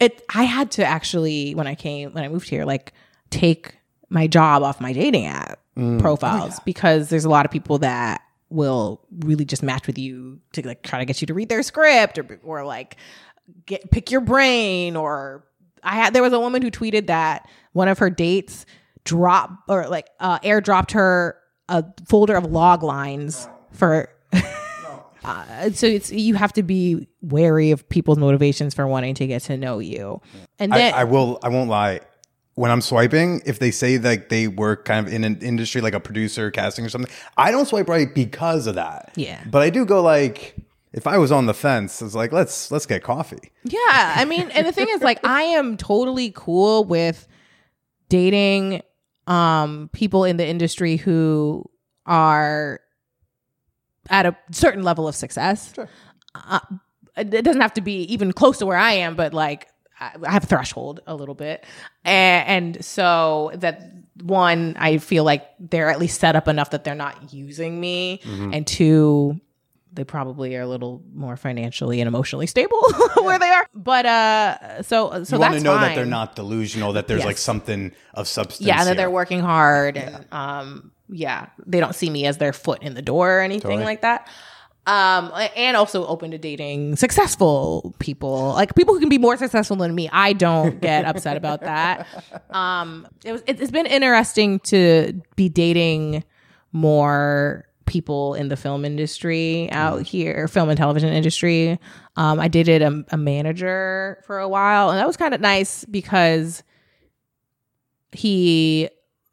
it 0.00 0.22
I 0.34 0.42
had 0.42 0.72
to 0.72 0.84
actually 0.84 1.54
when 1.54 1.66
I 1.66 1.74
came 1.74 2.12
when 2.12 2.24
I 2.24 2.28
moved 2.28 2.48
here, 2.48 2.64
like 2.64 2.92
take 3.30 3.76
my 4.08 4.26
job 4.26 4.62
off 4.62 4.80
my 4.80 4.92
dating 4.92 5.26
app 5.26 5.60
mm. 5.76 6.00
profiles 6.00 6.58
oh, 6.58 6.62
because 6.64 7.08
there's 7.08 7.24
a 7.24 7.30
lot 7.30 7.44
of 7.44 7.52
people 7.52 7.78
that 7.78 8.22
will 8.48 9.00
really 9.20 9.44
just 9.44 9.62
match 9.62 9.86
with 9.86 9.98
you 9.98 10.40
to 10.52 10.66
like 10.66 10.82
try 10.82 10.98
to 10.98 11.04
get 11.04 11.20
you 11.20 11.26
to 11.26 11.34
read 11.34 11.48
their 11.48 11.62
script 11.62 12.18
or 12.18 12.40
or 12.42 12.64
like 12.64 12.96
get 13.64 13.90
pick 13.90 14.10
your 14.10 14.20
brain 14.20 14.96
or 14.96 15.44
I 15.86 15.94
had 15.94 16.12
there 16.12 16.22
was 16.22 16.32
a 16.32 16.40
woman 16.40 16.60
who 16.62 16.70
tweeted 16.70 17.06
that 17.06 17.48
one 17.72 17.88
of 17.88 17.98
her 17.98 18.10
dates 18.10 18.66
drop 19.04 19.50
or 19.68 19.88
like 19.88 20.08
uh 20.20 20.38
airdropped 20.40 20.90
her 20.92 21.38
a 21.68 21.84
folder 22.06 22.34
of 22.34 22.44
log 22.44 22.82
lines 22.82 23.48
for 23.72 24.10
uh, 25.24 25.70
so 25.70 25.86
it's 25.86 26.12
you 26.12 26.34
have 26.34 26.52
to 26.52 26.62
be 26.62 27.08
wary 27.22 27.70
of 27.70 27.88
people's 27.88 28.18
motivations 28.18 28.74
for 28.74 28.86
wanting 28.86 29.14
to 29.14 29.26
get 29.26 29.42
to 29.42 29.56
know 29.56 29.78
you. 29.78 30.20
And 30.58 30.72
I, 30.72 30.78
then 30.78 30.94
I 30.94 31.04
will. 31.04 31.38
I 31.42 31.48
won't 31.48 31.68
lie. 31.68 32.00
When 32.54 32.70
I'm 32.70 32.80
swiping, 32.80 33.42
if 33.44 33.58
they 33.58 33.70
say 33.70 33.98
like 33.98 34.30
they 34.30 34.48
work 34.48 34.86
kind 34.86 35.06
of 35.06 35.12
in 35.12 35.24
an 35.24 35.42
industry 35.42 35.82
like 35.82 35.92
a 35.92 36.00
producer, 36.00 36.50
casting 36.50 36.86
or 36.86 36.88
something, 36.88 37.12
I 37.36 37.50
don't 37.50 37.66
swipe 37.66 37.88
right 37.88 38.12
because 38.14 38.66
of 38.66 38.76
that. 38.76 39.12
Yeah. 39.14 39.42
But 39.50 39.62
I 39.62 39.68
do 39.68 39.84
go 39.84 40.00
like, 40.00 40.56
if 40.96 41.06
I 41.06 41.18
was 41.18 41.30
on 41.30 41.46
the 41.46 41.54
fence, 41.54 42.00
it's 42.02 42.14
like 42.14 42.32
let's 42.32 42.72
let's 42.72 42.86
get 42.86 43.02
coffee. 43.04 43.52
Yeah, 43.64 44.14
I 44.16 44.24
mean, 44.24 44.50
and 44.50 44.66
the 44.66 44.72
thing 44.72 44.88
is, 44.90 45.02
like, 45.02 45.24
I 45.24 45.42
am 45.42 45.76
totally 45.76 46.32
cool 46.34 46.84
with 46.84 47.28
dating 48.08 48.82
um 49.28 49.90
people 49.92 50.24
in 50.24 50.36
the 50.36 50.46
industry 50.46 50.96
who 50.96 51.64
are 52.06 52.80
at 54.08 54.24
a 54.24 54.36
certain 54.52 54.82
level 54.82 55.06
of 55.06 55.14
success. 55.14 55.74
Uh, 56.34 56.60
it 57.16 57.44
doesn't 57.44 57.60
have 57.60 57.74
to 57.74 57.80
be 57.80 58.02
even 58.04 58.32
close 58.32 58.58
to 58.58 58.66
where 58.66 58.76
I 58.76 58.92
am, 58.92 59.16
but 59.16 59.34
like 59.34 59.68
I 60.00 60.30
have 60.30 60.44
a 60.44 60.46
threshold 60.46 61.00
a 61.06 61.14
little 61.14 61.34
bit, 61.34 61.64
and, 62.04 62.76
and 62.76 62.84
so 62.84 63.50
that 63.54 63.90
one, 64.22 64.76
I 64.78 64.98
feel 64.98 65.24
like 65.24 65.46
they're 65.58 65.90
at 65.90 65.98
least 65.98 66.20
set 66.20 66.36
up 66.36 66.48
enough 66.48 66.70
that 66.70 66.84
they're 66.84 66.94
not 66.94 67.32
using 67.34 67.80
me, 67.80 68.20
and 68.24 68.66
two, 68.66 69.40
they 69.96 70.04
probably 70.04 70.54
are 70.56 70.60
a 70.62 70.66
little 70.66 71.02
more 71.14 71.36
financially 71.36 72.00
and 72.00 72.06
emotionally 72.08 72.46
stable 72.46 72.80
where 73.22 73.38
they 73.38 73.48
are. 73.50 73.66
But 73.74 74.06
uh, 74.06 74.82
so 74.82 75.24
so 75.24 75.36
you 75.36 75.40
want 75.40 75.52
that's 75.52 75.62
to 75.62 75.64
know 75.64 75.78
that 75.80 75.94
they're 75.94 76.06
not 76.06 76.36
delusional, 76.36 76.92
that 76.92 77.08
there's 77.08 77.20
Yes. 77.20 77.26
like 77.26 77.38
something 77.38 77.92
of 78.14 78.28
substance. 78.28 78.66
Yeah, 78.66 78.78
that 78.78 78.86
here. 78.86 78.94
they're 78.94 79.10
working 79.10 79.40
hard, 79.40 79.96
and 79.96 80.24
um, 80.32 80.92
yeah, 81.08 81.46
they 81.66 81.80
don't 81.80 81.94
see 81.94 82.10
me 82.10 82.26
as 82.26 82.38
their 82.38 82.52
foot 82.52 82.82
in 82.82 82.94
the 82.94 83.02
door 83.02 83.38
or 83.38 83.40
anything 83.40 83.62
Totally. 83.70 83.84
like 83.84 84.02
that. 84.02 84.28
Um, 84.88 85.32
and 85.56 85.76
also 85.76 86.06
open 86.06 86.30
to 86.30 86.38
dating 86.38 86.94
successful 86.94 87.92
people, 87.98 88.52
like 88.54 88.76
people 88.76 88.94
who 88.94 89.00
can 89.00 89.08
be 89.08 89.18
more 89.18 89.36
successful 89.36 89.74
than 89.76 89.92
me. 89.96 90.08
I 90.12 90.32
don't 90.32 90.80
get 90.80 91.04
upset 91.04 91.36
about 91.36 91.62
that. 91.62 92.06
Um, 92.50 93.08
it 93.24 93.32
was, 93.32 93.42
it, 93.48 93.60
it's 93.60 93.72
been 93.72 93.86
interesting 93.86 94.60
to 94.60 95.20
be 95.34 95.48
dating 95.48 96.22
more 96.72 97.66
people 97.86 98.34
in 98.34 98.48
the 98.48 98.56
film 98.56 98.84
industry 98.84 99.70
out 99.70 100.02
here, 100.02 100.48
film 100.48 100.68
and 100.68 100.76
television 100.76 101.12
industry. 101.12 101.78
Um, 102.16 102.38
I 102.40 102.48
dated 102.48 102.82
a, 102.82 103.04
a 103.10 103.16
manager 103.16 104.22
for 104.26 104.38
a 104.38 104.48
while, 104.48 104.90
and 104.90 104.98
that 104.98 105.06
was 105.06 105.16
kind 105.16 105.34
of 105.34 105.40
nice 105.40 105.84
because 105.84 106.62
he 108.12 108.88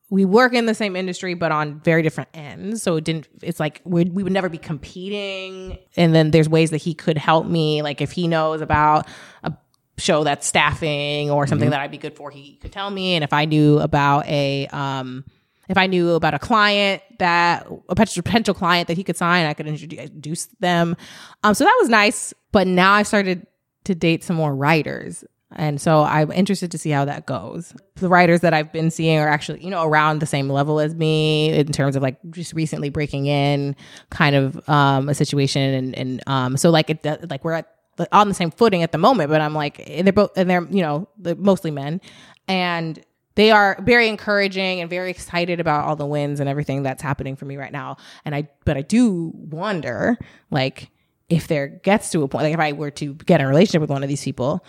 we 0.09 0.25
work 0.25 0.53
in 0.53 0.67
the 0.67 0.75
same 0.75 0.95
industry 0.95 1.33
but 1.33 1.51
on 1.51 1.79
very 1.79 2.03
different 2.03 2.29
ends. 2.35 2.83
So 2.83 2.97
it 2.97 3.03
didn't 3.03 3.27
it's 3.41 3.59
like 3.59 3.81
we 3.83 4.05
we 4.05 4.21
would 4.21 4.31
never 4.31 4.49
be 4.49 4.59
competing. 4.59 5.79
And 5.97 6.13
then 6.13 6.31
there's 6.31 6.47
ways 6.47 6.69
that 6.69 6.77
he 6.77 6.93
could 6.93 7.17
help 7.17 7.47
me. 7.47 7.81
Like 7.81 7.99
if 7.99 8.11
he 8.11 8.27
knows 8.27 8.61
about 8.61 9.07
a 9.43 9.53
show 9.97 10.23
that's 10.23 10.45
staffing 10.45 11.31
or 11.31 11.47
something 11.47 11.71
that 11.71 11.79
I'd 11.79 11.91
be 11.91 11.97
good 11.97 12.15
for 12.15 12.29
he 12.29 12.57
could 12.57 12.71
tell 12.71 12.89
me. 12.89 13.15
And 13.15 13.23
if 13.23 13.33
I 13.33 13.45
knew 13.45 13.79
about 13.79 14.27
a 14.27 14.67
um 14.67 15.25
if 15.73 15.77
I 15.77 15.87
knew 15.87 16.11
about 16.11 16.33
a 16.33 16.39
client 16.39 17.01
that 17.19 17.67
a 17.89 17.95
potential 17.95 18.53
client 18.53 18.87
that 18.87 18.97
he 18.97 19.03
could 19.03 19.17
sign 19.17 19.45
I 19.45 19.53
could 19.53 19.67
introduce 19.67 20.45
them 20.59 20.95
um 21.43 21.53
so 21.53 21.63
that 21.63 21.77
was 21.81 21.89
nice 21.89 22.33
but 22.51 22.65
now 22.67 22.93
I 22.93 23.03
started 23.03 23.47
to 23.85 23.93
date 23.95 24.23
some 24.23 24.37
more 24.37 24.55
writers 24.55 25.25
And 25.55 25.79
so 25.79 26.03
I'm 26.03 26.31
interested 26.31 26.71
to 26.71 26.77
see 26.77 26.89
how 26.89 27.05
that 27.05 27.25
goes. 27.25 27.73
The 27.95 28.09
writers 28.09 28.41
that 28.41 28.53
I've 28.53 28.71
been 28.71 28.89
seeing 28.89 29.19
are 29.19 29.27
actually, 29.27 29.63
you 29.63 29.69
know, 29.69 29.83
around 29.83 30.19
the 30.19 30.25
same 30.25 30.49
level 30.49 30.79
as 30.79 30.95
me 30.95 31.53
in 31.53 31.71
terms 31.71 31.95
of 31.95 32.01
like 32.01 32.17
just 32.31 32.53
recently 32.53 32.89
breaking 32.89 33.27
in 33.27 33.75
kind 34.09 34.35
of 34.35 34.67
um, 34.67 35.09
a 35.09 35.13
situation. 35.13 35.61
And, 35.61 35.95
and 35.95 36.23
um, 36.27 36.57
so 36.57 36.69
like, 36.69 36.89
it, 36.89 37.29
like 37.29 37.43
we're 37.43 37.53
at, 37.53 37.67
on 38.11 38.27
the 38.27 38.33
same 38.33 38.49
footing 38.49 38.81
at 38.81 38.91
the 38.91 38.97
moment, 38.97 39.29
but 39.29 39.41
I'm 39.41 39.53
like, 39.53 39.85
they're 39.85 40.11
both, 40.11 40.35
and 40.35 40.49
they're, 40.49 40.67
you 40.71 40.81
know, 40.81 41.07
mostly 41.37 41.69
men. 41.69 42.01
And 42.47 42.99
they 43.35 43.51
are 43.51 43.77
very 43.81 44.07
encouraging 44.07 44.81
and 44.81 44.89
very 44.89 45.09
excited 45.09 45.59
about 45.59 45.85
all 45.85 45.95
the 45.95 46.05
wins 46.05 46.39
and 46.39 46.47
everything 46.47 46.83
that's 46.83 47.01
happening 47.01 47.35
for 47.35 47.45
me 47.45 47.57
right 47.57 47.71
now. 47.71 47.97
And 48.25 48.35
I, 48.35 48.49
but 48.65 48.77
I 48.77 48.81
do 48.81 49.31
wonder, 49.33 50.17
like, 50.51 50.89
if 51.29 51.47
there 51.47 51.67
gets 51.67 52.11
to 52.11 52.21
a 52.21 52.27
point, 52.27 52.43
like 52.43 52.53
if 52.53 52.59
I 52.59 52.73
were 52.73 52.91
to 52.91 53.13
get 53.13 53.39
in 53.39 53.45
a 53.45 53.49
relationship 53.49 53.81
with 53.81 53.89
one 53.89 54.03
of 54.03 54.09
these 54.09 54.23
people, 54.23 54.63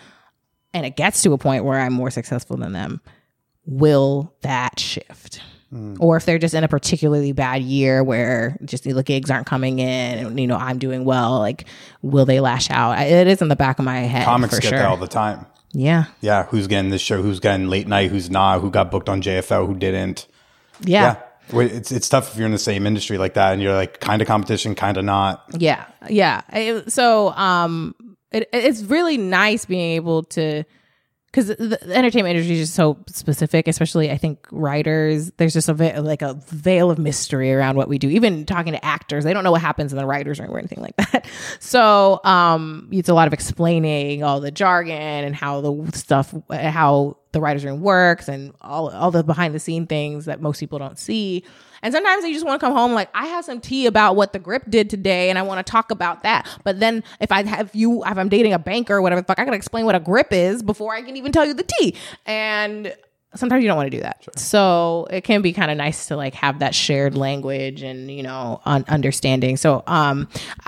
and 0.73 0.85
it 0.85 0.95
gets 0.95 1.21
to 1.23 1.33
a 1.33 1.37
point 1.37 1.63
where 1.63 1.79
I'm 1.79 1.93
more 1.93 2.09
successful 2.09 2.57
than 2.57 2.73
them, 2.73 3.01
will 3.65 4.33
that 4.41 4.79
shift? 4.79 5.41
Hmm. 5.69 5.95
Or 5.99 6.17
if 6.17 6.25
they're 6.25 6.37
just 6.37 6.53
in 6.53 6.63
a 6.63 6.67
particularly 6.67 7.31
bad 7.31 7.61
year 7.61 8.03
where 8.03 8.57
just 8.65 8.83
the 8.83 9.03
gigs 9.03 9.31
aren't 9.31 9.47
coming 9.47 9.79
in 9.79 10.25
and 10.25 10.39
you 10.39 10.47
know 10.47 10.57
I'm 10.57 10.77
doing 10.77 11.05
well, 11.05 11.39
like 11.39 11.65
will 12.01 12.25
they 12.25 12.39
lash 12.39 12.69
out? 12.69 12.99
It 12.99 13.27
is 13.27 13.41
in 13.41 13.47
the 13.47 13.55
back 13.55 13.79
of 13.79 13.85
my 13.85 13.99
head 13.99 14.25
Comics 14.25 14.59
get 14.59 14.69
sure. 14.69 14.79
that 14.79 14.87
all 14.87 14.97
the 14.97 15.07
time. 15.07 15.45
Yeah, 15.75 16.05
Yeah, 16.21 16.45
who's 16.45 16.67
getting 16.67 16.89
this 16.89 17.01
show? 17.01 17.21
Who's 17.21 17.39
getting 17.39 17.67
late 17.67 17.87
night? 17.87 18.09
Who's 18.09 18.29
not? 18.29 18.61
Who 18.61 18.71
got 18.71 18.89
booked 18.91 19.09
on 19.09 19.21
JFL? 19.21 19.67
Who 19.67 19.75
didn't? 19.75 20.27
yeah, 20.81 21.17
Yeah, 21.51 21.59
it's 21.61 21.91
it's 21.91 22.07
tough 22.09 22.31
if 22.31 22.37
you're 22.37 22.45
in 22.45 22.51
the 22.53 22.57
same 22.57 22.87
industry 22.87 23.17
like 23.17 23.33
that 23.35 23.53
and 23.53 23.61
you're 23.61 23.73
like 23.75 23.99
kind 23.99 24.21
of 24.21 24.27
competition, 24.27 24.73
kind 24.75 24.97
of 24.97 25.03
not. 25.05 25.43
Yeah, 25.57 25.85
yeah. 26.09 26.41
It- 26.53 26.91
so, 26.91 27.29
um, 27.31 27.93
it, 28.31 28.49
it's 28.53 28.81
really 28.83 29.17
nice 29.17 29.65
being 29.65 29.91
able 29.95 30.23
to, 30.23 30.63
because 31.35 31.47
the, 31.47 31.77
entertainment 31.93 32.33
industry 32.33 32.55
is 32.55 32.69
just 32.69 32.75
so 32.75 32.97
specific. 33.07 33.67
Especially, 33.67 34.09
I 34.09 34.17
think 34.17 34.47
writers. 34.51 35.31
There's 35.35 35.53
just 35.53 35.67
a 35.67 35.73
ve- 35.73 35.99
like 35.99 36.21
a 36.21 36.35
veil 36.47 36.89
of 36.89 36.97
mystery 36.97 37.51
around 37.53 37.75
what 37.75 37.89
we 37.89 37.97
do. 37.97 38.07
Even 38.09 38.45
talking 38.45 38.71
to 38.71 38.85
actors, 38.85 39.25
they 39.25 39.33
don't 39.33 39.43
know 39.43 39.51
what 39.51 39.61
happens 39.61 39.91
in 39.91 39.97
the 39.97 40.05
writers' 40.05 40.39
room 40.39 40.51
or 40.51 40.59
anything 40.59 40.81
like 40.81 40.95
that. 41.11 41.27
So, 41.59 42.21
um, 42.23 42.87
it's 42.91 43.09
a 43.09 43.13
lot 43.13 43.27
of 43.27 43.33
explaining 43.33 44.23
all 44.23 44.39
the 44.39 44.51
jargon 44.51 44.95
and 44.95 45.35
how 45.35 45.59
the 45.59 45.91
stuff, 45.93 46.33
how 46.49 47.17
the 47.33 47.41
writers' 47.41 47.65
room 47.65 47.81
works, 47.81 48.29
and 48.29 48.53
all 48.61 48.89
all 48.89 49.11
the 49.11 49.23
behind 49.23 49.53
the 49.53 49.59
scene 49.59 49.87
things 49.87 50.25
that 50.25 50.41
most 50.41 50.59
people 50.61 50.79
don't 50.79 50.97
see. 50.97 51.43
And 51.85 51.93
sometimes 51.93 52.25
you 52.25 52.33
just 52.33 52.43
want 52.43 52.59
to 52.59 52.65
come 52.65 52.73
home 52.73 52.93
like 52.93 53.09
I 53.13 53.27
have 53.27 53.45
some 53.45 53.61
tea 53.61 53.85
about 53.85 54.15
what 54.15 54.33
the 54.33 54.39
grip 54.39 54.63
did 54.67 54.89
today, 54.89 55.29
and 55.29 55.37
I 55.37 55.43
want 55.43 55.63
to 55.63 55.71
talk 55.71 55.91
about 55.91 56.23
that. 56.23 56.47
But 56.63 56.79
then 56.79 57.03
if 57.21 57.31
I 57.31 57.43
have 57.43 57.75
you, 57.75 58.03
if 58.03 58.17
I'm 58.17 58.27
dating 58.27 58.53
a 58.53 58.59
banker 58.59 58.95
or 58.95 59.03
whatever, 59.03 59.21
the 59.21 59.27
fuck, 59.27 59.37
I 59.37 59.45
gotta 59.45 59.55
explain 59.55 59.85
what 59.85 59.93
a 59.93 59.99
grip 59.99 60.33
is 60.33 60.63
before 60.63 60.95
I 60.95 61.03
can 61.03 61.15
even 61.15 61.31
tell 61.31 61.45
you 61.45 61.53
the 61.53 61.61
tea. 61.77 61.95
And 62.25 62.95
sometimes 63.35 63.63
you 63.63 63.67
don't 63.67 63.77
want 63.77 63.91
to 63.91 63.97
do 63.97 64.01
that. 64.01 64.25
So 64.37 65.07
it 65.09 65.21
can 65.21 65.41
be 65.41 65.53
kind 65.53 65.71
of 65.71 65.77
nice 65.77 66.07
to 66.07 66.15
like 66.15 66.33
have 66.35 66.59
that 66.59 66.73
shared 66.73 67.15
language 67.15 67.81
and 67.81 68.11
you 68.11 68.23
know 68.23 68.61
un- 68.65 68.85
understanding. 68.87 69.57
So 69.57 69.83
um, 69.87 70.27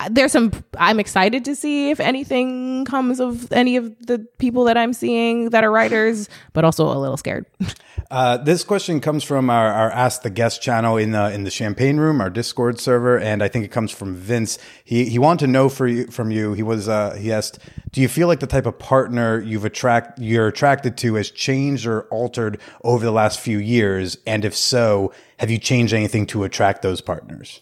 there's 0.09 0.31
some. 0.31 0.51
I'm 0.77 0.99
excited 0.99 1.45
to 1.45 1.55
see 1.55 1.89
if 1.89 1.99
anything 1.99 2.85
comes 2.85 3.19
of 3.19 3.51
any 3.51 3.75
of 3.75 4.05
the 4.05 4.19
people 4.37 4.65
that 4.65 4.77
I'm 4.77 4.93
seeing 4.93 5.49
that 5.51 5.63
are 5.63 5.71
writers, 5.71 6.29
but 6.53 6.63
also 6.65 6.85
a 6.85 6.99
little 6.99 7.17
scared. 7.17 7.45
Uh, 8.09 8.37
this 8.37 8.63
question 8.63 9.01
comes 9.01 9.21
from 9.23 9.49
our, 9.49 9.67
our 9.67 9.91
Ask 9.91 10.21
the 10.21 10.29
Guest 10.29 10.61
channel 10.61 10.95
in 10.95 11.11
the 11.11 11.29
in 11.33 11.43
the 11.43 11.51
Champagne 11.51 11.97
Room, 11.97 12.21
our 12.21 12.29
Discord 12.29 12.79
server, 12.79 13.19
and 13.19 13.43
I 13.43 13.49
think 13.49 13.65
it 13.65 13.71
comes 13.71 13.91
from 13.91 14.15
Vince. 14.15 14.57
He 14.85 15.05
he 15.05 15.19
wanted 15.19 15.45
to 15.45 15.51
know 15.51 15.67
for 15.67 15.87
you, 15.87 16.07
from 16.07 16.31
you. 16.31 16.53
He 16.53 16.63
was 16.63 16.87
uh, 16.87 17.15
he 17.15 17.33
asked, 17.33 17.59
do 17.91 18.01
you 18.01 18.07
feel 18.07 18.27
like 18.27 18.39
the 18.39 18.47
type 18.47 18.65
of 18.65 18.79
partner 18.79 19.39
you've 19.39 19.65
attract 19.65 20.19
you're 20.19 20.47
attracted 20.47 20.97
to 20.99 21.15
has 21.15 21.29
changed 21.31 21.85
or 21.85 22.03
altered 22.03 22.56
over 22.83 23.05
the 23.05 23.11
last 23.11 23.39
few 23.39 23.57
years? 23.57 24.17
And 24.25 24.45
if 24.45 24.55
so, 24.55 25.13
have 25.39 25.49
you 25.49 25.57
changed 25.57 25.93
anything 25.93 26.25
to 26.27 26.43
attract 26.43 26.81
those 26.81 27.01
partners? 27.01 27.61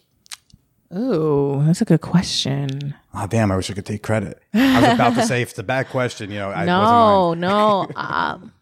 Oh, 0.90 1.62
that's 1.64 1.80
a 1.80 1.84
good 1.84 2.00
question. 2.00 2.94
Oh 3.12 3.26
damn! 3.26 3.50
I 3.50 3.56
wish 3.56 3.70
I 3.70 3.74
could 3.74 3.86
take 3.86 4.02
credit. 4.04 4.40
I 4.54 4.80
was 4.80 4.94
about 4.94 5.14
to 5.14 5.26
say 5.26 5.42
if 5.42 5.50
it's 5.50 5.58
a 5.58 5.64
bad 5.64 5.88
question, 5.88 6.30
you 6.30 6.38
know, 6.38 6.50
I 6.50 6.64
wasn't 6.64 7.40
no, 7.40 7.86
no. 7.86 7.88
um, 7.96 8.52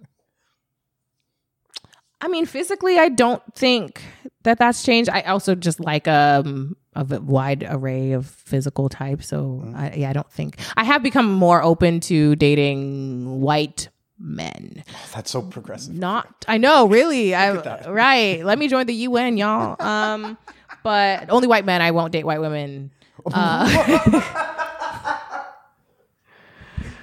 I 2.21 2.29
mean, 2.29 2.47
physically, 2.47 2.99
I 2.99 3.11
don't 3.11 3.43
think 3.55 4.01
that 4.45 4.59
that's 4.59 4.83
changed. 4.83 5.11
I 5.11 5.21
also 5.23 5.55
just 5.55 5.81
like 5.81 6.09
um 6.09 6.77
a 6.95 7.05
wide 7.21 7.67
array 7.69 8.13
of 8.13 8.27
physical 8.27 8.89
types. 8.89 9.29
So 9.29 9.61
Mm-hmm. 9.65 9.77
I, 9.77 9.93
yeah, 9.95 10.11
I 10.11 10.13
don't 10.15 10.31
think 10.31 10.57
I 10.77 10.85
have 10.85 11.03
become 11.03 11.31
more 11.31 11.63
open 11.63 12.01
to 12.01 12.37
dating 12.37 13.41
white 13.43 13.89
men. 14.19 14.85
That's 15.15 15.31
so 15.31 15.43
progressive. 15.43 15.95
Not, 15.95 16.45
I 16.49 16.59
know, 16.59 16.87
really. 16.89 17.35
I 17.35 17.53
right. 17.89 18.45
Let 18.45 18.59
me 18.59 18.69
join 18.69 18.87
the 18.87 18.95
UN, 18.95 19.37
y'all. 19.37 19.81
Um, 19.85 20.39
but 20.83 21.31
only 21.31 21.49
white 21.49 21.65
men. 21.65 21.83
I 21.83 21.91
won't 21.91 22.13
date 22.13 22.25
white 22.25 22.41
women. 22.41 22.91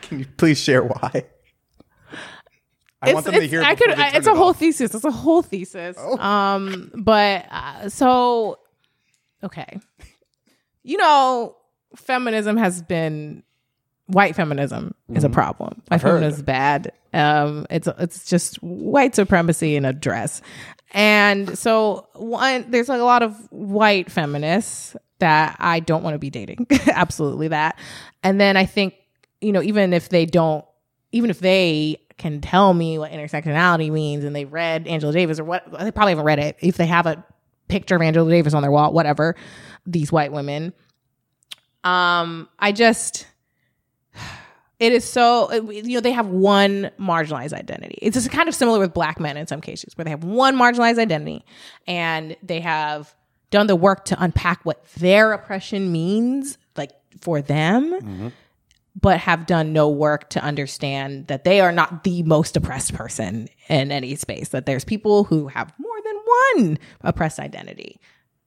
Can 0.01 0.19
you 0.19 0.25
please 0.37 0.59
share 0.59 0.83
why? 0.83 1.25
I 3.01 3.13
want 3.13 3.25
them 3.25 3.35
to 3.35 3.47
hear. 3.47 3.63
I 3.63 3.75
could. 3.75 3.89
it's 3.89 4.27
a 4.27 4.31
it 4.31 4.35
whole 4.35 4.49
off. 4.49 4.57
Oh. 4.57 4.59
thesis. 4.59 4.93
It's 4.93 5.05
a 5.05 5.11
whole 5.11 5.41
thesis. 5.41 5.97
Um, 5.97 6.91
but 6.95 7.45
uh, 7.49 7.89
so 7.89 8.59
okay, 9.43 9.79
you 10.83 10.97
know, 10.97 11.55
feminism 11.95 12.57
has 12.57 12.83
been 12.83 13.43
white 14.11 14.35
feminism 14.35 14.93
is 15.13 15.23
a 15.23 15.29
problem. 15.29 15.81
White 15.87 15.97
Mm-hmm. 15.99 16.07
heard. 16.07 16.13
feminism 16.19 16.39
is 16.39 16.43
bad. 16.43 16.91
Um, 17.13 17.65
it's 17.69 17.87
it's 17.99 18.25
just 18.25 18.55
white 18.63 19.15
supremacy 19.15 19.75
in 19.75 19.85
a 19.85 19.93
dress, 19.93 20.41
and 20.93 21.57
so 21.57 22.07
one 22.13 22.65
there's 22.69 22.87
like 22.89 23.01
a 23.01 23.05
lot 23.05 23.23
of 23.23 23.35
white 23.51 24.09
feminists 24.11 24.95
that 25.19 25.55
I 25.59 25.79
don't 25.81 26.03
want 26.03 26.15
to 26.15 26.19
be 26.19 26.29
dating. 26.29 26.67
Absolutely 26.87 27.49
that, 27.49 27.77
and 28.23 28.39
then 28.39 28.55
I 28.57 28.65
think 28.65 28.93
you 29.41 29.51
know 29.51 29.61
even 29.61 29.93
if 29.93 30.09
they 30.09 30.25
don't 30.25 30.63
even 31.11 31.29
if 31.29 31.39
they 31.39 31.97
can 32.17 32.39
tell 32.39 32.73
me 32.73 32.97
what 32.99 33.11
intersectionality 33.11 33.91
means 33.91 34.23
and 34.23 34.35
they've 34.35 34.51
read 34.51 34.87
Angela 34.87 35.11
Davis 35.11 35.39
or 35.39 35.43
what 35.43 35.63
they 35.79 35.91
probably 35.91 36.11
haven't 36.11 36.25
read 36.25 36.39
it. 36.39 36.55
If 36.61 36.77
they 36.77 36.85
have 36.85 37.07
a 37.07 37.25
picture 37.67 37.95
of 37.95 38.01
Angela 38.01 38.29
Davis 38.29 38.53
on 38.53 38.61
their 38.61 38.71
wall, 38.71 38.93
whatever, 38.93 39.35
these 39.85 40.11
white 40.11 40.31
women. 40.31 40.71
Um, 41.83 42.47
I 42.59 42.71
just 42.71 43.25
it 44.81 44.93
is 44.93 45.05
so 45.05 45.47
uh, 45.51 45.71
you 45.71 45.93
know 45.93 45.99
they 45.99 46.11
have 46.11 46.27
one 46.27 46.89
marginalized 46.99 47.53
identity. 47.53 47.99
It's 48.01 48.15
just 48.15 48.31
kind 48.31 48.49
of 48.49 48.55
similar 48.55 48.79
with 48.79 48.95
black 48.95 49.19
men 49.19 49.37
in 49.37 49.45
some 49.45 49.61
cases 49.61 49.95
where 49.95 50.03
they 50.03 50.09
have 50.09 50.23
one 50.23 50.57
marginalized 50.57 50.97
identity 50.97 51.45
and 51.85 52.35
they 52.41 52.59
have 52.61 53.13
done 53.51 53.67
the 53.67 53.75
work 53.75 54.05
to 54.05 54.21
unpack 54.21 54.61
what 54.63 54.83
their 54.95 55.33
oppression 55.33 55.91
means 55.91 56.57
like 56.75 56.91
for 57.19 57.43
them 57.43 57.91
mm-hmm. 57.91 58.27
but 58.99 59.19
have 59.19 59.45
done 59.45 59.71
no 59.71 59.87
work 59.87 60.31
to 60.31 60.41
understand 60.43 61.27
that 61.27 61.43
they 61.43 61.61
are 61.61 61.71
not 61.71 62.03
the 62.03 62.23
most 62.23 62.57
oppressed 62.57 62.95
person 62.95 63.47
in 63.67 63.91
any 63.91 64.15
space 64.15 64.49
that 64.49 64.65
there's 64.65 64.83
people 64.83 65.25
who 65.25 65.47
have 65.47 65.71
more 65.77 66.01
than 66.03 66.15
one 66.55 66.79
oppressed 67.01 67.39
identity. 67.39 67.99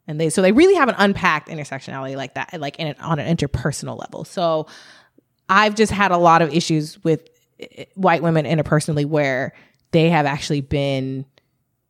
And 0.08 0.20
they 0.20 0.30
so 0.30 0.42
they 0.42 0.52
really 0.52 0.74
haven't 0.74 0.96
unpacked 0.98 1.48
intersectionality 1.48 2.16
like 2.16 2.34
that 2.34 2.58
like 2.60 2.78
in 2.80 2.88
an, 2.88 2.96
on 2.98 3.20
an 3.20 3.36
interpersonal 3.36 3.96
level. 3.98 4.24
So 4.24 4.66
i've 5.48 5.74
just 5.74 5.92
had 5.92 6.10
a 6.10 6.18
lot 6.18 6.42
of 6.42 6.52
issues 6.54 7.02
with 7.04 7.28
eh, 7.60 7.84
white 7.94 8.22
women 8.22 8.44
interpersonally 8.44 9.06
where 9.06 9.52
they 9.92 10.10
have 10.10 10.26
actually 10.26 10.60
been 10.60 11.24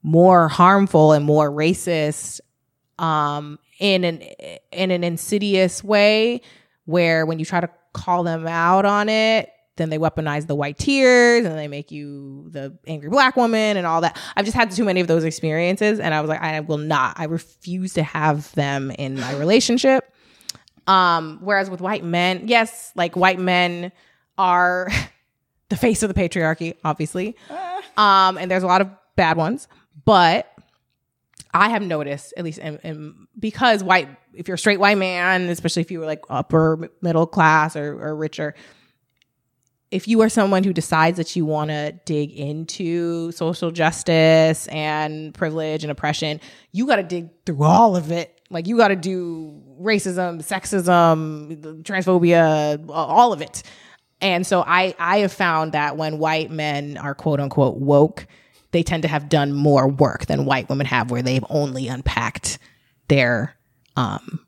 more 0.02 0.48
harmful 0.48 1.12
and 1.12 1.24
more 1.24 1.50
racist 1.50 2.40
um 2.98 3.58
in 3.78 4.04
an 4.04 4.22
in 4.72 4.90
an 4.90 5.02
insidious 5.02 5.82
way 5.82 6.40
where 6.84 7.26
when 7.26 7.38
you 7.38 7.44
try 7.44 7.60
to 7.60 7.70
call 7.92 8.22
them 8.22 8.46
out 8.46 8.84
on 8.84 9.08
it 9.08 9.50
then 9.76 9.90
they 9.90 9.98
weaponize 9.98 10.46
the 10.46 10.54
white 10.54 10.78
tears 10.78 11.44
and 11.44 11.58
they 11.58 11.66
make 11.66 11.90
you 11.90 12.48
the 12.50 12.76
angry 12.86 13.08
black 13.08 13.36
woman 13.36 13.76
and 13.76 13.86
all 13.86 14.00
that. 14.02 14.16
I've 14.36 14.44
just 14.44 14.56
had 14.56 14.70
too 14.70 14.84
many 14.84 15.00
of 15.00 15.08
those 15.08 15.24
experiences 15.24 15.98
and 15.98 16.14
i 16.14 16.20
was 16.20 16.28
like 16.28 16.40
i 16.40 16.60
will 16.60 16.78
not 16.78 17.18
i 17.18 17.24
refuse 17.24 17.94
to 17.94 18.02
have 18.02 18.52
them 18.52 18.90
in 18.92 19.18
my 19.18 19.34
relationship 19.36 20.13
um 20.86 21.38
whereas 21.42 21.70
with 21.70 21.80
white 21.80 22.04
men 22.04 22.42
yes 22.46 22.92
like 22.94 23.16
white 23.16 23.38
men 23.38 23.92
are 24.38 24.88
the 25.68 25.76
face 25.76 26.02
of 26.02 26.12
the 26.12 26.14
patriarchy 26.14 26.74
obviously 26.84 27.36
um 27.96 28.38
and 28.38 28.50
there's 28.50 28.62
a 28.62 28.66
lot 28.66 28.80
of 28.80 28.90
bad 29.16 29.36
ones 29.36 29.68
but 30.04 30.50
I 31.54 31.68
have 31.68 31.82
noticed, 31.82 32.34
at 32.36 32.44
least, 32.44 32.58
in, 32.58 32.78
in, 32.78 33.28
because 33.38 33.84
white, 33.84 34.08
if 34.34 34.48
you're 34.48 34.56
a 34.56 34.58
straight 34.58 34.80
white 34.80 34.98
man, 34.98 35.42
especially 35.42 35.82
if 35.82 35.90
you 35.90 36.00
were 36.00 36.04
like 36.04 36.24
upper 36.28 36.90
middle 37.00 37.28
class 37.28 37.76
or, 37.76 37.96
or 38.02 38.16
richer, 38.16 38.56
if 39.92 40.08
you 40.08 40.20
are 40.22 40.28
someone 40.28 40.64
who 40.64 40.72
decides 40.72 41.18
that 41.18 41.36
you 41.36 41.46
want 41.46 41.70
to 41.70 41.92
dig 42.04 42.32
into 42.32 43.30
social 43.30 43.70
justice 43.70 44.66
and 44.66 45.32
privilege 45.32 45.84
and 45.84 45.92
oppression, 45.92 46.40
you 46.72 46.88
got 46.88 46.96
to 46.96 47.04
dig 47.04 47.28
through 47.46 47.62
all 47.62 47.94
of 47.94 48.10
it. 48.10 48.33
Like 48.50 48.66
you 48.66 48.76
got 48.76 48.88
to 48.88 48.96
do 48.96 49.62
racism, 49.80 50.42
sexism, 50.42 51.82
transphobia, 51.82 52.84
all 52.88 53.32
of 53.32 53.40
it. 53.40 53.62
And 54.20 54.46
so 54.46 54.62
I 54.66 54.94
I 54.98 55.18
have 55.18 55.32
found 55.32 55.72
that 55.72 55.96
when 55.96 56.18
white 56.18 56.50
men 56.50 56.96
are 56.96 57.14
quote 57.14 57.40
unquote 57.40 57.76
woke, 57.76 58.26
they 58.70 58.82
tend 58.82 59.02
to 59.02 59.08
have 59.08 59.28
done 59.28 59.52
more 59.52 59.88
work 59.88 60.26
than 60.26 60.44
white 60.44 60.68
women 60.68 60.86
have, 60.86 61.10
where 61.10 61.22
they've 61.22 61.44
only 61.50 61.88
unpacked 61.88 62.58
their 63.08 63.54
um 63.96 64.40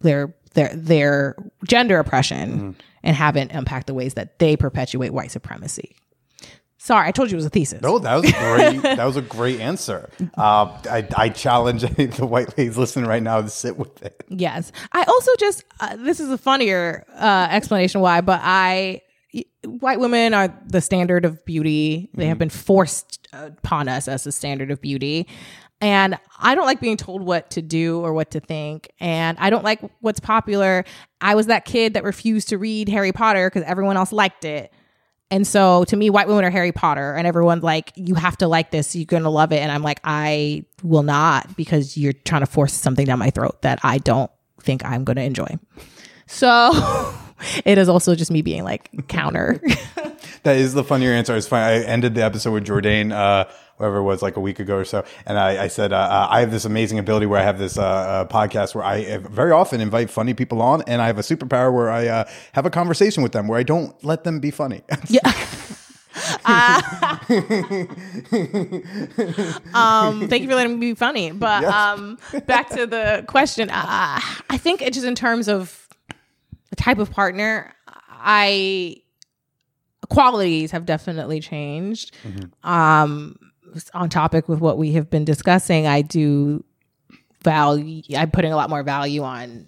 their 0.00 0.34
their 0.54 0.74
their 0.74 1.36
gender 1.66 1.98
oppression 1.98 2.76
and 3.02 3.16
haven't 3.16 3.52
unpacked 3.52 3.86
the 3.86 3.94
ways 3.94 4.14
that 4.14 4.38
they 4.38 4.56
perpetuate 4.56 5.10
white 5.10 5.30
supremacy. 5.30 5.96
Sorry, 6.82 7.06
I 7.06 7.12
told 7.12 7.30
you 7.30 7.34
it 7.34 7.36
was 7.36 7.44
a 7.44 7.50
thesis. 7.50 7.82
No, 7.82 7.98
that 7.98 8.14
was 8.14 8.32
great. 8.32 8.82
that 8.96 9.04
was 9.04 9.18
a 9.18 9.22
great 9.22 9.60
answer. 9.60 10.08
Uh, 10.38 10.80
I, 10.90 11.06
I 11.14 11.28
challenge 11.28 11.82
the 11.82 12.24
white 12.24 12.56
ladies 12.56 12.78
listening 12.78 13.04
right 13.04 13.22
now 13.22 13.42
to 13.42 13.50
sit 13.50 13.76
with 13.76 14.02
it. 14.02 14.24
Yes. 14.28 14.72
I 14.90 15.02
also 15.02 15.30
just, 15.38 15.64
uh, 15.80 15.96
this 15.96 16.20
is 16.20 16.30
a 16.30 16.38
funnier 16.38 17.04
uh, 17.14 17.48
explanation 17.50 18.00
why, 18.00 18.22
but 18.22 18.40
I 18.42 19.02
white 19.64 20.00
women 20.00 20.32
are 20.32 20.58
the 20.66 20.80
standard 20.80 21.26
of 21.26 21.44
beauty. 21.44 22.08
They 22.14 22.28
have 22.28 22.38
been 22.38 22.48
forced 22.48 23.28
upon 23.34 23.86
us 23.88 24.08
as 24.08 24.24
the 24.24 24.32
standard 24.32 24.70
of 24.70 24.80
beauty. 24.80 25.28
And 25.82 26.18
I 26.38 26.54
don't 26.54 26.64
like 26.64 26.80
being 26.80 26.96
told 26.96 27.22
what 27.22 27.50
to 27.50 27.62
do 27.62 28.00
or 28.00 28.14
what 28.14 28.30
to 28.30 28.40
think. 28.40 28.90
And 29.00 29.36
I 29.38 29.50
don't 29.50 29.64
like 29.64 29.82
what's 30.00 30.20
popular. 30.20 30.86
I 31.20 31.34
was 31.34 31.46
that 31.46 31.66
kid 31.66 31.92
that 31.92 32.04
refused 32.04 32.48
to 32.48 32.56
read 32.56 32.88
Harry 32.88 33.12
Potter 33.12 33.50
because 33.50 33.64
everyone 33.64 33.98
else 33.98 34.12
liked 34.12 34.46
it. 34.46 34.72
And 35.30 35.46
so 35.46 35.84
to 35.84 35.96
me, 35.96 36.10
white 36.10 36.26
women 36.26 36.44
are 36.44 36.50
Harry 36.50 36.72
Potter, 36.72 37.14
and 37.14 37.26
everyone's 37.26 37.62
like, 37.62 37.92
you 37.94 38.14
have 38.16 38.36
to 38.38 38.48
like 38.48 38.70
this, 38.70 38.96
you're 38.96 39.04
gonna 39.04 39.30
love 39.30 39.52
it. 39.52 39.58
And 39.58 39.70
I'm 39.70 39.82
like, 39.82 40.00
I 40.02 40.64
will 40.82 41.02
not 41.04 41.56
because 41.56 41.96
you're 41.96 42.12
trying 42.12 42.40
to 42.40 42.46
force 42.46 42.72
something 42.72 43.06
down 43.06 43.18
my 43.18 43.30
throat 43.30 43.62
that 43.62 43.78
I 43.82 43.98
don't 43.98 44.30
think 44.60 44.84
I'm 44.84 45.04
gonna 45.04 45.22
enjoy. 45.22 45.58
So 46.26 46.72
it 47.64 47.78
is 47.78 47.88
also 47.88 48.14
just 48.14 48.30
me 48.30 48.42
being 48.42 48.64
like 48.64 49.08
counter. 49.08 49.60
That 50.42 50.56
is 50.56 50.72
the 50.72 50.84
funnier 50.84 51.12
answer. 51.12 51.36
It's 51.36 51.46
fine. 51.46 51.62
I 51.62 51.82
ended 51.84 52.14
the 52.14 52.24
episode 52.24 52.52
with 52.52 52.64
Jourdain, 52.64 53.12
uh, 53.12 53.44
whatever 53.80 53.98
it 53.98 54.02
was, 54.02 54.22
like 54.22 54.36
a 54.36 54.40
week 54.40 54.60
ago 54.60 54.76
or 54.76 54.84
so, 54.84 55.04
and 55.26 55.38
I, 55.38 55.64
I 55.64 55.68
said 55.68 55.92
uh, 55.92 55.96
uh, 55.96 56.28
I 56.30 56.40
have 56.40 56.50
this 56.50 56.64
amazing 56.64 56.98
ability 56.98 57.26
where 57.26 57.40
I 57.40 57.44
have 57.44 57.58
this 57.58 57.78
uh, 57.78 57.82
uh, 57.82 58.24
podcast 58.26 58.74
where 58.74 58.84
I 58.84 59.04
uh, 59.04 59.18
very 59.18 59.52
often 59.52 59.80
invite 59.80 60.10
funny 60.10 60.34
people 60.34 60.62
on, 60.62 60.82
and 60.86 61.00
I 61.02 61.06
have 61.06 61.18
a 61.18 61.22
superpower 61.22 61.72
where 61.74 61.90
I 61.90 62.06
uh, 62.06 62.24
have 62.52 62.66
a 62.66 62.70
conversation 62.70 63.22
with 63.22 63.32
them 63.32 63.48
where 63.48 63.58
I 63.58 63.62
don't 63.62 64.02
let 64.04 64.24
them 64.24 64.40
be 64.40 64.50
funny. 64.50 64.82
yeah. 65.08 65.20
um, 69.74 70.28
thank 70.28 70.42
you 70.42 70.48
for 70.48 70.54
letting 70.54 70.78
me 70.78 70.90
be 70.90 70.94
funny. 70.94 71.30
But 71.30 71.64
um, 71.64 72.18
back 72.46 72.68
to 72.70 72.86
the 72.86 73.24
question. 73.26 73.70
Uh, 73.70 74.20
I 74.50 74.58
think 74.58 74.82
it 74.82 74.92
just 74.92 75.06
in 75.06 75.14
terms 75.14 75.48
of 75.48 75.88
the 76.70 76.76
type 76.76 76.98
of 76.98 77.10
partner, 77.10 77.74
I 78.10 78.96
qualities 80.08 80.72
have 80.72 80.84
definitely 80.84 81.40
changed. 81.40 82.14
Um, 82.62 83.38
on 83.94 84.08
topic 84.08 84.48
with 84.48 84.60
what 84.60 84.78
we 84.78 84.92
have 84.92 85.10
been 85.10 85.24
discussing, 85.24 85.86
I 85.86 86.02
do 86.02 86.64
value. 87.42 88.02
I'm 88.16 88.30
putting 88.30 88.52
a 88.52 88.56
lot 88.56 88.70
more 88.70 88.82
value 88.82 89.22
on 89.22 89.66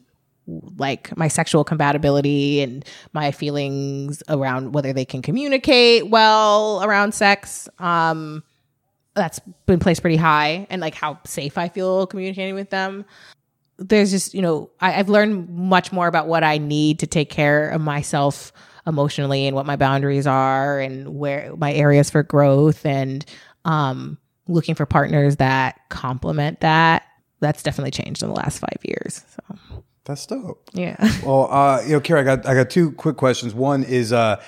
like 0.76 1.16
my 1.16 1.28
sexual 1.28 1.64
compatibility 1.64 2.61
and 2.61 2.84
my 3.12 3.30
feelings 3.30 4.22
around 4.28 4.72
whether 4.72 4.92
they 4.92 5.05
can 5.05 5.22
communicate 5.22 6.09
well 6.09 6.82
around 6.82 7.14
sex. 7.14 7.68
Um, 7.78 8.42
that's 9.14 9.40
been 9.66 9.78
placed 9.78 10.00
pretty 10.00 10.16
high, 10.16 10.66
and 10.70 10.80
like 10.80 10.94
how 10.94 11.18
safe 11.24 11.59
I 11.59 11.68
feel 11.68 12.07
communicating 12.07 12.55
with 12.55 12.70
them. 12.70 13.05
There's 13.78 14.11
just 14.11 14.34
you 14.34 14.42
know 14.42 14.70
I, 14.80 14.94
I've 14.94 15.09
learned 15.09 15.48
much 15.50 15.92
more 15.92 16.07
about 16.07 16.28
what 16.28 16.44
I 16.44 16.59
need 16.59 16.98
to 17.00 17.07
take 17.07 17.30
care 17.30 17.70
of 17.70 17.80
myself 17.80 18.53
emotionally 18.86 19.46
and 19.46 19.55
what 19.55 19.66
my 19.66 19.76
boundaries 19.76 20.26
are 20.26 20.80
and 20.80 21.14
where 21.16 21.55
my 21.57 21.72
areas 21.72 22.11
for 22.11 22.22
growth 22.22 22.84
and 22.84 23.24
um, 23.64 24.18
looking 24.48 24.74
for 24.74 24.86
partners 24.86 25.36
that 25.36 25.80
complement 25.88 26.60
that. 26.60 27.04
That's 27.40 27.62
definitely 27.62 27.90
changed 27.90 28.22
in 28.22 28.28
the 28.28 28.34
last 28.36 28.58
five 28.60 28.78
years. 28.84 29.24
So 29.34 29.56
That's 30.04 30.24
dope. 30.26 30.68
yeah. 30.72 30.96
Well, 31.24 31.48
uh, 31.52 31.82
you 31.84 31.92
know, 31.92 32.00
Kyra, 32.00 32.20
I 32.20 32.22
got 32.22 32.46
I 32.46 32.54
got 32.54 32.70
two 32.70 32.92
quick 32.92 33.16
questions. 33.16 33.52
One 33.54 33.82
is, 33.84 34.12
uh, 34.12 34.40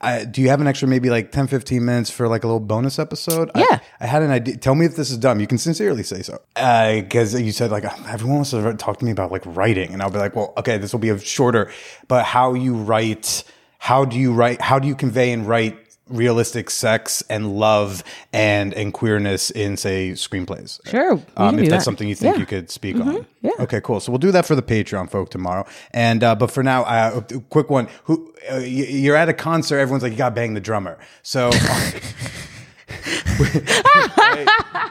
I, 0.00 0.24
do 0.24 0.40
you 0.40 0.48
have 0.48 0.60
an 0.60 0.66
extra 0.66 0.88
maybe 0.88 1.10
like 1.10 1.30
10, 1.30 1.46
15 1.46 1.84
minutes 1.84 2.10
for 2.10 2.26
like 2.26 2.42
a 2.42 2.46
little 2.46 2.58
bonus 2.60 2.98
episode? 2.98 3.50
I- 3.54 3.60
Yeah. 3.70 3.78
I, 4.00 4.06
had 4.06 4.22
an 4.22 4.30
idea. 4.30 4.56
Tell 4.56 4.74
me 4.74 4.86
if 4.86 4.96
this 4.96 5.10
is 5.10 5.18
dumb. 5.18 5.38
You 5.40 5.46
can 5.46 5.58
sincerely 5.58 6.02
say 6.02 6.22
so. 6.22 6.38
Because 6.54 7.38
you 7.40 7.52
said 7.52 7.70
like 7.70 7.84
everyone 8.08 8.36
wants 8.36 8.50
to 8.52 8.74
talk 8.74 8.98
to 8.98 9.04
me 9.04 9.10
about 9.12 9.30
like 9.30 9.42
writing, 9.46 9.92
and 9.92 10.02
I'll 10.02 10.10
be 10.10 10.18
like, 10.18 10.34
well, 10.34 10.52
okay, 10.56 10.78
this 10.78 10.92
will 10.92 11.00
be 11.00 11.10
a 11.10 11.18
shorter, 11.18 11.70
but 12.08 12.24
how 12.24 12.54
you 12.54 12.74
write? 12.74 13.44
How 13.78 14.04
do 14.04 14.18
you 14.18 14.32
write? 14.32 14.60
How 14.60 14.78
do 14.78 14.88
you 14.88 14.94
convey 14.96 15.32
and 15.32 15.46
write? 15.46 15.78
Realistic 16.10 16.68
sex 16.70 17.22
and 17.30 17.56
love 17.58 18.02
and 18.32 18.74
and 18.74 18.92
queerness 18.92 19.50
in 19.50 19.76
say 19.76 20.10
screenplays. 20.10 20.80
Sure, 20.88 21.20
um, 21.36 21.58
if 21.58 21.68
that's 21.70 21.80
that. 21.80 21.84
something 21.84 22.08
you 22.08 22.14
think 22.14 22.34
Yeah. 22.34 22.40
you 22.40 22.46
could 22.46 22.70
speak 22.70 22.96
on. 22.96 23.26
Yeah. 23.42 23.52
okay 23.60 23.80
cool. 23.80 24.00
So 24.00 24.12
we'll 24.12 24.18
do 24.18 24.32
that 24.32 24.44
for 24.44 24.54
the 24.54 24.62
patreon 24.62 25.08
folk 25.10 25.30
tomorrow. 25.30 25.64
And 25.92 26.22
uh 26.22 26.34
but 26.34 26.50
for 26.50 26.62
now 26.62 26.82
uh 26.82 27.22
a 27.30 27.40
quick 27.40 27.70
one. 27.70 27.88
Who 28.04 28.34
uh, 28.52 28.56
you're 28.58 29.16
at 29.16 29.28
a 29.28 29.32
concert 29.34 29.78
everyone's 29.78 30.02
like 30.02 30.12
you 30.12 30.18
gotta 30.18 30.34
bang 30.34 30.54
the 30.54 30.60
drummer. 30.60 30.98
So 31.22 31.50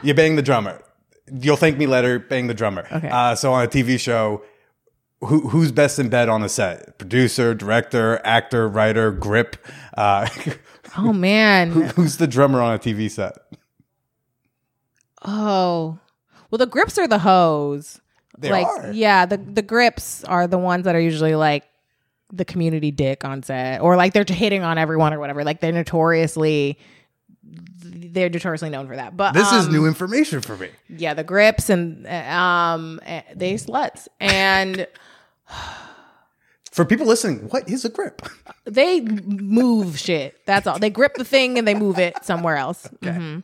you 0.03 0.13
bang 0.13 0.35
the 0.35 0.41
drummer. 0.41 0.81
You'll 1.31 1.57
thank 1.57 1.77
me 1.77 1.85
later 1.85 2.17
bang 2.19 2.47
the 2.47 2.53
drummer. 2.53 2.87
Okay. 2.91 3.09
uh 3.09 3.35
so 3.35 3.53
on 3.53 3.63
a 3.63 3.67
tv 3.67 3.99
show 3.99 4.41
who, 5.21 5.49
who's 5.49 5.71
best 5.73 5.99
in 5.99 6.07
bed 6.07 6.29
on 6.29 6.39
the 6.41 6.47
set? 6.49 6.97
Producer 6.97 7.53
director 7.53 8.21
actor 8.23 8.67
writer 8.69 9.11
grip 9.11 9.57
uh 9.97 10.27
Oh 10.97 11.13
man. 11.13 11.71
who's 11.71 12.17
the 12.17 12.27
drummer 12.27 12.61
on 12.61 12.73
a 12.73 12.79
tv 12.79 13.09
set 13.09 13.37
Oh. 15.23 15.99
Well, 16.49 16.57
the 16.57 16.65
grips 16.65 16.97
are 16.97 17.07
the 17.07 17.19
hoes. 17.19 17.99
They 18.37 18.51
like, 18.51 18.67
are. 18.67 18.91
yeah, 18.91 19.25
the 19.25 19.37
the 19.37 19.61
grips 19.61 20.23
are 20.23 20.47
the 20.47 20.57
ones 20.57 20.85
that 20.85 20.95
are 20.95 20.99
usually 20.99 21.35
like 21.35 21.65
the 22.31 22.45
community 22.45 22.89
dick 22.89 23.25
on 23.25 23.43
set, 23.43 23.81
or 23.81 23.97
like 23.97 24.13
they're 24.13 24.23
hitting 24.25 24.63
on 24.63 24.77
everyone 24.77 25.13
or 25.13 25.19
whatever. 25.19 25.43
Like 25.43 25.59
they're 25.59 25.73
notoriously, 25.73 26.79
they're 27.43 28.29
notoriously 28.29 28.69
known 28.69 28.87
for 28.87 28.95
that. 28.95 29.17
But 29.17 29.33
this 29.33 29.51
is 29.51 29.65
um, 29.65 29.73
new 29.73 29.85
information 29.85 30.39
for 30.39 30.55
me 30.55 30.69
Yeah, 30.87 31.13
the 31.13 31.23
grips 31.23 31.69
and 31.69 32.07
uh, 32.07 32.09
um, 32.09 33.01
eh, 33.03 33.23
they 33.35 33.55
sluts 33.55 34.07
and 34.21 34.87
for 36.71 36.85
people 36.85 37.05
listening 37.07 37.39
what 37.49 37.67
is 37.69 37.83
a 37.85 37.89
grip 37.89 38.21
they 38.65 39.01
move 39.01 39.97
shit. 39.97 40.35
That's 40.45 40.67
all. 40.67 40.77
They 40.77 40.89
grip 40.91 41.15
the 41.15 41.23
thing 41.25 41.57
and 41.57 41.67
they 41.67 41.73
move 41.73 41.97
it 41.99 42.23
somewhere 42.23 42.55
else. 42.57 42.87
Mhm. 43.01 43.43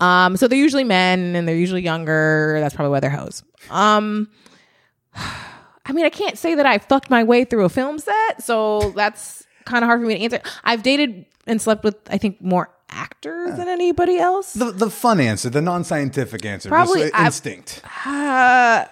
Um, 0.00 0.36
so 0.38 0.48
they're 0.48 0.56
usually 0.58 0.84
men 0.84 1.36
and 1.36 1.46
they're 1.46 1.56
usually 1.56 1.82
younger. 1.82 2.56
That's 2.60 2.74
probably 2.74 2.90
why 2.92 3.00
they're 3.00 3.10
hoes. 3.10 3.42
Um, 3.68 4.28
I 5.14 5.92
mean, 5.92 6.06
I 6.06 6.10
can't 6.10 6.38
say 6.38 6.54
that 6.54 6.64
I 6.66 6.78
fucked 6.78 7.10
my 7.10 7.22
way 7.24 7.44
through 7.44 7.64
a 7.64 7.68
film 7.68 7.98
set, 7.98 8.42
so 8.42 8.92
that's 8.96 9.44
kind 9.64 9.82
of 9.84 9.88
hard 9.88 10.00
for 10.00 10.06
me 10.06 10.14
to 10.14 10.20
answer. 10.22 10.40
I've 10.64 10.82
dated 10.82 11.26
and 11.46 11.60
slept 11.60 11.84
with, 11.84 11.96
I 12.08 12.16
think, 12.16 12.40
more 12.40 12.70
actors 12.88 13.56
than 13.56 13.68
anybody 13.68 14.18
else. 14.18 14.54
the, 14.54 14.70
the 14.72 14.90
fun 14.90 15.20
answer 15.20 15.48
the 15.50 15.60
non-scientific 15.60 16.44
answer 16.44 16.68
Probably 16.68 17.12
uh, 17.12 17.24
instinct 17.26 17.82
Uh, 18.06 18.84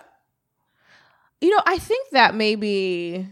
you 1.40 1.50
know, 1.50 1.60
I 1.66 1.78
think 1.78 2.10
that 2.10 2.34
maybe 2.34 3.28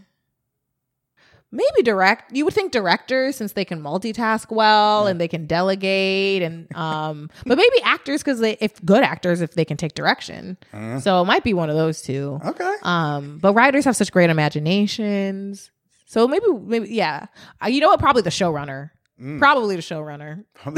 maybe 1.57 1.81
direct 1.83 2.31
you 2.31 2.45
would 2.45 2.53
think 2.53 2.71
directors 2.71 3.35
since 3.35 3.53
they 3.53 3.65
can 3.65 3.81
multitask 3.81 4.51
well 4.51 5.07
and 5.07 5.19
they 5.19 5.27
can 5.27 5.47
delegate 5.47 6.43
and 6.43 6.73
um 6.75 7.29
but 7.45 7.57
maybe 7.57 7.81
actors 7.83 8.21
because 8.21 8.39
they 8.39 8.55
if 8.61 8.83
good 8.85 9.03
actors 9.03 9.41
if 9.41 9.55
they 9.55 9.65
can 9.65 9.75
take 9.75 9.93
direction. 9.95 10.57
So 11.01 11.21
it 11.21 11.25
might 11.25 11.43
be 11.43 11.53
one 11.53 11.69
of 11.69 11.75
those 11.75 12.01
two. 12.01 12.39
Okay. 12.45 12.75
Um 12.83 13.39
but 13.39 13.53
writers 13.53 13.85
have 13.85 13.95
such 13.95 14.11
great 14.11 14.29
imaginations. 14.29 15.71
So 16.05 16.27
maybe 16.27 16.45
maybe 16.61 16.89
yeah. 16.89 17.25
Uh, 17.61 17.67
you 17.67 17.81
know 17.81 17.89
what? 17.89 17.99
Probably 17.99 18.21
the 18.21 18.29
showrunner 18.29 18.91
probably 19.39 19.75
the 19.75 19.81
showrunner 19.81 20.43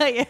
yeah 0.00 0.24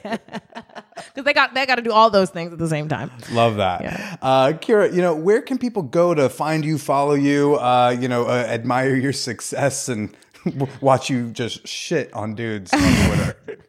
because 0.95 1.25
they 1.25 1.35
got 1.35 1.53
they 1.53 1.67
got 1.67 1.75
to 1.75 1.83
do 1.83 1.93
all 1.93 2.09
those 2.09 2.31
things 2.31 2.51
at 2.51 2.59
the 2.59 2.69
same 2.69 2.89
time 2.89 3.11
Love 3.33 3.57
that. 3.57 3.83
Yeah. 3.83 4.17
Uh, 4.23 4.53
Kyra, 4.53 4.95
you 4.95 5.03
know, 5.03 5.15
where 5.15 5.43
can 5.43 5.59
people 5.59 5.83
go 5.83 6.15
to 6.15 6.29
find 6.31 6.65
you, 6.65 6.79
follow 6.79 7.13
you, 7.15 7.57
uh, 7.57 7.95
you 7.99 8.09
know, 8.09 8.25
uh, 8.25 8.47
admire 8.49 8.95
your 8.95 9.13
success 9.13 9.89
and 9.91 10.17
watch 10.81 11.11
you 11.11 11.31
just 11.31 11.67
shit 11.69 12.13
on 12.15 12.35
dudes 12.35 12.73
on 12.73 12.81
Twitter? 12.81 13.37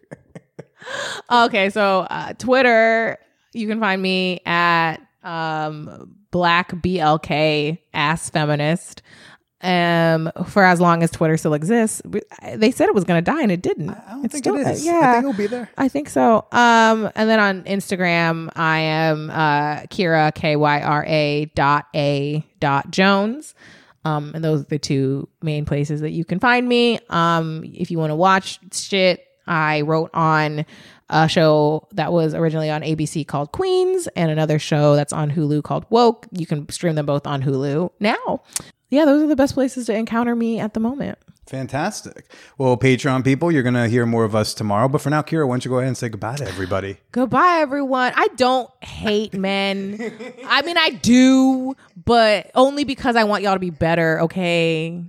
Okay, 1.30 1.70
so 1.70 2.02
uh, 2.10 2.32
Twitter, 2.34 3.18
you 3.54 3.68
can 3.68 3.80
find 3.82 4.02
me 4.02 4.40
at 4.46 4.98
um, 5.24 6.16
Black 6.32 6.72
BLK 6.72 7.80
ass 7.94 8.30
feminist. 8.30 9.02
Um, 9.62 10.32
for 10.48 10.64
as 10.64 10.80
long 10.80 11.02
as 11.02 11.10
Twitter 11.10 11.36
still 11.36 11.56
exists, 11.56 12.02
they 12.56 12.70
said 12.70 12.90
it 12.90 12.94
was 12.96 13.04
going 13.06 13.24
to 13.24 13.32
die 13.32 13.42
and 13.42 13.52
it 13.52 13.62
didn't. 13.64 13.90
I 13.90 14.12
don't 14.12 14.26
It's 14.26 14.34
think 14.34 14.44
still- 14.44 14.56
it 14.56 14.68
is. 14.68 14.86
Yeah, 14.86 15.00
I 15.00 15.12
think 15.14 15.24
it'll 15.24 15.34
be 15.34 15.48
there. 15.48 15.70
I 15.78 15.88
think 15.88 16.10
so. 16.10 16.46
Um, 16.52 17.10
and 17.16 17.28
then 17.30 17.40
on 17.40 17.64
Instagram, 17.64 18.52
I 18.56 18.78
am 18.80 19.32
uh, 19.32 19.78
Kyra 19.88 20.34
K 20.36 20.56
Y 20.56 20.82
R 20.82 21.04
A 21.08 21.46
dot 21.56 21.88
A 21.96 22.44
dot 22.60 22.92
Jones. 22.92 23.56
Um, 24.06 24.32
and 24.36 24.44
those 24.44 24.62
are 24.62 24.66
the 24.66 24.80
two 24.80 25.28
main 25.42 25.66
places 25.66 26.02
that 26.02 26.12
you 26.12 26.24
can 26.24 26.40
find 26.40 26.68
me. 26.70 27.00
Um, 27.10 27.64
if 27.74 27.90
you 27.92 27.98
want 27.98 28.12
to 28.12 28.16
watch 28.16 28.60
shit, 28.74 29.26
I 29.48 29.82
wrote 29.82 30.12
on 30.14 30.66
a 31.10 31.28
show 31.28 31.88
that 31.94 32.12
was 32.14 32.34
originally 32.34 32.70
on 32.70 32.82
ABC 32.84 33.26
called 33.26 33.52
Queens 33.54 34.08
and 34.16 34.30
another 34.30 34.60
show 34.60 34.96
that's 34.96 35.14
on 35.14 35.32
Hulu 35.32 35.64
called 35.64 35.86
Woke. 35.90 36.28
You 36.32 36.46
can 36.46 36.70
stream 36.70 36.96
them 36.96 37.06
both 37.06 37.26
on 37.26 37.42
Hulu 37.42 37.90
now. 38.00 38.44
Yeah, 38.90 39.06
those 39.06 39.24
are 39.24 39.28
the 39.28 39.36
best 39.36 39.54
places 39.54 39.88
to 39.88 39.96
encounter 39.96 40.36
me 40.36 40.60
at 40.60 40.74
the 40.74 40.80
moment. 40.80 41.18
Fantastic. 41.48 42.30
Well, 42.58 42.76
Patreon 42.78 43.24
people, 43.24 43.52
you're 43.52 43.64
going 43.64 43.74
to 43.74 43.88
hear 43.88 44.06
more 44.06 44.26
of 44.26 44.36
us 44.36 44.54
tomorrow. 44.54 44.90
But 44.90 45.02
for 45.02 45.10
now, 45.10 45.22
Kyra, 45.22 45.48
why 45.48 45.54
don't 45.54 45.66
you 45.66 45.72
go 45.72 45.78
ahead 45.78 45.88
and 45.88 45.98
say 45.98 46.10
goodbye 46.10 46.36
to 46.38 46.48
everybody? 46.48 46.98
Goodbye, 47.12 47.60
everyone. 47.62 48.12
I 48.16 48.28
don't 48.36 48.70
hate 48.84 49.34
men. 49.34 49.98
I 50.46 50.62
mean, 50.64 50.78
I 50.78 50.90
do, 50.90 51.76
but 52.06 52.52
only 52.54 52.84
because 52.84 53.16
I 53.16 53.24
want 53.24 53.44
y'all 53.44 53.54
to 53.54 53.60
be 53.60 53.70
better. 53.70 54.22
Okay. 54.22 55.06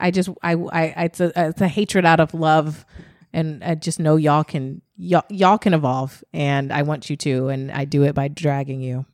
I 0.00 0.10
just, 0.10 0.28
I, 0.42 0.54
I, 0.54 0.84
it's 1.04 1.20
a, 1.20 1.32
it's 1.36 1.60
a 1.60 1.68
hatred 1.68 2.04
out 2.04 2.20
of 2.20 2.34
love, 2.34 2.86
and 3.32 3.62
I 3.62 3.74
just 3.74 4.00
know 4.00 4.16
y'all 4.16 4.44
can, 4.44 4.80
y'all, 4.96 5.24
y'all 5.28 5.58
can 5.58 5.74
evolve, 5.74 6.24
and 6.32 6.72
I 6.72 6.82
want 6.82 7.10
you 7.10 7.16
to, 7.16 7.48
and 7.48 7.70
I 7.70 7.84
do 7.84 8.02
it 8.04 8.14
by 8.14 8.28
dragging 8.28 8.80
you. 8.80 9.04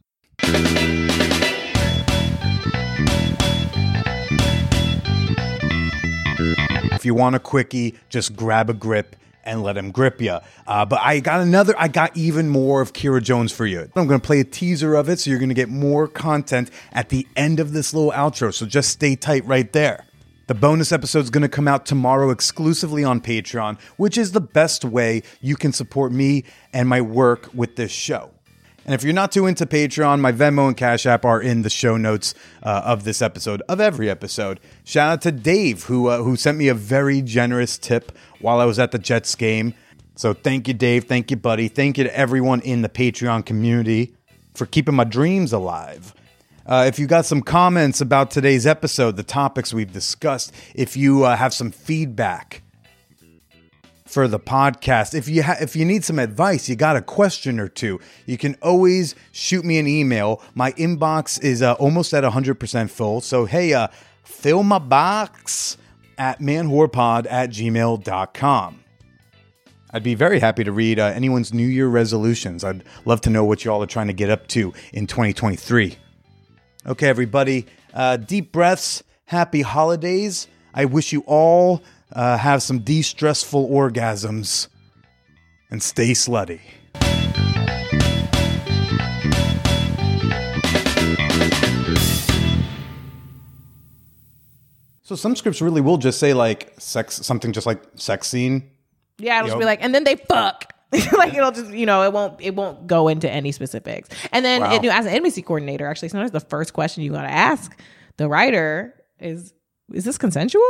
If 6.97 7.05
you 7.05 7.14
want 7.14 7.36
a 7.36 7.39
quickie, 7.39 7.94
just 8.09 8.35
grab 8.35 8.70
a 8.70 8.74
grip 8.74 9.16
and 9.44 9.62
let 9.62 9.77
him 9.77 9.90
grip 9.90 10.20
you. 10.20 10.39
Uh, 10.66 10.86
but 10.86 10.98
I 11.02 11.20
got 11.20 11.40
another, 11.40 11.74
I 11.77 11.89
got 11.89 12.16
even 12.16 12.48
more 12.48 12.81
of 12.81 12.94
Kyra 12.94 13.23
Jones 13.23 13.52
for 13.52 13.66
you. 13.66 13.81
I'm 13.94 14.06
going 14.06 14.18
to 14.18 14.27
play 14.27 14.40
a 14.40 14.44
teaser 14.44 14.94
of 14.94 15.10
it, 15.10 15.20
so 15.20 15.28
you're 15.28 15.39
going 15.39 15.51
to 15.51 15.55
get 15.55 15.68
more 15.68 16.09
content 16.09 16.70
at 16.93 17.10
the 17.10 17.28
end 17.36 17.60
of 17.60 17.73
this 17.74 17.93
little 17.93 18.12
outro. 18.12 18.52
So 18.52 18.64
just 18.64 18.89
stay 18.89 19.14
tight 19.14 19.44
right 19.44 19.70
there. 19.73 20.06
The 20.47 20.55
bonus 20.55 20.90
episode 20.90 21.24
is 21.24 21.31
going 21.31 21.43
to 21.43 21.51
come 21.51 21.68
out 21.68 21.85
tomorrow 21.85 22.31
exclusively 22.31 23.05
on 23.05 23.20
Patreon, 23.20 23.78
which 23.98 24.16
is 24.16 24.32
the 24.32 24.40
best 24.40 24.85
way 24.85 25.23
you 25.43 25.55
can 25.55 25.74
support 25.74 26.12
me 26.12 26.44
and 26.73 26.89
my 26.89 27.02
work 27.02 27.51
with 27.52 27.77
this 27.77 27.93
show. 27.93 28.31
And 28.86 28.94
if 28.94 29.02
you're 29.02 29.12
not 29.12 29.32
too 29.32 29.46
into 29.46 29.66
Patreon, 29.66 30.20
my 30.20 30.30
Venmo 30.30 30.68
and 30.68 30.76
Cash 30.76 31.06
App 31.06 31.24
are 31.24 31.42
in 31.42 31.62
the 31.62 31.70
show 31.70 31.96
notes 31.96 32.34
uh, 32.62 32.82
of 32.84 33.02
this 33.02 33.20
episode, 33.20 33.60
of 33.68 33.80
every 33.80 34.08
episode. 34.08 34.60
Shout 34.84 35.10
out 35.10 35.22
to 35.22 35.32
Dave, 35.32 35.82
who 35.84 36.06
uh, 36.06 36.22
who 36.22 36.36
sent 36.36 36.56
me 36.56 36.68
a 36.68 36.74
very 36.74 37.20
generous 37.20 37.78
tip 37.78 38.16
while 38.40 38.60
I 38.60 38.64
was 38.64 38.78
at 38.78 38.92
the 38.92 38.98
Jets 39.00 39.34
game. 39.34 39.74
So 40.14 40.32
thank 40.32 40.68
you, 40.68 40.72
Dave. 40.72 41.04
Thank 41.04 41.32
you, 41.32 41.36
buddy. 41.36 41.66
Thank 41.66 41.98
you 41.98 42.04
to 42.04 42.16
everyone 42.16 42.60
in 42.60 42.82
the 42.82 42.88
Patreon 42.88 43.44
community 43.44 44.14
for 44.54 44.66
keeping 44.66 44.94
my 44.94 45.04
dreams 45.04 45.52
alive. 45.52 46.14
Uh, 46.64 46.84
if 46.86 47.00
you 47.00 47.08
got 47.08 47.26
some 47.26 47.42
comments 47.42 48.00
about 48.00 48.30
today's 48.30 48.68
episode, 48.68 49.16
the 49.16 49.24
topics 49.24 49.74
we've 49.74 49.92
discussed, 49.92 50.52
if 50.76 50.96
you 50.96 51.24
uh, 51.24 51.34
have 51.36 51.52
some 51.52 51.72
feedback 51.72 52.62
for 54.06 54.28
the 54.28 54.38
podcast, 54.38 55.14
if 55.14 55.28
you 55.28 55.42
ha- 55.42 55.56
if 55.60 55.76
you 55.76 55.84
need 55.84 56.04
some 56.04 56.18
advice, 56.18 56.68
you 56.68 56.76
got 56.76 56.96
a 56.96 57.02
question 57.02 57.60
or 57.60 57.68
two, 57.68 58.00
you 58.24 58.38
can 58.38 58.56
always 58.62 59.14
shoot 59.32 59.64
me 59.64 59.78
an 59.78 59.86
email. 59.86 60.40
My 60.54 60.72
inbox 60.72 61.42
is 61.42 61.60
uh, 61.60 61.74
almost 61.74 62.14
at 62.14 62.24
100% 62.24 62.90
full. 62.90 63.20
So, 63.20 63.44
hey, 63.44 63.74
uh, 63.74 63.88
fill 64.24 64.62
my 64.62 64.78
box 64.78 65.76
at 66.18 66.40
manwhorepod 66.40 67.26
at 67.30 67.50
gmail.com. 67.50 68.84
I'd 69.90 70.02
be 70.02 70.14
very 70.14 70.40
happy 70.40 70.64
to 70.64 70.72
read 70.72 70.98
uh, 70.98 71.06
anyone's 71.06 71.54
New 71.54 71.66
Year 71.66 71.88
resolutions. 71.88 72.64
I'd 72.64 72.84
love 73.04 73.20
to 73.22 73.30
know 73.30 73.44
what 73.44 73.64
y'all 73.64 73.82
are 73.82 73.86
trying 73.86 74.08
to 74.08 74.12
get 74.12 74.30
up 74.30 74.46
to 74.48 74.72
in 74.92 75.06
2023. 75.06 75.96
Okay, 76.86 77.08
everybody, 77.08 77.66
uh, 77.94 78.16
deep 78.16 78.52
breaths, 78.52 79.02
happy 79.24 79.62
holidays. 79.62 80.48
I 80.74 80.84
wish 80.84 81.12
you 81.12 81.24
all 81.26 81.82
uh, 82.12 82.36
have 82.38 82.62
some 82.62 82.80
de 82.80 83.02
stressful 83.02 83.68
orgasms 83.68 84.68
and 85.70 85.82
stay 85.82 86.10
slutty. 86.12 86.60
So 95.02 95.14
some 95.14 95.36
scripts 95.36 95.62
really 95.62 95.80
will 95.80 95.98
just 95.98 96.18
say 96.18 96.34
like 96.34 96.74
sex, 96.78 97.14
something 97.24 97.52
just 97.52 97.66
like 97.66 97.80
sex 97.94 98.26
scene. 98.26 98.68
Yeah, 99.18 99.36
it'll 99.38 99.46
just 99.48 99.54
Yo. 99.56 99.60
be 99.60 99.64
like, 99.64 99.82
and 99.82 99.94
then 99.94 100.04
they 100.04 100.16
fuck. 100.16 100.72
like 101.16 101.32
it'll 101.34 101.52
just, 101.52 101.70
you 101.72 101.86
know, 101.86 102.02
it 102.02 102.12
won't, 102.12 102.40
it 102.40 102.54
won't 102.56 102.86
go 102.86 103.06
into 103.08 103.30
any 103.30 103.52
specifics. 103.52 104.08
And 104.32 104.44
then, 104.44 104.62
Wow. 104.62 104.74
it, 104.74 104.82
you 104.82 104.90
know, 104.90 104.96
as 104.96 105.06
an 105.06 105.12
intimacy 105.12 105.42
coordinator, 105.42 105.86
actually, 105.86 106.08
sometimes 106.08 106.32
the 106.32 106.40
first 106.40 106.72
question 106.72 107.02
you 107.04 107.12
got 107.12 107.22
to 107.22 107.30
ask 107.30 107.78
the 108.16 108.28
writer 108.28 108.94
is, 109.20 109.52
"Is 109.92 110.04
this 110.04 110.18
consensual?" 110.18 110.62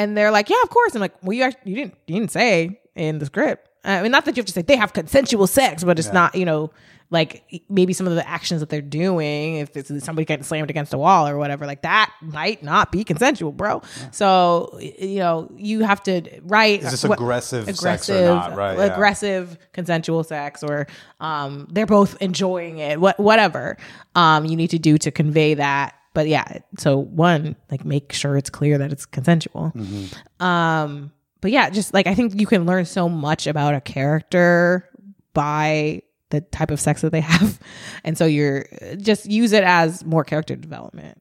And 0.00 0.16
they're 0.16 0.30
like, 0.30 0.48
"Yeah, 0.48 0.62
of 0.62 0.70
course." 0.70 0.94
I'm 0.94 1.00
like, 1.00 1.14
"Well, 1.22 1.34
you 1.34 1.42
actually, 1.42 1.70
you 1.70 1.76
didn't, 1.76 1.94
you 2.06 2.14
didn't 2.18 2.32
say 2.32 2.80
in 2.94 3.18
the 3.18 3.26
script. 3.26 3.68
I 3.84 4.02
mean, 4.02 4.12
not 4.12 4.24
that 4.24 4.36
you 4.36 4.40
have 4.40 4.46
to 4.46 4.52
say 4.52 4.62
they 4.62 4.76
have 4.76 4.92
consensual 4.92 5.46
sex, 5.46 5.84
but 5.84 5.98
it's 5.98 6.12
not, 6.12 6.34
you 6.34 6.44
know." 6.44 6.70
Like 7.12 7.64
maybe 7.68 7.92
some 7.92 8.06
of 8.06 8.14
the 8.14 8.24
actions 8.28 8.60
that 8.60 8.68
they're 8.68 8.80
doing, 8.80 9.56
if 9.56 9.76
it's 9.76 9.88
somebody 10.04 10.24
getting 10.24 10.44
slammed 10.44 10.70
against 10.70 10.94
a 10.94 10.96
wall 10.98 11.26
or 11.26 11.38
whatever, 11.38 11.66
like 11.66 11.82
that 11.82 12.14
might 12.22 12.62
not 12.62 12.92
be 12.92 13.02
consensual, 13.02 13.50
bro. 13.50 13.82
So 14.12 14.78
you 14.78 15.18
know 15.18 15.50
you 15.56 15.80
have 15.80 16.04
to 16.04 16.22
write. 16.44 16.84
Is 16.84 16.92
this 16.92 17.02
what- 17.02 17.18
aggressive 17.18 17.64
sex 17.76 18.08
or 18.08 18.26
not, 18.26 18.56
right, 18.56 18.78
yeah. 18.78 18.84
Aggressive 18.84 19.58
consensual 19.72 20.22
sex, 20.22 20.62
or 20.62 20.86
um, 21.18 21.66
they're 21.72 21.84
both 21.84 22.16
enjoying 22.22 22.78
it. 22.78 23.00
What 23.00 23.18
whatever 23.18 23.76
um, 24.14 24.44
you 24.44 24.54
need 24.54 24.70
to 24.70 24.78
do 24.78 24.96
to 24.98 25.10
convey 25.10 25.54
that. 25.54 25.96
But 26.12 26.28
yeah, 26.28 26.58
so 26.78 26.98
one 26.98 27.56
like 27.70 27.84
make 27.84 28.12
sure 28.12 28.36
it's 28.36 28.50
clear 28.50 28.78
that 28.78 28.92
it's 28.92 29.06
consensual. 29.06 29.72
Mm-hmm. 29.74 30.44
Um, 30.44 31.12
but 31.40 31.50
yeah, 31.50 31.70
just 31.70 31.94
like 31.94 32.06
I 32.06 32.14
think 32.14 32.38
you 32.38 32.46
can 32.46 32.66
learn 32.66 32.84
so 32.84 33.08
much 33.08 33.46
about 33.46 33.74
a 33.74 33.80
character 33.80 34.88
by 35.32 36.02
the 36.30 36.40
type 36.40 36.70
of 36.70 36.80
sex 36.80 37.02
that 37.02 37.12
they 37.12 37.20
have, 37.20 37.58
and 38.04 38.18
so 38.18 38.26
you're 38.26 38.66
just 38.98 39.26
use 39.26 39.52
it 39.52 39.64
as 39.64 40.04
more 40.04 40.24
character 40.24 40.56
development. 40.56 41.19